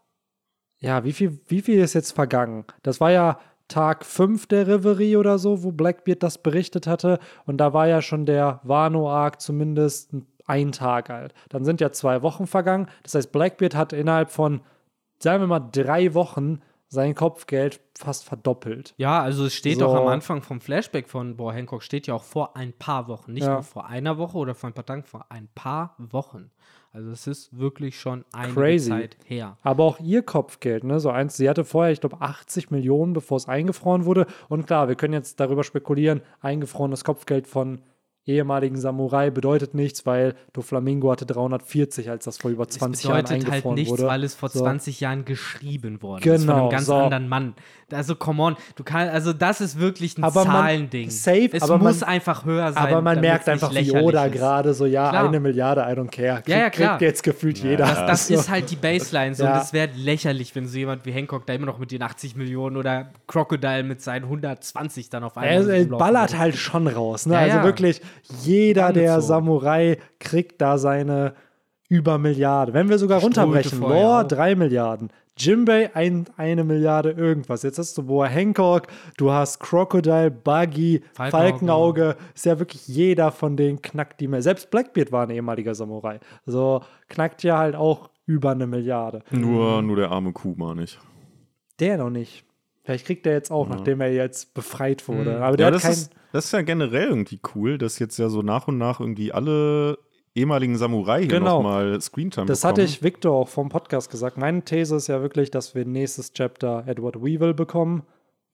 ja, 0.79 1.05
wie 1.05 1.13
viel, 1.13 1.39
wie 1.49 1.61
viel 1.61 1.79
ist 1.79 1.93
jetzt 1.95 2.13
vergangen? 2.13 2.65
Das 2.83 3.01
war 3.01 3.11
ja 3.11 3.39
Tag 3.69 4.05
5 4.05 4.47
der 4.47 4.67
Reverie 4.67 5.17
oder 5.17 5.39
so, 5.39 5.63
wo 5.63 5.73
Blackbeard 5.73 6.23
das 6.23 6.39
berichtet 6.39 6.87
hatte. 6.87 7.19
Und 7.47 7.59
da 7.59 7.73
war 7.73 7.89
ja 7.89 8.03
schon 8.03 8.27
der 8.27 8.61
Wano-Arc 8.65 9.41
zumindest 9.41 10.13
ein 10.13 10.27
Tag 10.73 11.11
alt. 11.11 11.35
Dann 11.49 11.65
sind 11.65 11.81
ja 11.81 11.91
zwei 11.93 12.23
Wochen 12.23 12.47
vergangen. 12.47 12.89
Das 13.03 13.15
heißt, 13.15 13.33
Blackbeard 13.33 13.75
hat 13.75 13.93
innerhalb 13.93 14.31
von, 14.31 14.61
sagen 15.19 15.43
wir 15.43 15.47
mal, 15.47 15.61
drei 15.61 16.15
Wochen 16.15 16.61
sein 16.89 17.15
Kopfgeld 17.15 17.81
fast 17.99 18.25
verdoppelt. 18.25 18.95
Ja, 18.99 19.21
also 19.21 19.47
es 19.47 19.55
steht 19.55 19.79
So. 19.79 19.87
doch 19.87 19.95
am 19.95 20.07
Anfang 20.07 20.43
vom 20.43 20.61
Flashback 20.61 21.09
von 21.09 21.37
Boa 21.37 21.53
Hancock, 21.53 21.83
steht 21.83 22.07
ja 22.07 22.15
auch 22.15 22.23
vor 22.23 22.57
ein 22.57 22.73
paar 22.73 23.09
Wochen. 23.09 23.33
Nicht 23.33 23.45
Ja. 23.45 23.55
nur 23.55 23.63
vor 23.65 23.87
einer 23.89 24.17
Woche 24.19 24.39
oder 24.39 24.55
vor 24.55 24.71
ein 24.71 24.75
paar 24.75 24.87
Tagen, 24.87 25.03
vor 25.03 25.27
ein 25.29 25.49
paar 25.55 25.95
Wochen. 25.99 26.51
Also 26.93 27.11
es 27.11 27.27
ist 27.27 27.59
wirklich 27.59 27.99
schon 27.99 28.25
eine 28.33 28.53
Crazy. 28.53 28.91
Zeit 28.91 29.17
her. 29.25 29.57
Aber 29.63 29.83
auch 29.83 29.99
ihr 29.99 30.23
Kopfgeld, 30.23 30.85
ne? 30.85 31.01
So 31.01 31.11
eins, 31.11 31.37
sie 31.37 31.49
hatte 31.49 31.65
vorher, 31.65 31.91
ich 31.93 32.01
glaube, 32.01 32.21
80 32.21 32.71
Millionen, 32.71 33.13
bevor 33.15 33.39
es 33.39 33.49
eingefroren 33.49 34.05
wurde. 34.05 34.27
Und 34.49 34.67
klar, 34.69 34.87
wir 34.87 34.95
können 34.95 35.15
jetzt 35.15 35.41
darüber 35.41 35.65
spekulieren, 35.65 36.21
eingefrorenes 36.41 37.03
Kopfgeld 37.03 37.49
von 37.49 37.81
ehemaligen 38.27 38.77
Samurai 38.77 39.31
bedeutet 39.31 39.75
nichts, 39.75 40.07
weil 40.07 40.35
Doflamingo 40.53 41.11
hatte 41.13 41.27
340, 41.27 42.09
als 42.11 42.25
das 42.25 42.39
vor 42.39 42.51
über 42.51 42.67
20 42.69 43.01
es 43.01 43.09
Jahren 43.09 43.17
bedeutet 43.23 43.31
halt 43.45 43.53
eingefroren 43.53 43.75
nichts, 43.75 43.91
wurde. 43.91 44.07
weil 44.07 44.25
es 44.25 44.35
vor 44.35 44.49
So. 44.49 44.61
20 44.61 45.01
Jahren 45.01 45.25
geschrieben 45.25 46.01
worden 46.03 46.23
ist 46.23 46.45
von 46.45 46.47
Genau, 46.47 46.61
einem 46.63 46.71
ganz 46.71 46.87
so. 46.87 46.95
anderen 46.95 47.29
Mann. 47.29 47.55
Also 47.93 48.17
come 48.17 48.43
on, 48.43 48.57
du 48.77 48.83
kannst, 48.83 49.13
also 49.13 49.33
das 49.35 49.61
ist 49.61 49.79
wirklich 49.79 50.17
ein 50.19 50.25
Aber 50.25 50.45
man- 50.47 50.55
Zahlending. 50.55 51.11
safe, 51.11 51.51
es 51.53 51.63
aber 51.63 51.79
muss 51.79 52.01
man- 52.01 52.09
einfach 52.09 52.45
höher 52.47 52.73
sein. 52.73 52.83
Aber 52.83 53.03
man 53.03 53.21
merkt 53.21 53.49
einfach, 53.49 53.71
wie 53.71 53.75
lächerlich 53.75 54.03
Oda 54.07 54.25
ist. 54.25 54.33
gerade 54.33 54.75
so, 54.75 54.87
ja, 54.87 55.11
Klar. 55.11 55.29
eine 55.29 55.39
Milliarde, 55.39 55.83
I 55.83 55.85
don't 55.99 56.09
care. 56.11 56.37
Krieg, 56.43 56.49
Ja, 56.49 56.59
ja, 56.59 56.71
klar. 56.71 56.89
Kriegt 56.99 57.03
jetzt 57.03 57.23
gefühlt 57.23 57.59
jeder. 57.59 57.85
Das, 57.87 57.99
das 58.07 58.29
So. 58.29 58.35
ist 58.35 58.49
halt 58.49 58.71
die 58.71 58.77
Baseline. 58.77 59.35
So. 59.35 59.45
Ja. 59.45 59.57
Und 59.59 59.63
es 59.63 59.73
wäre 59.75 59.91
lächerlich, 59.97 60.55
wenn 60.57 60.67
so 60.67 60.79
jemand 60.79 61.05
wie 61.05 61.13
Hancock 61.13 61.47
da 61.47 61.53
immer 61.53 61.67
noch 61.67 61.79
mit 61.79 61.93
den 61.93 62.03
80 62.03 62.37
Millionen 62.37 62.77
oder 62.79 63.11
Crocodile 63.27 63.83
mit 63.85 64.01
seinen 64.01 64.25
120 64.29 65.11
dann 65.11 65.23
auf 65.23 65.37
einmal. 65.37 65.69
Er, 65.71 65.77
er 65.77 65.85
ballert 65.87 66.31
würde. 66.31 66.39
halt 66.41 66.57
schon 66.57 66.89
raus. 66.89 67.27
Ne? 67.27 67.35
Ja, 67.35 67.41
also 67.41 67.57
ja. 67.59 67.65
wirklich, 67.65 68.01
jeder 68.23 68.93
der 68.93 69.15
Angezogen. 69.15 69.27
Samurai 69.27 69.99
kriegt 70.19 70.61
da 70.61 70.79
seine 70.79 71.35
über 71.89 72.19
Milliarde. 72.19 72.73
Wenn 72.73 72.89
wir 72.89 72.99
sogar 72.99 73.21
runterbrechen, 73.21 73.79
vorher 73.79 74.03
Lore 74.03 74.25
auch. 74.25 74.29
drei 74.29 74.55
Milliarden, 74.55 75.11
Jimbei 75.37 75.95
ein, 75.95 76.27
eine 76.37 76.65
Milliarde 76.65 77.11
irgendwas. 77.11 77.63
Jetzt 77.63 77.79
hast 77.79 77.99
du 77.99 78.05
Boa 78.05 78.27
Hancock, 78.27 78.87
du 79.17 79.33
hast 79.33 79.59
Crocodile, 79.59 80.31
Buggy, 80.31 81.03
Falkenauge. 81.13 81.37
Falkenauge. 81.37 82.17
Ist 82.35 82.47
ja 82.47 82.59
wirklich 82.59 82.87
jeder 82.87 83.33
von 83.33 83.57
denen 83.57 83.83
knackt 83.83 84.21
die 84.21 84.29
mehr. 84.29 84.43
Selbst 84.43 84.71
Blackbeard 84.71 85.13
war 85.13 85.27
ein 85.27 85.31
ehemaliger 85.31 85.75
Samurai. 85.75 86.21
So 86.47 86.83
knackt 87.09 87.43
ja 87.43 87.59
halt 87.59 87.75
auch 87.75 88.11
über 88.27 88.53
eine 88.53 88.67
Milliarde. 88.67 89.23
Nur, 89.31 89.83
nur 89.83 89.97
der 89.97 90.11
arme 90.11 90.33
Kuma 90.33 90.75
nicht. 90.75 90.99
Der 91.81 91.99
noch 91.99 92.11
nicht. 92.11 92.45
Vielleicht 92.85 93.07
kriegt 93.07 93.27
er 93.27 93.33
jetzt 93.33 93.51
auch, 93.51 93.67
nachdem 93.69 94.01
er 94.03 94.13
jetzt 94.13 94.55
befreit 94.55 95.09
wurde. 95.09 95.43
Aber 95.43 95.57
der 95.57 95.65
Ja, 95.65 95.67
hat 95.69 95.75
das 95.75 95.83
kein. 95.83 95.93
ist, 95.93 96.13
das 96.33 96.45
ist 96.47 96.53
ja 96.53 96.63
generell 96.63 97.09
irgendwie 97.09 97.41
cool, 97.55 97.79
dass 97.79 97.99
jetzt 97.99 98.19
ja 98.19 98.29
so 98.29 98.43
nach 98.43 98.69
und 98.69 98.77
nach 98.79 99.01
irgendwie 99.01 99.33
alle 99.33 99.99
ehemaligen 100.35 100.77
Samurai 100.77 101.21
hier 101.21 101.29
Genau. 101.29 101.59
nochmal 101.63 102.01
Screentime 102.01 102.47
Das 102.47 102.61
bekommen. 102.61 102.73
hatte 102.73 102.83
ich 102.83 103.03
Victor 103.03 103.33
auch 103.35 103.49
vom 103.49 103.69
Podcast 103.69 104.11
gesagt. 104.11 104.37
Meine 104.37 104.63
These 104.63 104.97
ist 104.97 105.07
ja 105.07 105.23
wirklich, 105.23 105.51
dass 105.51 105.75
wir 105.75 105.85
nächstes 105.87 106.33
Chapter 106.33 106.85
Edward 106.87 107.23
Weevil 107.25 107.55
bekommen, 107.55 108.03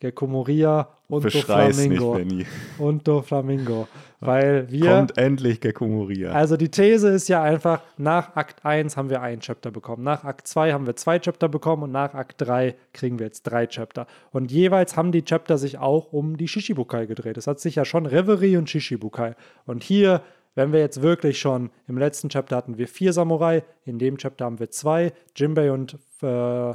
Gecko 0.01 0.27
Moria 0.27 0.89
und 1.09 1.23
Beschrei's 1.23 1.77
nicht, 1.77 2.01
Doflamingo. 2.01 2.15
Benny. 2.15 2.47
Und 2.79 3.07
Doflamingo. 3.07 3.87
Weil 4.21 4.71
wir. 4.71 4.91
Kommt 4.91 5.19
endlich 5.19 5.61
Gecko 5.61 5.87
Moria. 5.87 6.33
Also 6.33 6.57
die 6.57 6.71
These 6.71 7.11
ist 7.11 7.29
ja 7.29 7.43
einfach, 7.43 7.83
nach 7.99 8.35
Akt 8.35 8.65
1 8.65 8.97
haben 8.97 9.11
wir 9.11 9.21
ein 9.21 9.41
Chapter 9.41 9.71
bekommen, 9.71 10.03
nach 10.03 10.25
Akt 10.25 10.47
2 10.49 10.73
haben 10.73 10.87
wir 10.87 10.97
zwei 10.97 11.19
Chapter 11.19 11.49
bekommen 11.49 11.85
und 11.85 11.93
nach 11.93 12.15
Akt 12.15 12.41
3 12.41 12.75
kriegen 12.95 13.19
wir 13.19 13.27
jetzt 13.27 13.43
drei 13.43 13.67
Chapter. 13.67 14.07
Und 14.31 14.51
jeweils 14.51 14.97
haben 14.97 15.13
die 15.13 15.25
Chapter 15.25 15.59
sich 15.59 15.79
auch 15.79 16.13
um 16.13 16.39
die 16.39 16.49
Shishibukai 16.49 17.05
gedreht. 17.05 17.37
Es 17.37 17.47
hat 17.47 17.61
sich 17.61 17.75
ja 17.75 17.85
schon 17.85 18.07
Reverie 18.07 18.57
und 18.57 18.71
Shishibukai. 18.71 19.35
Und 19.67 19.83
hier, 19.83 20.23
wenn 20.55 20.73
wir 20.73 20.81
jetzt 20.81 21.03
wirklich 21.03 21.39
schon, 21.39 21.71
im 21.89 21.99
letzten 21.99 22.31
Chapter 22.31 22.57
hatten 22.57 22.79
wir 22.79 22.89
vier 22.89 23.13
Samurai, 23.13 23.65
in 23.85 23.99
dem 23.99 24.17
Chapter 24.17 24.47
haben 24.47 24.61
wir 24.61 24.71
zwei, 24.71 25.13
Jimbei 25.37 25.73
und 25.73 25.99
äh, 26.23 26.75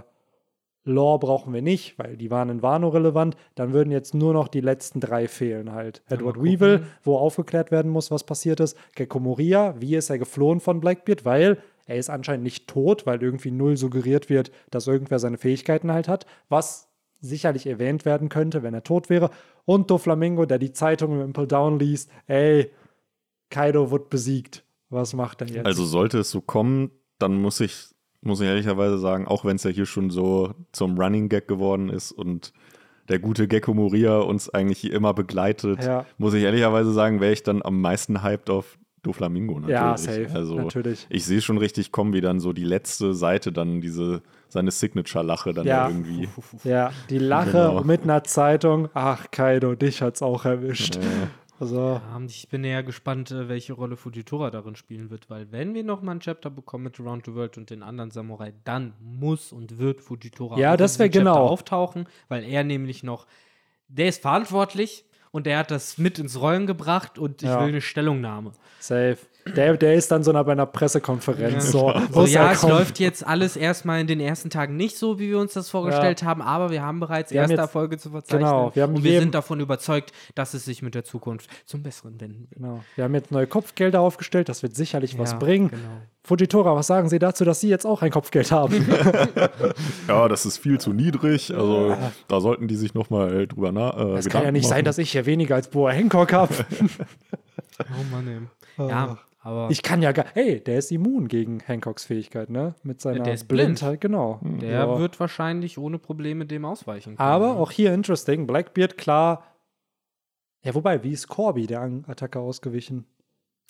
Lore 0.86 1.20
brauchen 1.20 1.54
wir 1.54 1.62
nicht, 1.62 1.98
weil 1.98 2.16
die 2.16 2.32
waren 2.32 2.50
in 2.50 2.62
Wano 2.62 2.90
relevant. 2.90 3.36
Dann 3.56 3.74
würden 3.74 3.92
jetzt 3.92 4.14
nur 4.14 4.34
noch 4.34 4.48
die 4.48 4.62
letzten 4.62 5.00
drei 5.00 5.28
fehlen 5.28 5.72
halt. 5.72 6.04
Edward. 6.08 6.42
Weevil, 6.42 6.86
wo 7.04 7.18
aufgeklärt 7.18 7.72
werden 7.72 7.92
muss, 7.92 8.12
was 8.12 8.24
passiert 8.24 8.60
ist. 8.60 8.78
Gecko 8.96 9.20
Moria, 9.20 9.76
wie 9.80 9.96
ist 9.96 10.10
er 10.10 10.20
geflohen 10.20 10.60
von 10.60 10.80
Blackbeard? 10.80 11.26
Weil 11.26 11.58
er 11.88 11.98
ist 11.98 12.10
anscheinend 12.10 12.44
nicht 12.44 12.68
tot, 12.68 13.06
weil 13.06 13.22
irgendwie 13.22 13.52
null 13.52 13.78
suggeriert 13.78 14.30
wird, 14.30 14.52
dass 14.70 14.88
irgendwer 14.88 15.20
seine 15.20 15.38
Fähigkeiten 15.38 15.92
halt 15.92 16.08
hat. 16.08 16.26
Was 16.50 16.90
sicherlich 17.20 17.66
erwähnt 17.66 18.06
werden 18.06 18.30
könnte, 18.30 18.64
wenn 18.64 18.74
er 18.74 18.84
tot 18.84 19.10
wäre. 19.10 19.32
Und 19.66 19.90
Doflamingo, 19.90 20.46
der 20.46 20.60
die 20.60 20.72
Zeitung 20.72 21.14
im 21.14 21.22
Impel 21.22 21.48
Down 21.48 21.80
liest, 21.80 22.10
ey, 22.28 22.72
Kaido 23.50 23.92
wird 23.92 24.10
besiegt. 24.10 24.64
Was 24.90 25.14
macht 25.14 25.42
er 25.42 25.48
jetzt? 25.48 25.66
Also 25.66 25.84
sollte 25.86 26.20
es 26.20 26.30
so 26.30 26.42
kommen, 26.42 26.92
dann 27.18 27.42
muss 27.42 27.60
ich, 27.60 27.95
muss 28.26 28.42
ich 28.42 28.48
ehrlicherweise 28.48 28.98
sagen, 28.98 29.28
auch 29.28 29.46
wenn 29.46 29.56
es 29.56 29.64
ja 29.64 29.70
hier 29.72 29.86
schon 29.86 30.10
so 30.10 30.54
zum 30.72 30.98
Running 31.00 31.30
Gag 31.30 31.48
geworden 31.48 31.90
ist 31.90 32.12
und 32.12 32.52
der 33.08 33.20
gute 33.20 33.48
Gecko 33.48 33.74
Moria 33.76 34.18
uns 34.20 34.50
eigentlich 34.50 34.80
hier 34.80 34.94
immer 34.94 35.14
begleitet, 35.14 35.84
Ja. 35.84 36.06
muss 36.18 36.34
ich 36.34 36.44
ehrlicherweise 36.44 36.92
sagen, 36.92 37.22
wäre 37.22 37.34
ich 37.34 37.44
dann 37.44 37.62
am 37.64 37.80
meisten 37.80 38.24
hyped 38.24 38.50
auf 38.50 38.78
Doflamingo 39.04 39.60
natürlich. 39.60 39.72
ja, 39.80 39.96
safe, 39.98 40.30
Also 40.34 40.56
natürlich. 40.56 41.06
ich 41.10 41.24
sehe 41.26 41.40
schon 41.40 41.60
richtig 41.60 41.92
kommen, 41.92 42.14
wie 42.14 42.22
dann 42.22 42.40
so 42.40 42.52
die 42.54 42.64
letzte 42.64 43.14
Seite 43.14 43.52
dann 43.52 43.80
diese, 43.80 44.24
seine 44.50 44.72
Signature-Lache 44.72 45.54
dann 45.54 45.68
Ja. 45.68 45.84
da 45.84 45.90
irgendwie. 45.90 46.28
Ja, 46.64 46.92
die 47.12 47.20
Lache 47.20 47.52
Genau. 47.52 47.84
mit 47.84 48.02
einer 48.02 48.24
Zeitung. 48.24 48.90
Ach, 48.96 49.28
Kaido, 49.30 49.76
dich 49.76 50.02
hat's 50.02 50.24
auch 50.24 50.46
erwischt. 50.46 50.98
Also, 51.60 52.02
ich 52.28 52.50
bin 52.50 52.64
eher 52.64 52.84
gespannt, 52.84 53.32
äh, 53.32 53.48
welche 53.48 53.74
Rolle 53.74 53.96
Fujitora 53.96 54.52
darin 54.52 54.76
spielen 54.76 55.10
wird, 55.10 55.30
weil 55.30 55.52
wenn 55.52 55.74
wir 55.74 55.84
noch 55.84 56.02
mal 56.02 56.12
ein 56.14 56.20
Chapter 56.20 56.50
bekommen 56.50 56.84
mit 56.86 57.00
Around 57.00 57.26
the 57.26 57.34
World 57.34 57.58
und 57.58 57.70
den 57.70 57.82
anderen 57.82 58.12
Samurai, 58.12 58.54
dann 58.66 58.94
muss 59.00 59.54
und 59.54 59.78
wird 59.78 60.02
Fujitora 60.02 60.58
Ja, 60.60 60.76
das 60.76 60.98
in 60.98 61.04
Chapter 61.06 61.20
genau. 61.20 61.48
auftauchen, 61.48 62.08
weil 62.28 62.44
er 62.44 62.64
nämlich 62.64 63.04
noch, 63.04 63.26
der 63.88 64.10
ist 64.10 64.22
verantwortlich 64.22 65.06
und 65.32 65.46
der 65.46 65.58
hat 65.60 65.72
das 65.72 65.98
mit 65.98 66.20
ins 66.20 66.40
Rollen 66.40 66.68
gebracht 66.68 67.18
und 67.18 67.42
ich 67.42 67.48
Ja. 67.50 67.60
will 67.62 67.70
eine 67.70 67.82
Stellungnahme. 67.82 68.52
safe. 68.80 69.18
Der, 69.56 69.78
der 69.78 69.94
ist 69.94 70.10
dann 70.12 70.24
so 70.24 70.34
bei 70.34 70.52
einer 70.52 70.66
Pressekonferenz. 70.66 71.72
So, 71.72 71.94
So, 72.12 72.20
muss 72.22 72.34
ja, 72.34 72.46
er 72.48 72.52
es 72.54 72.64
läuft 72.64 73.00
jetzt 73.00 73.26
alles 73.26 73.56
erstmal 73.56 74.02
in 74.02 74.08
den 74.08 74.20
ersten 74.20 74.50
Tagen 74.50 74.76
nicht 74.76 74.98
so, 74.98 75.20
wie 75.20 75.30
wir 75.30 75.38
uns 75.38 75.54
das 75.54 75.70
vorgestellt 75.70 76.24
haben, 76.24 76.42
aber 76.42 76.72
wir 76.72 76.82
haben 76.82 77.00
bereits 77.00 77.32
Wir 77.32 77.42
haben 77.42 77.52
erste 77.52 77.54
jetzt- 77.54 77.60
Erfolge 77.62 77.98
zu 78.00 78.10
verzeichnen. 78.10 78.40
genau, 78.50 78.72
wir 78.74 78.82
haben 78.84 78.96
und 78.96 79.04
wir 79.04 79.12
jedem- 79.12 79.26
sind 79.26 79.36
davon 79.36 79.60
überzeugt, 79.60 80.12
dass 80.34 80.56
es 80.56 80.66
sich 80.66 80.82
mit 80.82 80.96
der 80.96 81.04
Zukunft 81.04 81.48
zum 81.68 81.84
Besseren 81.84 82.20
wenden 82.20 82.48
wird. 82.50 82.56
Genau. 82.56 82.84
Wir 82.96 83.04
haben 83.04 83.14
jetzt 83.14 83.32
neue 83.32 83.46
Kopfgelder 83.46 84.02
aufgestellt, 84.02 84.50
das 84.50 84.64
wird 84.64 84.76
sicherlich 84.76 85.20
was 85.20 85.34
Ja, 85.34 85.38
bringen. 85.38 85.70
genau. 85.70 85.82
Fujitora, 86.24 86.76
was 86.76 86.88
sagen 86.88 87.08
Sie 87.08 87.20
dazu, 87.20 87.46
dass 87.46 87.60
Sie 87.62 87.70
jetzt 87.70 87.86
auch 87.86 88.02
ein 88.02 88.10
Kopfgeld 88.10 88.52
haben? 88.52 88.74
Ja, 90.08 90.28
das 90.28 90.46
ist 90.48 90.58
viel 90.58 90.80
zu 90.80 90.92
niedrig. 90.94 91.54
Also 91.56 91.96
da 92.28 92.40
sollten 92.42 92.68
die 92.68 92.76
sich 92.76 92.94
nochmal 92.96 93.46
drüber 93.48 93.72
nach. 93.72 93.96
Äh, 93.98 94.18
Es 94.18 94.30
kann 94.30 94.44
ja 94.44 94.52
nicht 94.52 94.68
sein, 94.68 94.86
dass 94.86 94.98
ich 94.98 95.12
hier 95.12 95.26
weniger 95.28 95.54
als 95.56 95.68
Boa 95.70 95.92
Hancock 95.92 96.34
habe. 96.34 96.54
Oh 97.80 98.04
Mann, 98.10 98.26
ey. 98.78 98.88
Ja, 98.90 99.18
aber 99.46 99.70
Ich 99.70 99.84
kann 99.84 100.02
ja 100.02 100.12
gar. 100.12 100.26
Hey, 100.34 100.60
der 100.60 100.80
ist 100.80 100.92
immun 100.92 101.28
gegen 101.28 101.62
Hancocks 101.66 102.06
Fähigkeit, 102.06 102.50
ne? 102.50 102.74
Mit 102.84 103.00
seiner 103.00 103.24
der 103.24 103.34
ist 103.36 103.48
blind. 103.48 103.80
Blindheit, 103.80 104.02
genau. 104.02 104.40
der 104.42 104.70
Ja. 104.72 105.00
wird 105.00 105.20
wahrscheinlich 105.20 105.78
ohne 105.78 106.00
Probleme 106.00 106.46
dem 106.46 106.66
ausweichen 106.66 107.16
können. 107.16 107.30
Aber 107.30 107.54
ne? 107.54 107.60
auch 107.60 107.72
hier 107.72 107.94
interesting. 107.94 108.48
Blackbeard, 108.48 108.98
klar. 108.98 109.44
Ja, 110.64 110.74
wobei, 110.74 111.04
wie 111.04 111.12
ist 111.12 111.28
Corby 111.28 111.68
der 111.68 111.82
Attacke 112.08 112.40
ausgewichen? 112.40 113.06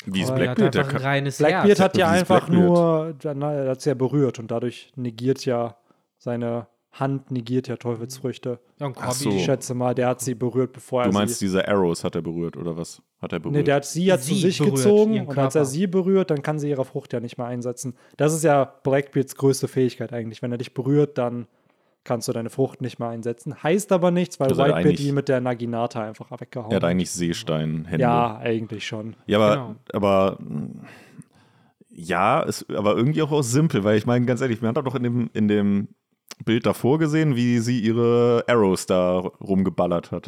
Wie 0.05 0.21
ist 0.21 0.29
er 0.29 0.35
hat 0.35 0.41
Blackbeard? 0.55 0.73
Der 0.75 0.81
einfach 0.81 0.93
ein 0.93 0.97
kann, 1.01 1.07
reines 1.07 1.37
Blackbeard 1.39 1.67
Herz. 1.67 1.79
hat 1.79 1.97
ja 1.97 2.09
einfach 2.09 2.47
Blackbeard? 2.47 3.23
nur. 3.25 3.33
Na, 3.35 3.53
er 3.53 3.71
hat 3.71 3.79
es 3.79 3.85
ja 3.85 3.93
berührt 3.95 4.39
und 4.39 4.49
dadurch 4.51 4.91
negiert 4.95 5.43
ja 5.45 5.77
seine 6.17 6.67
Hand, 6.99 7.29
negiert 7.31 7.67
ja 7.67 7.75
Teufelsfrüchte. 7.75 8.59
Ja, 8.79 8.85
und 8.87 8.97
Ach 8.97 9.07
Corby, 9.07 9.23
so. 9.23 9.29
Ich 9.31 9.43
schätze 9.45 9.73
mal, 9.73 9.93
der 9.93 10.07
hat 10.07 10.21
sie 10.21 10.33
berührt, 10.33 10.71
bevor 10.73 11.01
er 11.03 11.09
du 11.09 11.13
meinst, 11.13 11.39
sie. 11.39 11.45
diese 11.45 11.67
Arrows 11.67 12.03
hat 12.03 12.15
er 12.15 12.21
berührt 12.21 12.55
oder 12.57 12.77
was? 12.77 13.01
Hat 13.21 13.33
er 13.33 13.39
berührt? 13.39 13.55
Nee, 13.55 13.63
der 13.63 13.75
hat 13.75 13.85
sie 13.85 14.05
ja 14.05 14.17
zu 14.17 14.33
Sie 14.33 14.41
sich 14.41 14.57
berührt, 14.59 14.75
gezogen 14.75 15.27
und 15.27 15.37
als 15.37 15.55
er 15.55 15.65
sie 15.65 15.87
berührt, 15.87 16.31
dann 16.31 16.41
kann 16.41 16.57
sie 16.57 16.69
ihre 16.69 16.85
Frucht 16.85 17.11
ja 17.13 17.19
nicht 17.19 17.37
mehr 17.37 17.47
einsetzen. 17.47 17.95
Das 18.17 18.33
ist 18.33 18.43
ja 18.43 18.63
Blackbeards 18.63 19.35
größte 19.35 19.67
Fähigkeit 19.67 20.13
eigentlich. 20.13 20.41
Wenn 20.41 20.51
er 20.51 20.57
dich 20.57 20.73
berührt, 20.73 21.17
dann 21.17 21.47
kannst 22.05 22.27
du 22.27 22.33
deine 22.33 22.49
Frucht 22.49 22.81
nicht 22.81 22.99
mehr 22.99 23.09
einsetzen. 23.09 23.61
Heißt 23.63 23.91
aber 23.91 24.11
nichts, 24.11 24.39
weil 24.39 24.47
Also 24.49 24.63
hat 24.63 24.75
Whitebeard 24.75 24.99
ihn 24.99 25.15
mit 25.15 25.27
der 25.27 25.41
Naginata 25.41 26.01
einfach 26.07 26.29
weggehauen 26.39 26.71
er 26.71 26.75
hat 26.77 26.83
eigentlich 26.83 27.11
Seesteinhände. 27.11 27.99
Ja, 28.01 28.37
eigentlich 28.37 28.85
schon. 28.87 29.15
Ja, 29.25 29.39
aber, 29.39 29.55
Genau. 29.55 29.75
aber 29.91 30.37
ja, 31.89 32.41
ist 32.41 32.69
aber 32.73 32.95
irgendwie 32.95 33.21
auch, 33.21 33.31
auch 33.31 33.41
simpel, 33.41 33.83
weil 33.83 33.97
ich 33.97 34.05
meine, 34.05 34.25
ganz 34.25 34.41
ehrlich, 34.41 34.61
wir 34.61 34.67
haben 34.67 34.75
doch 34.75 34.95
in 34.95 35.03
dem, 35.03 35.29
in 35.33 35.47
dem 35.47 35.87
Bild 36.43 36.65
davor 36.65 36.99
gesehen, 36.99 37.35
wie 37.35 37.59
sie 37.59 37.79
ihre 37.79 38.43
Arrows 38.47 38.85
da 38.85 39.19
rumgeballert 39.19 40.11
hat. 40.11 40.25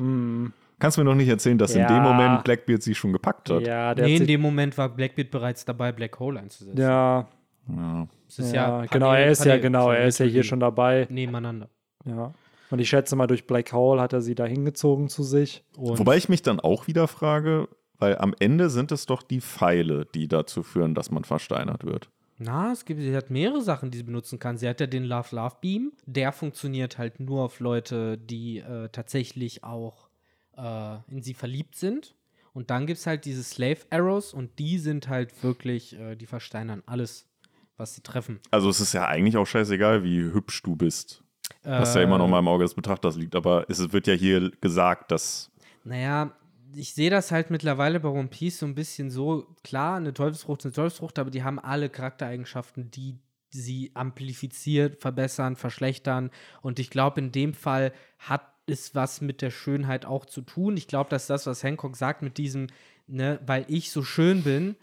Kannst 0.80 0.98
du 0.98 1.02
mir 1.02 1.06
noch 1.06 1.16
nicht 1.16 1.28
erzählen, 1.28 1.58
dass 1.58 1.74
in. 1.76 1.82
Ja. 1.82 1.88
dem 1.88 2.04
Moment 2.04 2.44
Blackbeard 2.44 2.82
sie 2.84 2.96
schon 2.96 3.12
gepackt 3.14 3.50
hat? 3.50 3.62
Ja, 3.66 3.94
nee, 3.96 4.02
hat 4.04 4.10
in 4.22 4.28
dem 4.28 4.42
Moment 4.42 4.78
war 4.78 4.90
Blackbeard 4.90 5.32
bereits 5.32 5.66
dabei, 5.66 5.92
Black 5.92 6.20
Hole 6.20 6.40
einzusetzen. 6.40 6.80
ja, 6.80 7.28
Ja. 7.68 8.08
Ja, 8.38 8.46
ja, 8.54 8.86
genau, 8.86 9.08
Panel- 9.08 9.24
er 9.24 9.32
ist 9.32 9.40
ja 9.46 9.52
Panel- 9.52 9.62
genau, 9.62 9.92
er 9.92 10.06
ist 10.08 10.20
ja 10.20 10.26
hier 10.26 10.34
Panel- 10.36 10.44
schon 10.44 10.60
dabei. 10.60 11.08
nebeneinander. 11.10 11.70
Ja. 12.06 12.34
Und 12.70 12.80
ich 12.80 12.90
schätze 12.90 13.16
mal, 13.16 13.28
durch 13.28 13.48
Black 13.48 13.72
Hole 13.74 14.02
hat 14.02 14.14
er 14.14 14.22
sie 14.22 14.36
da 14.36 14.46
hingezogen 14.46 15.10
zu 15.10 15.24
sich. 15.24 15.64
Und 15.78 16.00
Wobei 16.00 16.18
ich 16.18 16.30
mich 16.30 16.42
dann 16.42 16.60
auch 16.60 16.88
wieder 16.88 17.08
frage, 17.08 17.68
weil 17.98 18.18
am 18.20 18.36
Ende 18.40 18.70
sind 18.70 18.92
es 18.92 19.06
doch 19.06 19.24
die 19.24 19.42
Pfeile, 19.42 20.06
die 20.14 20.28
dazu 20.28 20.64
führen, 20.64 20.94
dass 20.94 21.10
man 21.12 21.24
versteinert 21.24 21.86
wird. 21.86 22.10
Na, 22.40 22.72
es 22.72 22.86
gibt, 22.86 23.02
sie 23.02 23.16
hat 23.16 23.32
mehrere 23.32 23.62
Sachen, 23.62 23.90
die 23.90 23.98
sie 23.98 24.04
benutzen 24.04 24.38
kann. 24.38 24.58
Sie 24.58 24.68
hat 24.70 24.80
ja 24.80 24.88
den 24.88 25.04
Love 25.04 25.36
Love 25.36 25.56
Beam. 25.60 25.92
Der 26.06 26.32
funktioniert 26.32 26.98
halt 26.98 27.20
nur 27.20 27.44
auf 27.44 27.60
Leute, 27.60 28.18
die 28.18 28.60
äh, 28.60 28.90
tatsächlich 28.90 29.64
auch 29.64 30.10
äh, 30.56 30.98
in 31.10 31.24
sie 31.24 31.34
verliebt 31.34 31.76
sind. 31.76 32.16
Und 32.54 32.70
dann 32.70 32.88
gibt 32.88 33.00
es 33.00 33.08
halt 33.08 33.26
diese 33.26 33.44
Slave 33.44 33.80
Arrows 33.90 34.34
und 34.34 34.58
die 34.60 34.78
sind 34.80 35.10
halt 35.10 35.44
wirklich, 35.44 35.98
äh, 35.98 36.16
die 36.16 36.26
versteinern 36.26 36.84
alles, 36.86 37.28
was 37.76 37.96
sie 37.96 38.02
treffen. 38.02 38.40
Also 38.52 38.70
es 38.70 38.82
ist 38.82 38.94
ja 38.94 39.08
eigentlich 39.08 39.38
auch 39.38 39.46
scheißegal, 39.46 40.04
wie 40.04 40.22
hübsch 40.22 40.62
du 40.64 40.76
bist. 40.76 41.24
Was 41.64 41.96
ja 41.96 42.02
immer 42.02 42.18
noch 42.18 42.28
mal 42.28 42.40
im 42.40 42.48
Auge 42.48 42.64
des 42.64 42.74
Betrachters 42.74 43.18
liegt. 43.18 43.36
Aber 43.36 43.66
es 43.70 43.92
wird 43.92 44.08
ja 44.08 44.14
hier 44.14 44.52
gesagt, 44.62 45.12
dass 45.12 45.52
Naja, 45.84 46.32
ich 46.76 46.94
sehe 46.94 47.10
das 47.10 47.32
halt 47.32 47.50
mittlerweile 47.50 48.00
bei 48.00 48.10
One 48.10 48.28
Piece 48.28 48.60
so 48.60 48.66
ein 48.66 48.76
bisschen 48.76 49.10
so, 49.10 49.56
klar, 49.64 49.98
eine 49.98 50.14
Teufelsfrucht 50.14 50.62
ist 50.62 50.66
eine 50.66 50.74
Teufelsfrucht, 50.74 51.20
aber 51.20 51.32
die 51.32 51.44
haben 51.44 51.60
alle 51.60 51.90
Charaktereigenschaften, 51.90 52.92
die 52.92 53.20
sie 53.50 53.92
amplifiziert, 53.94 55.02
verbessern, 55.02 55.56
verschlechtern. 55.56 56.32
Und 56.62 56.80
ich 56.80 56.90
glaube, 56.90 57.22
in 57.22 57.32
dem 57.32 57.54
Fall 57.54 57.94
hat 58.20 58.42
es 58.66 58.94
was 58.96 59.22
mit 59.22 59.42
der 59.42 59.52
Schönheit 59.52 60.06
auch 60.06 60.26
zu 60.26 60.42
tun. 60.42 60.76
Ich 60.78 60.88
glaube, 60.88 61.10
dass 61.10 61.28
das, 61.28 61.46
was 61.46 61.64
Hancock 61.64 61.96
sagt 61.96 62.22
mit 62.22 62.38
diesem, 62.38 62.68
ne, 63.08 63.40
weil 63.46 63.66
ich 63.70 63.92
so 63.92 64.04
schön 64.04 64.44
bin, 64.44 64.76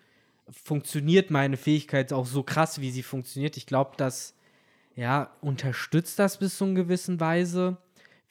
funktioniert 0.48 1.31
meine 1.31 1.56
Fähigkeit 1.56 2.12
auch 2.12 2.27
so 2.27 2.43
krass, 2.43 2.81
wie 2.81 2.90
sie 2.90 3.02
funktioniert. 3.02 3.56
Ich 3.56 3.66
glaube, 3.66 3.93
das 3.97 4.35
ja, 4.97 5.31
unterstützt 5.40 6.19
das 6.19 6.39
bis 6.39 6.56
zu 6.56 6.65
einer 6.65 6.74
gewissen 6.74 7.20
Weise. 7.20 7.78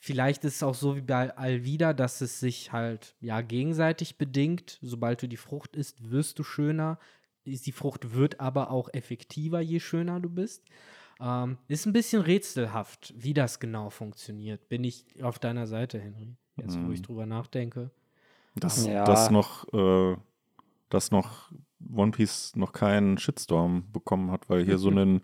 Vielleicht 0.06 0.44
ist 0.44 0.56
es 0.56 0.64
auch 0.64 0.76
so 0.76 0.98
wie 0.98 1.02
bei 1.02 1.34
Alvida, 1.38 1.94
dass 1.94 2.20
es 2.20 2.42
sich 2.42 2.74
halt 2.74 3.16
ja 3.22 3.40
gegenseitig 3.40 4.18
bedingt. 4.18 4.78
Sobald 4.82 5.22
du 5.22 5.30
die 5.30 5.38
Frucht 5.38 5.78
isst, 5.78 6.12
wirst 6.12 6.38
du 6.38 6.44
schöner. 6.44 7.00
Die 7.46 7.72
Frucht 7.72 8.14
wird 8.14 8.42
aber 8.42 8.70
auch 8.70 8.90
effektiver, 8.92 9.62
je 9.62 9.80
schöner 9.80 10.20
du 10.20 10.30
bist. 10.30 10.66
Ähm, 11.22 11.58
ist 11.70 11.86
ein 11.86 11.94
bisschen 11.94 12.22
rätselhaft, 12.22 13.14
wie 13.16 13.34
das 13.34 13.62
genau 13.62 13.90
funktioniert. 13.90 14.68
Bin 14.68 14.84
ich 14.84 15.06
auf 15.24 15.40
deiner 15.40 15.68
Seite, 15.68 16.02
Henry? 16.02 16.36
Jetzt, 16.58 16.78
wo 16.84 16.92
ich 16.92 17.02
drüber 17.02 17.26
nachdenke. 17.26 17.90
dass, 18.56 18.86
Ja. 18.86 19.06
dass 19.06 19.32
noch, 19.32 19.74
äh, 19.74 20.18
dass 20.90 21.12
noch 21.12 21.50
One 21.96 22.12
Piece 22.12 22.58
noch 22.58 22.74
keinen 22.74 23.18
Shitstorm 23.18 23.90
bekommen 23.94 24.32
hat, 24.32 24.50
weil 24.50 24.66
hier 24.66 24.78
so 24.78 24.90
ein 24.92 25.22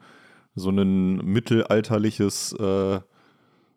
so 0.56 0.70
ein 0.70 1.18
mittelalterliches 1.18 2.54
äh, 2.54 3.02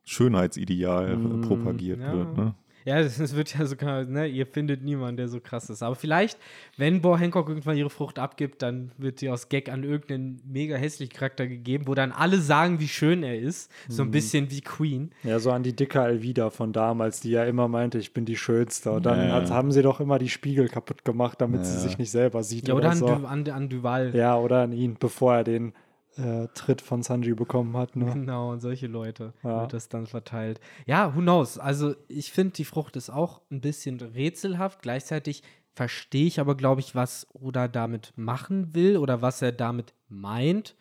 Schönheitsideal 0.05 1.13
äh, 1.13 1.47
propagiert 1.47 2.01
ja. 2.01 2.13
wird. 2.13 2.37
Ne? 2.37 2.55
Ja, 2.85 3.01
das, 3.01 3.19
das 3.19 3.37
wird 3.37 3.57
ja 3.57 3.65
sogar, 3.65 4.05
ne, 4.05 4.27
ihr 4.27 4.45
findet 4.45 4.83
niemanden, 4.83 5.17
der 5.17 5.29
so 5.29 5.39
krass 5.39 5.71
ist. 5.71 5.85
Aber 5.85 5.95
vielleicht, 5.95 6.37
wenn 6.77 7.01
Bo 7.01 7.17
Hancock 7.17 7.49
irgendwann 7.49 7.77
ihre 7.77 7.91
Frucht 7.91 8.19
abgibt, 8.19 8.61
dann 8.61 8.91
wird 8.99 9.21
sie 9.21 9.31
aus 9.31 9.49
Gag 9.49 9.69
an 9.69 9.85
irgendeinen 9.85 10.41
mega 10.45 10.75
hässlichen 10.75 11.13
Charakter 11.15 11.47
gegeben, 11.47 11.87
wo 11.87 11.95
dann 11.95 12.11
alle 12.11 12.39
sagen, 12.39 12.81
wie 12.81 12.89
schön 12.89 13.23
er 13.23 13.39
ist. 13.39 13.71
So 13.89 14.03
ein 14.03 14.11
bisschen 14.11 14.51
wie 14.51 14.63
Queen. 14.63 15.13
Ja, 15.23 15.39
so 15.39 15.53
an 15.53 15.63
die 15.63 15.77
dicke 15.77 16.01
Alvida 16.01 16.51
von 16.51 16.73
damals, 16.73 17.21
die 17.21 17.31
ja 17.31 17.45
immer 17.45 17.69
meinte, 17.69 17.99
ich 17.99 18.13
bin 18.13 18.25
die 18.25 18.37
Schönste. 18.37 18.91
Und 18.91 19.07
dann 19.07 19.19
Ja. 19.29 19.49
haben 19.51 19.71
sie 19.71 19.83
doch 19.83 20.01
immer 20.01 20.19
die 20.19 20.29
Spiegel 20.29 20.69
kaputt 20.69 21.05
gemacht, 21.05 21.41
damit 21.41 21.65
sie 21.65 21.75
Ja. 21.75 21.81
sich 21.81 21.99
nicht 21.99 22.11
selber 22.11 22.43
sieht. 22.43 22.67
Ja, 22.67 22.75
oder 22.75 22.91
an, 22.91 22.97
so. 22.97 23.07
du, 23.07 23.27
an, 23.27 23.49
an 23.49 23.69
Duval. 23.69 24.13
Ja, 24.17 24.37
oder 24.37 24.63
an 24.63 24.73
ihn, 24.73 24.97
bevor 24.99 25.37
er 25.37 25.45
den 25.45 25.73
äh, 26.17 26.49
Tritt 26.55 26.83
von 26.83 27.03
Sanji 27.03 27.35
bekommen 27.35 27.77
hat. 27.77 27.97
Ne? 27.97 28.13
Genau, 28.13 28.51
und 28.53 28.61
solche 28.61 28.87
Leute 28.87 29.33
Ja. 29.43 29.63
wird 29.63 29.73
das 29.73 29.89
dann 29.89 30.07
verteilt. 30.07 30.61
Ja, 30.87 31.15
who 31.15 31.21
knows? 31.21 31.59
Also, 31.59 31.95
ich 32.09 32.33
finde, 32.33 32.55
die 32.55 32.65
Frucht 32.65 32.97
ist 32.97 33.11
auch 33.11 33.41
ein 33.51 33.61
bisschen 33.61 34.01
rätselhaft. 34.01 34.83
Gleichzeitig 34.83 35.43
verstehe 35.75 36.27
ich 36.27 36.39
aber, 36.41 36.55
glaube 36.55 36.81
ich, 36.81 36.95
was 36.95 37.27
Oda 37.33 37.67
damit 37.69 38.13
machen 38.17 38.75
will 38.75 38.97
oder 38.99 39.23
was 39.23 39.41
er 39.43 39.53
damit 39.53 39.95
meint. 40.09 40.77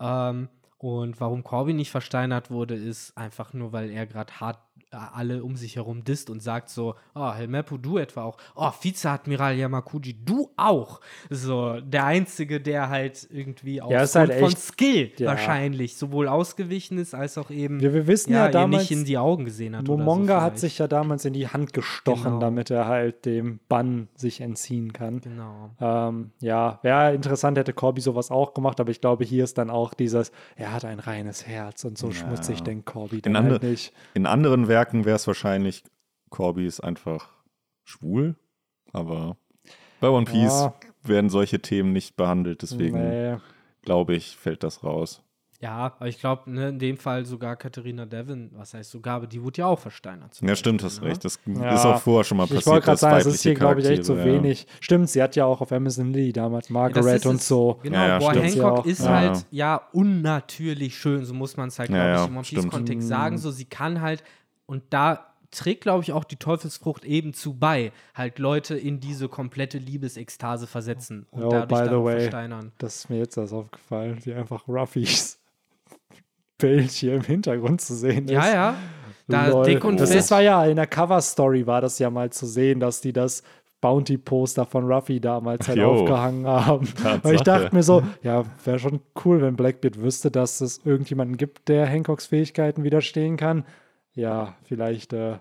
Ähm, 0.00 0.48
und 0.78 1.20
warum 1.20 1.44
Corby 1.44 1.72
nicht 1.72 1.90
versteinert 1.90 2.50
wurde, 2.50 2.74
ist 2.74 3.16
einfach 3.16 3.52
nur, 3.54 3.72
weil 3.72 3.90
er 3.90 4.06
gerade 4.06 4.38
hart 4.40 4.58
alle 4.94 5.42
um 5.44 5.56
sich 5.56 5.76
herum 5.76 6.04
disst 6.04 6.30
und 6.30 6.42
sagt 6.42 6.68
so, 6.70 6.94
oh, 7.14 7.32
Helmeppo, 7.32 7.76
du 7.76 7.98
etwa 7.98 8.24
auch, 8.24 8.36
oh, 8.54 8.70
Vizeadmiral 8.80 9.56
Yamakuji, 9.56 10.16
du 10.24 10.50
auch. 10.56 11.00
So, 11.30 11.80
der 11.80 12.04
Einzige, 12.04 12.60
der 12.60 12.88
halt 12.88 13.26
irgendwie 13.30 13.82
auch 13.82 13.90
Ja, 13.90 14.02
ist 14.02 14.14
halt 14.14 14.34
von 14.34 14.54
Skill 14.56 15.10
Ja. 15.18 15.26
wahrscheinlich 15.28 15.96
sowohl 15.96 16.28
ausgewichen 16.28 16.98
ist, 16.98 17.14
als 17.14 17.36
auch 17.38 17.50
eben 17.50 17.80
Wir, 17.80 17.92
wir 17.94 18.06
wissen 18.06 18.32
ja, 18.32 18.46
ihr 18.46 18.50
damals, 18.52 18.82
nicht 18.84 18.90
in 18.92 19.04
die 19.04 19.18
Augen 19.18 19.44
gesehen 19.44 19.76
hat. 19.76 19.86
Momonga 19.86 20.38
so 20.38 20.44
hat 20.44 20.58
sich 20.58 20.78
ja 20.78 20.86
damals 20.88 21.24
in 21.24 21.32
die 21.32 21.48
Hand 21.48 21.72
gestochen, 21.72 22.24
Genau. 22.24 22.38
damit 22.40 22.70
er 22.70 22.86
halt 22.86 23.24
dem 23.24 23.60
Bann 23.68 24.08
sich 24.14 24.40
entziehen 24.40 24.92
kann. 24.92 25.20
Genau. 25.20 25.70
Ähm, 25.80 26.30
ja, 26.40 26.78
wäre 26.82 27.14
interessant, 27.14 27.58
hätte 27.58 27.72
Corby 27.72 28.00
sowas 28.00 28.30
auch 28.30 28.54
gemacht, 28.54 28.80
aber 28.80 28.90
ich 28.90 29.00
glaube, 29.00 29.24
hier 29.24 29.44
ist 29.44 29.58
dann 29.58 29.70
auch 29.70 29.94
dieses, 29.94 30.30
er 30.56 30.72
hat 30.72 30.84
ein 30.84 31.00
reines 31.00 31.46
Herz 31.46 31.84
und 31.84 31.98
so 31.98 32.10
schmutzig 32.12 32.62
denkt 32.62 32.86
Corby 32.86 33.20
dann 33.22 33.36
ande- 33.36 33.50
halt 33.52 33.62
nicht. 33.62 33.92
In 34.14 34.26
anderen 34.26 34.68
Werken 34.68 34.83
wäre 34.92 35.16
es 35.16 35.26
wahrscheinlich, 35.26 35.82
Corby 36.30 36.66
ist 36.66 36.80
einfach 36.80 37.28
schwul, 37.84 38.34
aber 38.92 39.36
bei 40.00 40.08
One 40.08 40.24
Piece 40.26 40.62
Ja. 40.62 40.74
werden 41.02 41.30
solche 41.30 41.60
Themen 41.60 41.92
nicht 41.92 42.16
behandelt, 42.16 42.62
deswegen 42.62 43.08
Nee. 43.08 43.36
glaube 43.82 44.14
ich, 44.14 44.36
fällt 44.36 44.62
das 44.62 44.82
raus. 44.84 45.20
Ja, 45.60 45.94
aber 45.96 46.08
ich 46.08 46.18
glaube, 46.18 46.50
ne, 46.50 46.68
in 46.70 46.78
dem 46.78 46.98
Fall 46.98 47.24
sogar 47.24 47.56
Katharina 47.56 48.04
Devon, 48.04 48.50
was 48.52 48.74
heißt 48.74 48.90
sogar, 48.90 49.16
aber 49.16 49.26
die 49.26 49.42
wurde 49.42 49.58
ja 49.60 49.66
auch 49.66 49.78
versteinert. 49.78 50.38
Ja, 50.42 50.54
stimmt, 50.56 50.82
hast 50.82 51.00
ne? 51.00 51.08
recht. 51.08 51.24
Das 51.24 51.38
Ja. 51.46 51.74
ist 51.74 51.86
auch 51.86 52.00
vorher 52.02 52.24
schon 52.24 52.36
mal 52.36 52.44
Ich 52.44 52.50
passiert. 52.50 52.66
wollte 52.66 52.84
gerade 52.84 52.98
sagen, 52.98 53.16
es 53.20 53.26
ist 53.26 53.42
hier, 53.42 53.54
glaube 53.54 53.80
ich, 53.80 53.86
echt 53.86 54.04
so 54.04 54.12
Charaktere, 54.12 54.36
ja. 54.36 54.42
wenig. 54.42 54.66
Stimmt, 54.80 55.08
sie 55.08 55.22
hat 55.22 55.36
ja 55.36 55.46
auch 55.46 55.62
auf 55.62 55.72
Amazon 55.72 56.12
Lee 56.12 56.32
damals 56.32 56.68
Ja, 56.68 56.88
das 56.88 56.94
Margaret 56.96 57.16
ist 57.16 57.26
und 57.26 57.40
so. 57.40 57.78
Genau, 57.82 57.96
Ja, 57.98 58.06
ja, 58.08 58.18
Boah. 58.18 58.34
Hancock 58.34 58.84
Ja, 58.84 58.90
ist 58.92 59.04
ja. 59.04 59.08
halt 59.08 59.46
ja 59.50 59.80
unnatürlich 59.92 60.98
schön, 60.98 61.24
so 61.24 61.32
muss 61.32 61.56
man 61.56 61.68
es 61.68 61.78
halt, 61.78 61.88
Ja, 61.90 61.96
glaube 61.96 62.10
ich, 62.10 62.16
ja, 62.18 62.24
im 62.26 62.36
One. 62.36 62.42
Piece-Kontext 62.46 63.08
sagen. 63.08 63.38
So, 63.38 63.50
sie 63.50 63.64
kann 63.64 64.00
halt, 64.02 64.22
und 64.66 64.82
da 64.90 65.26
trägt, 65.50 65.82
glaube 65.82 66.02
ich, 66.02 66.12
auch 66.12 66.24
die 66.24 66.36
Teufelsfrucht 66.36 67.04
eben 67.04 67.32
zu 67.32 67.54
bei, 67.54 67.92
halt 68.14 68.38
Leute 68.40 68.76
in 68.76 68.98
diese 68.98 69.28
komplette 69.28 69.78
Liebesekstase 69.78 70.66
versetzen 70.66 71.26
und 71.30 71.44
Oh, 71.44 71.48
dadurch 71.50 71.68
by 71.80 71.88
dann 71.88 71.98
the 72.00 72.04
way. 72.04 72.20
versteinern. 72.20 72.72
Das 72.78 72.96
ist 72.96 73.10
mir 73.10 73.18
jetzt 73.18 73.36
erst 73.36 73.52
aufgefallen, 73.52 74.18
wie 74.24 74.34
einfach 74.34 74.66
Ruffys 74.66 75.38
Bild 76.58 76.90
hier 76.90 77.14
im 77.14 77.22
Hintergrund 77.22 77.80
zu 77.80 77.94
sehen 77.94 78.24
ist. 78.24 78.32
Ja, 78.32 78.52
ja. 78.52 78.74
Da 79.28 79.46
Lol. 79.48 79.64
dick 79.64 79.84
und 79.84 79.98
das 80.00 80.10
fett. 80.10 80.18
ist, 80.20 80.30
war 80.30 80.42
ja 80.42 80.64
in 80.66 80.76
der 80.76 80.86
Cover-Story 80.86 81.66
war 81.66 81.80
das 81.80 81.98
ja 81.98 82.10
mal 82.10 82.30
zu 82.30 82.46
sehen, 82.46 82.78
dass 82.80 83.00
die 83.00 83.12
das 83.12 83.42
Bounty-Poster 83.80 84.64
von 84.66 84.90
Ruffy 84.90 85.20
damals 85.20 85.68
halt 85.68 85.78
Jo. 85.78 85.92
aufgehangen 85.92 86.46
haben. 86.46 86.86
Tatsache. 86.94 87.28
Und 87.28 87.34
ich 87.34 87.42
dachte 87.42 87.74
mir 87.74 87.82
so, 87.82 88.02
ja, 88.22 88.44
wäre 88.64 88.78
schon 88.78 89.00
cool, 89.24 89.40
wenn 89.40 89.56
Blackbeard 89.56 90.00
wüsste, 90.00 90.30
dass 90.30 90.60
es 90.60 90.80
irgendjemanden 90.84 91.36
gibt, 91.36 91.68
der 91.68 91.88
Hancocks 91.88 92.26
Fähigkeiten 92.26 92.82
widerstehen 92.82 93.36
kann. 93.36 93.64
Ja, 94.14 94.56
vielleicht 94.64 95.12
äh, 95.12 95.38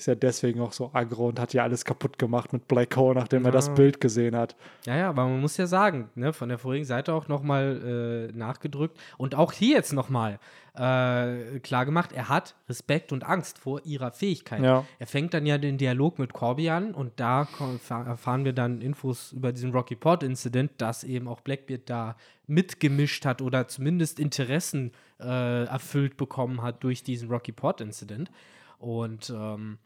ist 0.00 0.08
er 0.08 0.16
deswegen 0.16 0.60
auch 0.60 0.72
so 0.72 0.90
aggro 0.94 1.28
und 1.28 1.38
hat 1.38 1.52
ja 1.52 1.62
alles 1.62 1.84
kaputt 1.84 2.18
gemacht 2.18 2.52
mit 2.52 2.66
Black 2.66 2.96
Hole, 2.96 3.14
nachdem 3.14 3.44
er 3.44 3.52
das 3.52 3.68
Ja. 3.68 3.74
Bild 3.74 4.00
gesehen 4.00 4.34
hat. 4.34 4.56
Ja, 4.86 4.96
ja, 4.96 5.08
aber 5.10 5.26
man 5.26 5.40
muss 5.40 5.56
ja 5.58 5.66
sagen, 5.66 6.08
ne, 6.14 6.32
von 6.32 6.48
der 6.48 6.58
vorigen 6.58 6.86
Seite 6.86 7.12
auch 7.12 7.28
nochmal 7.28 8.30
äh, 8.32 8.36
nachgedrückt 8.36 8.98
und 9.18 9.34
auch 9.34 9.52
hier 9.52 9.76
jetzt 9.76 9.92
nochmal 9.92 10.38
äh, 10.74 11.58
klar 11.60 11.84
gemacht, 11.84 12.12
er 12.12 12.28
hat 12.30 12.54
Respekt 12.68 13.12
und 13.12 13.24
Angst 13.24 13.58
vor 13.58 13.82
ihrer 13.84 14.10
Fähigkeit. 14.10 14.62
Ja. 14.62 14.86
Er 14.98 15.06
fängt 15.06 15.34
dann 15.34 15.44
ja 15.44 15.58
den 15.58 15.76
Dialog 15.76 16.18
mit 16.18 16.32
Corby 16.32 16.70
an 16.70 16.94
und 16.94 17.12
da 17.16 17.46
erfahren 17.88 18.44
wir 18.46 18.52
dann 18.54 18.80
Infos 18.80 19.32
über 19.32 19.52
diesen 19.52 19.72
Rocky 19.72 19.96
Port 19.96 20.22
Incident, 20.22 20.72
dass 20.78 21.04
eben 21.04 21.28
auch 21.28 21.40
Blackbeard 21.42 21.82
da 21.90 22.16
mitgemischt 22.46 23.26
hat 23.26 23.42
oder 23.42 23.68
zumindest 23.68 24.18
Interessen 24.18 24.92
äh, 25.20 25.64
erfüllt 25.64 26.16
bekommen 26.16 26.62
hat 26.62 26.82
durch 26.84 27.02
diesen 27.02 27.28
Rocky 27.28 27.52
Port 27.52 27.80
Incident. 27.82 28.30
Und 28.78 29.28
ähm, 29.28 29.76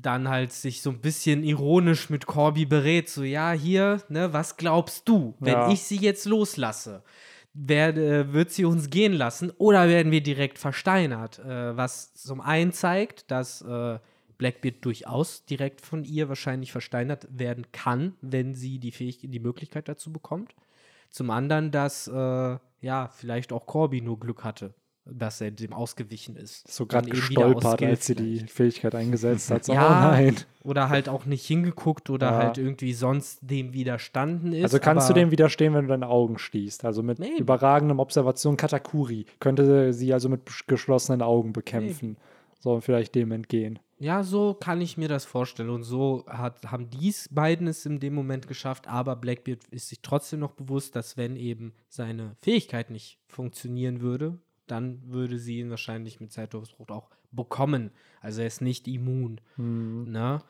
dann 0.00 0.28
halt 0.28 0.52
sich 0.52 0.80
so 0.82 0.90
ein 0.90 1.00
bisschen 1.00 1.42
ironisch 1.42 2.08
mit 2.10 2.26
Corby 2.26 2.66
berät, 2.66 3.08
so 3.08 3.22
ja, 3.22 3.52
hier, 3.52 4.02
ne, 4.08 4.32
was 4.32 4.56
glaubst 4.56 5.08
du, 5.08 5.34
wenn 5.40 5.54
Ja. 5.54 5.70
ich 5.70 5.82
sie 5.82 5.96
jetzt 5.96 6.24
loslasse? 6.26 7.02
Werde, 7.54 8.32
wird 8.32 8.52
sie 8.52 8.64
uns 8.64 8.88
gehen 8.90 9.12
lassen 9.12 9.50
oder 9.58 9.88
werden 9.88 10.12
wir 10.12 10.22
direkt 10.22 10.58
versteinert? 10.58 11.40
Äh, 11.40 11.76
was 11.76 12.14
zum 12.14 12.40
einen 12.40 12.72
zeigt, 12.72 13.30
dass 13.30 13.62
äh, 13.62 13.98
Blackbeard 14.36 14.84
durchaus 14.84 15.44
direkt 15.44 15.80
von 15.80 16.04
ihr 16.04 16.28
wahrscheinlich 16.28 16.70
versteinert 16.70 17.26
werden 17.30 17.66
kann, 17.72 18.14
wenn 18.20 18.54
sie 18.54 18.78
die, 18.78 18.92
Fähig 18.92 19.20
die 19.22 19.40
Möglichkeit 19.40 19.88
dazu 19.88 20.12
bekommt. 20.12 20.54
Zum 21.10 21.30
anderen, 21.30 21.72
dass 21.72 22.06
äh, 22.06 22.58
ja, 22.80 23.08
vielleicht 23.08 23.52
auch 23.52 23.66
Corby 23.66 24.00
nur 24.02 24.20
Glück 24.20 24.44
hatte, 24.44 24.74
dass 25.10 25.40
er 25.40 25.50
dem 25.50 25.72
ausgewichen 25.72 26.36
ist. 26.36 26.66
So 26.72 26.86
gerade 26.86 27.08
gestolpert, 27.10 27.82
als 27.82 28.06
sie 28.06 28.14
die. 28.14 28.40
Fähigkeit 28.40 28.94
eingesetzt 28.94 29.50
hat. 29.50 29.64
So, 29.64 29.72
Ja, 29.74 29.88
oh 29.88 30.10
nein. 30.12 30.36
Oder 30.62 30.88
halt 30.88 31.08
auch 31.08 31.24
nicht 31.24 31.46
hingeguckt 31.46 32.10
oder 32.10 32.30
Ja. 32.32 32.36
halt 32.38 32.58
irgendwie 32.58 32.92
sonst 32.92 33.38
dem 33.42 33.72
widerstanden 33.72 34.52
ist. 34.52 34.64
Also 34.64 34.78
kannst 34.78 35.08
du 35.08 35.14
dem 35.14 35.30
widerstehen, 35.30 35.74
wenn 35.74 35.82
du 35.82 35.88
deine 35.88 36.08
Augen 36.08 36.38
schließt. 36.38 36.84
Also 36.84 37.02
mit 37.02 37.18
Nee. 37.18 37.38
überragendem 37.38 37.98
Observation 38.00 38.56
Katakuri 38.56 39.26
könnte 39.40 39.92
sie 39.92 40.12
also 40.12 40.28
mit 40.28 40.42
geschlossenen 40.66 41.22
Augen 41.22 41.52
bekämpfen. 41.52 42.16
So 42.60 42.74
und 42.74 42.82
vielleicht 42.82 43.14
dem 43.14 43.30
entgehen. 43.32 43.78
Ja, 44.00 44.22
so 44.22 44.54
kann 44.54 44.80
ich 44.80 44.96
mir 44.96 45.08
das 45.08 45.24
vorstellen. 45.24 45.70
Und 45.70 45.82
so 45.84 46.24
hat, 46.28 46.70
haben 46.70 46.88
dies 46.90 47.28
beiden 47.32 47.66
es 47.66 47.84
in 47.86 47.98
dem 47.98 48.14
Moment 48.14 48.46
geschafft, 48.46 48.86
aber 48.88 49.16
Blackbeard 49.16 49.60
ist 49.70 49.88
sich 49.88 50.00
trotzdem 50.02 50.38
noch 50.40 50.52
bewusst, 50.52 50.94
dass 50.94 51.16
wenn 51.16 51.34
eben 51.36 51.72
seine 51.88 52.36
Fähigkeit 52.42 52.90
nicht 52.90 53.18
funktionieren 53.26 54.00
würde, 54.00 54.38
dann 54.70 55.02
würde 55.06 55.38
sie 55.38 55.58
ihn 55.60 55.70
wahrscheinlich 55.70 56.20
mit 56.20 56.32
Zeitdruck 56.32 56.64
auch 56.88 57.08
bekommen. 57.32 57.90
Also 58.20 58.40
er 58.40 58.46
ist 58.46 58.60
nicht 58.62 58.86
immun. 58.88 59.40
Ne? 59.56 60.40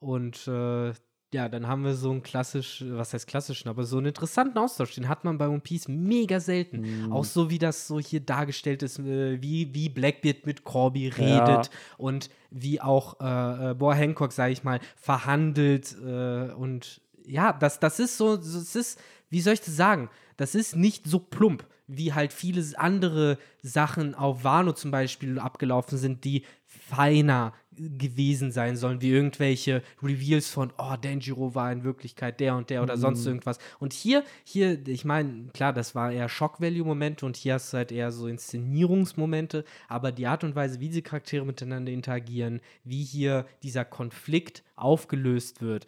Und 0.00 0.46
äh, 0.48 0.92
ja, 1.34 1.48
dann 1.48 1.66
haben 1.66 1.84
wir 1.84 1.94
so 1.94 2.10
einen 2.12 2.22
klassisch, 2.22 2.84
was 2.86 3.12
heißt 3.12 3.26
klassischen, 3.26 3.68
aber 3.68 3.84
so 3.84 3.96
einen 3.98 4.06
interessanten 4.06 4.56
Austausch. 4.58 4.94
Den 4.94 5.08
hat 5.08 5.24
man 5.24 5.38
bei 5.38 5.48
One 5.48 5.60
Piece 5.60 5.88
mega 5.88 6.38
selten. 6.40 7.12
Auch 7.12 7.24
so 7.24 7.50
wie 7.50 7.58
das 7.58 7.86
so 7.88 7.98
hier 7.98 8.20
dargestellt 8.20 8.82
ist, 8.82 8.98
äh, 9.00 9.40
wie, 9.42 9.74
wie 9.74 9.88
Blackbeard 9.88 10.46
mit 10.46 10.64
Corby 10.64 11.08
redet 11.08 11.48
Ja. 11.48 11.62
und 11.98 12.30
wie 12.50 12.80
auch 12.80 13.20
äh, 13.20 13.70
äh, 13.70 13.74
Boa 13.74 13.94
Hancock, 13.94 14.32
sage 14.32 14.52
ich 14.52 14.62
mal, 14.64 14.80
verhandelt 14.96 15.96
äh, 16.04 16.52
und 16.52 17.00
ja, 17.28 17.52
das, 17.52 17.80
das 17.80 17.98
ist 17.98 18.16
so, 18.16 18.40
so- 18.40 18.60
es 18.60 18.76
ist, 18.76 19.00
wie 19.30 19.40
soll 19.40 19.54
ich 19.54 19.60
das 19.60 19.76
sagen? 19.76 20.08
Das 20.36 20.54
ist 20.54 20.76
nicht 20.76 21.06
so 21.06 21.18
plump, 21.18 21.64
wie 21.86 22.12
halt 22.12 22.32
viele 22.32 22.62
andere 22.76 23.38
Sachen 23.62 24.14
auf 24.14 24.44
Wano 24.44 24.72
zum 24.72 24.90
Beispiel 24.90 25.38
abgelaufen 25.38 25.98
sind, 25.98 26.24
die 26.24 26.44
feiner 26.66 27.52
gewesen 27.76 28.52
sein 28.52 28.76
sollen, 28.76 29.02
wie 29.02 29.10
irgendwelche 29.10 29.82
Reveals 30.02 30.48
von, 30.48 30.72
oh, 30.78 30.96
Denjiro 30.96 31.54
war 31.54 31.70
in 31.70 31.84
Wirklichkeit 31.84 32.40
der 32.40 32.56
und 32.56 32.70
der 32.70 32.82
oder 32.82 32.96
sonst 32.96 33.26
irgendwas. 33.26 33.58
Und 33.78 33.92
hier, 33.92 34.24
hier, 34.44 34.86
ich 34.88 35.04
meine, 35.04 35.48
klar, 35.52 35.72
das 35.72 35.94
war 35.94 36.10
eher 36.10 36.28
Shock-Value-Momente 36.28 37.26
und 37.26 37.36
hier 37.36 37.54
hast 37.54 37.72
du 37.72 37.78
halt 37.78 37.92
eher 37.92 38.12
so 38.12 38.28
Inszenierungsmomente, 38.28 39.64
aber 39.88 40.10
die 40.12 40.26
Art 40.26 40.44
und 40.44 40.54
Weise, 40.54 40.80
wie 40.80 40.88
diese 40.88 41.02
Charaktere 41.02 41.44
miteinander 41.44 41.92
interagieren, 41.92 42.60
wie 42.84 43.02
hier 43.02 43.46
dieser 43.62 43.84
Konflikt 43.84 44.62
aufgelöst 44.74 45.60
wird, 45.60 45.86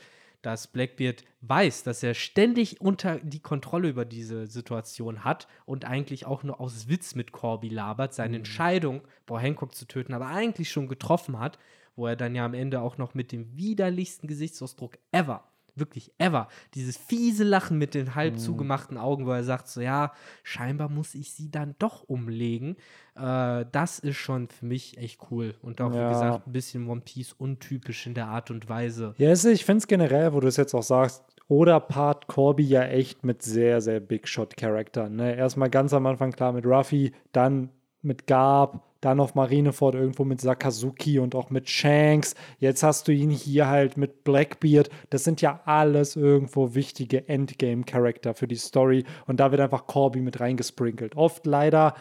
dass 0.48 0.66
Blackbeard 0.66 1.24
weiß, 1.42 1.82
dass 1.82 2.02
er 2.02 2.14
ständig 2.14 2.80
unter 2.80 3.18
die 3.18 3.40
Kontrolle 3.40 3.90
über 3.90 4.06
diese 4.06 4.46
Situation 4.46 5.22
hat 5.22 5.46
und 5.66 5.84
eigentlich 5.84 6.24
auch 6.24 6.42
nur 6.42 6.58
aus 6.58 6.88
Witz 6.88 7.14
mit 7.14 7.32
Corby 7.32 7.68
labert, 7.68 8.14
seine 8.14 8.36
Entscheidung, 8.36 9.02
Boah 9.26 9.40
Hancock 9.40 9.74
zu 9.74 9.84
töten, 9.84 10.14
aber 10.14 10.28
eigentlich 10.28 10.70
schon 10.70 10.88
getroffen 10.88 11.38
hat, 11.38 11.58
wo 11.96 12.06
er 12.06 12.16
dann 12.16 12.34
ja 12.34 12.46
am 12.46 12.54
Ende 12.54 12.80
auch 12.80 12.96
noch 12.96 13.12
mit 13.12 13.30
dem 13.30 13.58
widerlichsten 13.58 14.26
Gesichtsausdruck 14.26 14.96
ever, 15.12 15.44
wirklich 15.78 16.12
ever, 16.18 16.48
dieses 16.74 16.96
fiese 16.96 17.44
Lachen 17.44 17.78
mit 17.78 17.94
den 17.94 18.14
halb 18.14 18.38
zugemachten 18.38 18.96
Augen, 18.98 19.26
wo 19.26 19.30
er 19.32 19.44
sagt 19.44 19.68
so, 19.68 19.80
ja, 19.80 20.12
scheinbar 20.42 20.88
muss 20.88 21.14
ich 21.14 21.32
sie 21.32 21.50
dann 21.50 21.74
doch 21.78 22.02
umlegen. 22.04 22.76
Äh, 23.16 23.64
das 23.72 23.98
ist 23.98 24.16
schon 24.16 24.48
für 24.48 24.66
mich 24.66 24.98
echt 24.98 25.20
cool 25.30 25.54
und 25.62 25.80
auch, 25.80 25.92
Ja. 25.94 26.08
wie 26.08 26.12
gesagt, 26.12 26.46
ein 26.46 26.52
bisschen 26.52 26.88
One 26.88 27.00
Piece 27.02 27.32
untypisch 27.32 28.06
in 28.06 28.14
der 28.14 28.28
Art 28.28 28.50
und 28.50 28.68
Weise. 28.68 29.14
Ja, 29.18 29.32
ich 29.32 29.64
finde 29.64 29.78
es 29.78 29.86
generell, 29.86 30.32
wo 30.32 30.40
du 30.40 30.48
es 30.48 30.56
jetzt 30.56 30.74
auch 30.74 30.82
sagst, 30.82 31.24
oder 31.48 31.80
Part 31.80 32.26
Corby 32.26 32.62
ja 32.64 32.82
echt 32.84 33.24
mit 33.24 33.42
sehr, 33.42 33.80
sehr 33.80 34.00
Big 34.00 34.28
Shot-Charakteren. 34.28 35.16
Ne? 35.16 35.34
Erstmal 35.34 35.70
ganz 35.70 35.94
am 35.94 36.04
Anfang 36.06 36.30
klar 36.30 36.52
mit 36.52 36.66
Ruffy, 36.66 37.12
dann 37.32 37.70
mit 38.08 38.26
Garb, 38.26 38.82
dann 39.00 39.20
auf 39.20 39.36
Marineford 39.36 39.94
irgendwo 39.94 40.24
mit 40.24 40.40
Sakazuki 40.40 41.20
und 41.20 41.36
auch 41.36 41.50
mit 41.50 41.68
Shanks. 41.68 42.34
Jetzt 42.58 42.82
hast 42.82 43.06
du 43.06 43.12
ihn 43.12 43.30
hier 43.30 43.68
halt 43.68 43.96
mit 43.96 44.24
Blackbeard. 44.24 44.90
Das 45.10 45.22
sind 45.22 45.40
ja 45.40 45.60
alles 45.64 46.16
irgendwo 46.16 46.74
wichtige 46.74 47.28
Endgame-Charakter 47.28 48.34
für 48.34 48.48
die 48.48 48.56
Story. 48.56 49.04
Und 49.26 49.38
da 49.38 49.52
wird 49.52 49.60
einfach 49.60 49.86
Corby 49.86 50.20
mit 50.20 50.40
reingesprinkelt. 50.40 51.16
Oft 51.16 51.46
leider 51.46 51.94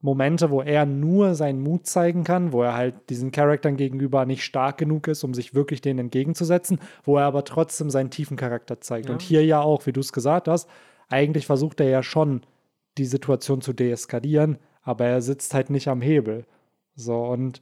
Momente, 0.00 0.50
wo 0.50 0.60
er 0.60 0.86
nur 0.86 1.34
seinen 1.34 1.62
Mut 1.62 1.86
zeigen 1.86 2.24
kann, 2.24 2.52
wo 2.52 2.62
er 2.62 2.74
halt 2.74 3.08
diesen 3.08 3.32
Charaktern 3.32 3.76
gegenüber 3.76 4.26
nicht 4.26 4.44
stark 4.44 4.78
genug 4.78 5.08
ist, 5.08 5.24
um 5.24 5.32
sich 5.32 5.54
wirklich 5.54 5.80
denen 5.80 5.98
entgegenzusetzen, 5.98 6.78
wo 7.04 7.16
er 7.16 7.24
aber 7.24 7.44
trotzdem 7.44 7.88
seinen 7.90 8.10
tiefen 8.10 8.36
Charakter 8.36 8.80
zeigt. 8.80 9.08
Und 9.08 9.22
hier 9.22 9.44
ja 9.44 9.62
auch, 9.62 9.86
wie 9.86 9.92
du 9.92 10.00
es 10.00 10.12
gesagt 10.12 10.46
hast, 10.46 10.68
eigentlich 11.08 11.46
versucht 11.46 11.80
er 11.80 11.88
ja 11.88 12.02
schon, 12.02 12.42
die 12.98 13.06
Situation 13.06 13.60
zu 13.60 13.72
deeskalieren, 13.72 14.58
aber 14.84 15.06
er 15.06 15.22
sitzt 15.22 15.54
halt 15.54 15.70
nicht 15.70 15.88
am 15.88 16.00
Hebel. 16.00 16.44
So, 16.94 17.24
und 17.24 17.60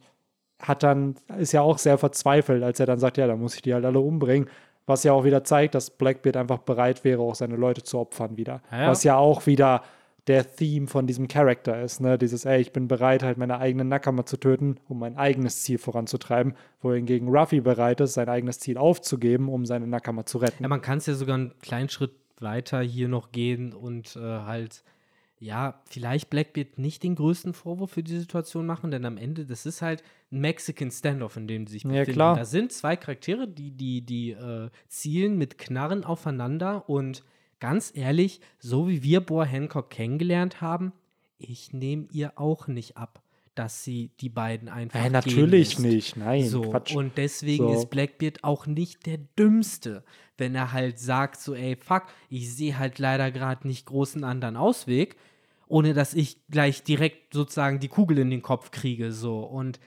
hat 0.59 0.83
dann, 0.83 1.15
ist 1.37 1.51
ja 1.51 1.61
auch 1.61 1.77
sehr 1.77 1.97
verzweifelt, 1.97 2.63
als 2.63 2.79
er 2.79 2.85
dann 2.85 2.99
sagt, 2.99 3.17
ja, 3.17 3.27
dann 3.27 3.39
muss 3.39 3.55
ich 3.55 3.61
die 3.61 3.73
halt 3.73 3.85
alle 3.85 3.99
umbringen. 3.99 4.47
Was 4.85 5.03
ja 5.03 5.13
auch 5.13 5.23
wieder 5.23 5.43
zeigt, 5.43 5.75
dass 5.75 5.89
Blackbeard 5.89 6.37
einfach 6.37 6.59
bereit 6.59 7.03
wäre, 7.03 7.21
auch 7.21 7.35
seine 7.35 7.55
Leute 7.55 7.83
zu 7.83 7.97
opfern 7.99 8.37
wieder. 8.37 8.61
Ja. 8.71 8.89
Was 8.89 9.03
ja 9.03 9.15
auch 9.15 9.45
wieder 9.45 9.81
der 10.27 10.55
Theme 10.55 10.87
von 10.87 11.05
diesem 11.05 11.27
Charakter 11.27 11.81
ist, 11.81 11.99
ne? 11.99 12.17
Dieses, 12.17 12.45
ey, 12.45 12.61
ich 12.61 12.71
bin 12.71 12.87
bereit, 12.87 13.23
halt 13.23 13.37
meine 13.37 13.59
eigenen 13.59 13.89
Nakama 13.89 14.25
zu 14.25 14.37
töten, 14.37 14.77
um 14.87 14.99
mein 14.99 15.17
eigenes 15.17 15.63
Ziel 15.63 15.77
voranzutreiben, 15.77 16.55
wohingegen 16.81 17.27
Ruffy 17.27 17.59
bereit 17.59 17.99
ist, 17.99 18.13
sein 18.13 18.29
eigenes 18.29 18.59
Ziel 18.59 18.77
aufzugeben, 18.77 19.49
um 19.49 19.65
seine 19.65 19.87
Nakama 19.87 20.25
zu 20.25 20.37
retten. 20.37 20.63
Ja, 20.63 20.69
man 20.69 20.81
kann 20.81 20.99
es 20.99 21.07
ja 21.07 21.13
sogar 21.13 21.35
einen 21.35 21.53
kleinen 21.59 21.89
Schritt 21.89 22.13
weiter 22.39 22.81
hier 22.81 23.09
noch 23.09 23.31
gehen 23.31 23.73
und 23.73 24.15
äh, 24.15 24.19
halt, 24.19 24.83
ja, 25.43 25.81
vielleicht 25.89 26.29
Blackbeard 26.29 26.77
nicht 26.79 27.03
den 27.03 27.15
größten 27.15 27.53
Vorwurf 27.53 27.91
für 27.91 28.03
die 28.03 28.17
Situation 28.17 28.65
machen, 28.65 28.91
denn 28.91 29.03
am 29.05 29.17
Ende, 29.17 29.45
das 29.45 29.65
ist 29.65 29.81
halt 29.81 30.01
ein 30.31 30.39
Mexican 30.39 30.89
Standoff, 30.89 31.35
in 31.35 31.47
dem 31.47 31.67
sie 31.67 31.73
sich 31.73 31.83
Ja, 31.83 31.89
befinden. 31.89 32.13
klar. 32.13 32.35
Da 32.37 32.45
sind 32.45 32.71
zwei 32.71 32.95
Charaktere, 32.95 33.47
die, 33.47 33.71
die, 33.71 34.01
die 34.05 34.31
äh, 34.31 34.69
zielen 34.87 35.37
mit 35.37 35.57
Knarren 35.57 36.05
aufeinander 36.05 36.87
und 36.89 37.23
ganz 37.59 37.91
ehrlich, 37.93 38.39
so 38.59 38.87
wie 38.87 39.03
wir 39.03 39.19
Boa 39.21 39.43
Hancock 39.43 39.89
kennengelernt 39.89 40.61
haben, 40.61 40.93
ich 41.37 41.73
nehme 41.73 42.07
ihr 42.13 42.33
auch 42.39 42.67
nicht 42.67 42.95
ab, 42.95 43.21
dass 43.53 43.83
sie 43.83 44.11
die 44.21 44.29
beiden 44.29 44.69
einfach 44.69 45.01
gehen 45.03 45.11
natürlich 45.11 45.77
nicht, 45.77 46.15
nein, 46.15 46.43
So, 46.47 46.61
Quatsch. 46.61 46.95
und 46.95 47.17
deswegen 47.17 47.67
So. 47.67 47.73
ist 47.73 47.89
Blackbeard 47.89 48.43
auch 48.45 48.65
nicht 48.65 49.05
der 49.05 49.17
Dümmste, 49.37 50.03
wenn 50.37 50.55
er 50.55 50.71
halt 50.71 50.99
sagt, 50.99 51.39
so, 51.39 51.53
ey, 51.53 51.75
fuck, 51.75 52.03
ich 52.29 52.53
sehe 52.55 52.79
halt 52.79 52.97
leider 52.97 53.29
gerade 53.29 53.67
nicht 53.67 53.85
großen 53.85 54.23
anderen 54.23 54.55
Ausweg, 54.55 55.17
ohne 55.73 55.95
dass 55.95 56.13
ich 56.13 56.37
gleich 56.49 56.83
direkt 56.83 57.33
sozusagen 57.33 57.79
die 57.79 57.87
Kugel 57.87 58.19
in 58.19 58.29
den 58.29 58.43
Kopf 58.43 58.69
kriege, 58.69 59.11
so. 59.11 59.39
Und 59.39 59.79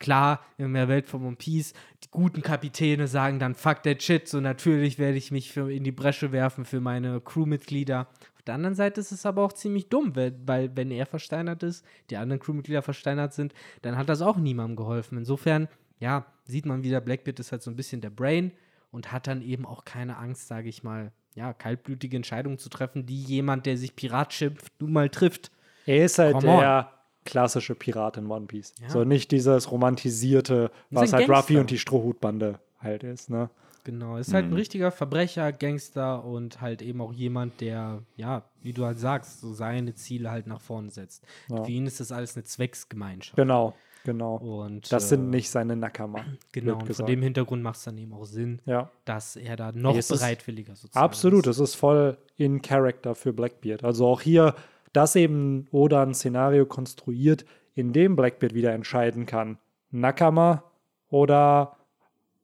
klar, 0.00 0.40
in 0.58 0.74
der 0.74 0.88
Welt 0.88 1.06
von 1.06 1.24
One 1.24 1.36
Piece, 1.36 1.72
die 2.02 2.08
guten 2.10 2.42
Kapitäne 2.42 3.06
sagen 3.06 3.38
dann, 3.38 3.54
fuck 3.54 3.84
that 3.84 4.02
shit, 4.02 4.26
so 4.26 4.40
natürlich 4.40 4.98
werde 4.98 5.16
ich 5.16 5.30
mich 5.30 5.52
für, 5.52 5.72
in 5.72 5.84
die 5.84 5.92
Bresche 5.92 6.32
werfen 6.32 6.64
für 6.64 6.80
meine 6.80 7.20
Crewmitglieder. 7.20 8.08
Auf 8.34 8.42
der 8.42 8.54
anderen 8.54 8.74
Seite 8.74 9.00
ist 9.00 9.12
es 9.12 9.24
aber 9.24 9.44
auch 9.44 9.52
ziemlich 9.52 9.88
dumm, 9.88 10.16
weil, 10.16 10.36
weil 10.46 10.76
wenn 10.76 10.90
er 10.90 11.06
versteinert 11.06 11.62
ist, 11.62 11.86
die 12.10 12.16
anderen 12.16 12.40
Crewmitglieder 12.40 12.82
versteinert 12.82 13.34
sind, 13.34 13.54
dann 13.82 13.96
hat 13.96 14.08
das 14.08 14.20
auch 14.20 14.36
niemandem 14.36 14.74
geholfen. 14.74 15.18
Insofern, 15.18 15.68
ja, 16.00 16.26
sieht 16.44 16.66
man 16.66 16.82
wieder, 16.82 17.00
Blackbeard 17.00 17.38
ist 17.38 17.52
halt 17.52 17.62
so 17.62 17.70
ein 17.70 17.76
bisschen 17.76 18.00
der 18.00 18.10
Brain 18.10 18.50
und 18.90 19.12
hat 19.12 19.28
dann 19.28 19.42
eben 19.42 19.64
auch 19.64 19.84
keine 19.84 20.16
Angst, 20.16 20.48
sage 20.48 20.68
ich 20.68 20.82
mal, 20.82 21.12
ja, 21.34 21.52
kaltblütige 21.52 22.16
Entscheidungen 22.16 22.58
zu 22.58 22.68
treffen, 22.68 23.06
die 23.06 23.20
jemand, 23.20 23.66
der 23.66 23.76
sich 23.76 23.96
Pirat 23.96 24.32
schimpft, 24.32 24.72
nun 24.80 24.92
mal 24.92 25.08
trifft. 25.08 25.50
Er 25.86 26.04
ist 26.04 26.18
halt 26.18 26.34
Come 26.34 26.48
on. 26.48 26.60
der 26.60 26.90
klassische 27.24 27.74
Pirat 27.74 28.16
in 28.16 28.30
One 28.30 28.46
Piece. 28.46 28.74
Ja. 28.80 28.90
So 28.90 29.04
nicht 29.04 29.30
dieses 29.30 29.70
romantisierte, 29.70 30.70
was 30.90 31.12
halt 31.12 31.28
Ruffy 31.28 31.56
und 31.58 31.70
die 31.70 31.78
Strohhutbande 31.78 32.60
halt 32.80 33.02
ist, 33.02 33.30
ne? 33.30 33.50
Genau, 33.84 34.16
ist 34.16 34.32
halt 34.32 34.46
ein 34.46 34.54
richtiger 34.54 34.90
Verbrecher, 34.90 35.52
Gangster 35.52 36.24
und 36.24 36.62
halt 36.62 36.80
eben 36.80 37.02
auch 37.02 37.12
jemand, 37.12 37.60
der, 37.60 38.02
ja, 38.16 38.42
wie 38.62 38.72
du 38.72 38.86
halt 38.86 38.98
sagst, 38.98 39.42
so 39.42 39.52
seine 39.52 39.94
Ziele 39.94 40.30
halt 40.30 40.46
nach 40.46 40.62
vorne 40.62 40.90
setzt. 40.90 41.22
Ja. 41.50 41.62
Für 41.62 41.70
ihn 41.70 41.86
ist 41.86 42.00
das 42.00 42.10
alles 42.10 42.34
eine 42.34 42.44
Zwecksgemeinschaft. 42.44 43.36
Genau, 43.36 43.74
genau. 44.04 44.36
Und 44.36 44.92
Das 44.92 45.04
äh, 45.04 45.08
sind 45.08 45.30
nicht 45.30 45.50
seine 45.50 45.76
Nakama. 45.76 46.24
genau, 46.52 46.78
und 46.78 46.94
von 46.94 47.06
dem 47.06 47.22
Hintergrund 47.22 47.62
macht 47.62 47.76
es 47.76 47.84
dann 47.84 47.98
eben 47.98 48.12
auch 48.12 48.24
Sinn, 48.24 48.60
Ja, 48.64 48.90
dass 49.04 49.36
er 49.36 49.56
da 49.56 49.72
noch 49.72 49.96
Es 49.96 50.10
ist 50.10 50.20
bereitwilliger 50.20 50.76
sozusagen 50.76 51.04
absolut. 51.04 51.46
ist. 51.46 51.58
Es 51.58 51.70
ist 51.70 51.74
voll 51.74 52.16
in 52.36 52.62
Character 52.62 53.14
für 53.14 53.32
Blackbeard. 53.32 53.82
Also 53.84 54.06
auch 54.06 54.20
hier, 54.20 54.54
dass 54.92 55.16
eben 55.16 55.66
Oda 55.72 56.02
ein 56.02 56.14
Szenario 56.14 56.66
konstruiert, 56.66 57.44
in 57.74 57.92
dem 57.92 58.14
Blackbeard 58.14 58.54
wieder 58.54 58.72
entscheiden 58.72 59.26
kann, 59.26 59.58
Nakama 59.90 60.62
oder 61.08 61.76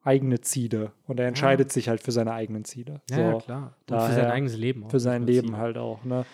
eigene 0.03 0.41
Ziele. 0.41 0.93
Und 1.07 1.21
er 1.21 1.29
entscheidet 1.29 1.71
sich 1.73 1.89
halt 1.89 2.03
für 2.03 2.13
seine 2.13 2.33
eigenen 2.33 2.65
Ziele. 2.65 3.01
Ja, 3.11 3.17
so. 3.17 3.23
ja, 3.23 3.39
klar. 3.39 3.77
Und 3.91 4.01
für 4.01 4.13
sein 4.15 4.31
eigenes 4.31 4.57
Leben 4.57 4.85
auch. 4.85 4.91
für 4.91 5.01
sein. 5.01 5.27
Leben 5.27 5.57
halt 5.57 5.77
auch. 5.77 6.05
Ne? 6.05 6.25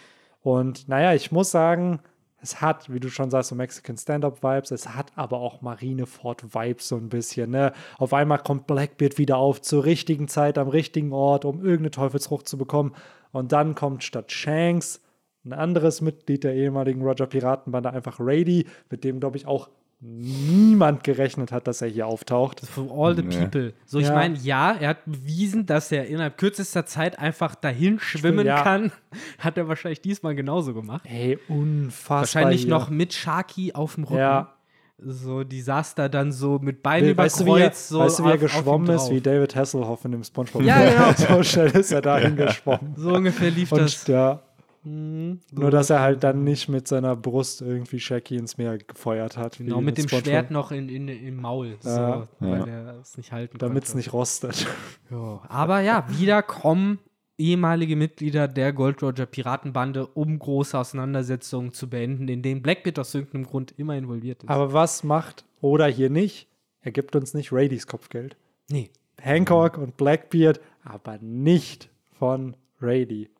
Und 0.42 0.88
naja, 0.88 1.14
ich 1.14 1.32
muss 1.32 1.50
sagen, 1.50 2.00
es 2.42 2.60
hat, 2.60 2.92
wie 2.92 3.00
du 3.00 3.08
schon 3.08 3.30
sagst, 3.30 3.48
so 3.48 3.54
Mexican 3.54 3.96
Stand-Up-Vibes, 3.96 4.70
es 4.70 4.88
hat 4.90 5.12
aber 5.16 5.38
auch 5.38 5.62
Marineford-Vibes 5.62 6.88
so 6.88 6.96
ein 6.96 7.08
bisschen. 7.08 7.50
Ne? 7.50 7.72
Auf 7.98 8.12
einmal 8.12 8.38
kommt 8.38 8.66
Blackbeard 8.66 9.18
wieder 9.18 9.38
auf 9.38 9.62
zur 9.62 9.84
richtigen 9.84 10.28
Zeit, 10.28 10.58
am 10.58 10.68
richtigen 10.68 11.12
Ort, 11.12 11.44
um 11.44 11.58
irgendeine 11.58 11.90
Teufelsfrucht 11.90 12.46
zu 12.46 12.58
bekommen. 12.58 12.94
Und 13.32 13.52
dann 13.52 13.74
kommt 13.74 14.04
statt 14.04 14.30
Shanks 14.32 15.00
ein 15.44 15.52
anderes 15.52 16.00
Mitglied 16.00 16.44
der 16.44 16.54
ehemaligen 16.54 17.02
Roger 17.02 17.26
Piratenbande, 17.26 17.92
einfach 17.92 18.16
Rady, 18.18 18.66
mit 18.90 19.04
dem, 19.04 19.20
glaube 19.20 19.36
ich, 19.36 19.46
auch 19.46 19.68
niemand 20.00 21.04
gerechnet 21.04 21.52
hat, 21.52 21.66
dass 21.66 21.82
er 21.82 21.88
hier 21.88 22.06
auftaucht. 22.06 22.60
For 22.60 22.90
all 22.92 23.16
the 23.16 23.22
Nee. 23.22 23.36
people. 23.38 23.72
So, 23.84 23.98
ich 23.98 24.06
Ja. 24.08 24.14
meine, 24.14 24.36
ja, 24.38 24.72
er 24.78 24.90
hat 24.90 25.04
bewiesen, 25.06 25.66
dass 25.66 25.90
er 25.92 26.06
innerhalb 26.06 26.36
kürzester 26.38 26.86
Zeit 26.86 27.18
einfach 27.18 27.54
dahin 27.54 27.98
schwimmen 27.98 28.46
ja. 28.46 28.62
kann. 28.62 28.92
Hat 29.38 29.56
er 29.56 29.68
wahrscheinlich 29.68 30.00
diesmal 30.02 30.34
genauso 30.34 30.74
gemacht. 30.74 31.02
Hey, 31.04 31.38
unfassbar. 31.48 32.18
Wahrscheinlich 32.20 32.62
hier. 32.62 32.70
noch 32.70 32.90
mit 32.90 33.12
Sharky 33.14 33.72
auf 33.72 33.94
dem 33.94 34.04
Rücken. 34.04 34.18
Ja. 34.20 34.52
So, 34.98 35.44
die 35.44 35.60
saß 35.60 35.94
da 35.94 36.08
dann 36.08 36.32
so 36.32 36.58
mit 36.58 36.82
Beinen 36.82 37.10
über 37.10 37.24
weißt, 37.24 37.40
du, 37.40 37.44
Kreuz. 37.44 37.58
wie 37.58 37.62
er, 37.64 37.72
so 37.74 37.98
weißt 38.00 38.18
du, 38.18 38.24
wie 38.24 38.28
er 38.28 38.34
auf- 38.34 38.34
auf 38.36 38.40
ihm 38.40 38.46
geschwommen 38.46 38.88
ist? 38.96 39.10
Wie 39.10 39.20
David 39.20 39.54
Hasselhoff 39.54 40.04
in 40.06 40.12
dem 40.12 40.24
Spongebob. 40.24 40.62
Ja, 40.62 41.12
genau. 41.12 41.12
So 41.36 41.42
schnell 41.42 41.70
ist 41.72 41.92
er 41.92 42.00
dahin 42.00 42.34
geschwommen. 42.36 42.94
So 42.96 43.12
ungefähr 43.14 43.50
lief 43.50 43.72
Und 43.72 43.80
das. 43.80 44.06
ja, 44.06 44.40
Mhm. 44.86 45.40
nur, 45.52 45.70
dass 45.70 45.90
er 45.90 46.00
halt 46.00 46.22
dann 46.22 46.44
nicht 46.44 46.68
mit 46.68 46.86
seiner 46.86 47.16
Brust 47.16 47.60
irgendwie 47.60 47.98
Shaggy 47.98 48.36
ins 48.36 48.56
Meer 48.56 48.78
gefeuert 48.78 49.36
hat. 49.36 49.58
Genau, 49.58 49.80
mit 49.80 49.98
dem 49.98 50.06
SpongeBob, 50.08 50.30
Schwert 50.30 50.50
noch 50.52 50.70
in, 50.70 50.88
in, 50.88 51.08
im 51.08 51.36
Maul. 51.36 51.76
So, 51.80 51.90
Ja. 51.90 52.28
weil 52.38 52.68
er 52.68 53.00
es 53.00 53.16
nicht 53.16 53.32
halten 53.32 53.58
Damit 53.58 53.84
es 53.84 53.94
nicht 53.94 54.12
rostet. 54.12 54.66
Ja, 55.10 55.40
aber 55.48 55.80
ja, 55.80 56.04
wieder 56.18 56.42
kommen 56.42 56.98
ehemalige 57.38 57.96
Mitglieder 57.96 58.48
der 58.48 58.72
Gold 58.72 59.02
Roger 59.02 59.26
Piratenbande, 59.26 60.06
um 60.06 60.38
große 60.38 60.76
Auseinandersetzungen 60.78 61.72
zu 61.72 61.88
beenden, 61.88 62.28
in 62.28 62.42
denen 62.42 62.62
Blackbeard 62.62 62.98
aus 62.98 63.14
irgendeinem 63.14 63.44
Grund 63.46 63.74
immer 63.76 63.96
involviert 63.96 64.42
ist. 64.42 64.48
Aber 64.48 64.72
was 64.72 65.04
macht 65.04 65.44
Oda 65.60 65.86
hier 65.86 66.10
nicht? 66.10 66.48
Er 66.80 66.92
gibt 66.92 67.14
uns 67.14 67.34
nicht 67.34 67.52
Radys 67.52 67.86
Kopfgeld. 67.86 68.36
nee. 68.70 68.90
Hancock 69.18 69.78
und 69.78 69.96
Blackbeard, 69.96 70.60
aber 70.84 71.18
nicht 71.18 71.88
von 72.18 72.54
Rady. 72.82 73.30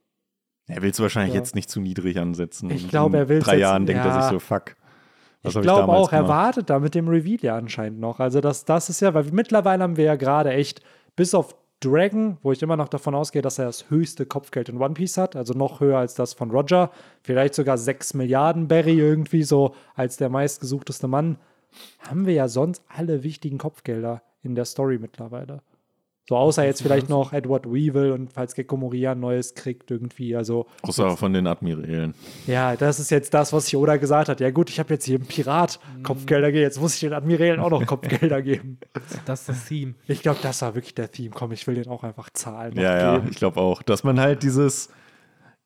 Er 0.68 0.82
will 0.82 0.90
es 0.90 1.00
wahrscheinlich 1.00 1.34
Ja. 1.34 1.40
jetzt 1.40 1.54
nicht 1.54 1.70
zu 1.70 1.80
niedrig 1.80 2.18
ansetzen. 2.18 2.70
Ich 2.70 2.88
glaube, 2.88 3.18
er 3.18 3.28
will's 3.28 3.44
drei 3.44 3.58
Jahren 3.58 3.86
denkt 3.86 4.04
er 4.04 4.22
sich 4.22 4.30
so, 4.30 4.38
fuck. 4.38 4.74
Was 5.42 5.54
ich 5.54 5.62
glaube 5.62 5.92
auch, 5.92 6.12
er 6.12 6.26
wartet 6.26 6.70
da 6.70 6.80
mit 6.80 6.94
dem 6.94 7.08
Reveal 7.08 7.38
ja 7.40 7.56
anscheinend 7.56 8.00
noch. 8.00 8.18
Also 8.18 8.40
das, 8.40 8.64
das 8.64 8.88
ist 8.88 9.00
ja, 9.00 9.14
weil 9.14 9.24
mittlerweile 9.30 9.84
haben 9.84 9.96
wir 9.96 10.04
ja 10.04 10.16
gerade 10.16 10.50
echt, 10.50 10.82
bis 11.14 11.34
auf 11.34 11.54
Dragon, 11.80 12.38
wo 12.42 12.52
ich 12.52 12.62
immer 12.62 12.76
noch 12.76 12.88
davon 12.88 13.14
ausgehe, 13.14 13.42
dass 13.42 13.58
er 13.58 13.66
das 13.66 13.90
höchste 13.90 14.26
Kopfgeld 14.26 14.68
in 14.70 14.78
One 14.80 14.94
Piece 14.94 15.18
hat, 15.18 15.36
also 15.36 15.52
noch 15.54 15.80
höher 15.80 15.98
als 15.98 16.14
das 16.14 16.32
von 16.32 16.50
Roger, 16.50 16.90
vielleicht 17.22 17.54
sogar 17.54 17.78
6 17.78 18.14
Milliarden 18.14 18.66
Barry 18.66 18.98
irgendwie 18.98 19.42
so 19.42 19.74
als 19.94 20.16
der 20.16 20.30
meistgesuchteste 20.30 21.06
Mann, 21.06 21.36
haben 22.00 22.26
wir 22.26 22.32
ja 22.32 22.48
sonst 22.48 22.82
alle 22.88 23.22
wichtigen 23.22 23.58
Kopfgelder 23.58 24.22
in 24.42 24.54
der 24.54 24.64
Story 24.64 24.98
mittlerweile. 24.98 25.60
So 26.28 26.36
außer 26.36 26.64
jetzt 26.64 26.82
vielleicht 26.82 27.08
noch 27.08 27.32
Edward 27.32 27.66
Weevil 27.66 28.10
und 28.10 28.32
falls 28.32 28.54
Gekko 28.54 28.76
Moria 28.76 29.12
ein 29.12 29.20
neues 29.20 29.54
kriegt 29.54 29.90
irgendwie, 29.92 30.34
also 30.34 30.66
Außer 30.82 31.16
von 31.16 31.32
den 31.32 31.46
Admirälen. 31.46 32.14
ja, 32.48 32.74
das 32.74 32.98
ist 32.98 33.10
jetzt 33.10 33.32
das, 33.32 33.52
was 33.52 33.68
ich 33.68 33.76
Oda 33.76 33.96
gesagt 33.96 34.28
hat. 34.28 34.40
Ja 34.40 34.50
gut, 34.50 34.68
ich 34.68 34.80
habe 34.80 34.92
jetzt 34.94 35.04
hier 35.04 35.16
einen 35.16 35.26
Pirat 35.26 35.78
Kopfgelder 36.02 36.48
gegeben, 36.48 36.64
jetzt 36.64 36.80
muss 36.80 36.94
ich 36.94 37.00
den 37.00 37.12
Admirälen 37.12 37.60
auch 37.60 37.70
noch 37.70 37.86
Kopfgelder 37.86 38.42
geben. 38.42 38.78
Das 39.24 39.40
ist 39.42 39.48
das 39.48 39.64
Theme. 39.66 39.94
Ich 40.08 40.20
glaube, 40.22 40.40
das 40.42 40.62
war 40.62 40.74
wirklich 40.74 40.94
der 40.96 41.12
Theme. 41.12 41.30
Komm, 41.32 41.52
ich 41.52 41.64
will 41.68 41.76
den 41.76 41.86
auch 41.86 42.02
einfach 42.02 42.28
zahlen. 42.30 42.74
noch 42.74 42.82
Ja, 42.82 42.98
ja, 42.98 43.14
geben. 43.18 43.28
ich 43.30 43.36
glaube 43.36 43.60
auch. 43.60 43.82
Dass 43.82 44.02
man 44.02 44.18
halt 44.18 44.42
dieses, 44.42 44.88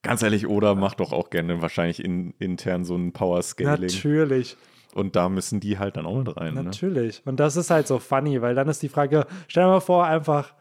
ganz 0.03 0.21
ehrlich, 0.21 0.47
Oda 0.47 0.75
macht 0.75 0.99
doch 0.99 1.11
auch 1.11 1.31
gerne 1.31 1.61
wahrscheinlich 1.63 2.03
in, 2.05 2.35
intern 2.37 2.83
so 2.83 2.95
ein 2.95 3.13
Power-Scaling. 3.13 3.81
Natürlich, 3.81 4.57
Und 4.93 5.15
da 5.15 5.29
müssen 5.29 5.59
die 5.59 5.79
halt 5.79 5.97
dann 5.97 6.05
auch 6.05 6.17
mit 6.17 6.35
rein. 6.37 6.53
Ne? 6.53 6.63
natürlich. 6.63 7.21
Und 7.25 7.39
das 7.39 7.55
ist 7.55 7.69
halt 7.69 7.87
so 7.87 7.99
funny, 7.99 8.41
weil 8.41 8.55
dann 8.55 8.67
ist 8.67 8.81
die 8.81 8.89
Frage, 8.89 9.25
stell 9.47 9.63
dir 9.63 9.69
mal 9.69 9.79
vor, 9.79 10.05
einfach 10.05 10.53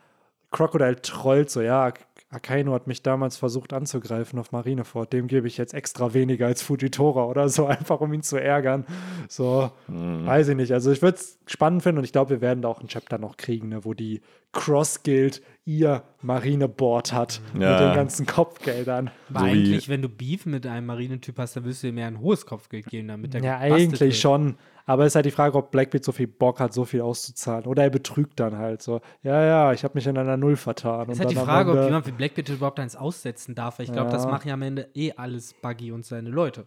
Crocodile 0.52 1.01
trollt 1.01 1.51
so, 1.51 1.61
ja, 1.61 1.93
Akainu 2.32 2.73
hat 2.74 2.86
mich 2.86 3.02
damals 3.02 3.36
versucht 3.36 3.73
anzugreifen 3.73 4.39
auf 4.39 4.52
Marineford, 4.52 5.12
dem 5.12 5.27
gebe 5.27 5.48
ich 5.48 5.57
jetzt 5.59 5.74
extra 5.74 6.15
weniger 6.15 6.47
als 6.47 6.62
Fujitora 6.62 7.24
oder 7.24 7.48
so, 7.48 7.66
einfach 7.66 8.01
um 8.01 8.12
ihn 8.12 8.23
zu 8.23 8.36
ärgern. 8.36 8.85
So, 9.28 9.70
Mhm. 9.89 10.27
weiß 10.27 10.48
ich 10.48 10.57
nicht. 10.57 10.73
Also 10.73 10.93
ich 10.93 11.02
würde 11.02 11.16
es 11.19 11.39
spannend 11.47 11.82
finden 11.82 11.98
und 11.98 12.05
ich 12.05 12.12
glaube, 12.12 12.31
wir 12.31 12.40
werden 12.40 12.62
da 12.62 12.69
auch 12.69 12.81
ein 12.81 12.86
Chapter 12.89 13.19
noch 13.19 13.36
kriegen, 13.36 13.69
ne, 13.69 13.85
wo 13.85 13.94
die 13.94 14.20
Cross-Guild 14.52 15.43
ihr 15.70 16.02
Marineboard 16.22 17.12
hat 17.12 17.40
Ja. 17.59 17.70
mit 17.70 17.80
den 17.80 17.94
ganzen 17.94 18.26
Kopfgeldern. 18.26 19.10
Aber 19.30 19.40
So 19.40 19.44
eigentlich, 19.47 19.88
wenn 19.88 20.02
du 20.02 20.09
Beef 20.09 20.47
mit 20.47 20.66
einem 20.66 20.86
Marinetyp 20.86 21.38
hast, 21.38 21.56
dann 21.56 21.64
wirst 21.64 21.82
du 21.82 21.88
ihm 21.88 21.94
mehr 21.94 22.09
ein 22.09 22.20
hohes 22.20 22.44
Kopfgeld 22.47 22.86
geben, 22.86 23.09
damit 23.09 23.34
er 23.34 23.42
Ja, 23.42 23.59
eigentlich 23.59 24.01
wird. 24.01 24.14
schon. 24.16 24.56
Aber 24.86 25.05
es 25.05 25.12
ist 25.12 25.14
halt 25.14 25.26
die 25.26 25.30
Frage, 25.30 25.56
ob 25.56 25.70
Blackbeard 25.70 26.05
so 26.05 26.10
viel 26.10 26.26
Bock 26.26 26.59
hat, 26.59 26.72
so 26.72 26.84
viel 26.84 27.02
auszuzahlen. 27.02 27.66
Oder 27.66 27.84
er 27.84 27.90
betrügt 27.90 28.40
dann 28.40 28.56
halt 28.59 28.82
so. 28.82 29.01
Ja, 29.22 29.44
ja, 29.44 29.72
ich 29.72 29.84
habe 29.84 29.94
mich 29.94 30.06
in 30.06 30.18
einer 30.18 30.36
Null 30.36 30.56
vertan. 30.56 31.06
Das 31.06 31.16
ist 31.16 31.20
Und 31.20 31.26
halt 31.26 31.30
die 31.30 31.44
Frage, 31.44 31.70
ob 31.70 31.84
jemand 31.84 32.06
wie 32.09 32.12
Blackbeard 32.12 32.48
überhaupt 32.48 32.80
eins 32.80 32.97
aussetzen 32.97 33.55
darf. 33.55 33.78
weil 33.78 33.86
Ich 33.86 33.92
glaube, 33.92 34.10
das 34.10 34.24
Ja. 34.24 34.30
machen 34.30 34.48
ja 34.48 34.55
am 34.55 34.62
Ende 34.62 34.88
eh 34.94 35.12
alles 35.12 35.55
Buggy 35.55 35.92
und 35.92 36.05
seine 36.05 36.30
Leute. 36.30 36.66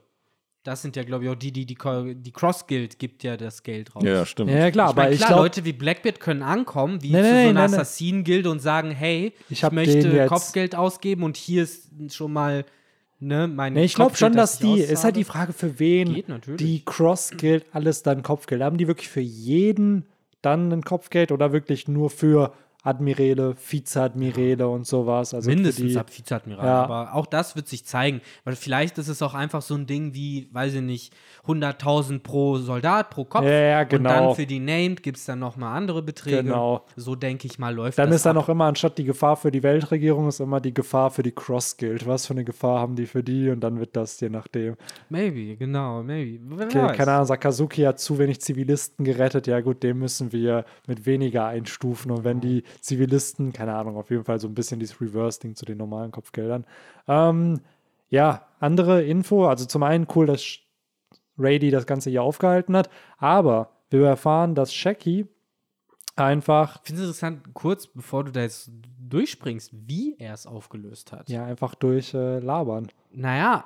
Das 0.63 0.81
sind 0.81 0.95
ja, 0.95 1.03
glaube 1.03 1.25
ich, 1.25 1.29
auch 1.29 1.35
die, 1.35 1.51
die 1.51 1.65
die, 1.65 1.75
die 1.75 2.31
Cross 2.31 2.67
Guild 2.67 2.97
gibt 2.97 3.23
ja 3.23 3.35
das 3.35 3.63
Geld 3.63 3.93
raus. 3.95 4.03
Ja, 4.05 4.25
stimmt. 4.25 4.49
Ja, 4.49 4.71
klar, 4.71 4.91
Ich 4.91 4.95
mein, 4.95 5.05
aber 5.05 5.11
ich 5.11 5.17
klar, 5.17 5.29
glaube, 5.29 5.43
Leute 5.43 5.65
wie 5.65 5.73
Blackbeard 5.73 6.19
können 6.21 6.41
ankommen, 6.41 7.01
wie 7.01 7.11
Nee, 7.11 7.21
zu 7.21 7.33
nee, 7.33 7.43
so 7.43 7.49
einer 7.49 7.67
nee. 7.67 7.75
Assassinen-Guild 7.75 8.47
und 8.47 8.59
sagen, 8.59 8.91
hey, 8.91 9.33
Ich 9.49 9.61
ich, 9.61 9.71
möchte 9.71 10.25
Kopfgeld 10.27 10.75
ausgeben 10.75 11.23
und 11.23 11.35
hier 11.35 11.63
ist 11.63 11.89
schon 12.09 12.31
mal 12.31 12.65
ne, 13.19 13.47
mein 13.47 13.73
Nee, 13.73 13.85
ich 13.85 13.95
glaube 13.95 14.15
schon, 14.15 14.33
dass 14.33 14.55
ich 14.55 14.59
die, 14.61 14.79
ist 14.81 15.03
halt 15.03 15.15
die 15.15 15.23
Frage, 15.23 15.53
für 15.53 15.79
wen 15.79 16.23
die 16.57 16.83
Cross-Guild 16.85 17.65
alles 17.71 18.03
dann 18.03 18.23
Kopfgeld. 18.23 18.61
Haben 18.61 18.77
die 18.77 18.87
wirklich 18.87 19.09
für 19.09 19.21
jeden 19.21 20.05
dann 20.41 20.71
ein 20.71 20.83
Kopfgeld 20.83 21.31
oder 21.31 21.53
wirklich 21.53 21.87
nur 21.87 22.09
für 22.09 22.53
Admirale, 22.85 23.55
Vizeadmirale 23.55 24.67
und 24.67 24.85
sowas? 24.85 25.33
Also 25.33 25.49
Mindestens 25.49 25.95
ab 25.95 26.15
Vizeadmiral. 26.15 26.65
Ja. 26.65 26.83
Aber 26.83 27.13
auch 27.15 27.25
das 27.25 27.55
wird 27.55 27.67
sich 27.67 27.85
zeigen. 27.85 28.19
Weil 28.43 28.55
vielleicht 28.57 28.97
ist 28.97 29.07
es 29.07 29.21
auch 29.21 29.33
einfach 29.33 29.61
so 29.61 29.75
ein 29.75 29.85
Ding 29.87 30.13
wie, 30.13 30.49
weiß 30.51 30.73
ich 30.75 30.81
nicht, 30.81 31.13
100.000 31.47 32.19
pro 32.19 32.57
Soldat, 32.57 33.09
pro 33.09 33.23
Kopf. 33.25 33.43
Ja, 33.45 33.49
ja, 33.51 33.81
Und 33.83 33.89
genau. 33.89 34.09
dann 34.09 34.35
für 34.35 34.45
die 34.45 34.59
Named 34.59 35.01
gibt 35.01 35.17
es 35.17 35.25
dann 35.25 35.39
nochmal 35.39 35.77
andere 35.77 36.01
Beträge. 36.01 36.43
Genau. 36.43 36.85
So 36.95 37.15
denke 37.15 37.47
ich 37.47 37.57
mal, 37.57 37.73
läuft 37.73 37.97
Dann 37.97 38.09
das 38.09 38.17
ist 38.17 38.25
dann 38.25 38.37
ab. 38.37 38.43
auch 38.43 38.49
immer, 38.49 38.65
anstatt 38.65 38.97
die 38.97 39.05
Gefahr 39.05 39.37
für 39.37 39.51
die 39.51 39.63
Weltregierung, 39.63 40.27
ist 40.27 40.41
immer 40.41 40.59
die 40.59 40.73
Gefahr 40.73 41.09
für 41.09 41.23
die 41.23 41.31
Cross-Guild. 41.31 42.05
Was 42.05 42.27
für 42.27 42.33
eine 42.33 42.43
Gefahr 42.43 42.79
haben 42.79 42.95
die 42.95 43.05
für 43.05 43.23
die? 43.23 43.49
Und 43.49 43.61
dann 43.61 43.79
wird 43.79 43.95
das 43.95 44.19
je 44.19 44.29
nachdem. 44.29 44.75
Maybe, 45.09 45.55
genau, 45.55 46.03
maybe. 46.03 46.39
Wer 46.57 46.67
Okay, 46.67 46.81
weiß. 46.81 46.97
keine 46.97 47.11
Ahnung, 47.13 47.25
Sakazuki 47.27 47.81
hat 47.83 47.99
zu 47.99 48.17
wenig 48.17 48.41
Zivilisten 48.41 49.05
gerettet. 49.05 49.47
Ja, 49.47 49.61
gut, 49.61 49.83
den 49.83 49.99
müssen 49.99 50.31
wir 50.33 50.65
mit 50.87 51.05
weniger 51.05 51.45
einstufen. 51.47 52.11
Und 52.11 52.23
wenn 52.23 52.41
die 52.41 52.63
Zivilisten, 52.81 53.53
keine 53.53 53.75
Ahnung, 53.75 53.97
auf 53.97 54.09
jeden 54.09 54.23
Fall 54.23 54.39
so 54.39 54.47
ein 54.47 54.55
bisschen 54.55 54.79
dieses 54.79 54.99
Reverse-Ding 54.99 55.55
zu 55.55 55.65
den 55.65 55.77
normalen 55.77 56.11
Kopfgeldern. 56.11 56.65
Ähm, 57.07 57.61
ja, 58.09 58.47
andere 58.59 59.03
Info. 59.03 59.47
Also 59.47 59.65
zum 59.65 59.83
einen 59.83 60.07
cool, 60.15 60.25
dass 60.25 60.59
Rady 61.37 61.71
das 61.71 61.85
Ganze 61.85 62.09
hier 62.09 62.23
aufgehalten 62.23 62.75
hat. 62.75 62.89
Aber 63.17 63.71
wir 63.89 64.07
erfahren, 64.07 64.55
dass 64.55 64.73
Shaki 64.73 65.27
einfach, 66.15 66.77
Ich 66.77 66.87
finde 66.87 67.01
es 67.01 67.07
interessant, 67.07 67.53
kurz 67.53 67.87
bevor 67.87 68.23
du 68.23 68.31
da 68.31 68.41
jetzt 68.41 68.71
durchspringst, 68.99 69.71
wie 69.73 70.15
er 70.17 70.33
es 70.33 70.45
aufgelöst 70.45 71.11
hat. 71.11 71.29
ja, 71.29 71.45
einfach 71.45 71.75
durch 71.75 72.13
äh, 72.13 72.39
Labern. 72.39 72.87
Naja, 73.11 73.65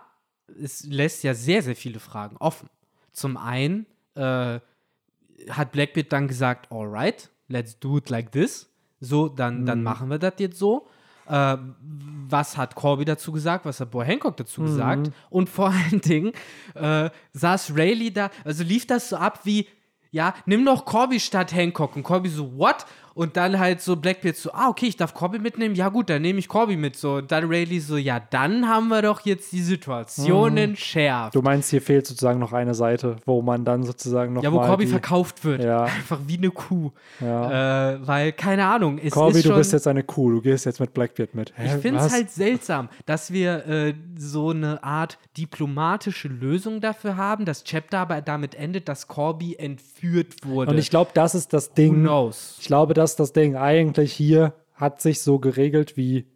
es 0.62 0.86
lässt 0.86 1.24
ja 1.24 1.34
sehr, 1.34 1.62
sehr 1.62 1.76
viele 1.76 2.00
Fragen 2.00 2.38
offen. 2.38 2.70
Zum 3.12 3.38
einen 3.38 3.86
äh, 4.16 4.60
hat 5.50 5.72
Blackbeard 5.72 6.12
dann 6.12 6.28
gesagt, 6.28 6.72
alright, 6.72 7.30
let's 7.48 7.80
do 7.80 7.98
it 7.98 8.10
like 8.10 8.32
this. 8.32 8.70
So, 8.99 9.30
dann, 9.30 9.65
dann 9.65 9.84
machen 9.84 10.10
wir 10.10 10.18
das 10.18 10.34
jetzt 10.38 10.57
so. 10.57 10.88
Äh, 11.28 11.57
was 12.30 12.57
hat 12.57 12.76
Corby 12.76 13.06
dazu 13.06 13.32
gesagt? 13.32 13.65
Was 13.65 13.80
hat 13.80 13.91
Boy 13.91 14.06
Hancock 14.06 14.38
dazu 14.38 14.61
gesagt? 14.61 15.11
Und 15.30 15.49
vor 15.49 15.69
allen 15.91 16.02
Dingen 16.02 16.32
äh, 16.74 17.10
saß 17.34 17.74
Rayleigh 17.76 18.11
da, 18.11 18.30
also 18.44 18.64
lief 18.64 18.88
das 18.88 19.10
so 19.10 19.18
ab 19.18 19.41
wie, 19.44 19.68
ja, 20.11 20.34
nimm 20.45 20.65
doch 20.65 20.86
Corby 20.86 21.19
statt 21.19 21.53
Hancock. 21.53 21.95
Und 21.95 22.03
Corby 22.03 22.30
so, 22.30 22.57
what? 22.57 22.86
Und 23.18 23.35
dann 23.35 23.57
halt 23.57 23.81
so 23.81 23.95
Blackbeard 23.95 24.35
so, 24.35 24.52
ah, 24.53 24.69
okay, 24.69 24.85
ich 24.85 24.95
darf 24.95 25.15
Corby 25.15 25.39
mitnehmen. 25.39 25.73
Ja, 25.73 25.89
gut, 25.89 26.07
dann 26.11 26.22
nehme 26.22 26.38
ich 26.38 26.48
Corby 26.48 26.77
mit. 26.77 26.95
So, 26.95 27.15
und 27.15 27.31
dann 27.31 27.45
Rayleigh 27.45 27.80
so, 27.80 27.98
ja, 27.98 28.19
dann 28.19 28.69
haben 28.69 28.89
wir 28.89 29.02
doch 29.02 29.22
jetzt 29.22 29.52
die 29.52 29.64
Situation 29.64 30.56
entschärft. 30.56 31.34
Du 31.34 31.41
meinst, 31.41 31.72
hier 31.72 31.81
fehlt 31.81 32.06
sozusagen 32.06 32.38
noch 32.39 32.53
eine 32.53 32.76
Seite, 32.76 33.15
wo 33.26 33.41
man 33.41 33.65
dann 33.65 33.81
sozusagen 33.84 34.34
noch 34.34 34.44
Ja, 34.44 34.52
wo 34.52 34.60
Corby 34.60 34.85
verkauft 34.85 35.44
wird. 35.44 35.64
Ja. 35.64 35.84
Einfach 35.98 36.19
wie 36.27 36.38
eine 36.38 36.52
Kuh. 36.52 36.91
Ja. 37.19 37.94
Äh, 37.94 38.07
weil, 38.07 38.31
keine 38.34 38.68
Ahnung, 38.68 38.99
es 38.99 39.14
Corby, 39.14 39.41
du 39.41 39.56
bist 39.56 39.73
jetzt 39.73 39.88
eine 39.88 40.03
Kuh, 40.03 40.30
du 40.30 40.41
gehst 40.41 40.65
jetzt 40.65 40.80
mit 40.80 40.94
Blackbeard 40.94 41.34
mit. 41.34 41.53
Hä, 41.57 41.76
Ich 41.76 41.81
finde 41.81 42.02
es 42.02 42.11
halt 42.11 42.30
seltsam, 42.30 42.88
dass 43.07 43.34
wir 43.34 43.65
äh, 43.65 43.94
so 44.15 44.52
eine 44.52 44.84
Art 44.84 45.18
diplomatische 45.38 46.27
Lösung 46.27 46.81
dafür 46.81 47.18
haben, 47.18 47.45
das 47.45 47.64
Chapter 47.64 47.98
aber 47.99 48.22
damit 48.22 48.53
endet, 48.53 48.88
dass 48.88 49.07
Corby 49.07 49.56
entführt 49.56 50.45
wurde. 50.45 50.72
Und 50.72 50.77
ich 50.77 50.91
glaube, 50.91 51.11
das 51.15 51.34
ist 51.34 51.52
das 51.53 51.69
Who 51.69 51.76
Ding. 51.76 51.94
knows? 52.03 52.57
Ich 52.60 52.68
glaube, 52.68 52.94
dass 52.94 53.07
das 53.16 53.34
Ding 53.34 53.56
eigentlich 53.56 54.14
hier 54.14 54.54
hat 54.74 55.02
sich 55.02 55.22
so 55.22 55.40
geregelt, 55.40 55.98
wie 55.98 56.28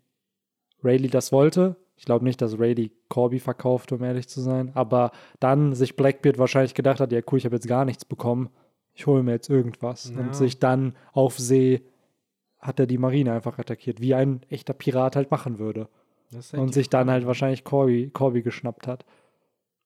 Rayleigh 0.84 1.12
das 1.12 1.32
wollte. 1.32 1.76
Ich 1.96 2.06
glaube 2.06 2.26
nicht, 2.26 2.42
dass 2.42 2.60
Rayleigh 2.60 2.92
Corby 3.10 3.40
verkauft, 3.40 3.92
um 3.92 4.04
ehrlich 4.04 4.28
zu 4.28 4.42
sein. 4.42 4.72
Aber 4.74 5.12
dann 5.40 5.76
sich 5.76 5.96
Blackbeard 5.96 6.40
wahrscheinlich 6.40 6.74
gedacht 6.74 7.00
hat, 7.00 7.12
ja 7.12 7.22
cool, 7.32 7.38
ich 7.38 7.46
habe 7.46 7.56
jetzt 7.56 7.68
gar 7.68 7.86
nichts 7.86 8.06
bekommen. 8.06 8.50
Ich 8.94 9.06
hole 9.06 9.22
mir 9.24 9.34
jetzt 9.34 9.50
irgendwas. 9.50 10.12
Ja. 10.14 10.20
Und 10.22 10.36
sich 10.36 10.60
dann 10.60 10.96
auf 11.14 11.38
See 11.38 11.84
hat 12.60 12.80
er 12.80 12.88
die 12.88 12.98
Marine 12.98 13.34
einfach 13.34 13.60
attackiert, 13.60 14.02
wie 14.02 14.14
ein 14.14 14.42
echter 14.50 14.74
Pirat 14.74 15.16
halt 15.16 15.32
machen 15.32 15.60
würde. 15.60 15.88
Das 16.32 16.54
und 16.54 16.74
sich 16.74 16.90
dann 16.90 17.10
halt 17.10 17.26
wahrscheinlich 17.26 17.64
Corby, 17.64 18.10
Corby 18.12 18.42
geschnappt 18.42 18.88
hat. 18.88 19.06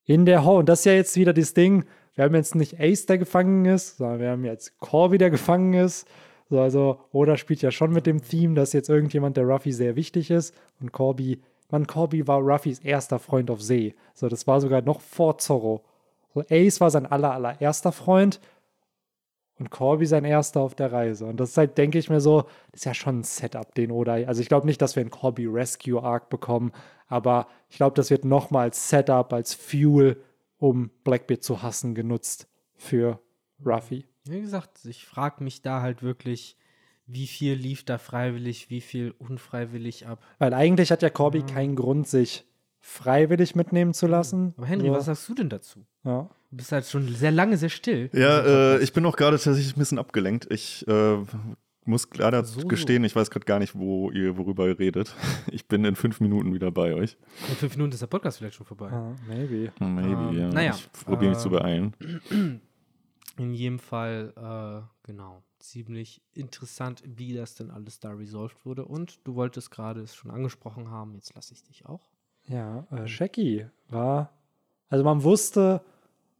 In 0.03 0.25
der 0.25 0.45
Ho 0.45 0.59
und 0.59 0.69
das 0.69 0.79
ist 0.79 0.85
ja 0.85 0.93
jetzt 0.93 1.15
wieder 1.17 1.33
das 1.33 1.53
Ding, 1.53 1.85
wir 2.13 2.23
haben 2.23 2.35
jetzt 2.35 2.55
nicht 2.55 2.79
Ace, 2.79 3.05
der 3.07 3.17
gefangen 3.17 3.65
ist, 3.65 3.97
sondern 3.97 4.19
wir 4.19 4.29
haben 4.29 4.45
jetzt 4.45 4.77
Corby, 4.79 5.17
der 5.17 5.31
gefangen 5.31 5.73
ist. 5.73 6.07
So, 6.49 6.59
also, 6.59 6.99
Oda 7.11 7.37
spielt 7.37 7.61
ja 7.61 7.71
schon 7.71 7.91
mit 7.91 8.05
dem 8.05 8.21
Theme, 8.21 8.53
dass 8.55 8.73
jetzt 8.73 8.89
irgendjemand, 8.89 9.37
der 9.37 9.45
Ruffy 9.45 9.71
sehr 9.71 9.95
wichtig 9.95 10.29
ist. 10.29 10.53
Und 10.79 10.91
Corby, 10.91 11.41
man, 11.71 11.87
Corby 11.87 12.27
war 12.27 12.39
Ruffys 12.39 12.79
erster 12.79 13.19
Freund 13.19 13.49
auf 13.49 13.61
See. 13.61 13.95
So, 14.13 14.29
das 14.29 14.45
war 14.45 14.61
sogar 14.61 14.81
noch 14.81 15.01
vor 15.01 15.37
Zorro. 15.39 15.83
So, 16.33 16.43
Ace 16.49 16.81
war 16.81 16.91
sein 16.91 17.05
aller, 17.05 17.33
allererster 17.33 17.91
Freund 17.91 18.39
und 19.57 19.69
Corby 19.69 20.05
sein 20.05 20.25
erster 20.25 20.61
auf 20.61 20.75
der 20.75 20.91
Reise. 20.91 21.25
Und 21.25 21.39
das 21.39 21.51
ist 21.51 21.57
halt, 21.57 21.77
denke 21.77 21.97
ich 21.97 22.09
mir 22.09 22.21
so, 22.21 22.41
das 22.71 22.81
ist 22.81 22.85
ja 22.85 22.93
schon 22.93 23.19
ein 23.19 23.23
Setup, 23.23 23.73
den 23.73 23.91
Oda. 23.91 24.13
Also 24.13 24.41
ich 24.41 24.49
glaube 24.49 24.67
nicht, 24.67 24.81
dass 24.81 24.95
wir 24.95 25.01
einen 25.01 25.11
Corby 25.11 25.45
Rescue 25.47 26.01
Arc 26.01 26.29
bekommen, 26.29 26.71
aber 27.07 27.47
ich 27.69 27.77
glaube, 27.77 27.95
das 27.95 28.09
wird 28.09 28.25
nochmal 28.25 28.63
als 28.63 28.89
Setup, 28.89 29.31
als 29.31 29.53
Fuel, 29.53 30.21
um 30.57 30.91
Blackbeard 31.03 31.43
zu 31.43 31.61
hassen, 31.61 31.95
genutzt 31.95 32.47
für 32.75 33.19
Ruffy. 33.65 34.05
Wie 34.27 34.41
gesagt, 34.41 34.85
ich 34.85 35.05
frage 35.05 35.43
mich 35.43 35.61
da 35.61 35.81
halt 35.81 36.01
wirklich, 36.03 36.57
wie 37.07 37.27
viel 37.27 37.53
lief 37.53 37.83
da 37.83 37.97
freiwillig, 37.97 38.69
wie 38.69 38.81
viel 38.81 39.13
unfreiwillig 39.19 40.07
ab. 40.07 40.23
Weil 40.39 40.53
eigentlich 40.53 40.91
hat 40.91 41.01
ja 41.03 41.09
Corby 41.09 41.43
keinen 41.43 41.75
Grund, 41.75 42.07
sich 42.07 42.45
freiwillig 42.81 43.55
mitnehmen 43.55 43.93
zu 43.93 44.07
lassen. 44.07 44.53
Aber 44.57 44.65
Henry, 44.67 44.87
so, 44.87 44.93
was 44.93 45.05
sagst 45.05 45.29
du 45.29 45.33
denn 45.35 45.49
dazu? 45.49 45.85
ja. 46.03 46.29
Du 46.51 46.57
bist 46.57 46.71
halt 46.71 46.85
schon 46.85 47.09
sehr 47.09 47.31
lange 47.31 47.57
sehr 47.57 47.67
still. 47.67 48.09
Ja, 48.13 48.75
äh, 48.75 48.79
ich 48.81 48.93
bin 48.93 49.05
auch 49.05 49.17
gerade 49.17 49.35
tatsächlich 49.37 49.75
ein 49.75 49.79
bisschen 49.79 49.99
abgelenkt. 49.99 50.47
Ich 50.49 50.87
äh, 50.87 51.17
muss 51.83 52.07
leider 52.15 52.45
So, 52.45 52.61
so. 52.61 52.67
gestehen, 52.69 53.03
ich 53.03 53.13
weiß 53.13 53.29
gerade 53.29 53.45
gar 53.45 53.59
nicht, 53.59 53.75
wo 53.75 54.09
ihr, 54.11 54.37
worüber 54.37 54.65
ihr 54.67 54.79
redet. 54.79 55.13
Ich 55.51 55.67
bin 55.67 55.83
in 55.83 55.95
fünf 55.97 56.21
Minuten 56.21 56.53
wieder 56.53 56.71
bei 56.71 56.93
euch. 56.93 57.17
In 57.49 57.55
fünf 57.55 57.75
Minuten 57.75 57.91
ist 57.91 58.01
der 58.01 58.07
Podcast 58.07 58.37
vielleicht 58.37 58.55
schon 58.55 58.65
vorbei. 58.65 58.89
Ah, 58.89 59.13
maybe. 59.27 59.73
Maybe, 59.79 60.07
Ähm, 60.29 60.39
ja. 60.39 60.47
naja, 60.47 60.75
ich 60.75 61.03
probiere 61.03 61.31
mich 61.31 61.39
äh, 61.39 61.41
zu 61.41 61.49
beeilen. 61.49 61.93
In 63.37 63.53
jedem 63.53 63.79
Fall, 63.79 64.33
äh, 64.37 64.87
genau, 65.03 65.43
ziemlich 65.59 66.21
interessant, 66.33 67.03
wie 67.05 67.33
das 67.33 67.55
denn 67.55 67.71
alles 67.71 67.99
da 67.99 68.11
resolved 68.11 68.65
wurde. 68.65 68.85
Und 68.85 69.19
du 69.27 69.35
wolltest 69.35 69.71
gerade 69.71 70.01
es 70.01 70.15
schon 70.15 70.31
angesprochen 70.31 70.89
haben, 70.89 71.15
jetzt 71.15 71.33
lasse 71.35 71.53
ich 71.53 71.63
dich 71.63 71.85
auch. 71.85 72.09
Ja, 72.47 72.85
äh, 72.91 73.07
Shaggy 73.07 73.65
war, 73.89 74.31
also 74.89 75.03
man 75.03 75.23
wusste, 75.23 75.81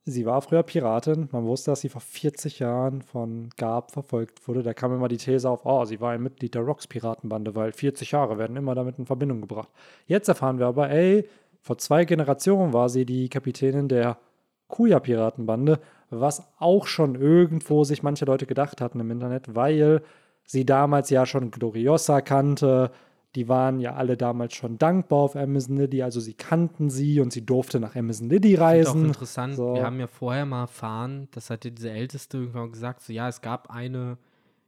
sie 0.06 0.26
war 0.26 0.42
früher 0.42 0.64
Piratin, 0.64 1.28
man 1.32 1.46
wusste, 1.46 1.72
dass 1.72 1.82
sie 1.82 1.90
vor 1.90 2.02
40 2.02 2.60
Jahren 2.60 3.02
von 3.02 3.50
Garb 3.58 3.92
verfolgt 3.92 4.48
wurde. 4.48 4.62
Da 4.62 4.74
kam 4.74 4.94
immer 4.94 5.08
die 5.08 5.18
These 5.18 5.50
auf, 5.50 5.66
oh, 5.66 5.84
sie 5.86 6.00
war 6.00 6.12
ein 6.12 6.22
Mitglied 6.22 6.54
der 6.54 6.62
Rocks-Piratenbande, 6.62 7.56
weil 7.56 7.72
40 7.72 8.12
Jahre 8.12 8.38
werden 8.38 8.56
immer 8.56 8.76
damit 8.76 9.00
in 9.00 9.06
Verbindung 9.06 9.42
gebracht. 9.42 9.70
Jetzt 10.06 10.28
erfahren 10.28 10.60
wir 10.60 10.68
aber, 10.68 10.90
ey, 10.90 11.28
vor 11.62 11.80
zwei 11.80 12.06
Generationen 12.06 12.74
war 12.74 12.90
sie 12.90 13.06
die 13.06 13.28
Kapitänin 13.28 13.88
der 13.88 14.20
Kuya-Piratenbande, 14.68 15.80
was 16.10 16.48
auch 16.60 16.88
schon 16.88 17.16
irgendwo 17.16 17.84
sich 17.84 18.04
manche 18.04 18.26
Leute 18.26 18.46
gedacht 18.46 18.82
hatten 18.82 19.00
im 19.00 19.12
Internet, 19.12 19.56
weil 19.56 20.02
sie 20.44 20.66
damals 20.66 21.10
ja 21.10 21.26
schon 21.26 21.52
Gloriosa 21.52 22.22
kannte. 22.22 22.92
Die 23.36 23.50
waren 23.50 23.82
ja 23.82 23.96
alle 23.96 24.16
damals 24.16 24.54
schon 24.54 24.78
dankbar 24.78 25.20
auf 25.20 25.36
Amazon 25.36 25.76
Liddy, 25.76 26.04
also 26.04 26.22
sie 26.22 26.36
kannten 26.36 26.90
sie 26.90 27.20
und 27.20 27.34
sie 27.34 27.46
durfte 27.46 27.82
nach 27.82 27.96
Amazon 27.96 28.30
Liddy 28.30 28.54
Ist 28.54 28.60
auch 28.60 28.64
reisen. 28.64 29.06
interessant, 29.08 29.56
So. 29.56 29.74
wir 29.74 29.84
haben 29.84 30.00
ja 30.00 30.08
vorher 30.08 30.46
mal 30.46 30.62
erfahren, 30.62 31.28
das 31.32 31.50
hat 31.50 31.66
ja 31.66 31.72
diese 31.72 31.90
Älteste 31.92 32.38
irgendwann 32.38 32.72
gesagt, 32.72 33.02
so 33.02 33.12
ja, 33.12 33.28
es 33.28 33.42
gab 33.42 33.70
eine 33.72 34.18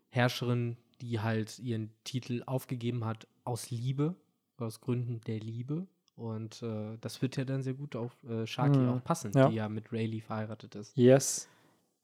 Herrscherin, 0.09 0.75
die 0.99 1.21
halt 1.21 1.59
ihren 1.59 1.91
Titel 2.03 2.43
aufgegeben 2.45 3.05
hat 3.05 3.27
aus 3.45 3.69
Liebe, 3.71 4.15
aus 4.57 4.81
Gründen 4.81 5.21
der 5.27 5.39
Liebe. 5.39 5.87
Und 6.17 6.61
äh, 6.63 6.97
das 6.99 7.21
wird 7.21 7.37
ja 7.37 7.45
dann 7.45 7.61
sehr 7.61 7.75
gut 7.75 7.95
auf 7.95 8.11
äh, 8.27 8.45
Sharky 8.45 8.79
Mhm. 8.79 8.89
auch 8.89 9.03
passen, 9.03 9.31
Ja. 9.35 9.47
die 9.49 9.55
ja 9.55 9.69
mit 9.69 9.93
Rayleigh 9.93 10.21
verheiratet 10.21 10.75
ist. 10.75 10.97
Yes. 10.97 11.47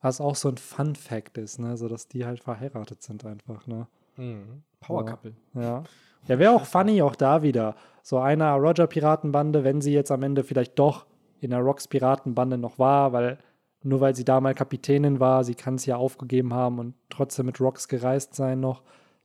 Was 0.01 0.21
auch 0.21 0.35
so 0.35 0.49
ein 0.49 0.57
Fun-Fact 0.57 1.37
ist, 1.39 1.59
ne? 1.59 1.75
So 1.77 1.87
dass 1.87 2.07
die 2.07 2.25
halt 2.25 2.39
verheiratet 2.41 3.01
sind 3.01 3.25
einfach, 3.25 3.65
ne? 3.67 3.87
Mhm. 4.17 4.61
Power 4.79 5.05
Couple. 5.05 5.33
Ja. 5.55 5.83
Ja, 6.27 6.39
wäre 6.39 6.51
auch 6.53 6.65
funny, 6.65 7.01
auch 7.01 7.15
da 7.15 7.41
wieder. 7.41 7.75
So 8.03 8.19
einer 8.19 8.53
Roger-Piratenbande, 8.55 9.63
wenn 9.63 9.81
sie 9.81 9.93
jetzt 9.93 10.11
am 10.11 10.23
Ende 10.23 10.43
vielleicht 10.43 10.77
doch 10.77 11.05
in 11.41 11.49
der 11.49 11.59
Rocks-Piratenbande 11.59 12.57
noch 12.57 12.77
war, 12.79 13.11
weil 13.13 13.39
nur 13.81 13.99
weil 13.99 14.15
sie 14.15 14.23
da 14.23 14.39
mal 14.39 14.53
Kapitänin 14.53 15.19
war, 15.19 15.43
sie 15.43 15.55
kann 15.55 15.75
es 15.75 15.85
ja 15.85 15.97
aufgegeben 15.97 16.53
haben 16.53 16.79
und 16.79 16.93
trotzdem 17.09 17.47
mit 17.47 17.59
Rocks 17.59 17.87
gereist 17.89 18.35
sein 18.35 18.59
noch, 18.61 18.81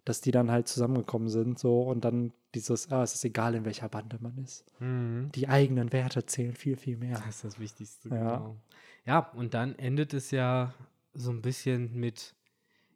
dass 0.09 0.23
die 0.23 0.31
dann 0.31 0.51
halt 0.51 0.69
zusammengekommen 0.69 1.29
sind, 1.29 1.59
so 1.59 1.83
und 1.83 2.03
dann 2.03 2.33
dieses, 2.55 2.91
ah, 2.91 3.03
es 3.03 3.15
ist 3.15 3.27
egal, 3.27 3.55
in 3.55 3.67
welcher 3.67 3.91
Bande 3.91 4.17
man 4.21 4.39
ist. 4.39 4.65
Mhm. 4.81 5.31
Die 5.35 5.49
eigenen 5.49 5.93
Werte 5.93 6.25
zählen 6.25 6.55
viel, 6.55 6.77
viel 6.77 6.97
mehr. 6.97 7.19
Das 7.19 7.27
ist 7.29 7.45
das 7.45 7.59
Wichtigste. 7.59 8.09
Ja. 8.09 8.37
Genau. 8.37 8.57
Ja, 9.05 9.19
und 9.35 9.53
dann 9.53 9.75
endet 9.79 10.15
es 10.15 10.31
ja 10.31 10.73
so 11.13 11.31
ein 11.31 11.43
bisschen 11.43 11.95
mit 11.95 12.35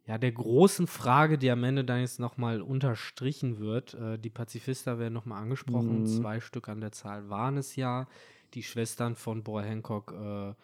ja, 0.06 0.16
der 0.16 0.32
großen 0.32 0.86
Frage, 0.86 1.36
die 1.36 1.50
am 1.50 1.62
Ende 1.64 1.84
dann 1.84 2.00
jetzt 2.00 2.18
nochmal 2.18 2.62
unterstrichen 2.62 3.58
wird. 3.58 3.92
Äh, 3.92 4.18
die 4.18 4.30
Pazifister 4.30 4.98
werden 4.98 5.12
nochmal 5.12 5.42
angesprochen. 5.42 6.00
Mhm. 6.00 6.06
Zwei 6.06 6.40
Stück 6.40 6.70
an 6.70 6.80
der 6.80 6.92
Zahl 6.92 7.28
waren 7.28 7.58
es 7.58 7.76
ja. 7.76 8.08
Die 8.54 8.62
Schwestern 8.62 9.16
von 9.16 9.42
Boy 9.42 9.64
Hancock 9.64 10.12
äh, 10.12 10.54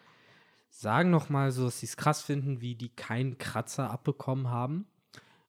sagen 0.71 1.11
nochmal 1.11 1.51
so, 1.51 1.65
dass 1.65 1.79
sie 1.79 1.85
es 1.85 1.95
krass 1.95 2.23
finden, 2.23 2.59
wie 2.59 2.73
die 2.73 2.89
keinen 2.89 3.37
Kratzer 3.37 3.91
abbekommen 3.91 4.49
haben. 4.49 4.87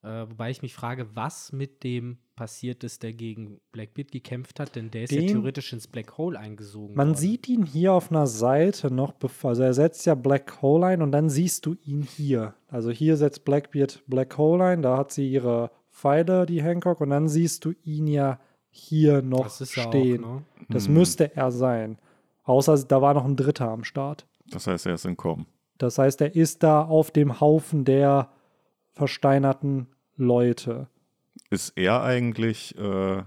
Äh, 0.02 0.30
wobei 0.30 0.50
ich 0.50 0.62
mich 0.62 0.72
frage, 0.74 1.08
was 1.14 1.52
mit 1.52 1.84
dem 1.84 2.18
passiert 2.34 2.84
ist, 2.84 3.02
der 3.02 3.12
gegen 3.12 3.60
Blackbeard 3.70 4.10
gekämpft 4.10 4.58
hat, 4.58 4.74
denn 4.74 4.90
der 4.90 5.02
ist 5.04 5.12
ja 5.12 5.20
Den- 5.20 5.28
theoretisch 5.28 5.74
ins 5.74 5.86
Black 5.88 6.16
Hole 6.16 6.38
eingesogen 6.38 6.94
Man 6.96 7.08
worden. 7.08 7.18
sieht 7.18 7.48
ihn 7.50 7.66
hier 7.66 7.92
auf 7.92 8.10
einer 8.10 8.26
Seite 8.26 8.90
noch, 8.90 9.12
bevor, 9.12 9.50
also 9.50 9.62
er 9.62 9.74
setzt 9.74 10.06
ja 10.06 10.14
Black 10.14 10.62
Hole 10.62 10.86
ein 10.86 11.02
und 11.02 11.12
dann 11.12 11.28
siehst 11.28 11.66
du 11.66 11.74
ihn 11.84 12.00
hier. 12.02 12.54
Also 12.68 12.90
hier 12.90 13.18
setzt 13.18 13.44
Blackbeard 13.44 14.02
Black 14.06 14.38
Hole 14.38 14.64
ein, 14.64 14.80
da 14.80 14.96
hat 14.96 15.12
sie 15.12 15.30
ihre 15.30 15.70
Pfeile, 15.90 16.46
die 16.46 16.62
Hancock, 16.62 17.02
und 17.02 17.10
dann 17.10 17.28
siehst 17.28 17.66
du 17.66 17.74
ihn 17.84 18.06
ja 18.06 18.40
hier 18.70 19.20
noch 19.20 19.42
Das 19.44 19.60
ist 19.60 19.74
ja 19.76 19.82
stehen. 19.82 20.24
auch, 20.24 20.34
ne? 20.36 20.42
Das 20.70 20.88
Mhm. 20.88 20.94
müsste 20.94 21.36
er 21.36 21.50
sein. 21.50 21.98
Außer 22.44 22.78
da 22.84 23.02
war 23.02 23.12
noch 23.12 23.26
ein 23.26 23.36
Dritter 23.36 23.68
am 23.68 23.84
Start. 23.84 24.26
Das 24.48 24.66
heißt, 24.66 24.86
er 24.86 24.94
ist 24.94 25.04
entkommen. 25.04 25.44
Das 25.76 25.98
heißt, 25.98 26.22
er 26.22 26.34
ist 26.34 26.62
da 26.62 26.82
auf 26.84 27.10
dem 27.10 27.40
Haufen 27.40 27.84
der 27.84 28.30
versteinerten 29.00 29.86
Leute. 30.16 30.86
Ist 31.48 31.72
er 31.76 32.02
eigentlich 32.02 32.76
äh, 32.78 33.22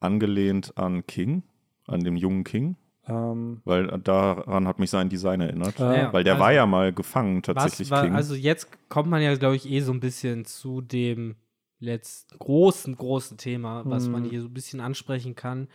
angelehnt 0.00 0.76
an 0.76 1.06
King, 1.06 1.42
an 1.86 2.00
dem 2.00 2.16
jungen 2.16 2.44
King? 2.44 2.76
Ähm, 3.06 3.62
Weil 3.64 3.86
daran 4.04 4.68
hat 4.68 4.78
mich 4.78 4.90
sein 4.90 5.08
Design 5.08 5.40
erinnert. 5.40 5.80
äh. 5.80 6.12
Weil 6.12 6.22
der 6.24 6.34
also- 6.34 6.44
war 6.44 6.52
ja 6.52 6.66
mal 6.66 6.92
gefangen, 6.92 7.42
tatsächlich 7.42 7.90
Was 7.90 7.96
war, 7.96 8.04
King. 8.04 8.14
also 8.14 8.34
jetzt 8.34 8.68
kommt 8.90 9.08
man 9.08 9.22
ja, 9.22 9.34
glaube 9.36 9.56
ich, 9.56 9.66
eh 9.70 9.80
so 9.80 9.92
ein 9.92 10.00
bisschen 10.00 10.44
zu 10.44 10.82
dem 10.82 11.36
letzten 11.80 12.38
großen, 12.38 12.94
großen 12.94 13.38
Thema, 13.38 13.82
was 13.86 14.06
man 14.08 14.24
Hm. 14.24 14.30
hier 14.30 14.42
so 14.42 14.48
ein 14.48 14.52
bisschen 14.54 14.80
ansprechen 14.80 15.34
kann. 15.34 15.68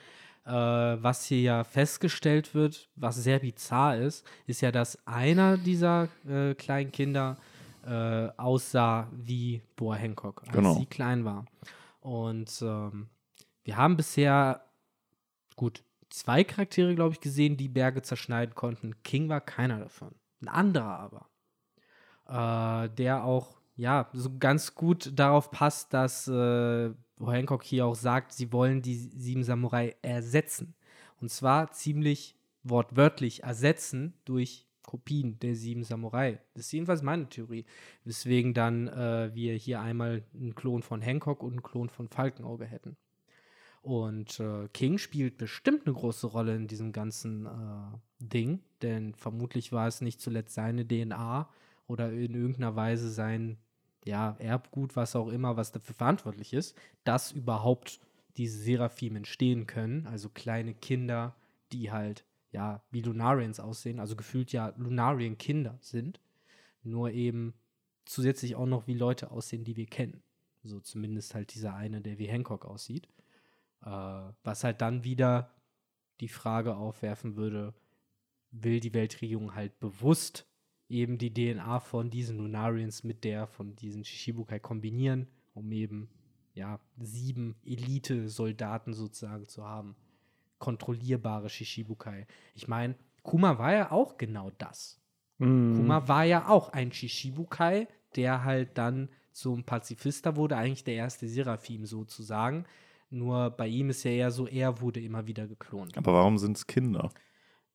Äh, 0.46 0.52
was 0.52 1.26
hier 1.26 1.42
ja 1.42 1.64
festgestellt 1.64 2.54
wird, 2.54 2.90
was 2.96 3.16
sehr 3.24 3.40
bizarr 3.40 3.98
ist, 3.98 4.24
ist 4.46 4.62
ja, 4.62 4.72
dass 4.72 5.00
einer 5.08 5.58
dieser 5.58 6.10
äh, 6.30 6.54
kleinen 6.54 6.92
Kinder 6.92 7.38
äh, 7.86 8.30
aussah 8.38 9.10
wie 9.14 9.62
Boa 9.76 9.96
Hancock, 9.96 10.42
als 10.44 10.54
Genau. 10.54 10.76
sie 10.76 10.86
klein 10.86 11.26
war. 11.26 11.46
Und 12.00 12.62
ähm, 12.62 13.10
wir 13.64 13.78
haben 13.78 13.98
bisher, 13.98 14.66
gut, 15.56 15.84
zwei 16.10 16.44
Charaktere, 16.44 16.96
glaube 16.96 17.14
ich, 17.14 17.22
gesehen, 17.22 17.58
die 17.58 17.70
Berge 17.70 18.02
zerschneiden 18.02 18.56
konnten. 18.56 19.02
King 19.04 19.30
war 19.30 19.42
keiner 19.42 19.80
davon. 19.80 20.14
Ein 20.42 20.48
anderer 20.50 21.00
aber. 21.00 22.86
Äh, 22.86 22.90
der 22.96 23.24
auch, 23.24 23.58
ja, 23.76 24.10
so 24.14 24.38
ganz 24.38 24.76
gut 24.76 25.12
darauf 25.18 25.52
passt, 25.52 25.94
dass 25.94 26.28
äh, 26.28 26.92
Hancock 27.20 27.64
hier 27.64 27.86
auch 27.86 27.96
sagt, 27.96 28.34
sie 28.34 28.52
wollen 28.52 28.82
die 28.82 28.96
sieben 28.96 29.44
Samurai 29.44 29.96
ersetzen. 30.02 30.76
Und 31.20 31.30
zwar 31.30 31.72
ziemlich 31.72 32.38
wortwörtlich 32.64 33.44
ersetzen 33.44 34.14
durch 34.26 34.68
Kopien 34.94 35.40
der 35.40 35.56
sieben 35.56 35.84
Samurai. 35.84 36.40
Das 36.54 36.68
ist 36.68 36.72
jedenfalls 36.72 37.02
meine 37.02 37.28
Theorie. 37.28 37.66
Weswegen 38.04 38.54
dann 38.54 38.88
äh, 38.90 39.32
wir 39.34 39.56
hier 39.56 39.82
einmal 39.82 40.22
einen 40.36 40.54
Klon 40.54 40.84
von 40.84 41.02
Hancock 41.02 41.42
und 41.42 41.54
einen 41.54 41.64
Klon 41.64 41.90
von 41.90 42.10
Falkenauge 42.10 42.66
hätten. 42.66 42.96
Und 43.82 44.40
äh, 44.40 44.68
King 44.72 45.00
spielt 45.00 45.40
bestimmt 45.40 45.88
eine 45.88 45.96
große 45.96 46.28
Rolle 46.28 46.56
in 46.56 46.68
diesem 46.68 46.92
ganzen 46.92 47.48
äh, 47.48 47.98
Ding, 48.20 48.60
denn 48.84 49.16
vermutlich 49.16 49.72
war 49.72 49.88
es 49.88 50.00
nicht 50.00 50.22
zuletzt 50.22 50.54
seine 50.54 50.88
DNA 50.88 51.50
oder 51.88 52.12
in 52.14 52.36
irgendeiner 52.36 52.76
Weise 52.76 53.10
sein 53.10 53.58
ja, 54.06 54.36
Erbgut, 54.38 54.96
was 54.96 55.16
auch 55.16 55.30
immer, 55.30 55.58
was 55.58 55.72
dafür 55.72 55.96
verantwortlich 55.96 56.54
ist, 56.54 56.78
dass 57.04 57.32
überhaupt 57.32 58.00
diese 58.38 58.60
Seraphim 58.60 59.16
entstehen 59.16 59.66
können, 59.66 60.06
also 60.06 60.30
kleine 60.30 60.76
Kinder, 60.76 61.36
die 61.72 61.92
halt 61.92 62.26
ja 62.54 62.82
wie 62.92 63.02
Lunarians 63.02 63.60
aussehen, 63.60 64.00
also 64.00 64.16
gefühlt 64.16 64.52
ja 64.54 64.74
Lunarien-Kinder 64.78 65.78
sind, 65.82 66.22
nur 66.84 67.12
eben 67.12 67.54
zusätzlich 68.06 68.56
auch 68.56 68.66
noch 68.66 68.88
wie 68.88 68.94
Leute 68.94 69.32
aussehen, 69.32 69.64
die 69.64 69.76
wir 69.76 69.88
kennen. 69.88 70.24
So 70.64 70.80
zumindest 70.80 71.36
halt 71.36 71.54
dieser 71.54 71.76
eine, 71.76 72.00
der 72.00 72.20
wie 72.20 72.28
Hancock 72.28 72.66
aussieht. 72.66 73.10
Äh, 73.84 73.90
was 74.44 74.64
halt 74.64 74.82
dann 74.82 75.04
wieder 75.04 75.52
die 76.22 76.30
Frage 76.30 76.76
aufwerfen 76.76 77.36
würde, 77.36 77.74
will 78.52 78.80
die 78.80 78.94
Weltregierung 78.94 79.56
halt 79.56 79.80
bewusst 79.80 80.48
eben 80.90 81.18
die 81.18 81.34
DNA 81.34 81.80
von 81.80 82.10
diesen 82.10 82.38
Lunarians 82.38 83.04
mit 83.04 83.24
der 83.24 83.48
von 83.48 83.76
diesen 83.76 84.06
Shishibukai 84.06 84.60
kombinieren, 84.60 85.28
um 85.54 85.72
eben 85.72 86.10
ja 86.54 86.80
sieben 87.00 87.56
Elite-Soldaten 87.66 88.94
sozusagen 88.94 89.48
zu 89.48 89.66
haben. 89.66 89.96
Kontrollierbare 90.64 91.50
Shishibukai. 91.50 92.26
Ich 92.56 92.70
meine, 92.70 92.96
Kuma 93.22 93.60
war 93.60 93.74
ja 93.74 93.92
auch 93.92 94.18
genau 94.18 94.50
das. 94.58 94.98
mh, 95.40 95.76
Kuma 95.78 96.08
war 96.08 96.24
ja 96.24 96.48
auch 96.48 96.70
ein 96.70 96.94
Shishibukai, 96.94 97.90
der 98.16 98.46
halt 98.46 98.78
dann 98.78 99.10
zum 99.34 99.66
Pazifista 99.66 100.38
wurde, 100.38 100.56
eigentlich 100.56 100.86
der 100.86 100.94
erste 100.96 101.28
Seraphim 101.28 101.86
sozusagen. 101.86 102.64
Nur 103.10 103.50
bei 103.50 103.68
ihm 103.68 103.90
ist 103.90 104.04
ja 104.04 104.12
eher 104.12 104.32
so, 104.32 104.48
er 104.48 104.80
wurde 104.80 105.02
immer 105.02 105.28
wieder 105.28 105.48
geklont. 105.48 105.98
Aber 105.98 106.14
warum 106.14 106.38
sind 106.38 106.56
es 106.56 106.66
Kinder? 106.66 107.12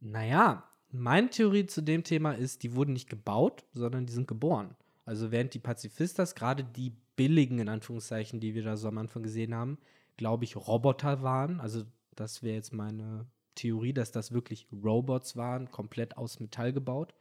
Naja, 0.01 0.65
meine 0.91 1.29
Theorie 1.29 1.67
zu 1.67 1.83
dem 1.83 2.05
Thema 2.05 2.33
ist, 2.33 2.63
die 2.63 2.75
wurden 2.75 2.95
nicht 2.95 3.11
gebaut, 3.11 3.67
sondern 3.75 4.07
die 4.07 4.15
sind 4.15 4.29
geboren. 4.29 4.75
Also 5.05 5.31
während 5.31 5.53
die 5.53 5.59
Pazifistas, 5.59 6.35
gerade 6.35 6.65
die 6.65 6.95
billigen, 7.17 7.59
in 7.59 7.69
Anführungszeichen, 7.69 8.41
die 8.41 8.55
wir 8.55 8.63
da 8.63 8.79
so 8.79 8.89
am 8.89 8.97
Anfang 8.97 9.23
gesehen 9.23 9.55
haben, 9.55 9.77
glaube 10.17 10.45
ich, 10.45 10.57
Roboter 10.57 11.23
waren. 11.23 11.61
Also 11.61 11.83
das 12.21 12.43
wäre 12.43 12.57
jetzt 12.57 12.73
meine 12.73 13.27
Theorie, 13.55 13.93
dass 13.93 14.13
das 14.13 14.33
wirklich 14.33 14.67
Robots 14.73 15.37
waren, 15.37 15.71
komplett 15.71 16.17
aus 16.17 16.41
Metall 16.41 16.73
gebaut. 16.73 17.15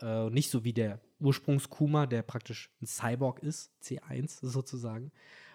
Äh, 0.00 0.30
nicht 0.30 0.50
so 0.50 0.64
wie 0.64 0.72
der 0.72 1.00
Ursprungskuma, 1.20 2.06
der 2.06 2.22
praktisch 2.22 2.70
ein 2.80 2.86
Cyborg 2.86 3.40
ist, 3.42 3.72
C1 3.82 4.38
sozusagen, 4.42 5.10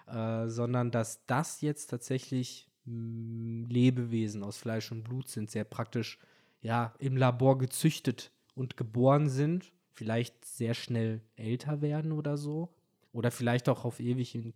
äh, 0.07 0.47
sondern 0.47 0.91
dass 0.91 1.25
das 1.25 1.61
jetzt 1.61 1.87
tatsächlich 1.87 2.69
mh, 2.85 3.67
Lebewesen 3.69 4.43
aus 4.43 4.57
Fleisch 4.57 4.91
und 4.91 5.03
Blut 5.03 5.29
sind, 5.29 5.49
sehr 5.49 5.63
praktisch 5.63 6.19
ja, 6.61 6.93
im 6.99 7.17
Labor 7.17 7.57
gezüchtet 7.57 8.31
und 8.55 8.77
geboren 8.77 9.29
sind, 9.29 9.71
vielleicht 9.93 10.45
sehr 10.45 10.73
schnell 10.73 11.21
älter 11.35 11.81
werden 11.81 12.11
oder 12.11 12.37
so. 12.37 12.69
Oder 13.11 13.29
vielleicht 13.29 13.69
auch 13.69 13.85
auf 13.85 13.99
ewig 13.99 14.33
im 14.33 14.53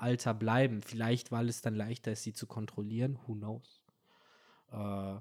Kinderalter 0.00 0.34
bleiben. 0.34 0.82
Vielleicht, 0.82 1.30
weil 1.30 1.48
es 1.48 1.60
dann 1.62 1.74
leichter 1.74 2.12
ist, 2.12 2.22
sie 2.22 2.32
zu 2.32 2.46
kontrollieren. 2.46 3.18
Who 3.26 3.34
knows? 3.34 3.82
Äh, 4.72 5.20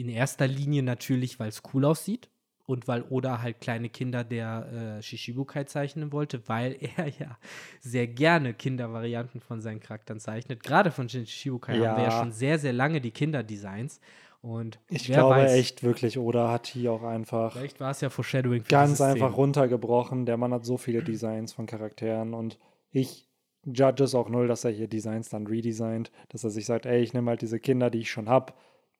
in 0.00 0.08
erster 0.08 0.46
Linie 0.46 0.82
natürlich, 0.82 1.38
weil 1.38 1.48
es 1.48 1.62
cool 1.72 1.84
aussieht. 1.84 2.28
Und 2.66 2.86
weil 2.86 3.02
Oda 3.08 3.40
halt 3.40 3.62
kleine 3.62 3.88
Kinder 3.88 4.24
der 4.24 4.98
äh, 4.98 5.02
Shishibukai 5.02 5.64
zeichnen 5.64 6.12
wollte, 6.12 6.46
weil 6.48 6.76
er 6.96 7.08
ja 7.08 7.38
sehr 7.80 8.06
gerne 8.06 8.52
Kindervarianten 8.52 9.40
von 9.40 9.62
seinen 9.62 9.80
Charakteren 9.80 10.20
zeichnet. 10.20 10.62
Gerade 10.62 10.90
von 10.90 11.08
Shishibukai 11.08 11.72
haben 11.72 11.96
wir 11.96 12.02
ja 12.04 12.10
Ja. 12.10 12.20
schon 12.20 12.32
sehr, 12.32 12.58
sehr 12.58 12.74
lange 12.74 13.00
die 13.00 13.10
Kinderdesigns. 13.10 14.00
Und 14.42 14.78
ich 14.88 15.06
glaube 15.06 15.30
weiß, 15.30 15.52
echt 15.52 15.82
wirklich, 15.82 16.16
Oda 16.18 16.52
hat 16.52 16.68
hier 16.68 16.92
auch 16.92 17.02
einfach 17.02 17.52
Vielleicht 17.52 17.80
war 17.80 17.90
es 17.90 18.00
ja 18.02 18.08
Foreshadowing 18.10 18.62
für 18.62 18.68
ganz 18.68 19.00
einfach 19.00 19.36
runtergebrochen. 19.36 20.26
Der 20.26 20.36
Mann 20.36 20.52
hat 20.52 20.64
so 20.64 20.76
viele 20.76 21.02
Designs 21.02 21.54
von 21.54 21.66
Charakteren 21.66 22.34
und 22.34 22.58
ich 22.90 23.27
judge 23.72 24.04
es 24.04 24.14
auch 24.14 24.28
null, 24.28 24.48
dass 24.48 24.64
er 24.64 24.70
hier 24.70 24.88
Designs 24.88 25.28
dann 25.28 25.46
redesignt, 25.46 26.10
dass 26.28 26.44
er 26.44 26.50
sich 26.50 26.66
sagt, 26.66 26.86
ey, 26.86 27.00
ich 27.00 27.12
nehme 27.12 27.30
halt 27.30 27.42
diese 27.42 27.60
Kinder, 27.60 27.90
die 27.90 28.00
ich 28.00 28.10
schon 28.10 28.28
habe, 28.28 28.52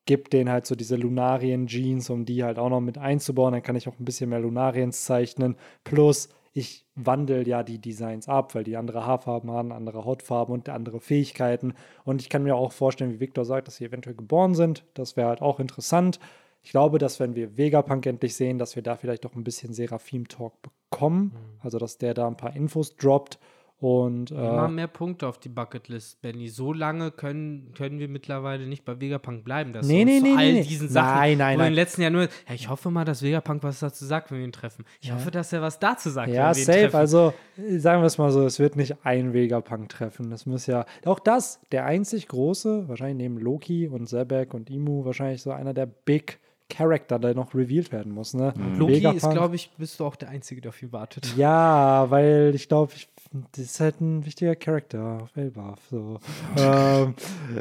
gib 0.07 0.31
denen 0.31 0.51
halt 0.51 0.66
so 0.66 0.74
diese 0.74 0.97
Lunarien-Jeans, 0.97 2.09
um 2.11 2.24
die 2.24 2.43
halt 2.43 2.59
auch 2.59 2.70
noch 2.70 2.81
mit 2.81 2.97
einzubauen. 2.97 3.53
Dann 3.53 3.62
kann 3.62 3.77
ich 3.77 3.89
auch 3.89 3.99
ein 3.99 4.05
bisschen 4.05 4.31
mehr 4.31 4.40
Lunariens 4.40 5.05
zeichnen. 5.05 5.57
Plus, 5.85 6.31
ich 6.55 6.86
wandel 6.95 7.47
ja 7.47 7.62
die 7.62 7.78
Designs 7.78 8.28
ab, 8.28 8.55
weil 8.55 8.65
die 8.65 8.77
andere 8.77 9.05
Haarfarben 9.05 9.51
haben, 9.51 9.70
andere 9.70 10.05
Hautfarben 10.05 10.55
und 10.55 10.69
andere 10.69 11.01
Fähigkeiten. 11.01 11.74
Und 12.05 12.23
ich 12.23 12.28
kann 12.28 12.43
mir 12.43 12.57
auch 12.57 12.73
vorstellen, 12.73 13.12
wie 13.12 13.20
Victor 13.20 13.45
sagt, 13.45 13.69
dass 13.69 13.77
sie 13.77 13.85
eventuell 13.85 14.16
geboren 14.16 14.55
sind. 14.55 14.85
Das 14.95 15.16
wäre 15.16 15.28
halt 15.28 15.43
auch 15.43 15.61
interessant. 15.61 16.19
Ich 16.62 16.70
glaube, 16.70 16.99
dass 16.99 17.20
wenn 17.20 17.36
wir 17.36 17.57
Vegapunk 17.57 18.05
endlich 18.07 18.35
sehen, 18.35 18.59
dass 18.59 18.77
wir 18.77 18.82
da 18.82 18.97
vielleicht 18.97 19.24
auch 19.27 19.35
ein 19.35 19.45
bisschen 19.45 19.73
Seraphim-Talk 19.73 20.55
bekommen. 20.62 21.36
Also, 21.61 21.78
dass 21.78 21.99
der 21.99 22.15
da 22.15 22.27
ein 22.27 22.36
paar 22.36 22.57
Infos 22.57 22.97
droppt. 22.97 23.39
Und 23.80 24.32
Immer 24.32 24.64
äh, 24.66 24.68
mehr 24.72 24.88
Punkte 24.88 25.28
auf 25.28 25.38
die 25.38 25.48
Bucketlist, 25.48 26.20
Benny. 26.20 26.48
So 26.48 26.72
lange 26.72 27.12
können, 27.12 27.72
können 27.76 28.00
wir 28.00 28.09
mittlerweile 28.09 28.66
nicht 28.66 28.84
bei 28.84 29.00
Vegapunk 29.00 29.44
bleiben. 29.44 29.72
Dass 29.72 29.86
Nee, 29.86 30.05
nee, 30.05 30.18
nee, 30.20 30.34
all 30.36 30.52
nee. 30.55 30.62
diesen 30.64 30.88
Sachen, 30.88 31.14
Nein, 31.16 31.38
nein, 31.38 31.59
nein. 31.59 31.68
im 31.68 31.74
letzten 31.74 32.02
Jahr 32.02 32.10
nur, 32.10 32.22
ja, 32.22 32.55
ich 32.55 32.68
hoffe 32.68 32.90
mal, 32.90 33.05
dass 33.05 33.22
Vegapunk 33.22 33.62
was 33.62 33.78
dazu 33.78 34.05
sagt, 34.05 34.32
wenn 34.32 34.38
wir 34.38 34.44
ihn 34.44 34.50
treffen. 34.52 34.84
Ich 35.00 35.09
Ja. 35.10 35.14
hoffe, 35.14 35.30
dass 35.30 35.52
er 35.52 35.62
was 35.62 35.78
dazu 35.78 36.10
sagt, 36.10 36.28
ja, 36.32 36.48
wenn 36.48 36.56
wir 36.56 36.60
ihn 36.60 36.64
safe. 36.66 36.78
treffen. 36.80 36.96
Also 36.96 37.34
sagen 37.76 38.02
wir 38.02 38.06
es 38.06 38.18
mal 38.18 38.32
so, 38.32 38.44
es 38.44 38.59
wird 38.59 38.74
nicht 38.74 38.96
ein 39.05 39.32
Vegapunk 39.32 39.88
treffen. 39.90 40.28
Das 40.30 40.44
muss 40.44 40.66
ja, 40.66 40.84
auch 41.05 41.20
das, 41.20 41.60
der 41.70 41.84
einzig 41.86 42.26
große, 42.26 42.88
wahrscheinlich 42.88 43.18
neben 43.28 43.38
Loki 43.38 43.86
und 43.86 44.09
Zebek 44.09 44.55
und 44.55 44.70
Imu, 44.70 45.05
wahrscheinlich 45.05 45.40
so 45.40 45.52
einer 45.52 45.72
der 45.72 45.86
Big 45.86 46.40
Character, 46.70 47.18
der 47.18 47.34
noch 47.34 47.55
revealed 47.55 47.92
werden 47.92 48.12
muss. 48.12 48.34
Ne? 48.34 48.52
Loki 48.76 48.92
ist, 48.98 49.02
Vegapunk- 49.24 49.32
glaube 49.32 49.55
ich, 49.56 49.70
bist 49.78 49.98
du 50.00 50.05
auch 50.05 50.16
der 50.16 50.28
Einzige, 50.28 50.60
der 50.60 50.68
auf 50.68 50.82
ihn 50.82 50.92
wartet. 50.92 51.34
Ja, 51.34 52.05
weil 52.10 52.52
ich 52.55 52.68
glaube, 52.68 52.92
ich, 52.94 53.09
das 53.30 53.64
ist 53.64 53.80
halt 53.80 54.00
ein 54.00 54.24
wichtiger 54.24 54.56
Charakter 54.56 55.22
auf 55.22 55.36
Elbaf. 55.36 55.80
So. 55.90 56.18
ähm, 56.56 57.14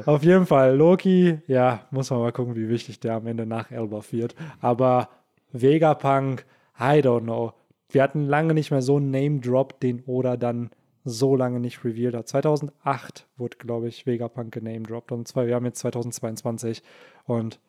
auf 0.06 0.24
jeden 0.24 0.46
Fall, 0.46 0.76
Loki, 0.76 1.40
ja, 1.48 1.88
muss 1.92 2.10
man 2.10 2.20
mal 2.20 2.32
gucken, 2.32 2.56
wie 2.56 2.70
wichtig 2.70 3.00
der 3.00 3.16
am 3.16 3.28
Ende 3.28 3.46
nach 3.46 3.72
Elbaf 3.72 4.12
wird. 4.12 4.36
Aber 4.62 5.10
Vegapunk, 5.52 6.46
I 6.80 7.02
don't 7.02 7.24
know. 7.24 7.54
Wir 7.90 8.04
hatten 8.04 8.26
lange 8.26 8.54
nicht 8.54 8.72
mehr 8.72 8.82
so 8.82 8.98
einen 8.98 9.12
Name-Drop, 9.12 9.80
den 9.80 10.04
Oda 10.06 10.38
dann 10.38 10.70
so 11.04 11.36
lange 11.36 11.60
nicht 11.60 11.84
revealed 11.86 12.16
hat. 12.16 12.28
2008 12.28 13.28
wurde, 13.38 13.58
glaube 13.58 13.88
ich, 13.88 14.06
Vegapunk 14.06 14.54
genamedroppt. 14.54 15.12
Und 15.12 15.28
zwar, 15.28 15.48
wir 15.48 15.56
haben 15.56 15.66
jetzt 15.66 15.80
2022 15.80 16.84
und 17.26 17.60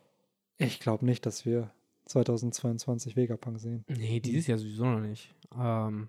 ich 0.56 0.80
glaube 0.80 1.04
nicht, 1.04 1.24
dass 1.24 1.46
wir 1.46 1.70
2022 2.06 3.16
Vegapunk 3.16 3.60
sehen. 3.60 3.84
Nee, 3.88 4.18
dieses 4.20 4.48
Jahr 4.48 4.58
sowieso 4.58 4.86
noch 4.86 5.00
nicht. 5.00 5.34
Ähm, 5.56 6.08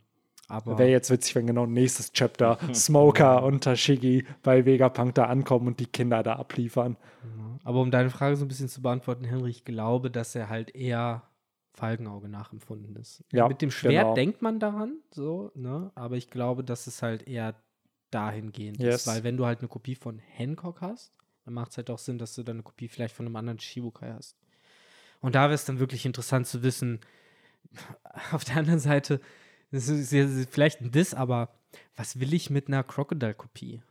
aber 0.49 0.77
Wäre 0.77 0.89
jetzt 0.89 1.09
witzig, 1.09 1.35
wenn 1.35 1.47
genau 1.47 1.65
nächstes 1.65 2.11
Chapter 2.11 2.57
Smoker 2.73 3.43
und 3.43 3.63
Tashigi 3.63 4.25
bei 4.43 4.65
Vegapunk 4.65 5.15
da 5.15 5.25
ankommen 5.25 5.67
und 5.67 5.79
die 5.79 5.85
Kinder 5.85 6.23
da 6.23 6.35
abliefern. 6.37 6.97
Aber 7.63 7.81
um 7.81 7.91
deine 7.91 8.09
Frage 8.09 8.35
so 8.35 8.45
ein 8.45 8.47
bisschen 8.47 8.69
zu 8.69 8.81
beantworten, 8.81 9.25
Henry, 9.25 9.49
ich 9.51 9.63
glaube, 9.65 10.09
dass 10.09 10.33
er 10.33 10.49
halt 10.49 10.75
eher 10.75 11.23
Falkenauge 11.73 12.27
nachempfunden 12.27 12.95
ist. 12.95 13.23
Ja, 13.31 13.47
Mit 13.47 13.61
dem 13.61 13.71
Schwert 13.71 13.93
genau. 13.93 14.13
denkt 14.15 14.41
man 14.41 14.59
daran, 14.59 14.97
so, 15.11 15.51
ne? 15.55 15.91
Aber 15.95 16.17
ich 16.17 16.29
glaube, 16.29 16.63
dass 16.63 16.87
es 16.87 17.01
halt 17.01 17.27
eher 17.27 17.55
dahingehend 18.11 18.79
Yes. 18.81 19.01
ist. 19.01 19.07
Weil 19.07 19.23
wenn 19.23 19.37
du 19.37 19.45
halt 19.45 19.59
eine 19.59 19.67
Kopie 19.67 19.95
von 19.95 20.19
Hancock 20.19 20.81
hast, 20.81 21.13
dann 21.45 21.53
macht 21.53 21.71
es 21.71 21.77
halt 21.77 21.89
auch 21.89 21.99
Sinn, 21.99 22.17
dass 22.17 22.35
du 22.35 22.43
dann 22.43 22.57
eine 22.57 22.63
Kopie 22.63 22.87
vielleicht 22.87 23.15
von 23.15 23.25
einem 23.25 23.35
anderen 23.35 23.59
Shibukai 23.59 24.13
hast. 24.13 24.35
Und 25.21 25.35
da 25.35 25.43
wäre 25.43 25.53
es 25.53 25.65
dann 25.65 25.79
wirklich 25.79 26.05
interessant 26.05 26.47
zu 26.47 26.63
wissen, 26.63 26.99
auf 28.31 28.45
der 28.45 28.57
anderen 28.57 28.79
Seite, 28.79 29.19
das 29.71 29.87
ist 29.89 30.11
ja 30.11 30.27
vielleicht 30.49 30.81
ein 30.81 30.91
Diss, 30.91 31.13
aber 31.13 31.49
was 31.95 32.19
will 32.19 32.33
ich 32.33 32.49
mit 32.49 32.67
einer 32.67 32.83
Crocodile-Kopie? 32.83 33.81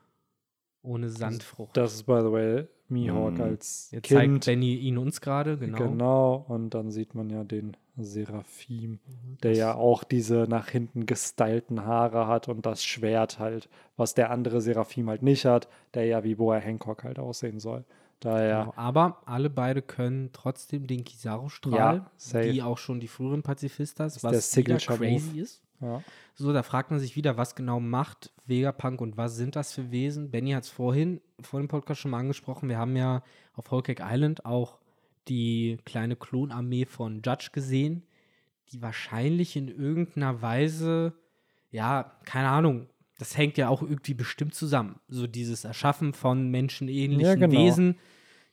Ohne 0.83 1.11
Sandfrucht. 1.11 1.77
Das 1.77 1.95
ist, 1.95 2.05
by 2.05 2.21
the 2.23 2.33
way, 2.33 2.67
Mihawk 2.89 3.35
Mhm. 3.35 3.41
als 3.43 3.91
Jetzt 3.91 4.09
zeigt 4.09 4.23
Kind. 4.23 4.45
Benny 4.47 4.77
ihn 4.77 4.97
uns 4.97 5.21
gerade, 5.21 5.59
genau. 5.59 5.77
Genau. 5.79 6.45
Und 6.49 6.71
dann 6.71 6.91
sieht 6.91 7.15
man 7.15 7.29
ja 7.31 7.45
den 7.45 7.77
Seraphim, 7.97 8.93
Mhm. 9.07 9.39
der 9.43 9.53
ja 9.55 9.75
auch 9.75 10.05
diese 10.05 10.47
nach 10.49 10.69
hinten 10.69 11.05
gestylten 11.05 11.85
Haare 11.85 12.27
hat 12.27 12.49
und 12.49 12.65
das 12.65 12.85
Schwert 12.85 13.39
halt, 13.39 13.69
was 13.97 14.15
der 14.15 14.31
andere 14.31 14.61
Seraphim 14.61 15.09
halt 15.11 15.23
nicht 15.23 15.45
hat, 15.45 15.69
der 15.95 16.07
ja 16.07 16.25
wie 16.25 16.37
Boa 16.37 16.57
Hancock 16.57 17.05
halt 17.05 17.19
aussehen 17.19 17.61
soll. 17.61 17.85
Daher, 18.21 18.61
Genau. 18.61 18.73
Aber 18.77 19.23
alle 19.27 19.51
beide 19.51 19.81
können 19.83 20.31
trotzdem 20.33 20.87
den 20.87 21.05
Kizaru-Strahl, 21.05 22.07
Ja, 22.33 22.43
wie 22.45 22.63
auch 22.63 22.79
schon 22.79 22.99
die 23.01 23.07
früheren 23.09 23.43
Pazifistas, 23.43 24.17
ist 24.17 24.23
der 24.25 24.31
was 24.31 24.57
wieder 24.57 24.79
Signature 24.79 24.99
crazy 24.99 25.41
ist. 25.41 25.63
Ja. 25.81 26.03
So, 26.35 26.53
da 26.53 26.63
fragt 26.63 26.91
man 26.91 27.01
sich 27.01 27.17
wieder, 27.17 27.37
was 27.37 27.55
genau 27.55 27.81
macht 27.81 28.33
Vegapunk 28.47 29.01
und 29.01 29.17
was 29.17 29.37
sind 29.37 29.57
das 29.57 29.73
für 29.73 29.91
Wesen? 29.91 30.31
Benny 30.31 30.53
hat 30.53 30.65
es 30.65 30.71
vorhin, 30.71 31.21
vor 31.41 31.61
dem 31.61 31.69
Podcast 31.69 32.01
schon 32.01 32.11
mal 32.11 32.21
angesprochen. 32.21 32.69
Wir 32.69 32.79
haben 32.79 32.97
ja 32.97 33.23
auf 33.55 33.71
Whole 33.71 33.83
Cake 33.83 34.03
Island 34.05 34.45
auch 34.45 34.79
die 35.29 35.79
kleine 35.85 36.17
Klonarmee 36.17 36.87
von 36.87 37.23
Judge 37.25 37.51
gesehen, 37.53 38.05
die 38.73 38.83
wahrscheinlich 38.83 39.57
in 39.57 39.69
irgendeiner 39.69 40.43
Weise, 40.43 41.13
ja, 41.71 42.19
keine 42.25 42.49
Ahnung, 42.49 42.89
das 43.19 43.37
hängt 43.37 43.59
ja 43.59 43.69
auch 43.69 43.83
irgendwie 43.83 44.15
bestimmt 44.15 44.55
zusammen. 44.55 45.01
So 45.09 45.27
dieses 45.27 45.65
Erschaffen 45.65 46.13
von 46.13 46.51
menschenähnlichen 46.51 47.21
Ja, 47.21 47.35
genau. 47.35 47.59
Wesen, 47.59 47.99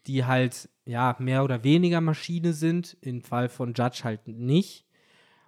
die 0.07 0.25
halt, 0.25 0.69
ja, 0.85 1.15
mehr 1.19 1.43
oder 1.43 1.63
weniger 1.63 2.01
Maschine 2.01 2.53
sind. 2.53 2.97
Im 3.01 3.21
Fall 3.21 3.47
von 3.47 3.73
Judge 3.73 4.01
halt 4.03 4.27
nicht. 4.27 4.84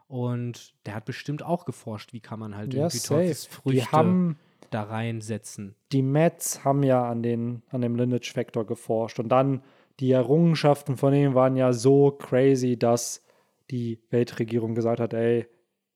Und 0.08 0.74
der 0.86 0.96
hat 0.96 1.06
bestimmt 1.06 1.44
auch 1.44 1.66
geforscht, 1.66 2.14
wie 2.14 2.22
kann 2.22 2.40
man 2.40 2.56
halt 2.56 2.74
Ja, 2.74 2.84
irgendwie. 2.84 3.00
Teufelsfrüchte 3.00 4.36
da 4.70 4.84
reinsetzen. 4.84 5.76
die 5.92 6.02
Mets 6.02 6.66
haben 6.66 6.84
ja 6.84 7.10
an, 7.10 7.24
den, 7.24 7.62
an 7.70 7.82
dem 7.82 7.96
Lineage-Vektor 7.96 8.66
geforscht 8.66 9.20
und 9.20 9.30
dann 9.30 9.64
die 10.00 10.12
Errungenschaften 10.12 10.98
von 10.98 11.14
ihm 11.14 11.34
waren 11.36 11.56
ja 11.56 11.74
so 11.74 12.12
crazy, 12.12 12.78
dass 12.78 13.24
die 13.72 14.00
Weltregierung 14.10 14.76
gesagt 14.76 15.00
hat, 15.00 15.14
ey, 15.14 15.48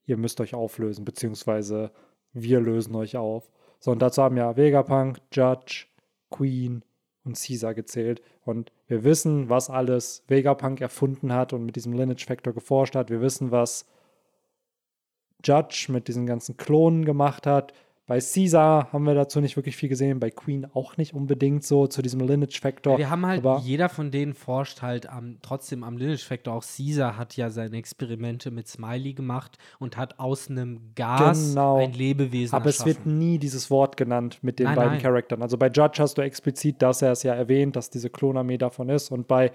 ihr 0.06 0.16
müsst 0.16 0.40
euch 0.40 0.54
auflösen, 0.54 1.04
beziehungsweise 1.04 1.92
wir 2.32 2.60
lösen 2.60 2.94
euch 2.96 3.16
auf. 3.16 3.50
So, 3.78 3.90
und 3.90 4.00
dazu 4.00 4.22
haben 4.22 4.36
ja 4.36 4.56
Vegapunk, 4.56 5.18
Judge, 5.32 5.86
Queen 6.30 6.82
und 7.24 7.36
Caesar 7.36 7.74
gezählt. 7.74 8.22
Und 8.44 8.72
wir 8.86 9.04
wissen, 9.04 9.48
was 9.48 9.70
alles 9.70 10.24
Vegapunk 10.28 10.80
erfunden 10.80 11.32
hat 11.32 11.52
und 11.52 11.64
mit 11.64 11.76
diesem 11.76 11.92
Lineage-Vektor 11.92 12.52
geforscht 12.52 12.96
hat. 12.96 13.10
Wir 13.10 13.20
wissen, 13.20 13.50
was 13.50 13.86
Judge 15.44 15.86
mit 15.90 16.08
diesen 16.08 16.26
ganzen 16.26 16.56
Klonen 16.56 17.04
gemacht 17.04 17.46
hat. 17.46 17.72
Bei 18.08 18.18
Caesar 18.18 18.92
haben 18.92 19.04
wir 19.04 19.14
dazu 19.14 19.40
nicht 19.40 19.54
wirklich 19.56 19.76
viel 19.76 19.88
gesehen, 19.88 20.18
bei 20.18 20.30
Queen 20.30 20.66
auch 20.74 20.96
nicht 20.96 21.14
unbedingt 21.14 21.62
so 21.64 21.86
zu 21.86 22.02
diesem 22.02 22.20
Lineage-Factor. 22.20 22.98
Wir 22.98 23.08
haben 23.08 23.24
halt, 23.24 23.38
aber 23.38 23.60
jeder 23.60 23.88
von 23.88 24.10
denen 24.10 24.34
forscht 24.34 24.82
halt 24.82 25.08
am, 25.08 25.38
trotzdem 25.40 25.84
am 25.84 25.96
Lineage 25.96 26.24
Factor. 26.26 26.52
Auch 26.52 26.64
Caesar 26.64 27.16
hat 27.16 27.36
ja 27.36 27.48
seine 27.48 27.76
Experimente 27.76 28.50
mit 28.50 28.66
Smiley 28.66 29.14
gemacht 29.14 29.56
und 29.78 29.96
hat 29.96 30.18
aus 30.18 30.50
einem 30.50 30.80
Gas 30.96 31.50
Genau. 31.50 31.78
ein 31.78 31.92
Lebewesen 31.92 32.56
aber 32.56 32.70
es 32.70 32.84
wird 32.84 32.98
erschaffen. 32.98 33.18
nie 33.18 33.38
dieses 33.38 33.70
Wort 33.70 33.96
genannt 33.96 34.40
mit 34.42 34.58
den 34.58 34.64
Nein, 34.64 34.74
beiden 34.76 34.92
nein. 34.94 35.02
Charakteren. 35.02 35.42
Also 35.42 35.56
bei 35.56 35.68
Judge 35.68 36.02
hast 36.02 36.18
du 36.18 36.22
explizit, 36.22 36.82
dass 36.82 37.02
er 37.02 37.12
es 37.12 37.22
ja 37.22 37.34
erwähnt, 37.34 37.76
dass 37.76 37.88
diese 37.88 38.10
Klonarmee 38.10 38.58
davon 38.58 38.88
ist. 38.88 39.12
Und 39.12 39.28
bei 39.28 39.52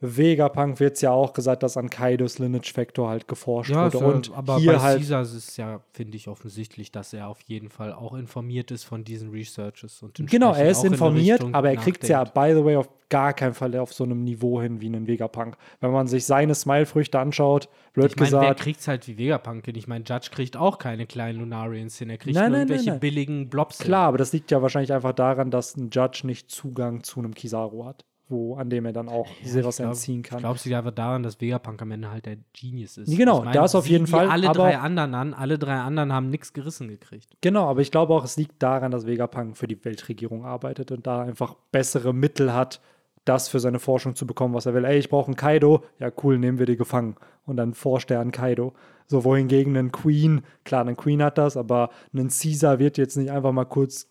Vegapunk 0.00 0.78
wird 0.78 0.96
es 0.96 1.00
ja 1.00 1.10
auch 1.10 1.32
gesagt, 1.32 1.62
dass 1.62 1.76
an 1.78 1.88
Kaidos 1.88 2.38
Lineage 2.38 2.70
Factor 2.72 3.08
halt 3.08 3.26
geforscht 3.28 3.70
Ja, 3.70 3.92
wurde. 3.92 3.98
ja- 3.98 4.04
und 4.12 4.30
aber 4.34 4.58
hier 4.58 4.72
bei 4.74 4.78
halt 4.80 4.98
Caesar 4.98 5.22
ist 5.22 5.32
es 5.32 5.56
ja, 5.56 5.80
finde 5.92 6.16
ich, 6.18 6.28
offensichtlich, 6.28 6.92
dass 6.92 7.14
er 7.14 7.28
auf 7.28 7.40
jeden 7.42 7.70
Fall 7.70 7.92
auch 7.94 8.12
informiert 8.14 8.70
ist 8.70 8.84
von 8.84 9.04
diesen 9.04 9.30
Researches. 9.30 10.02
Und 10.02 10.20
Genau, 10.30 10.52
er 10.52 10.68
ist 10.70 10.84
in 10.84 10.92
informiert, 10.92 11.38
Richtung 11.40 11.54
aber 11.54 11.70
er 11.70 11.76
kriegt 11.76 12.02
es 12.02 12.10
ja, 12.10 12.24
by 12.24 12.52
the 12.54 12.62
way, 12.64 12.76
auf 12.76 12.90
gar 13.08 13.32
keinen 13.32 13.54
Fall 13.54 13.74
auf 13.78 13.92
so 13.94 14.04
einem 14.04 14.22
Niveau 14.24 14.60
hin 14.60 14.80
wie 14.80 14.86
einen 14.86 15.06
Vegapunk. 15.06 15.56
Wenn 15.80 15.92
man 15.92 16.08
sich 16.08 16.26
seine 16.26 16.54
Smile-Früchte 16.54 17.18
anschaut, 17.18 17.68
blöd 17.94 18.10
Ich 18.10 18.16
meine, 18.16 18.32
wer 18.32 18.40
gesagt, 18.40 18.60
kriegt 18.60 18.80
es 18.80 18.88
halt 18.88 19.06
wie 19.08 19.16
Vegapunk 19.16 19.64
hin? 19.64 19.76
Ich 19.76 19.86
meine, 19.86 20.04
Judge 20.04 20.28
kriegt 20.30 20.56
auch 20.56 20.78
keine 20.78 21.06
kleinen 21.06 21.38
Lunarians 21.38 21.96
hin. 21.98 22.10
Er 22.10 22.18
kriegt 22.18 22.34
Nein, 22.34 22.50
nur 22.50 22.58
nein, 22.58 22.66
nein, 22.66 22.68
irgendwelche 22.68 22.90
nein. 22.90 23.00
billigen 23.00 23.48
Blobs 23.48 23.78
hin. 23.78 23.86
klar, 23.86 24.08
aber 24.08 24.18
das 24.18 24.32
liegt 24.32 24.50
ja 24.50 24.60
wahrscheinlich 24.60 24.92
einfach 24.92 25.12
daran, 25.12 25.50
dass 25.50 25.76
ein 25.76 25.88
Judge 25.90 26.22
nicht 26.26 26.50
Zugang 26.50 27.02
zu 27.04 27.20
einem 27.20 27.32
Kizaru 27.34 27.84
hat, 27.86 28.04
wo, 28.28 28.56
an 28.56 28.70
dem 28.70 28.84
er 28.86 28.92
dann 28.92 29.08
auch 29.08 29.28
sehr 29.44 29.64
was 29.64 29.78
entziehen 29.78 30.22
kann. 30.22 30.38
Ich 30.38 30.42
glaube, 30.42 30.56
es 30.56 30.64
liegt 30.64 30.76
einfach 30.76 30.90
daran, 30.90 31.22
dass 31.22 31.40
Vegapunk 31.40 31.80
am 31.82 31.92
Ende 31.92 32.10
halt 32.10 32.26
der 32.26 32.36
Genius 32.52 32.96
ist. 32.96 33.16
Genau, 33.16 33.38
Ich 33.38 33.44
mein, 33.44 33.54
das 33.54 33.74
auf 33.74 33.88
jeden 33.88 34.06
Fall, 34.06 34.28
alle 34.28 34.48
drei 34.48 34.78
anderen 34.78 35.14
an. 35.14 35.34
Alle 35.34 35.58
drei 35.58 35.76
anderen 35.76 36.12
haben 36.12 36.30
nichts 36.30 36.52
gerissen 36.52 36.88
gekriegt. 36.88 37.36
Genau, 37.40 37.68
aber 37.68 37.80
ich 37.82 37.90
glaube 37.90 38.14
auch, 38.14 38.24
es 38.24 38.36
liegt 38.36 38.62
daran, 38.62 38.90
dass 38.90 39.06
Vegapunk 39.06 39.56
für 39.56 39.68
die 39.68 39.84
Weltregierung 39.84 40.44
arbeitet 40.44 40.90
und 40.90 41.06
da 41.06 41.22
einfach 41.22 41.54
bessere 41.70 42.12
Mittel 42.12 42.52
hat, 42.52 42.80
das 43.24 43.48
für 43.48 43.60
seine 43.60 43.78
Forschung 43.78 44.14
zu 44.14 44.26
bekommen, 44.26 44.54
was 44.54 44.66
er 44.66 44.74
will. 44.74 44.84
Ey, 44.84 44.98
ich 44.98 45.08
brauche 45.08 45.26
einen 45.26 45.36
Kaido. 45.36 45.84
Ja, 45.98 46.10
cool, 46.22 46.38
nehmen 46.38 46.58
wir 46.58 46.66
die 46.66 46.76
gefangen. 46.76 47.16
Und 47.44 47.56
dann 47.56 47.74
forscht 47.74 48.10
er 48.10 48.20
an 48.20 48.32
Kaido. 48.32 48.72
So, 49.06 49.24
wohingegen 49.24 49.76
ein 49.76 49.92
Queen, 49.92 50.42
klar, 50.64 50.84
ein 50.84 50.96
Queen 50.96 51.22
hat 51.22 51.38
das, 51.38 51.56
aber 51.56 51.90
ein 52.12 52.28
Caesar 52.28 52.80
wird 52.80 52.98
jetzt 52.98 53.16
nicht 53.16 53.30
einfach 53.30 53.52
mal 53.52 53.64
kurz 53.64 54.08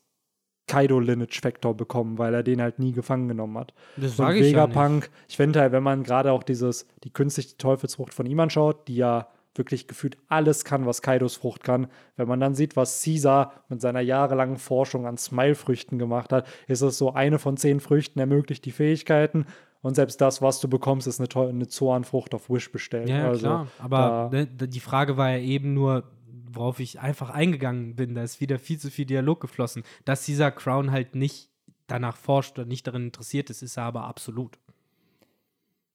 Kaido 0.68 1.00
Lineage 1.00 1.40
Factor 1.42 1.76
bekommen, 1.76 2.18
weil 2.18 2.34
er 2.34 2.44
den 2.44 2.62
halt 2.62 2.80
nie 2.80 2.92
gefangen 2.92 3.28
genommen 3.28 3.58
hat. 3.58 3.74
Das 3.98 4.18
sage 4.18 4.40
ich 4.40 4.52
ja 4.52 4.66
nicht. 4.66 4.76
Vegapunk, 4.76 5.10
ich 5.30 5.38
finde 5.38 5.60
halt, 5.62 5.72
wenn 5.72 5.84
man 5.84 6.04
gerade 6.04 6.32
auch 6.32 6.44
dieses, 6.44 6.88
die 7.04 7.12
künstliche 7.12 7.58
Teufelsfrucht 7.58 8.14
von 8.14 8.26
ihm 8.26 8.40
anschaut, 8.40 8.88
die 8.88 8.96
ja 8.96 9.28
wirklich 9.58 9.88
gefühlt 9.88 10.18
alles 10.28 10.66
kann, 10.66 10.86
was 10.86 11.02
Kaidos 11.02 11.38
Frucht 11.38 11.64
kann. 11.64 11.88
Wenn 12.18 12.28
man 12.28 12.42
dann 12.42 12.56
sieht, 12.56 12.76
was 12.76 13.02
Caesar 13.04 13.54
mit 13.70 13.80
seiner 13.80 14.02
jahrelangen 14.02 14.58
Forschung 14.58 15.06
an 15.08 15.18
Smile-Früchten 15.18 15.98
gemacht 15.98 16.34
hat, 16.34 16.46
ist 16.68 16.82
es 16.82 16.98
so, 16.98 17.14
eine 17.14 17.40
von 17.40 17.56
zehn 17.56 17.80
Früchten 17.80 18.20
ermöglicht 18.20 18.66
die 18.66 18.72
Fähigkeiten 18.74 19.46
und 19.82 19.96
selbst 19.96 20.20
das, 20.20 20.42
was 20.42 20.60
du 20.60 20.68
bekommst, 20.68 21.08
ist 21.08 21.22
eine, 21.22 21.48
eine 21.48 21.68
Zoan-Frucht 21.68 22.34
auf 22.34 22.50
Wish 22.50 22.70
bestellt. 22.72 23.08
Ja, 23.08 23.18
ja, 23.20 23.28
also, 23.30 23.46
klar. 23.46 23.68
Aber 23.80 24.30
da- 24.32 24.38
ne, 24.38 24.48
die 24.48 24.80
Frage 24.82 25.16
war 25.16 25.30
ja 25.30 25.38
eben 25.38 25.74
nur, 25.74 26.04
worauf 26.56 26.80
ich 26.80 27.00
einfach 27.00 27.30
eingegangen 27.30 27.96
bin. 27.96 28.16
Da 28.16 28.24
ist 28.24 28.42
wieder 28.42 28.60
viel 28.60 28.80
zu 28.80 28.90
viel 28.92 29.06
Dialog 29.06 29.40
geflossen. 29.42 29.84
Dass 30.06 30.26
dieser 30.26 30.52
Crown 30.52 30.92
halt 30.92 31.16
nicht 31.16 31.50
danach 31.88 32.18
forscht 32.18 32.58
oder 32.58 32.68
nicht 32.68 32.88
darin 32.88 33.06
interessiert 33.06 33.50
ist, 33.50 33.62
ist 33.62 33.78
er 33.78 33.84
aber 33.84 34.06
absolut. 34.06 34.58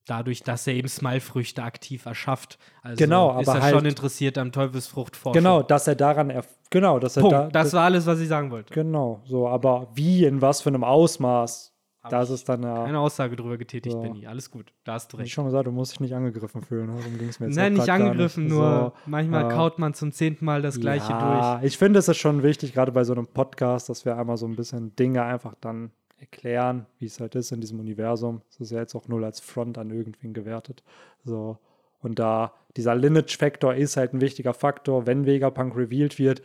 dadurch, 0.06 0.42
dass 0.42 0.66
er 0.66 0.74
eben 0.74 0.88
Smile-Früchte 0.88 1.62
aktiv 1.62 2.04
erschafft. 2.06 2.58
Also 2.82 2.96
Genau, 2.96 3.38
ist 3.38 3.48
aber 3.48 3.58
er 3.58 3.62
halt- 3.62 3.74
schon 3.76 3.84
interessiert 3.86 4.38
am 4.38 4.50
Teufelsfruchtforschung. 4.50 5.34
Genau, 5.40 5.62
dass 5.62 5.86
er 5.86 5.94
daran, 5.94 6.30
erf 6.30 6.48
genau, 6.70 6.98
dass 6.98 7.16
er 7.16 7.20
Punkt. 7.20 7.32
da, 7.34 7.48
das 7.48 7.72
war 7.74 7.84
alles, 7.84 8.06
was 8.06 8.18
ich 8.18 8.26
sagen 8.26 8.50
wollte. 8.50 8.74
genau, 8.74 9.20
so, 9.24 9.46
aber 9.46 9.88
wie, 9.94 10.24
in 10.24 10.42
was 10.42 10.62
für 10.62 10.70
einem 10.70 10.82
Ausmaß, 10.82 11.69
Hab 12.02 12.10
das 12.10 12.28
ich 12.30 12.36
ist 12.36 12.48
dann 12.48 12.62
ja, 12.62 12.84
Keine 12.84 12.98
Aussage 12.98 13.36
drüber 13.36 13.58
getätigt, 13.58 13.92
So. 13.92 14.00
Benny. 14.00 14.26
Alles 14.26 14.50
gut. 14.50 14.72
Da 14.84 14.94
hast 14.94 15.12
du 15.12 15.18
wie 15.18 15.22
recht. 15.22 15.32
schon 15.32 15.44
gesagt, 15.44 15.66
du 15.66 15.70
musst 15.72 15.92
dich 15.92 16.00
nicht 16.00 16.14
angegriffen 16.14 16.62
fühlen, 16.62 16.86
darum 16.88 17.18
ging 17.18 17.28
es 17.28 17.40
mir 17.40 17.46
jetzt 17.46 17.56
Nein, 17.56 17.74
nicht 17.74 17.88
angegriffen, 17.90 18.44
nicht. 18.44 18.52
nur 18.54 18.92
So, 19.04 19.10
manchmal 19.10 19.50
äh, 19.50 19.54
kaut 19.54 19.78
man 19.78 19.92
zum 19.94 20.10
zehnten 20.12 20.44
Mal 20.44 20.62
das 20.62 20.80
Gleiche 20.80 21.08
durch. 21.08 21.20
ja, 21.20 21.60
ich 21.62 21.76
finde, 21.76 21.98
es 21.98 22.08
ist 22.08 22.16
schon 22.18 22.42
wichtig, 22.42 22.72
gerade 22.72 22.92
bei 22.92 23.04
so 23.04 23.12
einem 23.12 23.26
Podcast, 23.26 23.88
dass 23.88 24.04
wir 24.04 24.16
einmal 24.16 24.36
so 24.38 24.46
ein 24.46 24.56
bisschen 24.56 24.96
Dinge 24.96 25.22
einfach 25.22 25.54
dann 25.60 25.90
erklären, 26.18 26.86
wie 26.98 27.06
es 27.06 27.18
halt 27.20 27.34
ist 27.34 27.50
in 27.52 27.60
diesem 27.60 27.80
Universum. 27.80 28.42
Es 28.50 28.60
ist 28.60 28.70
ja 28.72 28.78
jetzt 28.78 28.94
auch 28.94 29.08
null 29.08 29.24
als 29.24 29.40
Front 29.40 29.78
an 29.78 29.90
irgendwen 29.90 30.32
gewertet. 30.34 30.82
So. 31.24 31.58
Und 32.02 32.18
da 32.18 32.52
dieser 32.76 32.94
Lineage-Faktor 32.94 33.74
ist 33.74 33.96
halt 33.96 34.14
ein 34.14 34.20
wichtiger 34.20 34.54
Faktor, 34.54 35.06
wenn 35.06 35.26
Vegapunk 35.26 35.76
revealed 35.76 36.18
wird. 36.18 36.40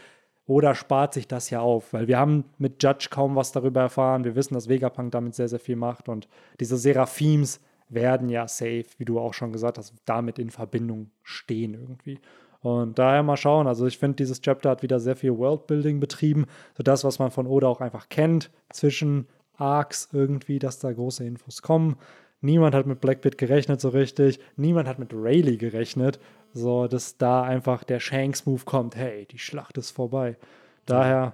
Oder 0.47 0.75
spart 0.75 1.13
sich 1.13 1.27
das 1.27 1.49
ja 1.49 1.61
auf, 1.61 1.91
weil 1.93 2.07
wir 2.07 2.19
haben 2.19 2.45
mit 2.59 2.81
Judge 2.83 3.07
kaum 3.09 3.35
was 3.35 3.51
darüber 3.51 3.81
erfahren. 3.81 4.23
Wir 4.23 4.35
wissen, 4.35 4.53
dass 4.53 4.69
Vegapunk 4.69 5.11
damit 5.11 5.33
sehr, 5.33 5.47
sehr 5.47 5.59
viel 5.59 5.75
macht. 5.75 6.07
Und 6.07 6.27
diese 6.59 6.77
Seraphims 6.77 7.59
werden 7.89 8.29
ja 8.29 8.47
safe, 8.47 8.85
wie 8.97 9.05
du 9.05 9.19
auch 9.19 9.33
schon 9.33 9.51
gesagt 9.51 9.77
hast, 9.77 9.93
damit 10.05 10.37
in 10.37 10.51
Verbindung 10.51 11.09
stehen 11.23 11.73
irgendwie. 11.73 12.19
Und 12.61 12.97
daher 12.97 13.23
mal 13.23 13.37
schauen. 13.37 13.67
Also 13.67 13.85
ich 13.85 13.97
finde, 13.97 14.17
dieses 14.17 14.41
Chapter 14.41 14.71
hat 14.71 14.83
wieder 14.83 14.99
sehr 14.99 15.15
viel 15.15 15.37
Worldbuilding 15.37 15.99
betrieben. 15.99 16.45
So 16.75 16.83
das, 16.83 17.03
was 17.03 17.19
man 17.19 17.31
von 17.31 17.47
Oda 17.47 17.67
auch 17.67 17.81
einfach 17.81 18.09
kennt, 18.09 18.51
zwischen 18.71 19.27
Arcs 19.57 20.09
irgendwie, 20.13 20.59
dass 20.59 20.79
da 20.79 20.91
große 20.91 21.23
Infos 21.23 21.61
kommen. 21.61 21.95
Niemand 22.41 22.75
hat 22.75 22.85
mit 22.85 23.01
Blackbeard 23.01 23.37
gerechnet 23.37 23.81
so 23.81 23.89
richtig. 23.89 24.39
Niemand 24.55 24.87
hat 24.87 24.99
mit 24.99 25.13
Rayleigh 25.13 25.57
gerechnet. 25.57 26.19
So, 26.57 26.87
dass 26.87 27.17
da 27.17 27.43
einfach 27.43 27.83
der 27.83 27.99
Shanks-Move 27.99 28.63
kommt. 28.63 28.95
Hey, 28.95 29.25
die 29.25 29.39
Schlacht 29.39 29.77
ist 29.77 29.91
vorbei. 29.91 30.37
Daher, 30.85 31.33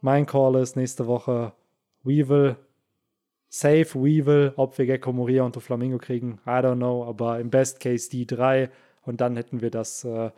mein 0.00 0.24
Call 0.24 0.56
ist 0.56 0.76
nächste 0.76 1.06
Woche 1.06 1.52
Weevil. 2.04 2.56
Safe 3.50 3.94
Weevil. 3.94 4.54
Ob 4.56 4.78
wir 4.78 4.86
Gecko 4.86 5.12
Moria 5.12 5.42
und 5.42 5.54
Flamingo 5.60 5.98
kriegen, 5.98 6.40
I 6.46 6.62
don't 6.62 6.76
know. 6.76 7.04
Aber 7.04 7.38
im 7.38 7.50
Best 7.50 7.80
Case 7.80 8.08
die 8.08 8.26
drei. 8.26 8.70
Und 9.02 9.20
dann 9.20 9.36
hätten 9.36 9.60
wir 9.60 9.70
das, 9.70 10.04
äh, 10.04 10.30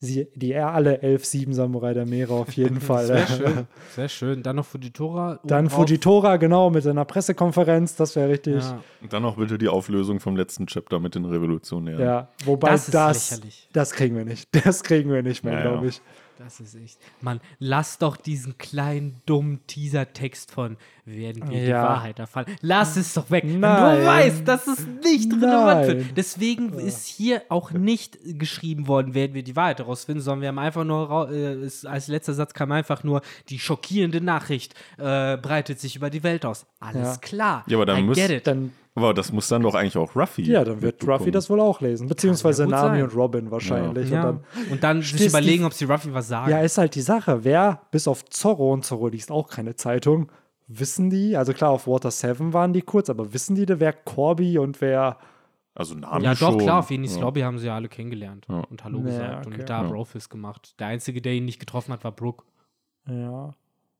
sie, 0.00 0.28
die 0.34 0.54
alle 0.56 1.00
elf 1.02 1.24
sieben 1.24 1.54
Samurai 1.54 1.94
der 1.94 2.06
Meere 2.06 2.34
auf 2.34 2.52
jeden 2.52 2.80
Fall. 2.80 3.06
Sehr 3.06 3.26
schön. 3.26 3.66
Sehr 3.94 4.08
schön. 4.08 4.42
Dann 4.42 4.56
noch 4.56 4.66
Fujitora. 4.66 5.40
Dann. 5.44 5.70
Fujitora, 5.70 6.36
genau, 6.36 6.70
mit 6.70 6.82
seiner 6.82 7.04
Pressekonferenz, 7.04 7.96
das 7.96 8.14
wäre 8.16 8.28
richtig. 8.28 8.62
Ja. 8.62 8.80
Und 9.02 9.12
dann 9.12 9.22
noch 9.22 9.36
bitte 9.36 9.56
die 9.58 9.68
Auflösung 9.68 10.20
vom 10.20 10.36
letzten 10.36 10.66
Chapter 10.66 11.00
mit 11.00 11.14
den 11.14 11.24
Revolutionären. 11.24 12.00
Ja, 12.02 12.28
wobei 12.44 12.70
Das 12.70 12.86
das, 12.90 13.16
ist 13.16 13.30
das, 13.32 13.40
lächerlich. 13.40 13.90
kriegen 13.92 14.16
wir 14.16 14.24
nicht. 14.24 14.48
Das 14.66 14.82
kriegen 14.82 15.10
wir 15.10 15.22
nicht 15.22 15.44
mehr, 15.44 15.54
Ja, 15.54 15.60
ja. 15.64 15.70
glaube 15.70 15.86
ich. 15.88 16.02
Das 16.38 16.58
ist 16.60 16.74
echt. 16.74 16.98
Mann, 17.20 17.40
lass 17.58 17.98
doch 17.98 18.16
diesen 18.16 18.58
kleinen, 18.58 19.20
dummen 19.26 19.60
Teaser-Text 19.66 20.50
von 20.50 20.76
werden 21.04 21.48
wir 21.50 21.60
die 21.60 21.66
Ja. 21.66 21.82
Wahrheit 21.84 22.18
erfahren. 22.18 22.46
Lass 22.60 22.96
es 22.96 23.14
doch 23.14 23.30
weg. 23.30 23.44
Wenn 23.46 23.60
Nein. 23.60 24.00
Du 24.00 24.06
weißt, 24.06 24.48
dass 24.48 24.66
es 24.66 24.86
nicht 25.04 25.32
relevant 25.32 25.86
Nein. 25.86 25.98
wird. 25.98 26.16
Deswegen 26.16 26.72
ist 26.78 27.06
hier 27.06 27.42
auch 27.50 27.70
nicht 27.72 28.18
geschrieben 28.38 28.88
worden, 28.88 29.14
werden 29.14 29.34
wir 29.34 29.42
die 29.44 29.54
Wahrheit 29.54 29.78
herausfinden, 29.78 30.22
sondern 30.22 30.40
wir 30.42 30.48
haben 30.48 30.58
einfach 30.58 30.84
nur, 30.84 31.30
äh, 31.30 31.68
als 31.86 32.08
letzter 32.08 32.34
Satz 32.34 32.52
kam 32.54 32.72
einfach 32.72 33.04
nur, 33.04 33.20
die 33.48 33.58
schockierende 33.58 34.20
Nachricht 34.20 34.74
äh, 34.98 35.36
breitet 35.36 35.78
sich 35.78 35.94
über 35.96 36.10
die 36.10 36.22
Welt 36.22 36.44
aus. 36.46 36.66
Alles 36.80 37.14
Ja. 37.14 37.16
klar. 37.18 37.64
Ja, 37.68 37.76
aber 37.76 37.86
dann 37.86 37.98
I 37.98 38.02
müsst- 38.02 38.20
get 38.20 38.30
it. 38.30 38.46
Dann, 38.46 38.72
Aber 38.96 39.12
das 39.12 39.32
muss 39.32 39.48
dann 39.48 39.62
doch 39.62 39.74
eigentlich 39.74 39.96
auch 39.96 40.14
Ruffy. 40.14 40.42
ja, 40.42 40.62
dann 40.62 40.80
wird. 40.80 41.06
Ruffy 41.06 41.30
das 41.32 41.50
wohl 41.50 41.60
auch 41.60 41.80
lesen. 41.80 42.06
Beziehungsweise 42.06 42.66
Nami 42.66 42.98
sein. 42.98 43.02
und 43.02 43.14
Robin 43.16 43.50
wahrscheinlich. 43.50 44.08
ja. 44.10 44.28
Und 44.30 44.44
dann, 44.54 44.66
Und 44.70 44.82
dann 44.84 45.02
sich 45.02 45.26
überlegen, 45.26 45.62
die- 45.62 45.66
ob 45.66 45.72
sie 45.72 45.84
Ruffy 45.86 46.14
was 46.14 46.28
sagen. 46.28 46.50
ja, 46.50 46.60
ist 46.60 46.78
halt 46.78 46.94
die 46.94 47.00
Sache. 47.00 47.42
Wer, 47.42 47.80
bis 47.90 48.06
auf 48.06 48.24
Zorro, 48.26 48.72
und 48.72 48.84
Zorro 48.84 49.08
liest 49.08 49.32
auch 49.32 49.48
keine 49.50 49.74
Zeitung, 49.74 50.30
wissen 50.68 51.10
die, 51.10 51.36
also 51.36 51.52
klar, 51.52 51.70
auf 51.70 51.86
Water 51.88 52.10
7 52.12 52.52
waren 52.52 52.72
die 52.72 52.82
kurz, 52.82 53.10
aber 53.10 53.34
wissen 53.34 53.56
die, 53.56 53.66
wer 53.68 53.92
Corby 53.92 54.58
und 54.58 54.80
wer. 54.80 55.18
Also 55.74 55.96
Nami 55.96 56.22
Ja, 56.24 56.30
doch, 56.30 56.50
schon. 56.52 56.58
klar, 56.58 56.78
auf 56.78 56.90
Venis 56.90 57.16
ja. 57.16 57.22
Lobby 57.22 57.40
haben 57.40 57.58
sie 57.58 57.66
ja 57.66 57.74
alle 57.74 57.88
kennengelernt 57.88 58.46
Ja. 58.48 58.60
und 58.70 58.84
Hallo 58.84 58.98
Ja, 59.00 59.04
gesagt 59.06 59.46
okay. 59.48 59.60
und 59.60 59.68
da 59.68 59.82
Ja. 59.82 59.88
Brofist 59.88 60.30
gemacht. 60.30 60.74
Der 60.78 60.86
Einzige, 60.86 61.20
der 61.20 61.32
ihn 61.34 61.46
nicht 61.46 61.58
getroffen 61.58 61.92
hat, 61.92 62.04
war 62.04 62.12
Brooke. 62.12 62.44
Ja. 63.08 63.54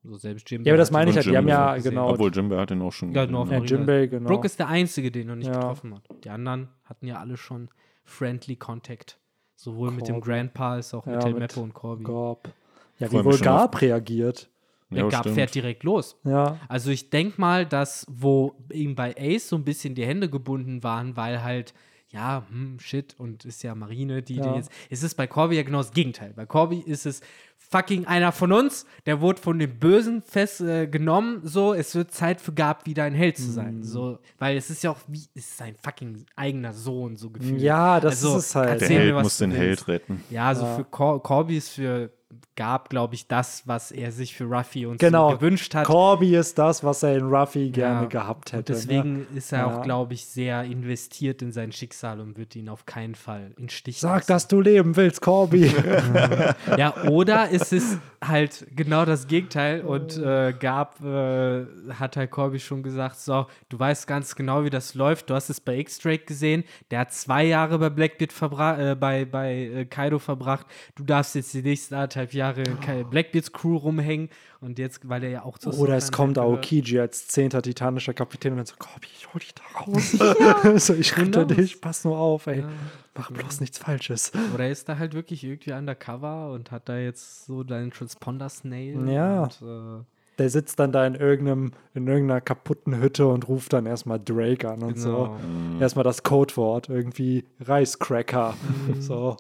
So 0.07 0.17
selbst 0.19 0.51
Jim. 0.51 0.63
Ja, 0.65 0.73
aber 0.75 0.79
das 0.79 0.91
meine 0.91 1.11
ich 1.11 1.17
halt, 1.17 1.27
die 1.27 1.37
haben 1.37 1.49
ja, 1.49 1.77
genau. 1.79 2.11
Obwohl 2.11 2.31
Jimbe 2.31 2.59
hat 2.59 2.71
ihn 2.71 2.83
auch 2.83 2.93
schon. 2.93 3.13
Ja, 3.13 3.27
nur 3.27 3.41
auf 3.41 3.51
ja. 3.51 3.59
Jinbei, 3.59 4.07
genau. 4.07 4.29
Brooke 4.29 4.47
ist 4.47 4.59
der 4.59 4.69
Einzige, 4.69 5.11
den 5.11 5.29
er 5.31 5.37
nicht 5.37 5.47
Ja. 5.47 5.55
getroffen 5.55 5.95
hat. 5.95 6.03
Die 6.25 6.29
anderen 6.31 6.69
hatten 6.85 7.07
ja 7.07 7.19
alle 7.21 7.37
schon 7.39 7.69
Friendly 8.05 8.57
Contact. 8.57 9.19
Sowohl 9.57 9.91
mit 9.93 10.07
dem. 10.09 10.21
Grandpa 10.21 10.73
als 10.75 10.93
auch 10.93 11.07
mit 11.07 11.23
Ja, 11.23 11.29
mit 11.29 11.39
Meppo 11.39 11.63
und 11.63 11.73
Corby. 11.73 12.05
Gorb. 12.05 12.53
Ja, 12.99 13.11
wie 13.11 13.25
wohl 13.25 13.39
Garb 13.39 13.81
reagiert. 13.81 14.51
Der 14.91 15.05
Ja, 15.05 15.09
Gab 15.09 15.21
stimmt. 15.21 15.37
fährt 15.37 15.55
direkt 15.55 15.83
los. 15.85 16.21
Ja. 16.25 16.59
Also 16.69 16.91
ich 16.91 17.09
denke 17.11 17.41
mal, 17.41 17.65
dass 17.65 18.07
wo 18.11 18.55
ihm 18.71 18.95
bei 18.95 19.15
Ace 19.19 19.49
so 19.49 19.57
ein 19.57 19.65
bisschen 19.65 19.95
die 19.95 20.05
Hände 20.05 20.29
gebunden 20.29 20.83
waren, 20.85 21.17
weil 21.17 21.43
halt, 21.43 21.73
ja, 22.11 22.45
hm, 22.51 22.79
shit, 22.79 23.15
und 23.19 23.45
ist 23.45 23.63
ja 23.63 23.75
Marine, 23.75 24.23
die 24.23 24.37
Ja. 24.37 24.43
den 24.45 24.55
jetzt. 24.57 24.71
Es 24.91 25.03
ist 25.03 25.15
bei 25.15 25.27
Corby 25.27 25.57
ja 25.57 25.63
genau 25.63 25.79
das 25.79 25.93
Gegenteil. 25.93 26.33
Bei 26.37 26.47
Corby 26.47 26.79
ist 26.81 27.07
es 27.07 27.23
fucking 27.71 28.07
einer 28.07 28.33
von 28.33 28.53
uns, 28.53 28.87
der 29.07 29.21
wurde 29.21 29.41
von 29.41 29.59
den 29.59 29.79
Bösen 29.79 30.23
fest 30.23 30.61
äh, 30.61 30.87
genommen, 30.87 31.41
so, 31.45 31.75
es 31.75 31.95
wird 31.95 32.13
Zeit 32.13 32.41
für 32.41 32.53
Gab 32.53 32.87
wieder 32.87 33.05
ein 33.05 33.15
Held 33.15 33.37
zu 33.37 33.51
sein. 33.51 33.77
Mhm. 33.79 33.83
So, 33.83 34.19
weil 34.39 34.57
es 34.57 34.71
ist 34.71 34.83
ja 34.85 34.91
auch 34.91 34.99
wie, 35.09 35.19
es 35.35 35.47
ist 35.47 35.57
sein 35.59 35.75
fucking 35.83 36.25
eigener 36.37 36.73
Sohn, 36.73 37.17
so 37.17 37.31
gefühlt. 37.31 37.61
Ja, 37.61 38.01
das 38.01 38.25
Also, 38.25 38.39
ist 38.39 38.47
es 38.47 38.55
halt. 38.55 38.81
Der 38.81 38.89
mir, 38.89 38.99
Held 38.99 39.15
was 39.17 39.23
muss 39.25 39.39
den. 39.39 39.51
Held 39.53 39.89
retten. 39.89 40.23
Ja, 40.31 40.49
also 40.49 40.65
Ja. 40.65 40.77
für 40.77 40.85
Cor 40.85 41.23
Corby 41.23 41.57
ist 41.57 41.71
für 41.71 42.11
Gab, 42.57 42.89
glaube 42.89 43.15
ich, 43.17 43.27
das, 43.29 43.63
was 43.67 43.91
er 43.93 44.11
sich 44.13 44.35
für 44.37 44.45
Ruffy 44.45 44.87
und 44.87 44.99
Genau. 45.01 45.31
so 45.33 45.37
gewünscht 45.39 45.75
hat. 45.75 45.87
Corby 45.87 46.37
ist 46.37 46.57
das, 46.59 46.83
was 46.85 47.03
er 47.03 47.17
in 47.17 47.25
Ruffy 47.25 47.71
gerne 47.71 48.03
Ja, 48.03 48.07
gehabt 48.07 48.53
hätte. 48.53 48.59
Und 48.59 48.69
deswegen 48.81 49.19
ne? 49.19 49.27
ist 49.35 49.53
er 49.53 49.59
Ja. 49.61 49.67
auch, 49.79 49.83
glaube 49.83 50.15
ich, 50.15 50.25
sehr 50.27 50.63
investiert 50.65 51.43
in 51.43 51.51
sein 51.53 51.73
Schicksal 51.73 52.21
und 52.21 52.37
wird 52.39 52.55
ihn 52.55 52.69
auf 52.69 52.87
keinen 52.87 53.15
Fall 53.17 53.53
in 53.59 53.69
Stich 53.71 53.99
Sag, 54.01 54.19
lassen. 54.21 54.27
dass 54.33 54.49
du 54.49 54.61
leben 54.61 54.95
willst, 54.97 55.21
Corby. 55.21 55.65
Ja, 56.79 56.95
oder 57.09 57.51
ist 57.55 57.73
es 57.73 57.99
halt 58.23 58.67
genau 58.75 59.05
das 59.05 59.29
Gegenteil 59.29 59.83
und 59.83 60.17
äh, 60.17 60.53
Gab 60.59 61.03
äh, 61.05 61.65
hat 61.95 62.17
halt 62.17 62.31
Corby 62.31 62.59
schon 62.59 62.83
gesagt, 62.83 63.17
so, 63.17 63.47
du 63.69 63.79
weißt 63.79 64.07
ganz 64.07 64.35
genau, 64.35 64.65
wie 64.65 64.71
das 64.71 64.95
läuft. 64.95 65.31
Du 65.31 65.35
hast 65.35 65.51
es 65.51 65.61
bei 65.61 65.79
X-Drake 65.79 66.25
gesehen. 66.25 66.65
Der 66.91 67.01
hat 67.01 67.13
zwei 67.13 67.45
Jahre 67.45 67.79
bei 67.79 67.91
Blackbeard 67.91 68.33
verbra 68.33 68.93
äh, 68.93 68.97
bei, 68.97 69.25
bei 69.25 69.55
äh, 69.55 69.85
Kaido 69.85 70.19
verbracht. 70.19 70.67
Du 70.97 71.05
darfst 71.05 71.35
jetzt 71.37 71.55
die 71.55 71.63
nächsten 71.63 71.95
anderthalb 71.95 72.35
Jahre 72.35 72.63
in 72.63 73.09
Blackbeards 73.09 73.53
Crew 73.53 73.77
rumhängen 73.77 74.31
und 74.65 74.79
jetzt, 74.79 75.09
weil 75.09 75.23
er 75.25 75.31
ja 75.31 75.45
auch 75.45 75.59
zu 75.59 75.71
Oder 75.79 75.97
es 75.97 76.11
kommt. 76.11 76.39
Aokiji 76.39 76.99
als 76.99 77.29
zehnter 77.29 77.63
titanischer 77.63 78.15
Kapitän 78.15 78.53
und 78.53 78.59
dann 78.59 78.67
so, 78.67 78.75
Corby, 78.79 79.09
ich 79.17 79.33
hol 79.33 79.41
dich 79.41 79.55
da 79.55 79.63
raus. 79.81 80.83
so, 80.87 80.95
ich 80.95 81.17
rette 81.17 81.47
dich, 81.47 81.81
pass 81.81 82.05
nur 82.05 82.19
auf, 82.19 82.47
ey. 82.47 82.61
Ja. 82.61 82.69
Mach 83.17 83.31
bloß 83.31 83.61
nichts 83.61 83.79
Falsches. 83.79 84.33
Oder 84.55 84.69
ist 84.69 84.89
da 84.89 84.99
halt 84.99 85.15
wirklich 85.15 85.45
irgendwie 85.45 85.73
undercover 85.73 86.51
und 86.53 86.71
hat 86.73 86.89
da 86.89 86.99
jetzt 86.99 87.47
so 87.47 87.63
deinen 87.63 87.93
Transponder-Snail. 87.93 89.09
Ja. 89.09 89.45
Und, 89.45 89.63
äh, 89.63 90.05
Der 90.39 90.51
sitzt 90.51 90.81
dann 90.81 90.91
da 90.91 91.07
in, 91.07 91.15
irgendeinem, 91.15 91.73
in 91.95 92.09
irgendeiner 92.09 92.41
kaputten 92.41 93.01
Hütte 93.01 93.29
und 93.29 93.47
ruft 93.47 93.73
dann 93.73 93.87
erstmal 93.87 94.19
Drake 94.19 94.69
an 94.69 94.83
und 94.83 94.99
so. 94.99 95.37
genau. 95.41 95.81
Erstmal 95.81 96.05
das 96.05 96.25
Codewort, 96.25 96.89
irgendwie 96.89 97.45
Reiscracker. 97.61 98.55
so. 98.99 99.37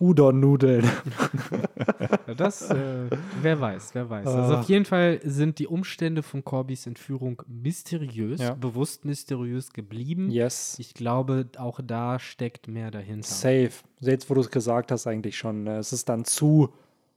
Udon-Nudeln. 0.00 0.88
Das, 2.36 2.70
äh, 2.70 3.08
wer 3.42 3.60
weiß, 3.60 3.90
wer 3.94 4.08
weiß. 4.08 4.26
Also 4.26 4.54
Ah. 4.54 4.60
auf 4.60 4.68
jeden 4.68 4.84
Fall 4.84 5.20
sind 5.24 5.58
die 5.58 5.66
Umstände 5.66 6.22
von 6.22 6.44
Corbys 6.44 6.86
Entführung 6.86 7.42
mysteriös, 7.46 8.40
Ja. 8.40 8.54
bewusst 8.54 9.04
mysteriös 9.04 9.72
geblieben. 9.72 10.30
Yes. 10.30 10.76
Ich 10.78 10.94
glaube, 10.94 11.46
auch 11.56 11.80
da 11.84 12.18
steckt 12.18 12.68
mehr 12.68 12.90
dahinter. 12.90 13.26
Safe. 13.26 13.70
Jetzt, 14.00 14.30
wo 14.30 14.34
du 14.34 14.40
es 14.40 14.50
gesagt 14.50 14.92
hast, 14.92 15.06
eigentlich 15.06 15.36
schon. 15.36 15.64
Ne? 15.64 15.78
Es 15.78 15.92
ist 15.92 16.08
dann 16.08 16.24
zu 16.24 16.68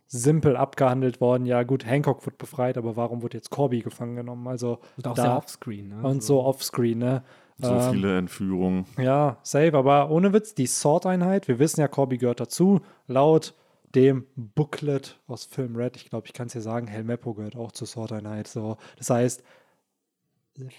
simpel 0.08 0.58
abgehandelt 0.58 1.22
worden. 1.22 1.46
Ja, 1.46 1.64
gut, 1.64 1.86
Hancock 1.86 2.26
wird 2.26 2.38
befreit, 2.38 2.78
aber 2.78 2.98
warum 2.98 3.22
wird 3.22 3.34
jetzt 3.34 3.50
Corby 3.50 3.80
gefangen 3.82 4.16
genommen? 4.18 4.48
Also 4.48 4.80
Und 4.98 5.08
auch 5.08 5.14
da- 5.14 5.22
sehr 5.22 5.38
offscreen. 5.38 5.90
Ne? 5.90 6.02
und 6.04 6.22
so 6.24 6.44
offscreen, 6.44 6.98
ne? 7.00 7.24
So 7.62 7.72
Ähm, 7.72 7.92
viele 7.94 8.18
Entführungen. 8.18 8.86
Ja, 8.98 9.38
safe, 9.44 9.78
aber 9.78 10.10
ohne 10.10 10.34
Witz, 10.34 10.56
die 10.56 10.68
Sword-Einheit, 10.68 11.48
wir 11.48 11.60
wissen 11.60 11.80
ja, 11.82 11.88
Corby 11.88 12.18
gehört 12.18 12.40
dazu, 12.40 12.82
laut 13.08 13.54
dem 13.96 14.26
Booklet 14.36 15.20
aus 15.28 15.44
Film 15.46 15.76
Red, 15.76 15.98
ich 15.98 16.10
glaube, 16.10 16.26
ich 16.28 16.34
kann 16.34 16.48
es 16.48 16.54
dir 16.54 16.62
sagen, 16.62 16.88
Helmeppo 16.88 17.34
gehört 17.34 17.56
auch 17.56 17.72
zur 17.74 17.88
Sword-Einheit. 17.88 18.48
So. 18.48 18.78
Das 18.98 19.10
heißt, 19.10 19.44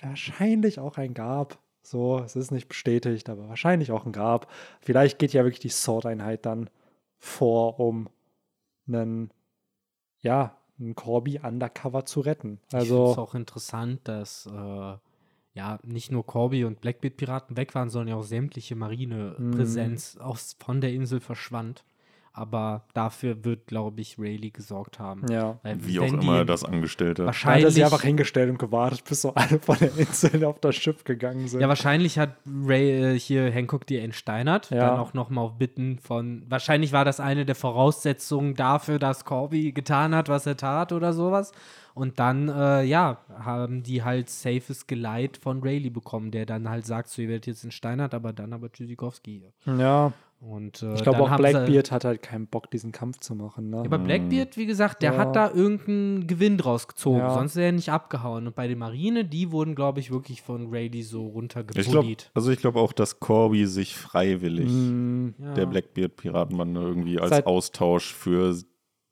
wahrscheinlich 0.01 0.79
auch 0.79 0.97
ein 0.99 1.15
Gab. 1.15 1.59
So, 1.83 2.21
es 2.21 2.37
ist 2.37 2.53
nicht 2.53 2.69
bestätigt, 2.69 3.29
aber 3.29 3.49
wahrscheinlich 3.49 3.91
auch 3.91 4.07
ein 4.07 4.13
Gab. 4.13 4.49
Vielleicht 4.81 5.19
geht 5.19 5.33
ja 5.33 5.43
wirklich 5.45 5.61
die 5.61 5.69
Sword-Einheit 5.69 6.47
dann 6.47 6.71
vor, 7.19 7.81
um 7.81 8.09
einen, 8.87 9.31
ja, 10.21 10.57
einen 10.79 10.95
Corby 10.95 11.41
undercover 11.43 12.05
zu 12.05 12.21
retten. 12.21 12.61
Ich 12.65 12.71
finde 12.71 12.85
es 12.85 12.91
Also, 12.93 13.21
auch 13.21 13.35
interessant, 13.35 14.01
dass 14.05 14.47
äh, 14.47 14.95
ja, 15.55 15.79
nicht 15.83 16.11
nur 16.11 16.27
Corby 16.27 16.65
und 16.65 16.81
Blackbeard-Piraten 16.81 17.57
weg 17.57 17.75
waren, 17.75 17.91
sondern 17.91 18.09
ja 18.09 18.17
auch 18.17 18.23
sämtliche 18.23 18.75
Marinepräsenz 18.75 20.17
aus, 20.17 20.57
von 20.59 20.81
der 20.81 20.93
Insel 20.93 21.21
verschwand. 21.21 21.85
Aber 22.35 22.85
dafür 22.95 23.45
wird, 23.45 23.67
glaube 23.67 24.01
ich, 24.01 24.19
Rayleigh 24.19 24.51
gesorgt 24.51 24.99
haben. 24.99 25.27
Ja. 25.31 25.59
Weil 25.63 25.85
Wie 25.87 26.01
auch 26.01 26.13
immer 26.13 26.47
das 26.47 26.65
Angestellte. 26.65 27.23
Da 27.25 27.29
hat 27.29 27.35
er 27.35 27.45
Wahrscheinlich, 27.45 27.75
sie 27.75 27.85
einfach 27.85 28.03
hingestellt 28.03 28.51
und 28.51 28.59
gewartet, 28.59 29.05
bis 29.07 29.21
so 29.21 29.35
alle 29.35 29.59
von 29.59 29.77
der 29.79 29.97
Insel 29.99 30.43
auf 30.45 30.59
das 30.59 30.75
Schiff 30.77 31.05
gegangen 31.05 31.47
sind. 31.49 31.61
ja, 31.61 31.69
wahrscheinlich 31.69 32.19
hat 32.19 32.37
Ray 32.47 33.15
äh, 33.15 33.19
hier 33.19 33.51
Hancock 33.51 33.87
die 33.87 33.99
entsteinert. 33.99 34.71
Ja. 34.71 34.91
Dann 34.91 34.99
auch 34.99 35.13
nochmal 35.13 35.45
auf 35.45 35.59
Bitten 35.59 35.99
von. 35.99 36.45
Wahrscheinlich 36.49 36.93
war 36.93 37.05
das 37.05 37.21
eine 37.21 37.45
der 37.45 37.55
Voraussetzungen 37.55 38.55
dafür, 38.55 38.99
dass 38.99 39.27
Corby 39.27 39.73
getan 39.73 40.15
hat, 40.15 40.31
was 40.31 40.47
er 40.47 40.57
tat 40.57 40.93
oder 40.93 41.13
sowas. 41.13 41.53
Und 41.95 42.19
dann, 42.19 42.49
äh, 42.49 42.85
ja, 42.85 43.19
haben 43.39 43.83
die 43.83 44.03
halt 44.03 44.31
safes 44.31 44.87
Geleit 44.87 45.37
von 45.37 45.63
Rayleigh 45.63 45.91
bekommen, 45.91 46.31
der 46.31 46.47
dann 46.47 46.69
halt 46.69 46.87
sagt, 46.87 47.09
so, 47.09 47.21
ihr 47.21 47.29
werdet 47.29 47.47
jetzt 47.47 47.65
entsteinert, 47.65 48.15
aber 48.15 48.33
dann 48.33 48.55
aber 48.55 48.73
Tschüssikowski 48.73 49.43
hier. 49.65 49.79
ja, 49.79 50.13
Und, 50.45 50.83
äh, 50.83 50.95
ich 50.95 51.03
glaube 51.05 51.21
auch 51.21 51.31
haben 51.31 51.45
sie- 51.45 51.51
Blackbeard 51.53 51.93
hat 51.93 52.05
halt 52.05 52.21
keinen 52.21 52.49
Bock, 52.49 52.69
diesen 52.69 52.91
Kampf 52.91 53.21
zu 53.21 53.37
machen. 53.37 53.71
Ne? 53.71 53.77
Aber 53.79 53.97
Blackbeard, 53.99 54.57
wie 54.57 54.67
gesagt, 54.67 55.01
der 55.03 55.13
Ja. 55.13 55.19
hat 55.19 55.37
da 55.37 55.53
irgendeinen 55.53 56.27
Gewinn 56.27 56.59
draus 56.59 56.89
gezogen, 56.89 57.19
Ja. 57.19 57.33
sonst 57.33 57.55
wäre 57.55 57.67
er 57.67 57.73
nicht 57.73 57.91
abgehauen. 57.91 58.49
Und 58.49 58.57
bei 58.57 58.67
der 58.67 58.77
Marine, 58.77 59.25
die 59.25 59.53
wurden, 59.53 59.77
glaube 59.77 60.01
ich, 60.01 60.11
wirklich 60.11 60.43
von 60.43 60.69
Rayleigh 60.71 61.03
so 61.05 61.27
runtergebullied. 61.29 62.31
also 62.35 62.51
ich 62.51 62.59
glaube 62.59 62.81
auch, 62.81 62.93
dass 62.93 63.21
Corby 63.21 63.67
sich 63.67 63.97
freiwillig 63.97 64.69
Mm, 64.69 65.29
Ja. 65.39 65.55
der 65.55 65.67
Blackbeard-Piratenbande 65.67 66.81
irgendwie 66.81 67.21
als 67.21 67.31
Seit- 67.31 67.47
Austausch 67.47 68.13
für 68.13 68.57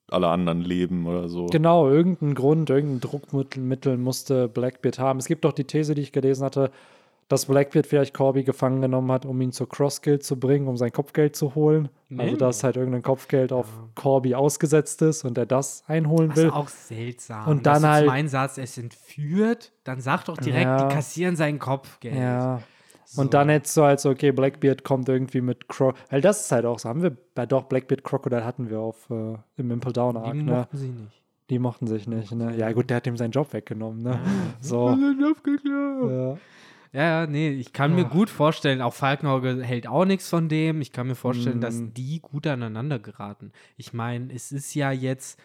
alle 0.09 0.27
anderen 0.27 0.59
leben 0.59 1.07
oder 1.07 1.29
so. 1.29 1.45
Genau, 1.45 1.89
irgendeinen 1.89 2.35
Grund, 2.35 2.69
irgendein 2.69 2.99
Druckmittel 2.99 3.63
Mittel 3.63 3.97
musste 3.97 4.49
Blackbeard 4.49 4.99
haben. 4.99 5.19
Es 5.19 5.27
gibt 5.27 5.45
doch 5.45 5.53
die 5.53 5.63
These, 5.63 5.95
die 5.95 6.01
ich 6.01 6.11
gelesen 6.11 6.43
hatte, 6.43 6.71
dass 7.31 7.45
Blackbeard 7.45 7.87
vielleicht 7.87 8.13
Corby 8.13 8.43
gefangen 8.43 8.81
genommen 8.81 9.11
hat, 9.11 9.25
um 9.25 9.39
ihn 9.41 9.51
zur 9.51 9.69
Cross-Guild 9.69 10.23
zu 10.23 10.39
bringen, 10.39 10.67
um 10.67 10.77
sein 10.77 10.91
Kopfgeld 10.91 11.35
zu 11.35 11.55
holen. 11.55 11.89
Also, 12.09 12.23
Maybe. 12.23 12.37
dass 12.37 12.63
halt 12.63 12.75
irgendein 12.77 13.03
Kopfgeld 13.03 13.53
auf 13.53 13.67
Corby 13.95 14.35
ausgesetzt 14.35 15.01
ist 15.01 15.23
und 15.23 15.37
er 15.37 15.45
das 15.45 15.83
einholen 15.87 16.29
Das 16.29 16.37
will. 16.37 16.45
ist 16.47 16.53
auch 16.53 16.67
seltsam. 16.67 17.47
Und 17.47 17.65
dann 17.65 17.87
halt- 17.87 18.29
sagst, 18.29 18.57
er 18.57 18.65
ist 18.65 18.77
entführt, 18.77 19.71
dann 19.83 20.01
sag 20.01 20.25
doch 20.25 20.37
direkt, 20.37 20.65
Ja. 20.65 20.87
die 20.87 20.93
kassieren 20.93 21.35
sein 21.35 21.57
Kopfgeld. 21.59 22.15
Ja. 22.15 22.61
So. 23.05 23.21
Und 23.21 23.33
dann 23.33 23.49
hättest 23.49 23.75
du 23.75 23.83
halt 23.83 23.99
so, 23.99 24.09
okay, 24.09 24.31
Blackbeard 24.31 24.83
kommt 24.85 25.09
irgendwie 25.09 25.41
mit 25.41 25.67
Cro 25.67 25.93
Weil 26.09 26.21
das 26.21 26.41
ist 26.45 26.51
halt 26.51 26.65
auch 26.65 26.79
so, 26.79 26.87
haben 26.87 27.01
wir, 27.03 27.15
bei 27.35 27.45
doch, 27.45 27.63
Blackbeard 27.63 28.03
Crocodile 28.03 28.45
hatten 28.45 28.69
wir 28.69 28.79
auf 28.79 29.09
äh, 29.09 29.35
im 29.57 29.71
Impel 29.71 29.91
Down 29.91 30.15
Arc, 30.15 30.31
Die 30.33 30.43
ne? 30.43 30.51
mochten 30.51 30.77
sie 30.77 30.87
nicht. 30.89 31.21
Die 31.49 31.59
mochten 31.59 31.87
sich 31.87 32.07
nicht, 32.07 32.31
ne? 32.33 32.55
Ja, 32.55 32.71
gut, 32.71 32.89
der 32.89 32.97
hat 32.97 33.07
ihm 33.07 33.17
seinen 33.17 33.31
Job 33.31 33.51
weggenommen, 33.51 34.01
ne? 34.01 34.17
So. 34.61 34.97
Ja. 36.09 36.37
Ja, 36.93 37.21
ja, 37.21 37.27
nee, 37.27 37.49
ich 37.51 37.71
kann 37.71 37.95
mir 37.95 38.03
gut 38.03 38.29
vorstellen, 38.29 38.81
auch 38.81 38.93
Falkenauge 38.93 39.63
hält 39.63 39.87
auch 39.87 40.03
nichts 40.03 40.27
von 40.27 40.49
dem. 40.49 40.81
Ich 40.81 40.91
kann 40.91 41.07
mir 41.07 41.15
vorstellen, 41.15 41.61
dass 41.61 41.75
Mm. 41.75 41.93
die 41.93 42.19
gut 42.19 42.45
aneinander 42.47 42.99
geraten. 42.99 43.53
Ich 43.77 43.93
meine, 43.93 44.33
es 44.33 44.51
ist 44.51 44.73
ja 44.75 44.91
jetzt, 44.91 45.39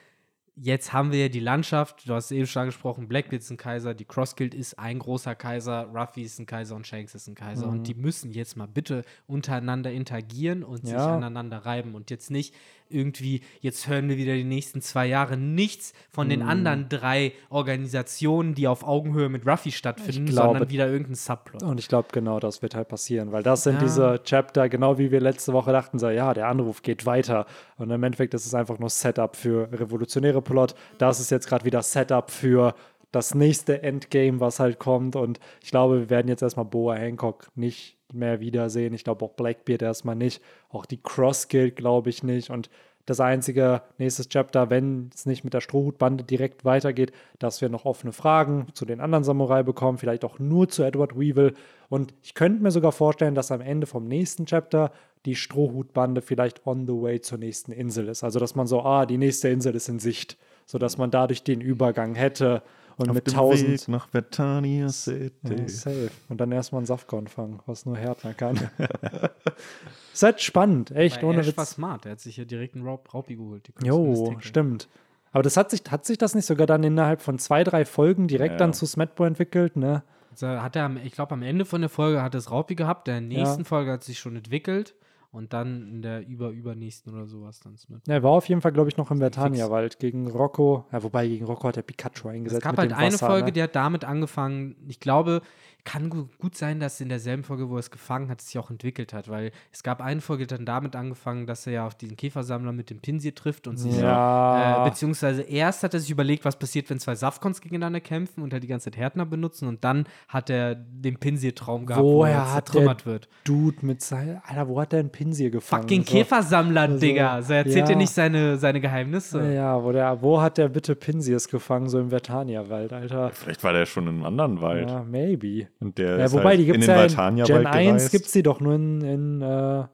jetzt 0.57 0.93
haben 0.93 1.13
wir 1.13 1.21
ja 1.21 1.29
die 1.29 1.39
Landschaft, 1.39 2.09
du 2.09 2.15
hast 2.15 2.33
eben 2.33 2.49
schon 2.49 2.63
angesprochen, 2.63 3.07
Blackbeard 3.07 3.43
ist 3.43 3.51
ein 3.51 3.59
Kaiser, 3.59 3.95
die 3.95 4.07
Crossguild 4.07 4.55
ist 4.55 4.77
ein 4.81 4.99
großer 4.99 5.37
Kaiser, 5.37 5.85
Ruffy 5.95 6.23
ist 6.23 6.41
ein 6.41 6.47
Kaiser 6.47 6.75
und 6.75 6.85
Shanks 6.85 7.15
ist 7.15 7.29
ein 7.29 7.37
Kaiser. 7.37 7.69
Und 7.69 7.87
die 7.87 7.95
müssen 7.95 8.33
jetzt 8.33 8.57
mal 8.57 8.67
bitte 8.67 9.05
untereinander 9.29 9.93
interagieren 9.93 10.65
und 10.65 10.83
sich 10.85 10.95
Ja. 10.95 11.15
aneinander 11.15 11.59
reiben 11.59 11.95
und 11.95 12.11
jetzt 12.11 12.31
nicht 12.33 12.55
irgendwie, 12.89 13.41
jetzt 13.61 13.89
hören 13.89 14.09
wir 14.09 14.17
wieder 14.17 14.35
die 14.35 14.45
nächsten 14.45 14.81
zwei 14.81 15.07
Jahre 15.07 15.37
nichts 15.37 15.93
von 16.09 16.29
den 16.29 16.43
anderen 16.43 16.89
drei 16.89 17.33
Organisationen, 17.51 18.55
die 18.55 18.69
auf 18.69 18.83
Augenhöhe 18.87 19.29
mit 19.29 19.47
Ruffy 19.47 19.73
stattfinden, 19.73 20.27
glaube- 20.27 20.49
sondern 20.53 20.71
wieder 20.71 20.89
irgendein 20.89 21.15
Subplot. 21.15 21.63
Und 21.63 21.79
ich 21.79 21.89
glaube, 21.89 22.09
genau 22.13 22.41
das 22.41 22.63
wird 22.63 22.75
halt 22.75 22.89
passieren, 22.89 23.33
weil 23.33 23.43
das 23.43 23.65
sind 23.65 23.75
Ja. 23.77 23.81
diese 23.81 24.21
Chapter, 24.25 24.69
genau 24.69 24.99
wie 24.99 25.11
wir 25.11 25.21
letzte 25.21 25.53
Woche 25.53 25.73
dachten, 25.73 25.99
so, 25.99 26.09
ja, 26.09 26.33
der 26.35 26.49
Anruf 26.49 26.83
geht 26.83 27.07
weiter. 27.07 27.47
Und 27.77 27.91
im 27.91 28.03
Endeffekt 28.03 28.35
ist 28.35 28.47
es 28.47 28.55
einfach 28.55 28.79
nur 28.79 28.91
Setup 28.91 29.37
für 29.37 29.69
revolutionäre 29.73 30.43
Plot. 30.43 30.75
Das 30.99 31.21
ist 31.21 31.31
jetzt 31.31 31.49
gerade 31.49 31.65
wieder 31.65 31.83
Setup 31.83 32.31
für 32.31 32.75
das 33.13 33.35
nächste 33.35 33.83
Endgame, 33.83 34.41
was 34.41 34.61
halt 34.61 34.79
kommt. 34.79 35.17
Und 35.17 35.41
ich 35.63 35.71
glaube, 35.71 36.01
wir 36.01 36.11
werden 36.11 36.29
jetzt 36.29 36.43
erstmal 36.43 36.67
Boa 36.67 36.95
Hancock 36.97 37.49
nicht 37.55 37.96
mehr 38.13 38.41
wiedersehen. 38.41 38.95
Ich 38.95 39.05
glaube 39.05 39.25
auch 39.25 39.33
Blackbeard 39.33 39.83
erstmal 39.83 40.17
nicht. 40.17 40.43
Auch 40.71 40.87
die 40.87 41.01
Cross 41.03 41.49
Guild 41.49 41.77
glaube 41.77 42.11
ich 42.11 42.23
nicht. 42.23 42.51
Und 42.51 42.71
das 43.07 43.21
einzige 43.21 43.83
nächstes 43.99 44.29
Chapter, 44.29 44.69
wenn 44.69 45.11
es 45.15 45.27
nicht 45.27 45.45
mit 45.45 45.55
der 45.55 45.61
Strohhutbande 45.61 46.25
direkt 46.25 46.65
weitergeht, 46.65 47.13
dass 47.39 47.61
wir 47.61 47.69
noch 47.69 47.85
offene 47.85 48.13
Fragen 48.13 48.67
zu 48.75 48.85
den 48.85 49.01
anderen 49.01 49.23
Samurai 49.23 49.63
bekommen, 49.63 49.99
vielleicht 49.99 50.25
auch 50.25 50.41
nur 50.41 50.69
zu 50.69 50.83
Edward 50.83 51.17
Weevil. 51.17 51.55
Und 51.89 52.15
ich 52.25 52.35
könnte 52.35 52.63
mir 52.63 52.73
sogar 52.73 52.91
vorstellen, 52.91 53.37
dass 53.37 53.53
am 53.53 53.61
Ende 53.61 53.87
vom 53.87 54.09
nächsten 54.09 54.47
Chapter 54.47 54.91
die 55.25 55.37
Strohhutbande 55.37 56.21
vielleicht 56.21 56.67
on 56.67 56.87
the 56.87 56.95
way 56.95 57.21
zur 57.21 57.39
nächsten 57.39 57.71
Insel 57.71 58.09
ist. 58.09 58.25
Also 58.25 58.41
dass 58.41 58.57
man 58.57 58.67
so, 58.67 58.83
ah, 58.83 59.07
die 59.07 59.19
nächste 59.19 59.49
Insel 59.49 59.77
ist 59.77 59.89
in 59.89 60.01
Sicht, 60.01 60.37
sodass 60.67 60.99
man 60.99 61.13
dadurch 61.13 61.45
den 61.45 61.61
Übergang 61.61 62.17
hätte 62.17 62.63
und 62.97 63.11
Auf 63.11 63.15
mit 63.15 63.27
dem 63.27 63.35
1000 63.35 63.69
Weg 63.71 63.89
nach 63.89 64.09
Vertania 64.09 64.89
City. 64.89 65.31
ja, 65.45 65.69
safe. 65.69 66.11
Und 66.29 66.41
dann 66.41 66.51
erstmal 66.53 66.81
einen 66.81 66.87
Safkon 66.87 67.29
fangen, 67.29 67.61
was 67.67 67.85
nur 67.87 67.97
Härtner 67.97 68.33
kann. 68.35 68.71
ist 70.13 70.23
halt 70.23 70.41
spannend, 70.41 70.91
echt, 70.93 71.19
Weil 71.19 71.25
ohne 71.31 71.41
Ash 71.41 71.57
war 71.57 71.65
Witz. 71.65 71.73
smart, 71.73 72.07
er 72.07 72.13
hat 72.13 72.21
sich 72.21 72.37
hier 72.37 72.47
direkt 72.47 72.75
einen 72.75 72.87
Raub 72.87 73.13
Raupi 73.13 73.37
geholt. 73.37 73.69
Jo, 73.83 74.37
stimmt. 74.41 74.89
Aber 75.33 75.43
das 75.43 75.57
hat 75.57 75.71
sich, 75.71 75.83
hat 75.91 76.07
sich 76.07 76.17
das 76.19 76.35
nicht 76.35 76.47
sogar 76.47 76.67
dann 76.67 76.83
innerhalb 76.85 77.21
von 77.21 77.39
zwei, 77.39 77.63
drei 77.65 77.85
Folgen 77.85 78.27
direkt 78.29 78.53
Ja. 78.53 78.59
dann 78.59 78.73
zu 78.73 78.87
Smetbo 78.87 79.25
entwickelt, 79.25 79.77
ne? 79.77 80.03
Also 80.31 80.47
hat 80.49 80.77
er, 80.77 80.85
am- 80.85 80.97
ich 80.99 81.13
glaube, 81.13 81.33
am 81.35 81.43
Ende 81.43 81.65
von 81.65 81.81
der 81.83 81.91
Folge 81.91 82.23
hat 82.23 82.35
es 82.35 82.51
Raupi 82.51 82.75
gehabt, 82.75 83.07
der 83.09 83.21
nächsten 83.21 83.65
Folge 83.67 83.93
hat 83.93 84.05
sich 84.05 84.19
schon 84.19 84.37
entwickelt 84.37 84.95
und 85.31 85.53
dann 85.53 85.89
in 85.89 86.03
der 86.03 86.27
über 86.27 86.51
übernächsten 86.51 87.15
oder 87.15 87.27
sowas 87.27 87.61
dann 87.61 87.77
mit. 87.89 88.09
Er 88.09 88.23
war 88.23 88.33
auf 88.33 88.49
jeden 88.49 88.61
Fall, 88.61 88.73
glaube 88.73 88.89
ich, 88.89 88.97
noch 88.97 89.11
im 89.11 89.19
Vertania-Wald 89.19 89.99
gegen 89.99 90.29
Rocco. 90.31 90.87
Ja, 90.93 91.03
wobei 91.03 91.27
gegen 91.29 91.45
Rocco 91.45 91.69
hat 91.69 91.77
er 91.77 91.83
Pikachu 91.83 92.29
eingesetzt. 92.29 92.63
Es 92.63 92.65
gab 92.65 92.79
halt 92.79 92.93
eine 92.93 93.13
Wasser, 93.15 93.27
Folge, 93.27 93.47
ne? 93.47 93.53
die 93.53 93.63
hat 93.63 93.77
damit 93.77 94.05
angefangen. 94.05 94.77
Ich 94.89 95.01
glaube, 95.01 95.43
kann 95.85 96.11
gu- 96.11 96.27
gut 96.39 96.57
sein, 96.57 96.81
dass 96.81 97.01
in 97.01 97.09
derselben 97.09 97.45
Folge, 97.45 97.71
wo 97.71 97.77
er 97.77 97.79
es 97.81 97.93
gefangen 97.93 98.29
hat, 98.29 98.41
es 98.41 98.49
sich 98.49 98.59
auch 98.59 98.71
entwickelt 98.73 99.13
hat, 99.13 99.29
weil 99.29 99.53
es 99.73 99.85
gab 99.85 100.01
eine 100.01 100.21
Folge, 100.21 100.45
die 100.45 100.53
hat 100.53 100.59
dann 100.59 100.67
damit 100.67 100.97
angefangen, 100.97 101.47
dass 101.47 101.65
er 101.69 101.73
ja 101.75 101.87
auf 101.87 101.95
diesen 101.95 102.17
Käfersammler 102.17 102.73
mit 102.73 102.91
dem 102.91 102.99
Pinsir 102.99 103.35
trifft 103.37 103.69
und 103.69 103.77
sie 103.77 103.91
Ja. 103.91 104.85
Äh, 104.85 104.91
beziehungsweise 104.91 105.43
erst 105.43 105.85
hat 105.85 105.95
er 105.95 106.01
sich 106.01 106.11
überlegt, 106.11 106.45
was 106.45 106.59
passiert, 106.59 106.91
wenn 106.91 106.99
zwei 106.99 107.15
Safkons 107.15 107.61
gegeneinander 107.61 108.01
kämpfen 108.01 108.43
und 108.43 108.53
er 108.53 108.59
die 108.59 108.67
ganze 108.67 108.91
Zeit 108.91 108.97
Härtner 108.97 109.27
benutzen 109.27 109.69
und 109.69 109.85
dann 109.85 110.07
hat 110.27 110.51
er 110.51 110.75
den 110.75 111.19
Pinsir-Traum 111.19 111.87
gehabt, 111.87 112.03
wo 112.05 112.15
Woher 112.17 112.33
er 112.35 112.53
hat 112.55 112.67
der 112.69 112.73
zertrümmert 112.73 113.07
wird. 113.07 113.29
Dude 113.45 113.87
mit 113.87 114.03
seinem. 114.03 114.41
Alter, 114.45 114.67
wo 114.69 114.81
hat 114.81 114.91
der 114.91 114.99
einen 115.01 115.11
Pinsir 115.17 115.51
gefangen? 115.51 115.83
Fucking 115.83 116.05
So. 116.05 116.13
Käfersammler, 116.13 116.81
Also, 116.83 116.99
Digga. 116.99 117.41
So 117.43 117.53
erzählt 117.55 117.77
ja. 117.77 117.87
dir 117.87 117.97
nicht 117.97 118.11
seine, 118.13 118.59
seine 118.59 118.81
Geheimnisse. 118.81 119.53
Ja, 119.53 119.83
wo, 119.83 119.93
der, 119.93 120.21
wo 120.21 120.41
hat 120.43 120.59
der 120.59 120.69
bitte 120.69 120.95
Pinsirs 120.95 121.49
gefangen, 121.49 121.89
so 121.89 121.99
im 121.99 122.11
Vertania-Wald, 122.11 122.93
Alter? 122.93 123.31
Vielleicht 123.33 123.65
war 123.65 123.73
der 123.73 123.87
schon 123.87 124.05
in 124.09 124.17
einem 124.17 124.25
anderen 124.25 124.61
Wald. 124.61 124.91
Ja, 124.91 125.03
maybe. 125.03 125.69
Und 125.81 125.97
der 125.99 126.19
Ja, 126.19 126.25
ist 126.27 126.33
wobei, 126.33 126.51
halt 126.51 126.61
die 126.61 126.65
gibt 126.67 126.77
in 126.77 126.81
es 126.83 126.87
den 126.87 127.17
ja 127.17 127.29
in 127.29 127.37
Gen 127.45 127.67
1 127.67 127.87
gereist. 127.87 128.11
gibt 128.13 128.27
es 128.27 128.33
die 128.33 128.43
doch 128.43 128.61
nur 128.61 128.75
in, 128.75 129.01
in, 129.01 129.43
äh, 129.43 129.85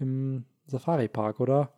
im 0.00 0.44
Safari-Park, 0.66 1.40
oder? 1.40 1.70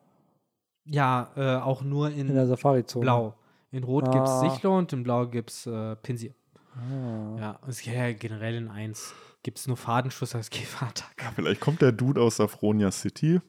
Ja, 0.84 1.28
äh, 1.36 1.56
auch 1.56 1.82
nur 1.82 2.10
in, 2.10 2.28
In 2.28 2.34
der 2.34 2.46
Safari-Zone. 2.46 3.02
Blau. 3.02 3.34
In 3.72 3.84
Rot 3.84 4.10
gibt 4.10 4.24
es 4.24 4.30
Ah. 4.30 4.48
Sichlo 4.50 4.78
und 4.78 4.92
in 4.92 5.02
Blau 5.02 5.26
gibt 5.26 5.50
es 5.50 5.66
äh, 5.66 5.96
Pinsir. 5.96 6.32
Ah. 6.74 7.36
Ja, 7.40 7.58
es 7.68 7.80
gibt 7.82 7.96
ja 7.96 8.12
generell 8.12 8.54
in 8.54 8.68
1 8.68 9.12
gibt 9.46 9.60
es 9.60 9.68
nur 9.68 9.76
Fadenschuss 9.76 10.34
als 10.34 10.50
Käferattacke. 10.50 11.24
Vielleicht 11.36 11.60
kommt 11.60 11.80
der 11.80 11.92
Dude 11.92 12.20
aus 12.20 12.38
Safronia 12.38 12.90
City 12.90 13.40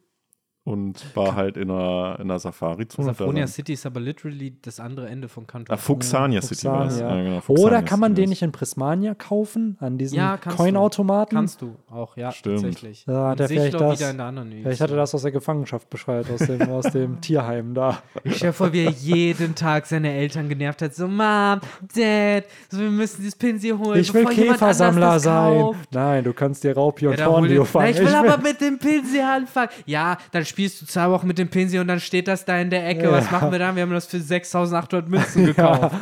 und 0.67 1.15
war 1.15 1.35
halt 1.35 1.55
in 1.55 1.71
einer, 1.71 2.17
in 2.19 2.29
einer 2.29 2.39
Safari-Zone. 2.39 3.07
Safronia 3.07 3.47
sein- 3.47 3.53
City 3.53 3.73
ist 3.73 3.85
aber 3.85 3.99
literally 4.01 4.53
das 4.61 4.79
andere 4.79 5.07
Ende 5.07 5.29
von 5.29 5.47
Country. 5.47 5.73
Ah, 5.73 5.77
Fuxania 5.77 6.41
City 6.41 6.67
war 6.67 6.87
es. 6.87 6.99
Ja, 6.99 7.15
genau, 7.15 7.41
Oder 7.47 7.81
kann 7.81 7.99
man 8.01 8.11
City 8.11 8.21
den 8.23 8.29
nicht 8.29 8.41
in 8.41 8.51
Prismania 8.51 9.15
kaufen, 9.15 9.77
an 9.79 9.97
diesen 9.97 10.17
Ja, 10.17 10.35
kannst 10.37 10.59
du. 10.59 10.63
Coin-Automaten? 10.63 11.35
Kannst 11.35 11.61
du 11.61 11.75
auch, 11.89 12.17
ja, 12.17 12.31
Stimmt. 12.31 12.61
tatsächlich. 12.61 13.05
Ja, 13.07 13.33
der 13.33 13.47
vielleicht 13.47 13.73
das- 13.75 13.99
wieder 13.99 14.11
in 14.11 14.17
der 14.17 14.25
anderen 14.25 14.51
Vielleicht 14.51 14.81
hat 14.81 14.91
er 14.91 14.97
das 14.97 15.15
aus 15.15 15.21
der 15.21 15.31
Gefangenschaft 15.31 15.89
bescheuert, 15.89 16.27
aus 16.29 16.39
dem, 16.45 16.61
aus 16.69 16.85
dem 16.91 17.21
Tierheim 17.21 17.73
da. 17.73 18.01
Ich 18.25 18.35
stell 18.35 18.51
vor, 18.53 18.73
wie 18.73 18.83
er 18.85 18.91
jeden 18.91 19.55
Tag 19.55 19.85
seine 19.85 20.11
Eltern 20.11 20.49
genervt 20.49 20.81
hat. 20.81 20.93
So, 20.93 21.07
Mom, 21.07 21.61
Dad, 21.95 22.43
so, 22.69 22.79
wir 22.79 22.89
müssen 22.91 23.17
dieses 23.21 23.35
Pinsir 23.35 23.77
holen. 23.79 23.99
Ich 24.01 24.13
will 24.13 24.25
Käfersammler 24.25 25.19
sein. 25.19 25.71
Nein, 25.91 26.23
du 26.23 26.33
kannst 26.33 26.63
dir 26.63 26.73
Raupi 26.75 27.05
Ja, 27.05 27.11
und 27.11 27.25
Hornlio 27.25 27.63
den- 27.63 27.65
fangen. 27.65 27.89
Ich 27.91 27.99
will 27.99 28.13
aber 28.13 28.37
mit 28.41 28.59
dem 28.61 28.77
Pinsir 28.77 29.27
anfangen. 29.27 29.69
Ja, 29.85 30.17
dann 30.31 30.43
spielst 30.57 30.81
du 30.81 30.85
zwei 30.87 31.11
Wochen 31.11 31.27
mit 31.27 31.37
dem 31.37 31.49
Pinsir 31.49 31.81
und 31.81 31.87
dann 31.87 31.99
steht 31.99 32.27
das 32.27 32.43
da 32.43 32.59
in 32.59 32.71
der 32.71 32.87
Ecke. 32.89 33.03
Ja. 33.03 33.11
Was 33.11 33.29
machen 33.29 33.51
wir 33.51 33.59
dann? 33.59 33.75
Wir 33.75 33.83
haben 33.83 33.91
das 33.91 34.07
für 34.07 34.19
6800 34.19 35.07
Münzen 35.07 35.45
gekauft. 35.45 35.95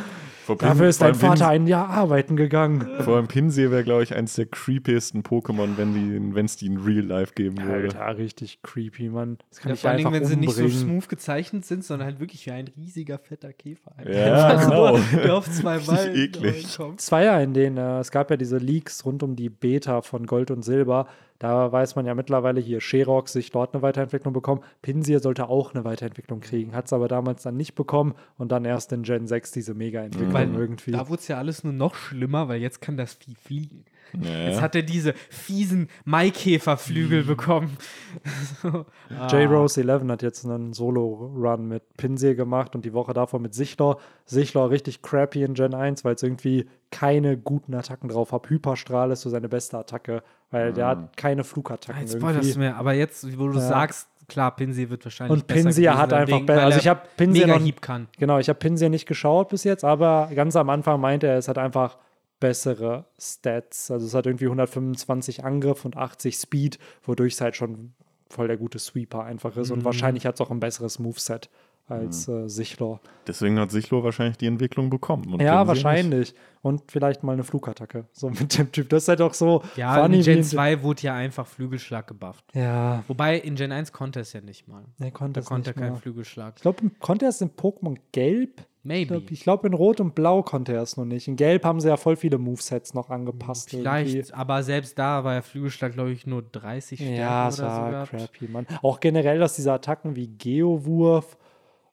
Vor 0.46 0.56
Pin- 0.56 0.68
Dafür 0.68 0.88
ist 0.88 1.00
dein 1.02 1.08
allem 1.08 1.18
Vater 1.18 1.48
ein 1.48 1.66
Jahr 1.66 1.90
arbeiten 1.90 2.36
gegangen. 2.36 2.88
Vor 3.00 3.16
allem 3.16 3.26
Pinsir 3.28 3.70
wäre, 3.70 3.84
glaube 3.84 4.04
ich, 4.04 4.14
eins 4.14 4.34
der 4.36 4.46
creepiesten 4.46 5.24
Pokémon, 5.24 5.70
wenn 5.76 6.44
es 6.46 6.56
die 6.56 6.66
in 6.66 6.78
Real 6.78 7.04
Life 7.04 7.34
geben 7.34 7.58
würde. 7.62 7.98
Alter, 7.98 8.16
richtig 8.16 8.62
creepy, 8.62 9.10
Mann. 9.10 9.36
Das 9.50 9.58
kann 9.60 9.70
Ja, 9.70 9.74
ich 9.74 9.80
vor 9.80 9.90
allen 9.90 9.96
Dingen, 9.98 10.06
einfach 10.06 10.20
wenn 10.20 10.26
sie 10.28 10.36
nicht 10.36 10.54
so 10.54 10.62
umbringen. 10.62 10.84
smooth 10.88 11.08
gezeichnet 11.10 11.66
sind, 11.66 11.84
sondern 11.84 12.06
halt 12.06 12.20
wirklich 12.20 12.46
wie 12.46 12.52
ein 12.52 12.68
riesiger, 12.78 13.18
fetter 13.18 13.52
Käfer. 13.52 13.92
Ja, 14.08 14.54
genau. 14.64 14.98
der 15.22 15.34
auf 15.34 15.50
zwei 15.50 15.78
Beinen 15.80 16.14
eklig. 16.16 16.76
kommt. 16.76 17.00
Es 17.00 17.12
war 17.12 17.22
ja 17.22 17.38
in 17.40 17.52
den, 17.52 17.76
äh, 17.76 17.98
es 17.98 18.10
gab 18.10 18.30
ja 18.30 18.38
diese 18.38 18.56
Leaks 18.56 19.04
rund 19.04 19.22
um 19.22 19.36
die 19.36 19.50
Beta 19.50 20.00
von 20.00 20.26
Gold 20.26 20.50
und 20.50 20.62
Silber. 20.62 21.08
Da 21.38 21.70
weiß 21.70 21.96
man 21.96 22.06
ja 22.06 22.14
mittlerweile 22.14 22.60
hier, 22.60 22.80
Sherox 22.80 23.32
sich 23.32 23.50
dort 23.50 23.74
eine 23.74 23.82
Weiterentwicklung 23.82 24.32
bekommen. 24.32 24.62
Pinsir 24.82 25.20
sollte 25.20 25.48
auch 25.48 25.74
eine 25.74 25.84
Weiterentwicklung 25.84 26.40
kriegen, 26.40 26.74
hat 26.74 26.86
es 26.86 26.92
aber 26.92 27.08
damals 27.08 27.42
dann 27.42 27.56
nicht 27.56 27.74
bekommen 27.74 28.14
und 28.38 28.52
dann 28.52 28.64
erst 28.64 28.92
in 28.92 29.02
Gen 29.02 29.26
6 29.26 29.50
diese 29.52 29.74
Mega-Entwicklung 29.74 30.32
Weil 30.32 30.54
irgendwie. 30.54 30.92
da 30.92 31.08
wurde 31.08 31.20
es 31.20 31.28
ja 31.28 31.38
alles 31.38 31.64
nur 31.64 31.72
noch 31.72 31.94
schlimmer, 31.94 32.48
weil 32.48 32.60
jetzt 32.60 32.80
kann 32.80 32.96
das 32.96 33.14
Vieh 33.14 33.34
fliegen. 33.34 33.84
Ja. 34.20 34.48
Jetzt 34.48 34.60
hat 34.60 34.74
er 34.74 34.82
diese 34.82 35.14
fiesen 35.30 35.88
Maikäferflügel 36.04 37.22
Mhm. 37.22 37.26
bekommen. 37.26 37.76
so. 38.62 38.84
ah. 39.18 39.26
J-Rose 39.28 39.80
11 39.80 40.08
hat 40.08 40.22
jetzt 40.22 40.44
einen 40.44 40.72
Solo-Run 40.72 41.68
mit 41.68 41.82
Pinsir 41.96 42.34
gemacht 42.34 42.74
und 42.74 42.84
die 42.84 42.92
Woche 42.92 43.12
davor 43.12 43.40
mit 43.40 43.54
Sichlor. 43.54 43.98
Sichlor 44.24 44.70
richtig 44.70 45.02
crappy 45.02 45.42
in 45.42 45.54
Gen 45.54 45.74
1, 45.74 46.04
weil 46.04 46.14
es 46.14 46.22
irgendwie 46.22 46.68
keine 46.90 47.36
guten 47.36 47.74
Attacken 47.74 48.08
drauf 48.08 48.32
hat. 48.32 48.48
Hyperstrahl 48.48 49.10
ist 49.10 49.22
so 49.22 49.30
seine 49.30 49.48
beste 49.48 49.78
Attacke, 49.78 50.22
weil 50.50 50.72
der 50.72 50.86
hat 50.88 51.16
keine 51.16 51.40
Ah, 51.42 51.44
Flugattacken 51.44 52.00
Jetzt 52.00 52.16
spoilerst 52.16 52.54
du 52.54 52.58
mir, 52.60 52.76
aber 52.76 52.94
jetzt, 52.94 53.38
wo 53.38 53.48
du 53.48 53.54
Ja. 53.58 53.60
sagst, 53.68 54.08
klar, 54.28 54.54
Pinsir 54.56 54.88
wird 54.90 55.04
wahrscheinlich 55.04 55.40
Und 55.40 55.46
besser 55.46 55.62
Pinsir 55.64 55.84
gewesen 55.90 56.00
hat 56.02 56.12
einfach 56.12 56.36
Ding, 56.38 56.46
be- 56.46 56.52
weil 56.54 56.60
also 56.60 56.78
ich 56.78 56.88
hab 56.88 57.16
Pinsir 57.16 57.46
mega 57.46 57.58
noch- 57.58 57.64
Hieb 57.64 57.80
kann. 57.82 58.08
Genau, 58.18 58.38
ich 58.38 58.48
habe 58.48 58.58
Pinsir 58.58 58.88
nicht 58.88 59.06
geschaut 59.06 59.48
bis 59.48 59.64
jetzt, 59.64 59.84
aber 59.84 60.30
ganz 60.34 60.56
am 60.56 60.70
Anfang 60.70 61.00
meinte 61.00 61.26
er, 61.26 61.36
es 61.38 61.48
hat 61.48 61.58
einfach 61.58 61.98
bessere 62.40 63.06
Stats. 63.18 63.90
Also 63.90 64.06
es 64.06 64.14
hat 64.14 64.26
irgendwie 64.26 64.46
125 64.46 65.44
Angriff 65.44 65.84
und 65.84 65.96
80 65.96 66.36
Speed, 66.36 66.78
wodurch 67.02 67.34
es 67.34 67.40
halt 67.40 67.56
schon 67.56 67.94
voll 68.28 68.48
der 68.48 68.56
gute 68.56 68.78
Sweeper 68.78 69.24
einfach 69.24 69.56
ist. 69.56 69.70
Und 69.70 69.80
Mhm. 69.80 69.84
wahrscheinlich 69.84 70.26
hat 70.26 70.34
es 70.34 70.40
auch 70.40 70.50
ein 70.50 70.60
besseres 70.60 70.98
Moveset 70.98 71.48
als 71.88 72.26
äh, 72.26 72.48
Sichlor. 72.48 73.00
Deswegen 73.28 73.60
hat 73.60 73.70
Sichlor 73.70 74.02
wahrscheinlich 74.02 74.36
die 74.36 74.46
Entwicklung 74.46 74.90
bekommen. 74.90 75.32
und 75.32 75.40
Ja, 75.40 75.68
wahrscheinlich. 75.68 76.34
Und 76.60 76.82
vielleicht 76.90 77.22
mal 77.22 77.34
eine 77.34 77.44
Flugattacke. 77.44 78.06
So 78.12 78.28
mit 78.28 78.58
dem 78.58 78.72
Typ. 78.72 78.88
Das 78.88 79.04
ist 79.04 79.08
halt 79.08 79.20
auch 79.20 79.34
so 79.34 79.62
Ja, 79.76 80.04
in 80.04 80.20
Gen 80.20 80.38
wie- 80.38 80.42
2 80.42 80.82
wurde 80.82 81.02
ja 81.02 81.14
einfach 81.14 81.46
Flügelschlag 81.46 82.08
gebufft. 82.08 82.44
Ja, 82.54 83.04
Wobei 83.06 83.38
in 83.38 83.54
Gen 83.54 83.70
1 83.70 83.92
konnte 83.92 84.18
es 84.18 84.32
ja 84.32 84.40
nicht 84.40 84.66
mal. 84.66 84.84
er 84.98 85.12
konnte 85.12 85.34
Da 85.34 85.40
es 85.42 85.46
konnte 85.46 85.70
er 85.70 85.74
nicht 85.74 85.80
keinen 85.80 85.92
mehr. 85.92 86.00
Flügelschlag. 86.00 86.54
Ich 86.56 86.62
glaube, 86.62 86.90
konnte 86.98 87.26
er 87.26 87.28
es 87.28 87.40
in 87.40 87.50
Pokémon 87.50 87.96
Gelb? 88.10 88.66
Ich 88.88 89.08
Maybe. 89.08 89.20
glaube, 89.20 89.34
glaub, 89.36 89.64
in 89.64 89.74
Rot 89.74 90.00
und 90.00 90.14
Blau 90.14 90.42
konnte 90.42 90.72
er 90.72 90.82
es 90.82 90.96
noch 90.96 91.04
nicht. 91.04 91.26
In 91.26 91.36
Gelb 91.36 91.64
haben 91.64 91.80
sie 91.80 91.88
ja 91.88 91.96
voll 91.96 92.14
viele 92.16 92.38
Movesets 92.38 92.94
noch 92.94 93.10
angepasst. 93.10 93.70
Vielleicht, 93.70 94.14
irgendwie. 94.14 94.32
aber 94.34 94.62
selbst 94.62 94.98
da 94.98 95.24
war 95.24 95.32
der 95.32 95.42
Flügelschlag, 95.42 95.92
glaube 95.92 96.12
ich, 96.12 96.26
nur 96.26 96.42
30 96.42 97.00
Stärke 97.00 97.16
Ja, 97.16 97.42
oder 97.42 97.48
es 97.48 97.56
so 97.56 97.62
war 97.62 97.90
gehabt. 97.90 98.10
crappy, 98.10 98.48
Mann. 98.48 98.66
Auch 98.82 99.00
generell, 99.00 99.38
dass 99.40 99.56
diese 99.56 99.72
Attacken 99.72 100.14
wie 100.14 100.28
Geowurf, 100.28 101.36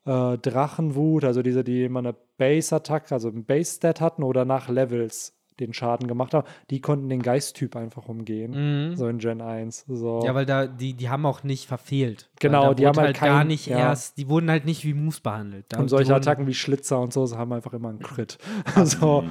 äh, 0.06 0.38
Drachenwut, 0.38 1.24
also 1.24 1.42
diese, 1.42 1.64
die 1.64 1.84
immer 1.86 2.00
eine 2.00 2.16
Base-Attacke, 2.38 3.14
also 3.14 3.30
ein 3.30 3.46
Base-Stat 3.46 4.00
hatten 4.02 4.22
oder 4.24 4.46
nach 4.46 4.70
Levels 4.70 5.34
den 5.60 5.74
Schaden 5.74 6.08
gemacht 6.08 6.34
haben, 6.34 6.48
die 6.70 6.82
konnten 6.82 7.10
den 7.10 7.22
Geisttyp 7.22 7.76
einfach 7.76 8.08
umgehen. 8.08 8.90
Mhm. 8.90 8.96
So 8.96 9.08
in 9.08 9.18
Gen 9.20 9.42
1. 9.42 9.86
So. 9.88 10.22
Ja, 10.26 10.34
weil 10.36 10.46
da, 10.46 10.68
die, 10.68 10.94
die 10.94 11.10
haben 11.10 11.26
auch 11.26 11.44
nicht 11.44 11.68
verfehlt. 11.68 12.30
Genau, 12.40 12.74
die 12.74 12.88
haben 12.88 12.98
halt 12.98 13.20
gar 13.20 13.40
kein- 13.40 13.48
nicht 13.48 13.68
ja. 13.68 13.78
erst, 13.78 14.18
die 14.18 14.28
wurden 14.30 14.50
halt 14.50 14.66
nicht 14.66 14.84
wie 14.86 14.94
Moves 14.94 15.20
behandelt. 15.20 15.66
Da, 15.70 15.80
und 15.80 15.90
solche 15.90 16.10
wurden- 16.12 16.22
Attacken 16.22 16.48
wie 16.48 16.54
Schlitzer 16.54 17.00
und 17.00 17.14
so 17.14 17.30
haben 17.38 17.54
einfach 17.54 17.74
immer 17.74 17.90
einen 17.90 18.00
Crit. 18.00 18.38
also, 18.76 19.24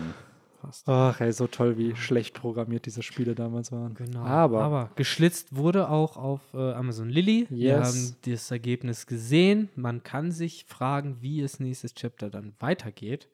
ach 0.86 1.20
ey, 1.20 1.32
so 1.32 1.46
toll, 1.46 1.76
wie 1.76 1.96
schlecht 1.96 2.34
programmiert 2.34 2.86
diese 2.86 3.02
Spiele 3.02 3.34
damals 3.34 3.72
waren. 3.72 3.94
Genau. 3.94 4.20
Aber, 4.20 4.62
Aber 4.62 4.90
geschlitzt 4.94 5.54
wurde 5.56 5.88
auch 5.90 6.16
auf 6.16 6.40
äh, 6.54 6.72
Amazon 6.72 7.08
Lily. 7.08 7.46
Wir 7.50 7.78
Yes. 7.78 7.88
haben 7.88 8.16
das 8.32 8.50
Ergebnis 8.50 9.06
gesehen. 9.06 9.68
Man 9.74 10.02
kann 10.02 10.30
sich 10.30 10.64
fragen, 10.68 11.16
wie 11.20 11.40
es 11.40 11.58
nächstes 11.60 11.94
Chapter 11.94 12.30
dann 12.30 12.52
weitergeht. 12.60 13.28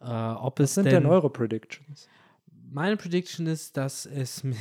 Äh, 0.00 0.04
ob 0.06 0.60
was 0.60 0.70
es 0.70 0.74
sind 0.76 0.84
denn, 0.86 1.02
denn 1.02 1.06
eure 1.06 1.28
Predictions? 1.30 2.08
Meine 2.70 2.96
Prediction 2.96 3.46
ist, 3.46 3.76
dass 3.76 4.04
es 4.06 4.44
mit, 4.44 4.56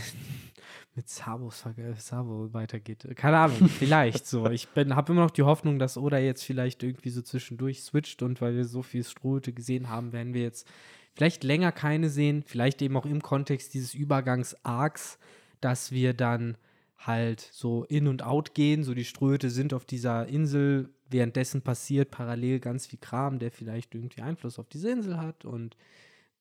mit 0.95 1.09
Sabos, 1.09 1.65
Sabo 1.97 2.53
weitergeht. 2.53 3.07
Keine 3.15 3.37
Ahnung, 3.37 3.67
vielleicht 3.79 4.25
so. 4.27 4.49
Ich 4.49 4.67
habe 4.75 5.11
immer 5.11 5.21
noch 5.21 5.31
die 5.31 5.43
Hoffnung, 5.43 5.79
dass 5.79 5.97
Oda 5.97 6.17
jetzt 6.17 6.43
vielleicht 6.43 6.83
irgendwie 6.83 7.09
so 7.09 7.21
zwischendurch 7.21 7.83
switcht 7.83 8.21
und 8.21 8.41
weil 8.41 8.55
wir 8.55 8.65
so 8.65 8.81
viel 8.81 9.03
Strohhüte 9.03 9.53
gesehen 9.53 9.89
haben, 9.89 10.13
werden 10.13 10.33
wir 10.33 10.43
jetzt 10.43 10.67
vielleicht 11.13 11.43
länger 11.43 11.71
keine 11.71 12.09
sehen. 12.09 12.43
Vielleicht 12.45 12.81
eben 12.81 12.95
auch 12.95 13.05
im 13.05 13.21
Kontext 13.21 13.73
dieses 13.73 13.93
Übergangs-Arcs, 13.93 15.17
dass 15.59 15.91
wir 15.91 16.13
dann 16.13 16.57
halt 16.97 17.41
so 17.51 17.83
in 17.85 18.07
und 18.07 18.23
out 18.23 18.53
gehen. 18.53 18.83
So 18.83 18.93
die 18.93 19.05
Ströte 19.05 19.49
sind 19.49 19.73
auf 19.73 19.85
dieser 19.85 20.27
Insel, 20.27 20.89
währenddessen 21.09 21.61
passiert 21.61 22.11
parallel 22.11 22.59
ganz 22.59 22.87
viel 22.87 22.99
Kram, 22.99 23.39
der 23.39 23.51
vielleicht 23.51 23.95
irgendwie 23.95 24.21
Einfluss 24.21 24.59
auf 24.59 24.69
diese 24.69 24.91
Insel 24.91 25.17
hat 25.17 25.45
und 25.45 25.75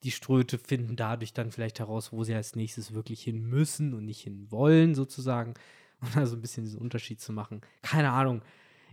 die 0.02 0.10
Ströte 0.10 0.58
finden 0.58 0.96
dadurch 0.96 1.32
dann 1.32 1.50
vielleicht 1.50 1.78
heraus, 1.78 2.12
wo 2.12 2.24
sie 2.24 2.34
als 2.34 2.54
nächstes 2.56 2.94
wirklich 2.94 3.22
hin 3.22 3.42
müssen 3.42 3.94
und 3.94 4.04
nicht 4.04 4.20
hin 4.20 4.50
wollen, 4.50 4.94
sozusagen. 4.94 5.54
Und 6.00 6.10
da 6.16 6.26
so 6.26 6.36
ein 6.36 6.42
bisschen 6.42 6.64
diesen 6.64 6.80
Unterschied 6.80 7.20
zu 7.20 7.32
machen. 7.32 7.62
Keine 7.82 8.10
Ahnung. 8.10 8.42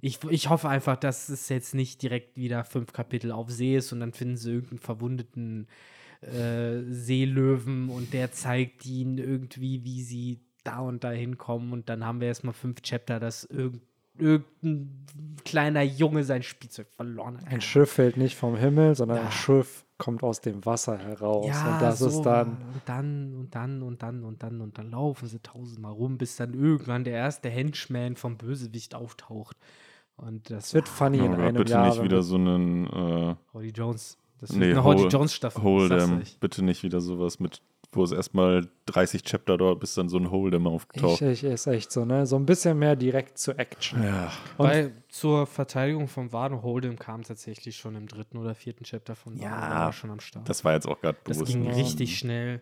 Ich, 0.02 0.22
ich 0.30 0.50
hoffe 0.50 0.68
einfach, 0.68 0.98
dass 0.98 1.30
es 1.30 1.48
jetzt 1.50 1.74
nicht 1.74 2.02
direkt 2.02 2.36
wieder 2.36 2.66
fünf 2.66 2.92
Kapitel 2.92 3.32
auf 3.32 3.50
See 3.50 3.78
ist 3.78 3.94
und 3.94 4.02
dann 4.02 4.12
finden 4.12 4.36
sie 4.36 4.52
irgendeinen 4.52 4.80
verwundeten 4.80 5.68
äh, 6.22 6.82
Seelöwen 6.90 7.90
und 7.90 8.14
der 8.14 8.32
zeigt 8.32 8.86
ihnen 8.86 9.18
irgendwie, 9.18 9.84
wie 9.86 10.04
sie 10.04 10.42
da 10.64 10.80
und 10.80 11.04
da 11.04 11.12
hinkommen 11.12 11.72
und 11.72 11.90
dann 11.90 12.06
haben 12.06 12.20
wir 12.20 12.28
erstmal 12.28 12.54
fünf 12.54 12.82
Chapter, 12.82 13.20
dass 13.20 13.44
irgend, 13.46 13.82
irgendein 14.18 15.06
kleiner 15.44 15.82
Junge 15.82 16.24
sein 16.24 16.44
Spielzeug 16.44 16.88
verloren 16.96 17.38
hat. 17.38 17.48
Ein 17.48 17.62
Schiff 17.62 17.92
fällt 17.94 18.18
nicht 18.18 18.36
vom 18.36 18.56
Himmel, 18.56 18.96
sondern 18.96 19.20
ein 19.20 19.32
Schiff 19.32 19.86
kommt 19.98 20.24
aus 20.24 20.42
dem 20.42 20.66
Wasser 20.66 20.98
heraus. 20.98 21.46
und 21.46 21.82
das 21.82 22.00
so, 22.00 22.08
ist 22.08 22.22
dann. 22.24 22.50
Und 22.50 22.82
dann 22.86 23.34
und 23.36 23.56
dann 23.56 23.82
und 23.84 24.02
dann 24.04 24.24
und 24.24 24.44
dann 24.44 24.62
und 24.62 24.78
dann 24.78 24.92
laufen 24.92 25.28
sie 25.28 25.40
tausendmal 25.40 25.92
rum, 25.92 26.18
bis 26.18 26.36
dann 26.36 26.54
irgendwann 26.54 27.04
der 27.04 27.14
erste 27.14 27.50
Henchman 27.50 28.16
vom 28.16 28.38
Bösewicht 28.38 28.96
auftaucht. 28.96 29.58
Und 30.16 30.50
das 30.50 30.68
Es 30.68 30.74
wird 30.74 30.88
funny 30.88 31.18
in 31.20 31.34
Aber 31.34 31.44
einem 31.44 31.58
bitte 31.58 31.72
Jahr. 31.74 31.88
nicht 31.88 31.98
wenn 31.98 32.06
wieder 32.06 32.22
so 32.22 32.36
einen 32.36 32.86
äh, 32.88 33.36
Hoddy 33.54 33.70
Jones. 33.70 34.18
Das 34.40 34.50
wird 34.52 34.60
Nee, 34.60 34.72
eine 34.72 34.84
Hoddy 34.84 35.04
Hol- 35.04 35.10
Jones 35.12 35.34
Staffel. 35.34 35.62
euch. 35.66 36.38
Bitte 36.40 36.64
nicht 36.64 36.84
wieder 36.84 37.02
sowas 37.02 37.40
mit, 37.40 37.62
wo 37.96 38.04
es 38.04 38.12
erstmal 38.12 38.68
30 38.88 39.24
Chapter 39.24 39.58
dauert, 39.58 39.80
bis 39.80 39.94
dann 39.96 40.10
so 40.10 40.18
ein 40.18 40.28
Hold'em 40.28 40.62
ich, 40.62 40.68
aufgetaucht. 40.68 41.22
ich, 41.22 41.44
ist 41.44 41.68
echt 41.68 41.92
so, 41.92 42.06
ne? 42.06 42.26
So 42.26 42.36
ein 42.36 42.46
bisschen 42.46 42.78
mehr 42.80 42.96
direkt 42.96 43.38
zu 43.38 43.58
Action. 43.58 44.04
Ja, 44.04 44.32
Und- 44.58 44.68
Weil 44.68 44.92
zur 45.10 45.46
Verteidigung 45.48 46.08
von 46.08 46.32
Wano 46.34 46.58
Hold'em 46.64 46.96
kam 46.98 47.24
tatsächlich 47.24 47.78
schon 47.78 47.96
im 47.96 48.08
dritten 48.08 48.38
oder 48.38 48.56
vierten 48.56 48.84
Chapter 48.84 49.16
von 49.16 49.34
Wano 49.40 49.44
Ja, 49.46 49.92
schon 49.94 50.10
am 50.12 50.20
Start. 50.20 50.48
das 50.50 50.64
war 50.66 50.74
jetzt 50.74 50.88
auch 50.88 51.00
gerade 51.00 51.18
Das 51.24 51.38
bewusst. 51.38 51.52
ging 51.54 51.64
ne? 51.64 51.76
richtig 51.76 52.18
schnell. 52.18 52.62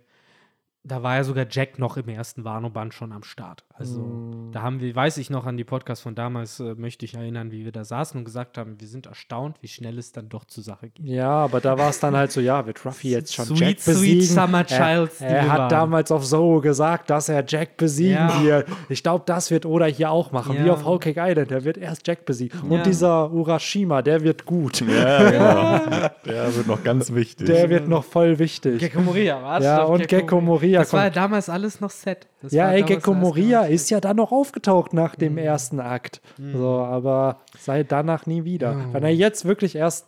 Da 0.84 1.04
war 1.04 1.16
ja 1.18 1.24
sogar 1.24 1.46
Jack 1.48 1.78
noch 1.78 1.96
im 1.98 2.10
ersten 2.10 2.44
Wano-Band 2.44 2.94
schon 2.96 3.12
am 3.12 3.22
Start. 3.22 3.64
Also 3.76 4.00
Mm. 4.00 4.52
da 4.52 4.64
haben 4.64 4.82
wir, 4.82 4.96
weiß 4.96 5.18
ich 5.18 5.30
noch 5.30 5.46
an 5.46 5.56
die 5.56 5.64
Podcasts 5.64 6.02
von 6.02 6.16
damals, 6.16 6.60
äh, 6.60 6.74
möchte 6.76 7.06
ich 7.06 7.14
erinnern, 7.14 7.52
wie 7.52 7.66
wir 7.66 7.72
da 7.72 7.84
saßen 7.84 8.18
und 8.18 8.26
gesagt 8.26 8.58
haben, 8.58 8.80
wir 8.82 8.88
sind 8.88 9.06
erstaunt, 9.06 9.58
wie 9.62 9.68
schnell 9.68 10.00
es 10.00 10.12
dann 10.12 10.28
doch 10.30 10.44
zur 10.46 10.64
Sache 10.64 10.90
geht. 10.90 11.06
Ja, 11.06 11.30
aber 11.30 11.62
da 11.62 11.78
war 11.78 11.90
es 11.90 12.00
dann 12.00 12.16
halt 12.18 12.32
so, 12.32 12.42
ja, 12.42 12.66
wird 12.66 12.84
Ruffy 12.84 13.12
jetzt 13.12 13.36
schon 13.36 13.46
Sweet, 13.46 13.60
Jack 13.60 13.80
sweet 13.80 13.94
besiegen? 13.94 14.22
Summer 14.26 14.66
Child 14.66 15.12
er, 15.20 15.28
er 15.30 15.52
hat 15.52 15.72
damals 15.72 16.12
auf 16.12 16.26
Zoe 16.26 16.62
gesagt, 16.62 17.12
dass 17.12 17.30
er 17.30 17.44
Jack 17.48 17.78
besiegen 17.78 18.16
Ja. 18.16 18.42
wird. 18.44 18.68
Ich 18.90 19.04
glaube, 19.04 19.24
das 19.28 19.52
wird 19.52 19.68
Oda 19.68 19.86
hier 19.86 20.10
auch 20.10 20.32
machen, 20.32 20.58
wie 20.64 20.66
Ja. 20.66 20.74
auf 20.74 20.84
Whole 20.84 20.98
Cake 21.00 21.20
Island. 21.24 21.52
Er 21.52 21.64
wird 21.64 21.78
erst 21.78 22.08
Jack 22.08 22.26
besiegen. 22.26 22.60
Ja. 22.70 22.78
Und 22.78 22.86
dieser 22.88 23.32
Urashima, 23.32 24.02
der 24.02 24.22
wird 24.24 24.46
gut. 24.46 24.82
Ja, 24.82 25.30
genau. 25.30 26.10
Der 26.26 26.56
wird 26.56 26.66
noch 26.68 26.84
ganz 26.84 27.14
wichtig. 27.14 27.46
Der 27.46 27.70
wird 27.70 27.88
noch 27.88 28.04
voll 28.04 28.40
wichtig. 28.40 28.80
Gecko 28.80 29.02
Moria, 29.02 29.42
warte. 29.44 29.66
Ja, 29.66 29.84
auf 29.84 29.92
und 29.92 30.08
Gecko 30.08 30.42
Moria 30.72 30.80
Das 30.82 30.94
war 30.94 31.02
ja 31.02 31.06
kommt. 31.08 31.16
damals 31.18 31.50
alles 31.50 31.80
noch 31.82 31.90
Set. 31.92 32.28
Das 32.42 32.52
Ja, 32.52 32.72
ey, 32.72 32.84
Gecko 32.84 33.14
Moria 33.14 33.64
ist 33.64 33.90
ja 33.90 34.00
dann 34.00 34.18
noch 34.18 34.32
aufgetaucht 34.32 34.94
nach 34.94 35.16
dem 35.16 35.34
Mhm. 35.34 35.38
ersten 35.40 35.80
Akt. 35.80 36.22
So, 36.54 36.80
aber 36.80 37.42
seit 37.60 37.92
danach 37.92 38.26
nie 38.26 38.44
wieder. 38.44 38.76
Oh. 38.90 38.94
Wenn 38.94 39.04
er 39.04 39.14
jetzt 39.14 39.46
wirklich 39.46 39.76
erst 39.76 40.08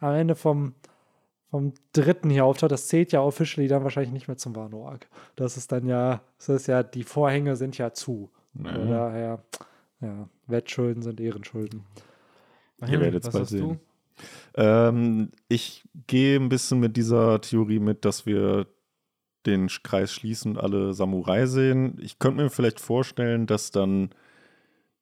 am 0.00 0.14
Ende 0.14 0.34
vom, 0.34 0.74
vom 1.50 1.74
dritten 1.92 2.30
hier 2.30 2.44
auftaucht, 2.44 2.72
das 2.72 2.88
zählt 2.88 3.12
ja 3.12 3.20
officially 3.22 3.68
dann 3.68 3.82
wahrscheinlich 3.84 4.12
nicht 4.12 4.28
mehr 4.28 4.36
zum 4.38 4.56
Wano-Arc. 4.56 5.06
Das 5.36 5.56
ist 5.56 5.70
dann 5.72 5.86
ja, 5.86 6.22
das 6.38 6.48
ist 6.48 6.66
ja, 6.66 6.82
die 6.82 7.04
Vorhänge 7.04 7.56
sind 7.56 7.76
ja 7.78 7.92
zu. 7.92 8.30
Ja. 8.54 8.72
Von 8.72 8.90
daher, 8.90 9.38
ja, 10.00 10.28
Wettschulden 10.46 11.02
sind 11.02 11.20
Ehrenschulden. 11.20 11.84
Ihr 12.88 13.00
werdet's 13.00 13.26
Was 13.28 13.34
bald 13.34 13.48
sehen. 13.48 13.80
Ähm, 14.56 15.30
ich 15.48 15.84
gehe 16.06 16.38
ein 16.38 16.48
bisschen 16.48 16.80
mit 16.80 16.96
dieser 16.96 17.40
Theorie 17.40 17.78
mit, 17.78 18.04
dass 18.04 18.26
wir 18.26 18.66
den 19.46 19.68
Kreis 19.68 20.12
schließen 20.12 20.52
und 20.52 20.58
alle 20.58 20.94
Samurai 20.94 21.46
sehen. 21.46 21.98
Ich 22.00 22.18
könnte 22.18 22.42
mir 22.42 22.50
vielleicht 22.50 22.80
vorstellen, 22.80 23.46
dass 23.46 23.70
dann, 23.70 24.10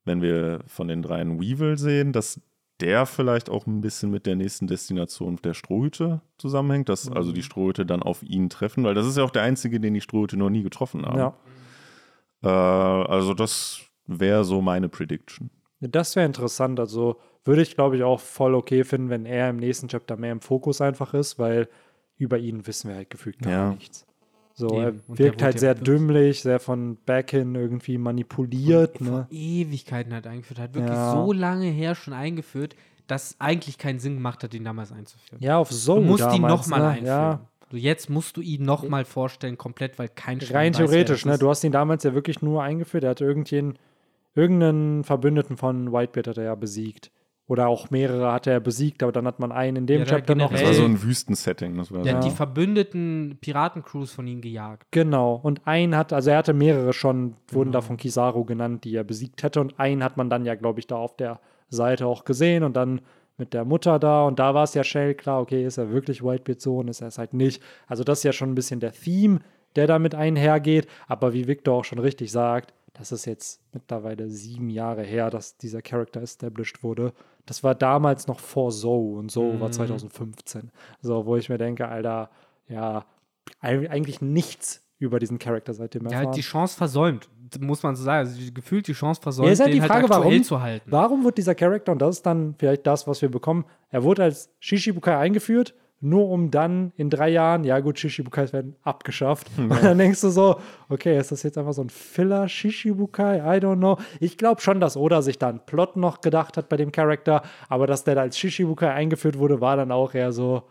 wenn 0.04 0.22
wir 0.22 0.60
von 0.66 0.88
den 0.88 1.02
dreien 1.02 1.40
Weevil 1.40 1.76
sehen, 1.78 2.12
dass 2.12 2.40
der 2.80 3.04
vielleicht 3.04 3.50
auch 3.50 3.66
ein 3.66 3.82
bisschen 3.82 4.10
mit 4.10 4.24
der 4.24 4.36
nächsten 4.36 4.66
Destination 4.66 5.36
der 5.44 5.52
Strohhüte 5.52 6.22
zusammenhängt, 6.38 6.88
dass 6.88 7.10
Mhm. 7.10 7.16
also 7.16 7.32
die 7.32 7.42
Strohhüte 7.42 7.84
dann 7.84 8.02
auf 8.02 8.22
ihn 8.22 8.48
treffen, 8.48 8.84
weil 8.84 8.94
das 8.94 9.06
ist 9.06 9.18
ja 9.18 9.24
auch 9.24 9.30
der 9.30 9.42
einzige, 9.42 9.78
den 9.80 9.92
die 9.92 10.00
Strohhüte 10.00 10.38
noch 10.38 10.48
nie 10.48 10.62
getroffen 10.62 11.04
haben. 11.04 11.18
Ja. 11.18 11.34
Äh, 12.42 12.48
also 12.48 13.34
das 13.34 13.80
wäre 14.06 14.44
so 14.44 14.60
meine 14.62 14.88
Prediction. 14.88 15.50
Das 15.80 16.16
wäre 16.16 16.26
interessant. 16.26 16.80
Also 16.80 17.20
würde 17.44 17.62
ich, 17.62 17.74
glaube 17.74 17.96
ich, 17.96 18.02
auch 18.02 18.20
voll 18.20 18.54
okay 18.54 18.84
finden, 18.84 19.10
wenn 19.10 19.26
er 19.26 19.50
im 19.50 19.56
nächsten 19.56 19.88
Chapter 19.88 20.16
mehr 20.16 20.32
im 20.32 20.40
Fokus 20.40 20.80
einfach 20.80 21.14
ist, 21.14 21.38
weil 21.38 21.68
über 22.16 22.38
ihn 22.38 22.66
wissen 22.66 22.88
wir 22.88 22.96
halt 22.96 23.10
gefühlt 23.10 23.38
gar 23.40 23.52
Ja. 23.52 23.70
nichts. 23.72 24.06
So, 24.60 24.78
er 24.80 24.94
wirkt 25.08 25.42
halt 25.42 25.58
sehr 25.58 25.74
dümmlich, 25.74 26.42
sehr 26.42 26.60
von 26.60 26.96
Backhin 27.06 27.54
irgendwie 27.54 27.98
manipuliert. 27.98 28.98
vor 28.98 29.06
Ne? 29.06 29.26
Ewigkeiten 29.30 30.12
halt 30.12 30.26
eingeführt. 30.26 30.60
Hat 30.60 30.74
wirklich 30.74 30.92
Ja. 30.94 31.12
so 31.12 31.32
lange 31.32 31.66
her 31.66 31.94
schon 31.94 32.12
eingeführt, 32.14 32.76
dass 33.06 33.36
eigentlich 33.40 33.78
keinen 33.78 33.98
Sinn 33.98 34.14
gemacht 34.14 34.44
hat, 34.44 34.54
ihn 34.54 34.64
damals 34.64 34.92
einzuführen. 34.92 35.42
Ja, 35.42 35.58
auf 35.58 35.70
so 35.72 35.96
du 35.96 36.02
musst 36.02 36.22
ihn 36.24 36.42
damals, 36.42 36.68
nochmal 36.68 36.80
ne? 36.80 36.88
einführen. 36.88 37.06
Ja, 37.06 37.40
So, 37.72 37.76
jetzt 37.76 38.10
musst 38.10 38.36
du 38.36 38.40
ihn 38.40 38.64
nochmal 38.64 39.04
vorstellen, 39.04 39.56
komplett, 39.58 39.98
weil 39.98 40.08
kein 40.08 40.40
Schwein 40.40 40.56
rein 40.56 40.72
weiß, 40.74 40.76
theoretisch. 40.78 41.24
Ne? 41.24 41.38
Du 41.38 41.48
hast 41.48 41.64
ihn 41.64 41.72
damals 41.72 42.04
ja 42.04 42.14
wirklich 42.14 42.42
nur 42.42 42.62
eingeführt. 42.62 43.04
Er 43.04 43.10
hatte 43.10 43.24
irgendjenen, 43.24 43.78
irgendeinen 44.34 45.04
Verbündeten 45.04 45.56
von 45.56 45.92
Whitebeard 45.92 46.28
hat 46.28 46.38
er 46.38 46.44
ja 46.44 46.54
besiegt. 46.54 47.10
Oder 47.50 47.66
auch 47.66 47.90
mehrere 47.90 48.30
hat 48.32 48.46
er 48.46 48.60
besiegt, 48.60 49.02
aber 49.02 49.10
dann 49.10 49.26
hat 49.26 49.40
man 49.40 49.50
einen 49.50 49.78
in 49.78 49.86
dem 49.88 49.98
Ja, 50.02 50.04
Chapter 50.04 50.36
noch. 50.36 50.52
Das 50.52 50.62
war 50.64 50.72
so 50.72 50.84
ein 50.84 51.02
Wüstensetting. 51.02 51.76
Das 51.76 51.90
war 51.90 52.04
hat 52.04 52.22
so. 52.22 52.28
die 52.28 52.32
verbündeten 52.32 53.38
Piratencrews 53.40 54.12
von 54.12 54.24
ihm 54.28 54.40
gejagt. 54.40 54.86
Genau. 54.92 55.40
Und 55.42 55.60
einen 55.66 55.96
hat, 55.96 56.12
also 56.12 56.30
er 56.30 56.38
hatte 56.38 56.52
mehrere 56.52 56.92
schon, 56.92 57.34
wurden 57.48 57.70
Genau. 57.72 57.80
da 57.80 57.80
von 57.80 57.96
Kizaru 57.96 58.44
genannt, 58.44 58.84
die 58.84 58.94
er 58.94 59.02
besiegt 59.02 59.42
hätte. 59.42 59.60
Und 59.60 59.80
einen 59.80 60.04
hat 60.04 60.16
man 60.16 60.30
dann 60.30 60.44
ja, 60.44 60.54
glaube 60.54 60.78
ich, 60.78 60.86
da 60.86 60.94
auf 60.94 61.16
der 61.16 61.40
Seite 61.68 62.06
auch 62.06 62.24
gesehen 62.24 62.62
und 62.62 62.76
dann 62.76 63.00
mit 63.36 63.52
der 63.52 63.64
Mutter 63.64 63.98
da. 63.98 64.22
Und 64.26 64.38
da 64.38 64.54
war 64.54 64.62
es 64.62 64.74
ja 64.74 64.84
schnell 64.84 65.14
klar, 65.14 65.40
okay, 65.40 65.66
ist 65.66 65.76
er 65.76 65.90
wirklich 65.90 66.22
Whitebeard-Sohn, 66.22 66.86
ist 66.86 67.00
er 67.00 67.08
es 67.08 67.18
halt 67.18 67.34
nicht. 67.34 67.60
Also 67.88 68.04
das 68.04 68.18
ist 68.18 68.24
ja 68.24 68.32
schon 68.32 68.52
ein 68.52 68.54
bisschen 68.54 68.78
der 68.78 68.92
Theme, 68.92 69.40
der 69.74 69.88
damit 69.88 70.14
einhergeht. 70.14 70.86
Aber 71.08 71.32
wie 71.32 71.48
Victor 71.48 71.74
auch 71.78 71.84
schon 71.84 71.98
richtig 71.98 72.30
sagt, 72.30 72.72
das 72.92 73.12
ist 73.12 73.24
jetzt 73.24 73.60
mittlerweile 73.72 74.28
sieben 74.28 74.68
Jahre 74.70 75.02
her, 75.02 75.30
dass 75.30 75.56
dieser 75.56 75.82
Charakter 75.82 76.20
established 76.22 76.82
wurde. 76.82 77.12
Das 77.46 77.62
war 77.64 77.74
damals 77.74 78.26
noch 78.26 78.40
vor 78.40 78.70
Zoe 78.70 79.18
und 79.18 79.30
Zoe 79.30 79.58
war 79.60 79.68
Mhm. 79.68 79.72
2015. 79.72 80.70
So, 81.00 81.26
wo 81.26 81.36
ich 81.36 81.48
mir 81.48 81.58
denke, 81.58 81.88
Alter, 81.88 82.30
ja, 82.68 83.04
eig- 83.62 83.88
eigentlich 83.88 84.20
nichts 84.20 84.82
über 84.98 85.18
diesen 85.18 85.38
Charakter 85.38 85.72
seitdem 85.72 86.04
erfahren. 86.06 86.28
hat 86.28 86.36
die 86.36 86.42
Chance 86.42 86.76
versäumt, 86.76 87.28
muss 87.58 87.82
man 87.82 87.96
so 87.96 88.04
sagen. 88.04 88.28
Also 88.28 88.38
gefühlt 88.52 88.86
die 88.86 88.92
Chance 88.92 89.20
versäumt, 89.22 89.46
Ja, 89.46 89.52
ist 89.54 89.60
halt 89.60 89.72
den 89.72 89.80
die 89.80 89.86
Frage, 89.86 90.02
halt 90.02 90.10
warum- 90.10 90.42
zu 90.44 90.60
halten. 90.60 90.90
Warum 90.92 91.24
wird 91.24 91.38
dieser 91.38 91.54
Charakter, 91.54 91.92
und 91.92 92.00
das 92.02 92.16
ist 92.16 92.26
dann 92.26 92.54
vielleicht 92.58 92.86
das, 92.86 93.06
was 93.06 93.22
wir 93.22 93.30
bekommen, 93.30 93.64
er 93.88 94.02
wurde 94.04 94.24
als 94.24 94.50
Shishibukai 94.60 95.16
eingeführt, 95.16 95.74
nur 96.00 96.30
um 96.30 96.50
dann 96.50 96.92
in 96.96 97.10
drei 97.10 97.28
Jahren, 97.28 97.64
ja 97.64 97.78
gut, 97.80 97.98
Shishibukais 97.98 98.52
werden 98.52 98.74
abgeschafft. 98.82 99.48
Und 99.58 99.70
dann 99.82 99.98
denkst 99.98 100.20
du 100.22 100.30
so, 100.30 100.56
okay, 100.88 101.18
ist 101.18 101.30
das 101.30 101.42
jetzt 101.42 101.58
einfach 101.58 101.74
so 101.74 101.82
ein 101.82 101.90
Filler 101.90 102.48
Shishibukai? 102.48 103.38
I 103.38 103.60
don't 103.60 103.76
know. 103.76 103.98
Ich 104.18 104.38
glaube 104.38 104.62
schon, 104.62 104.80
dass 104.80 104.96
Oda 104.96 105.20
sich 105.20 105.38
da 105.38 105.48
einen 105.48 105.60
Plot 105.66 105.96
noch 105.96 106.22
gedacht 106.22 106.56
hat 106.56 106.68
bei 106.68 106.76
dem 106.76 106.90
Charakter, 106.90 107.42
aber 107.68 107.86
dass 107.86 108.04
der 108.04 108.14
da 108.14 108.22
als 108.22 108.38
Shishibukai 108.38 108.90
eingeführt 108.92 109.38
wurde, 109.38 109.60
war 109.60 109.76
dann 109.76 109.92
auch 109.92 110.14
eher 110.14 110.32
so, 110.32 110.62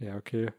ja, 0.00 0.16
okay, 0.16 0.50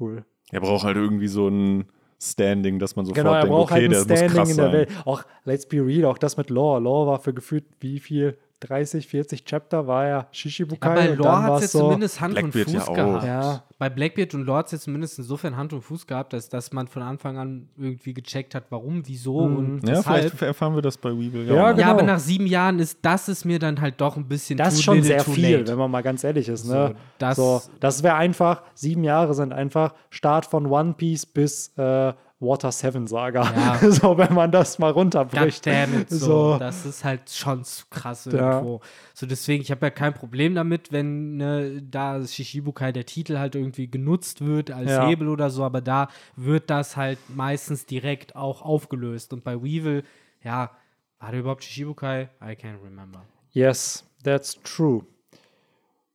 cool. 0.00 0.24
Er 0.50 0.60
braucht 0.60 0.84
halt 0.84 0.96
irgendwie 0.96 1.28
so 1.28 1.48
ein 1.48 1.84
Standing, 2.20 2.78
dass 2.78 2.96
man 2.96 3.04
sofort 3.04 3.24
Genau, 3.24 3.40
denkt, 3.40 3.50
okay, 3.50 3.74
halt 3.74 3.84
ein 3.84 3.90
der 3.90 3.98
muss 4.00 4.06
Standing 4.06 4.36
krass 4.36 4.50
in 4.50 4.56
der 4.56 4.66
sein. 4.66 4.72
Welt. 4.74 4.90
Auch, 5.04 5.22
let's 5.44 5.66
be 5.66 5.84
real, 5.84 6.04
auch 6.04 6.18
das 6.18 6.36
mit 6.36 6.50
Lore. 6.50 6.80
Lore 6.80 7.06
war 7.10 7.18
für 7.20 7.32
gefühlt 7.34 7.64
wie 7.80 8.00
viel? 8.00 8.38
30, 8.68 9.06
40 9.06 9.44
Chapter 9.44 9.86
war 9.86 10.06
er 10.06 10.26
Shishibukai. 10.32 10.90
Aber 10.90 11.00
bei 11.00 11.10
und 11.12 11.18
Lore 11.18 11.42
hat 11.42 11.54
es 11.56 11.60
jetzt 11.62 11.72
so, 11.72 11.78
zumindest 11.80 12.20
Hand 12.20 12.34
Blackbeard 12.34 12.66
und 12.68 12.72
ja 12.74 12.80
Fuß 12.80 12.88
auch. 12.88 12.94
gehabt. 12.94 13.24
Ja. 13.26 13.62
Bei 13.78 13.90
Blackbeard 13.90 14.34
und 14.34 14.44
Lore 14.44 14.58
hat 14.58 14.66
es 14.66 14.72
jetzt 14.72 14.82
zumindest 14.84 15.18
insofern 15.18 15.56
Hand 15.56 15.72
und 15.72 15.82
Fuß 15.82 16.06
gehabt, 16.06 16.32
dass, 16.32 16.48
dass 16.48 16.72
man 16.72 16.86
von 16.86 17.02
Anfang 17.02 17.36
an 17.38 17.68
irgendwie 17.76 18.14
gecheckt 18.14 18.54
hat, 18.54 18.64
warum, 18.70 19.02
wieso 19.06 19.46
Mhm. 19.48 19.56
und 19.56 19.88
Ja, 19.88 19.96
weshalb. 19.98 20.04
vielleicht 20.30 20.42
erfahren 20.42 20.74
wir 20.74 20.82
das 20.82 20.96
bei 20.96 21.10
Weevil. 21.10 21.46
Ja, 21.48 21.54
noch. 21.54 21.68
genau. 21.70 21.80
Ja, 21.80 21.90
aber 21.90 22.02
nach 22.02 22.18
sieben 22.20 22.46
Jahren 22.46 22.78
ist 22.78 22.98
das 23.02 23.28
ist 23.28 23.44
mir 23.44 23.58
dann 23.58 23.80
halt 23.80 24.00
doch 24.00 24.16
ein 24.16 24.28
bisschen 24.28 24.56
Das 24.56 24.74
ist 24.74 24.82
schon 24.84 25.02
sehr 25.02 25.20
viel, 25.24 25.56
late. 25.58 25.68
wenn 25.72 25.78
man 25.78 25.90
mal 25.90 26.02
ganz 26.02 26.22
ehrlich 26.24 26.48
ist. 26.48 26.64
Ne? 26.66 26.88
So, 26.88 26.94
das- 27.18 27.36
so, 27.36 27.62
das 27.80 28.02
wäre 28.02 28.14
einfach, 28.14 28.62
sieben 28.74 29.02
Jahre 29.04 29.34
sind 29.34 29.52
einfach 29.52 29.94
Start 30.10 30.46
von 30.46 30.66
One 30.66 30.94
Piece 30.96 31.26
bis 31.26 31.72
äh, 31.76 32.12
Water 32.42 32.72
7 32.72 33.06
Saga. 33.06 33.42
Ja. 33.82 33.90
so, 33.90 34.18
wenn 34.18 34.34
man 34.34 34.50
das 34.50 34.78
mal 34.78 34.90
runterbricht. 34.90 35.64
Goddammit, 35.64 36.10
so. 36.10 36.52
So. 36.52 36.58
Das 36.58 36.84
ist 36.84 37.04
halt 37.04 37.30
schon 37.30 37.64
zu 37.64 37.84
krass 37.88 38.24
Ja. 38.26 38.32
irgendwo. 38.54 38.80
So, 39.14 39.26
deswegen, 39.26 39.62
ich 39.62 39.70
habe 39.70 39.86
ja 39.86 39.90
kein 39.90 40.12
Problem 40.12 40.54
damit, 40.54 40.90
wenn 40.92 41.36
ne, 41.36 41.80
da 41.82 42.22
Shishibukai 42.26 42.92
der 42.92 43.06
Titel 43.06 43.38
halt 43.38 43.54
irgendwie 43.54 43.88
genutzt 43.88 44.44
wird 44.44 44.70
als 44.70 44.90
Ja. 44.90 45.06
Hebel 45.06 45.28
oder 45.28 45.48
so, 45.50 45.64
aber 45.64 45.80
da 45.80 46.08
wird 46.36 46.68
das 46.68 46.96
halt 46.96 47.18
meistens 47.28 47.86
direkt 47.86 48.34
auch 48.36 48.62
aufgelöst. 48.62 49.32
Und 49.32 49.44
bei 49.44 49.62
Weevil, 49.62 50.02
ja, 50.42 50.72
war 51.20 51.30
der 51.30 51.40
überhaupt 51.40 51.62
Shishibukai? 51.62 52.28
I 52.42 52.52
can't 52.56 52.82
remember. 52.84 53.22
Yes, 53.52 54.04
that's 54.24 54.60
true. 54.62 55.06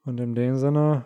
Und 0.04 0.20
in 0.20 0.36
dem 0.36 0.58
Sinne, 0.58 1.06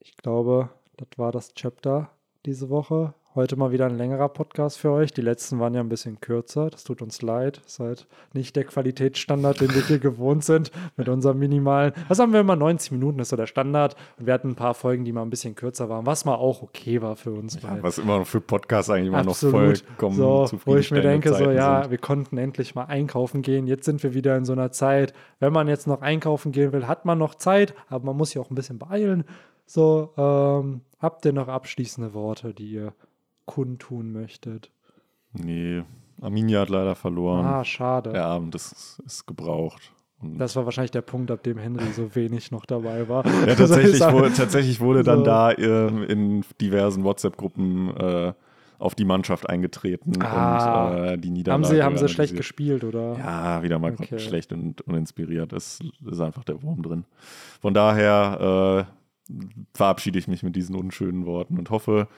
ich 0.00 0.16
glaube, 0.18 0.68
das 0.98 1.08
war 1.16 1.32
das 1.32 1.54
Chapter 1.54 2.10
diese 2.44 2.68
Woche. 2.68 3.14
Heute 3.36 3.54
mal 3.56 3.70
wieder 3.70 3.84
ein 3.84 3.98
längerer 3.98 4.30
Podcast 4.30 4.78
für 4.78 4.90
euch. 4.92 5.12
Die 5.12 5.20
letzten 5.20 5.58
waren 5.60 5.74
ja 5.74 5.80
ein 5.80 5.90
bisschen 5.90 6.22
kürzer. 6.22 6.70
Das 6.70 6.84
tut 6.84 7.02
uns 7.02 7.20
leid. 7.20 7.60
Ist 7.66 7.80
halt 7.80 8.06
nicht 8.32 8.56
der 8.56 8.64
Qualitätsstandard, 8.64 9.60
den 9.60 9.74
wir 9.74 9.82
hier 9.86 9.98
gewohnt 10.00 10.42
sind 10.42 10.70
mit 10.96 11.10
unserem 11.10 11.38
minimalen. 11.38 11.92
Was 12.08 12.18
haben 12.18 12.32
wir 12.32 12.40
immer? 12.40 12.56
90 12.56 12.92
Minuten 12.92 13.18
ist 13.18 13.28
so 13.28 13.36
der 13.36 13.44
Standard. 13.46 13.94
Und 14.18 14.24
wir 14.26 14.32
hatten 14.32 14.48
ein 14.48 14.54
paar 14.54 14.72
Folgen, 14.72 15.04
die 15.04 15.12
mal 15.12 15.20
ein 15.20 15.28
bisschen 15.28 15.54
kürzer 15.54 15.90
waren, 15.90 16.06
was 16.06 16.24
mal 16.24 16.34
auch 16.36 16.62
okay 16.62 17.02
war 17.02 17.14
für 17.14 17.30
uns. 17.32 17.62
weil- 17.62 17.82
Was 17.82 17.98
immer 17.98 18.20
noch 18.20 18.26
für 18.26 18.40
Podcasts 18.40 18.88
eigentlich 18.88 19.08
immer 19.08 19.18
Absolut. 19.18 19.52
noch 19.52 19.60
vollkommen 19.60 20.16
so, 20.16 20.48
wo 20.64 20.76
ich 20.76 20.90
mir 20.90 21.02
denke, 21.02 21.28
so 21.28 21.34
Zeiten 21.34 21.56
ja, 21.56 21.82
sind. 21.82 21.90
wir 21.90 21.98
konnten 21.98 22.38
endlich 22.38 22.74
mal 22.74 22.84
einkaufen 22.84 23.42
gehen. 23.42 23.66
Jetzt 23.66 23.84
sind 23.84 24.02
wir 24.02 24.14
wieder 24.14 24.34
in 24.38 24.46
so 24.46 24.54
einer 24.54 24.72
Zeit, 24.72 25.12
wenn 25.40 25.52
man 25.52 25.68
jetzt 25.68 25.86
noch 25.86 26.00
einkaufen 26.00 26.52
gehen 26.52 26.72
will, 26.72 26.86
hat 26.86 27.04
man 27.04 27.18
noch 27.18 27.34
Zeit, 27.34 27.74
aber 27.90 28.06
man 28.06 28.16
muss 28.16 28.30
sich 28.30 28.38
auch 28.38 28.48
ein 28.50 28.54
bisschen 28.54 28.78
beeilen. 28.78 29.24
So, 29.66 30.10
ähm, 30.16 30.80
habt 31.00 31.26
ihr 31.26 31.34
noch 31.34 31.48
abschließende 31.48 32.14
Worte, 32.14 32.54
die 32.54 32.70
ihr 32.70 32.92
kundtun 33.46 34.12
möchtet? 34.12 34.70
Nee, 35.32 35.82
Arminia 36.20 36.60
hat 36.60 36.68
leider 36.70 36.94
verloren. 36.94 37.44
Ah, 37.46 37.64
schade. 37.64 38.12
Der 38.12 38.24
Abend 38.26 38.54
ist, 38.54 39.00
ist 39.06 39.26
gebraucht. 39.26 39.92
Und 40.22 40.38
Das 40.38 40.56
war 40.56 40.64
wahrscheinlich 40.64 40.90
der 40.92 41.02
Punkt, 41.02 41.30
ab 41.30 41.42
dem 41.42 41.58
Henry 41.58 41.92
so 41.92 42.14
wenig 42.14 42.50
noch 42.50 42.64
dabei 42.64 43.06
war. 43.08 43.24
ja, 43.46 43.54
tatsächlich, 43.54 44.00
wurde, 44.00 44.32
tatsächlich 44.32 44.80
wurde 44.80 45.02
dann 45.02 45.18
So. 45.18 45.24
da 45.24 45.52
ähm, 45.52 46.02
in 46.04 46.44
diversen 46.60 47.04
WhatsApp-Gruppen 47.04 47.94
äh, 47.96 48.32
auf 48.78 48.94
die 48.94 49.04
Mannschaft 49.04 49.48
eingetreten 49.48 50.22
Ah. 50.22 50.88
und 50.88 50.96
äh, 51.04 51.18
die 51.18 51.30
Niederlage 51.30 51.64
haben 51.66 51.74
sie, 51.76 51.82
haben 51.82 51.96
sie 51.98 52.08
schlecht 52.08 52.34
gespielt, 52.36 52.82
oder? 52.84 53.18
Ja, 53.18 53.62
wieder 53.62 53.78
mal 53.78 53.92
Okay. 53.92 54.18
schlecht 54.18 54.52
und 54.52 54.80
uninspiriert. 54.82 55.52
Es 55.52 55.80
ist 56.10 56.20
einfach 56.20 56.44
der 56.44 56.62
Wurm 56.62 56.82
drin. 56.82 57.04
Von 57.60 57.74
daher 57.74 58.86
äh, 59.28 59.32
verabschiede 59.74 60.18
ich 60.18 60.28
mich 60.28 60.42
mit 60.42 60.56
diesen 60.56 60.76
unschönen 60.76 61.26
Worten 61.26 61.58
und 61.58 61.68
hoffe, 61.70 62.08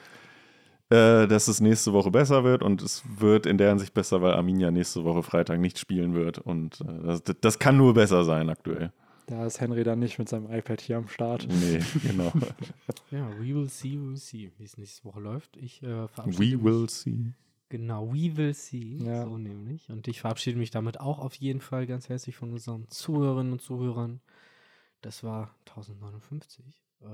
äh, 0.90 1.26
dass 1.26 1.48
es 1.48 1.60
nächste 1.60 1.92
Woche 1.92 2.10
besser 2.10 2.44
wird 2.44 2.62
und 2.62 2.82
es 2.82 3.02
wird 3.18 3.46
in 3.46 3.58
der 3.58 3.70
Hinsicht 3.70 3.94
besser, 3.94 4.22
weil 4.22 4.34
Arminia 4.34 4.70
nächste 4.70 5.04
Woche 5.04 5.22
Freitag 5.22 5.60
nicht 5.60 5.78
spielen 5.78 6.14
wird 6.14 6.38
und 6.38 6.80
äh, 6.80 7.06
das, 7.06 7.22
das 7.40 7.58
kann 7.58 7.76
nur 7.76 7.94
besser 7.94 8.24
sein 8.24 8.48
aktuell. 8.48 8.92
Da 9.26 9.44
ist 9.44 9.60
Henry 9.60 9.84
dann 9.84 9.98
nicht 9.98 10.18
mit 10.18 10.26
seinem 10.26 10.50
iPad 10.50 10.80
hier 10.80 10.96
am 10.96 11.06
Start. 11.08 11.46
Nee, 11.48 11.80
genau. 12.02 12.32
Ja, 13.10 13.28
we 13.38 13.54
will 13.54 13.68
see, 13.68 13.98
we 13.98 14.08
will 14.08 14.16
see, 14.16 14.50
wie 14.56 14.64
es 14.64 14.78
nächste 14.78 15.04
Woche 15.04 15.20
läuft. 15.20 15.56
Ich 15.58 15.82
äh, 15.82 16.08
verabschiede 16.08 16.38
We 16.38 16.56
mich. 16.56 16.64
will 16.64 16.88
see. 16.88 17.32
Genau, 17.68 18.10
we 18.10 18.34
will 18.36 18.54
see. 18.54 18.96
Ja. 19.04 19.24
So 19.24 19.36
nämlich. 19.36 19.90
Und 19.90 20.08
ich 20.08 20.22
verabschiede 20.22 20.58
mich 20.58 20.70
damit 20.70 21.00
auch 21.00 21.18
auf 21.18 21.34
jeden 21.34 21.60
Fall 21.60 21.86
ganz 21.86 22.08
herzlich 22.08 22.36
von 22.36 22.52
unseren 22.52 22.88
Zuhörerinnen 22.88 23.52
und 23.52 23.60
Zuhörern. 23.60 24.20
Das 25.02 25.22
war 25.22 25.54
1059. 25.66 26.64
Äh, 27.00 27.06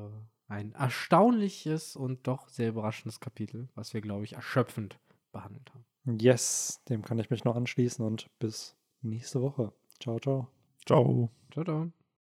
ein 0.47 0.73
erstaunliches 0.73 1.97
und 1.97 2.27
doch 2.27 2.49
sehr 2.49 2.69
überraschendes 2.69 3.21
Kapitel, 3.21 3.69
was 3.75 3.95
wir, 3.95 4.01
glaube 4.01 4.25
ich, 4.25 4.35
erschöpfend 4.35 4.99
behandelt 5.33 5.73
haben. 5.73 5.85
Yes, 6.21 6.83
dem 6.89 7.03
kann 7.03 7.19
ich 7.19 7.31
mich 7.31 7.45
noch 7.45 7.57
anschließen 7.57 8.05
und 8.05 8.29
bis 8.39 8.77
nächste 9.01 9.41
Woche. 9.41 9.73
Ciao, 10.01 10.19
ciao. 10.19 10.49
Ciao. 10.85 11.31
Ciao, 11.51 11.65
ciao. 11.65 12.04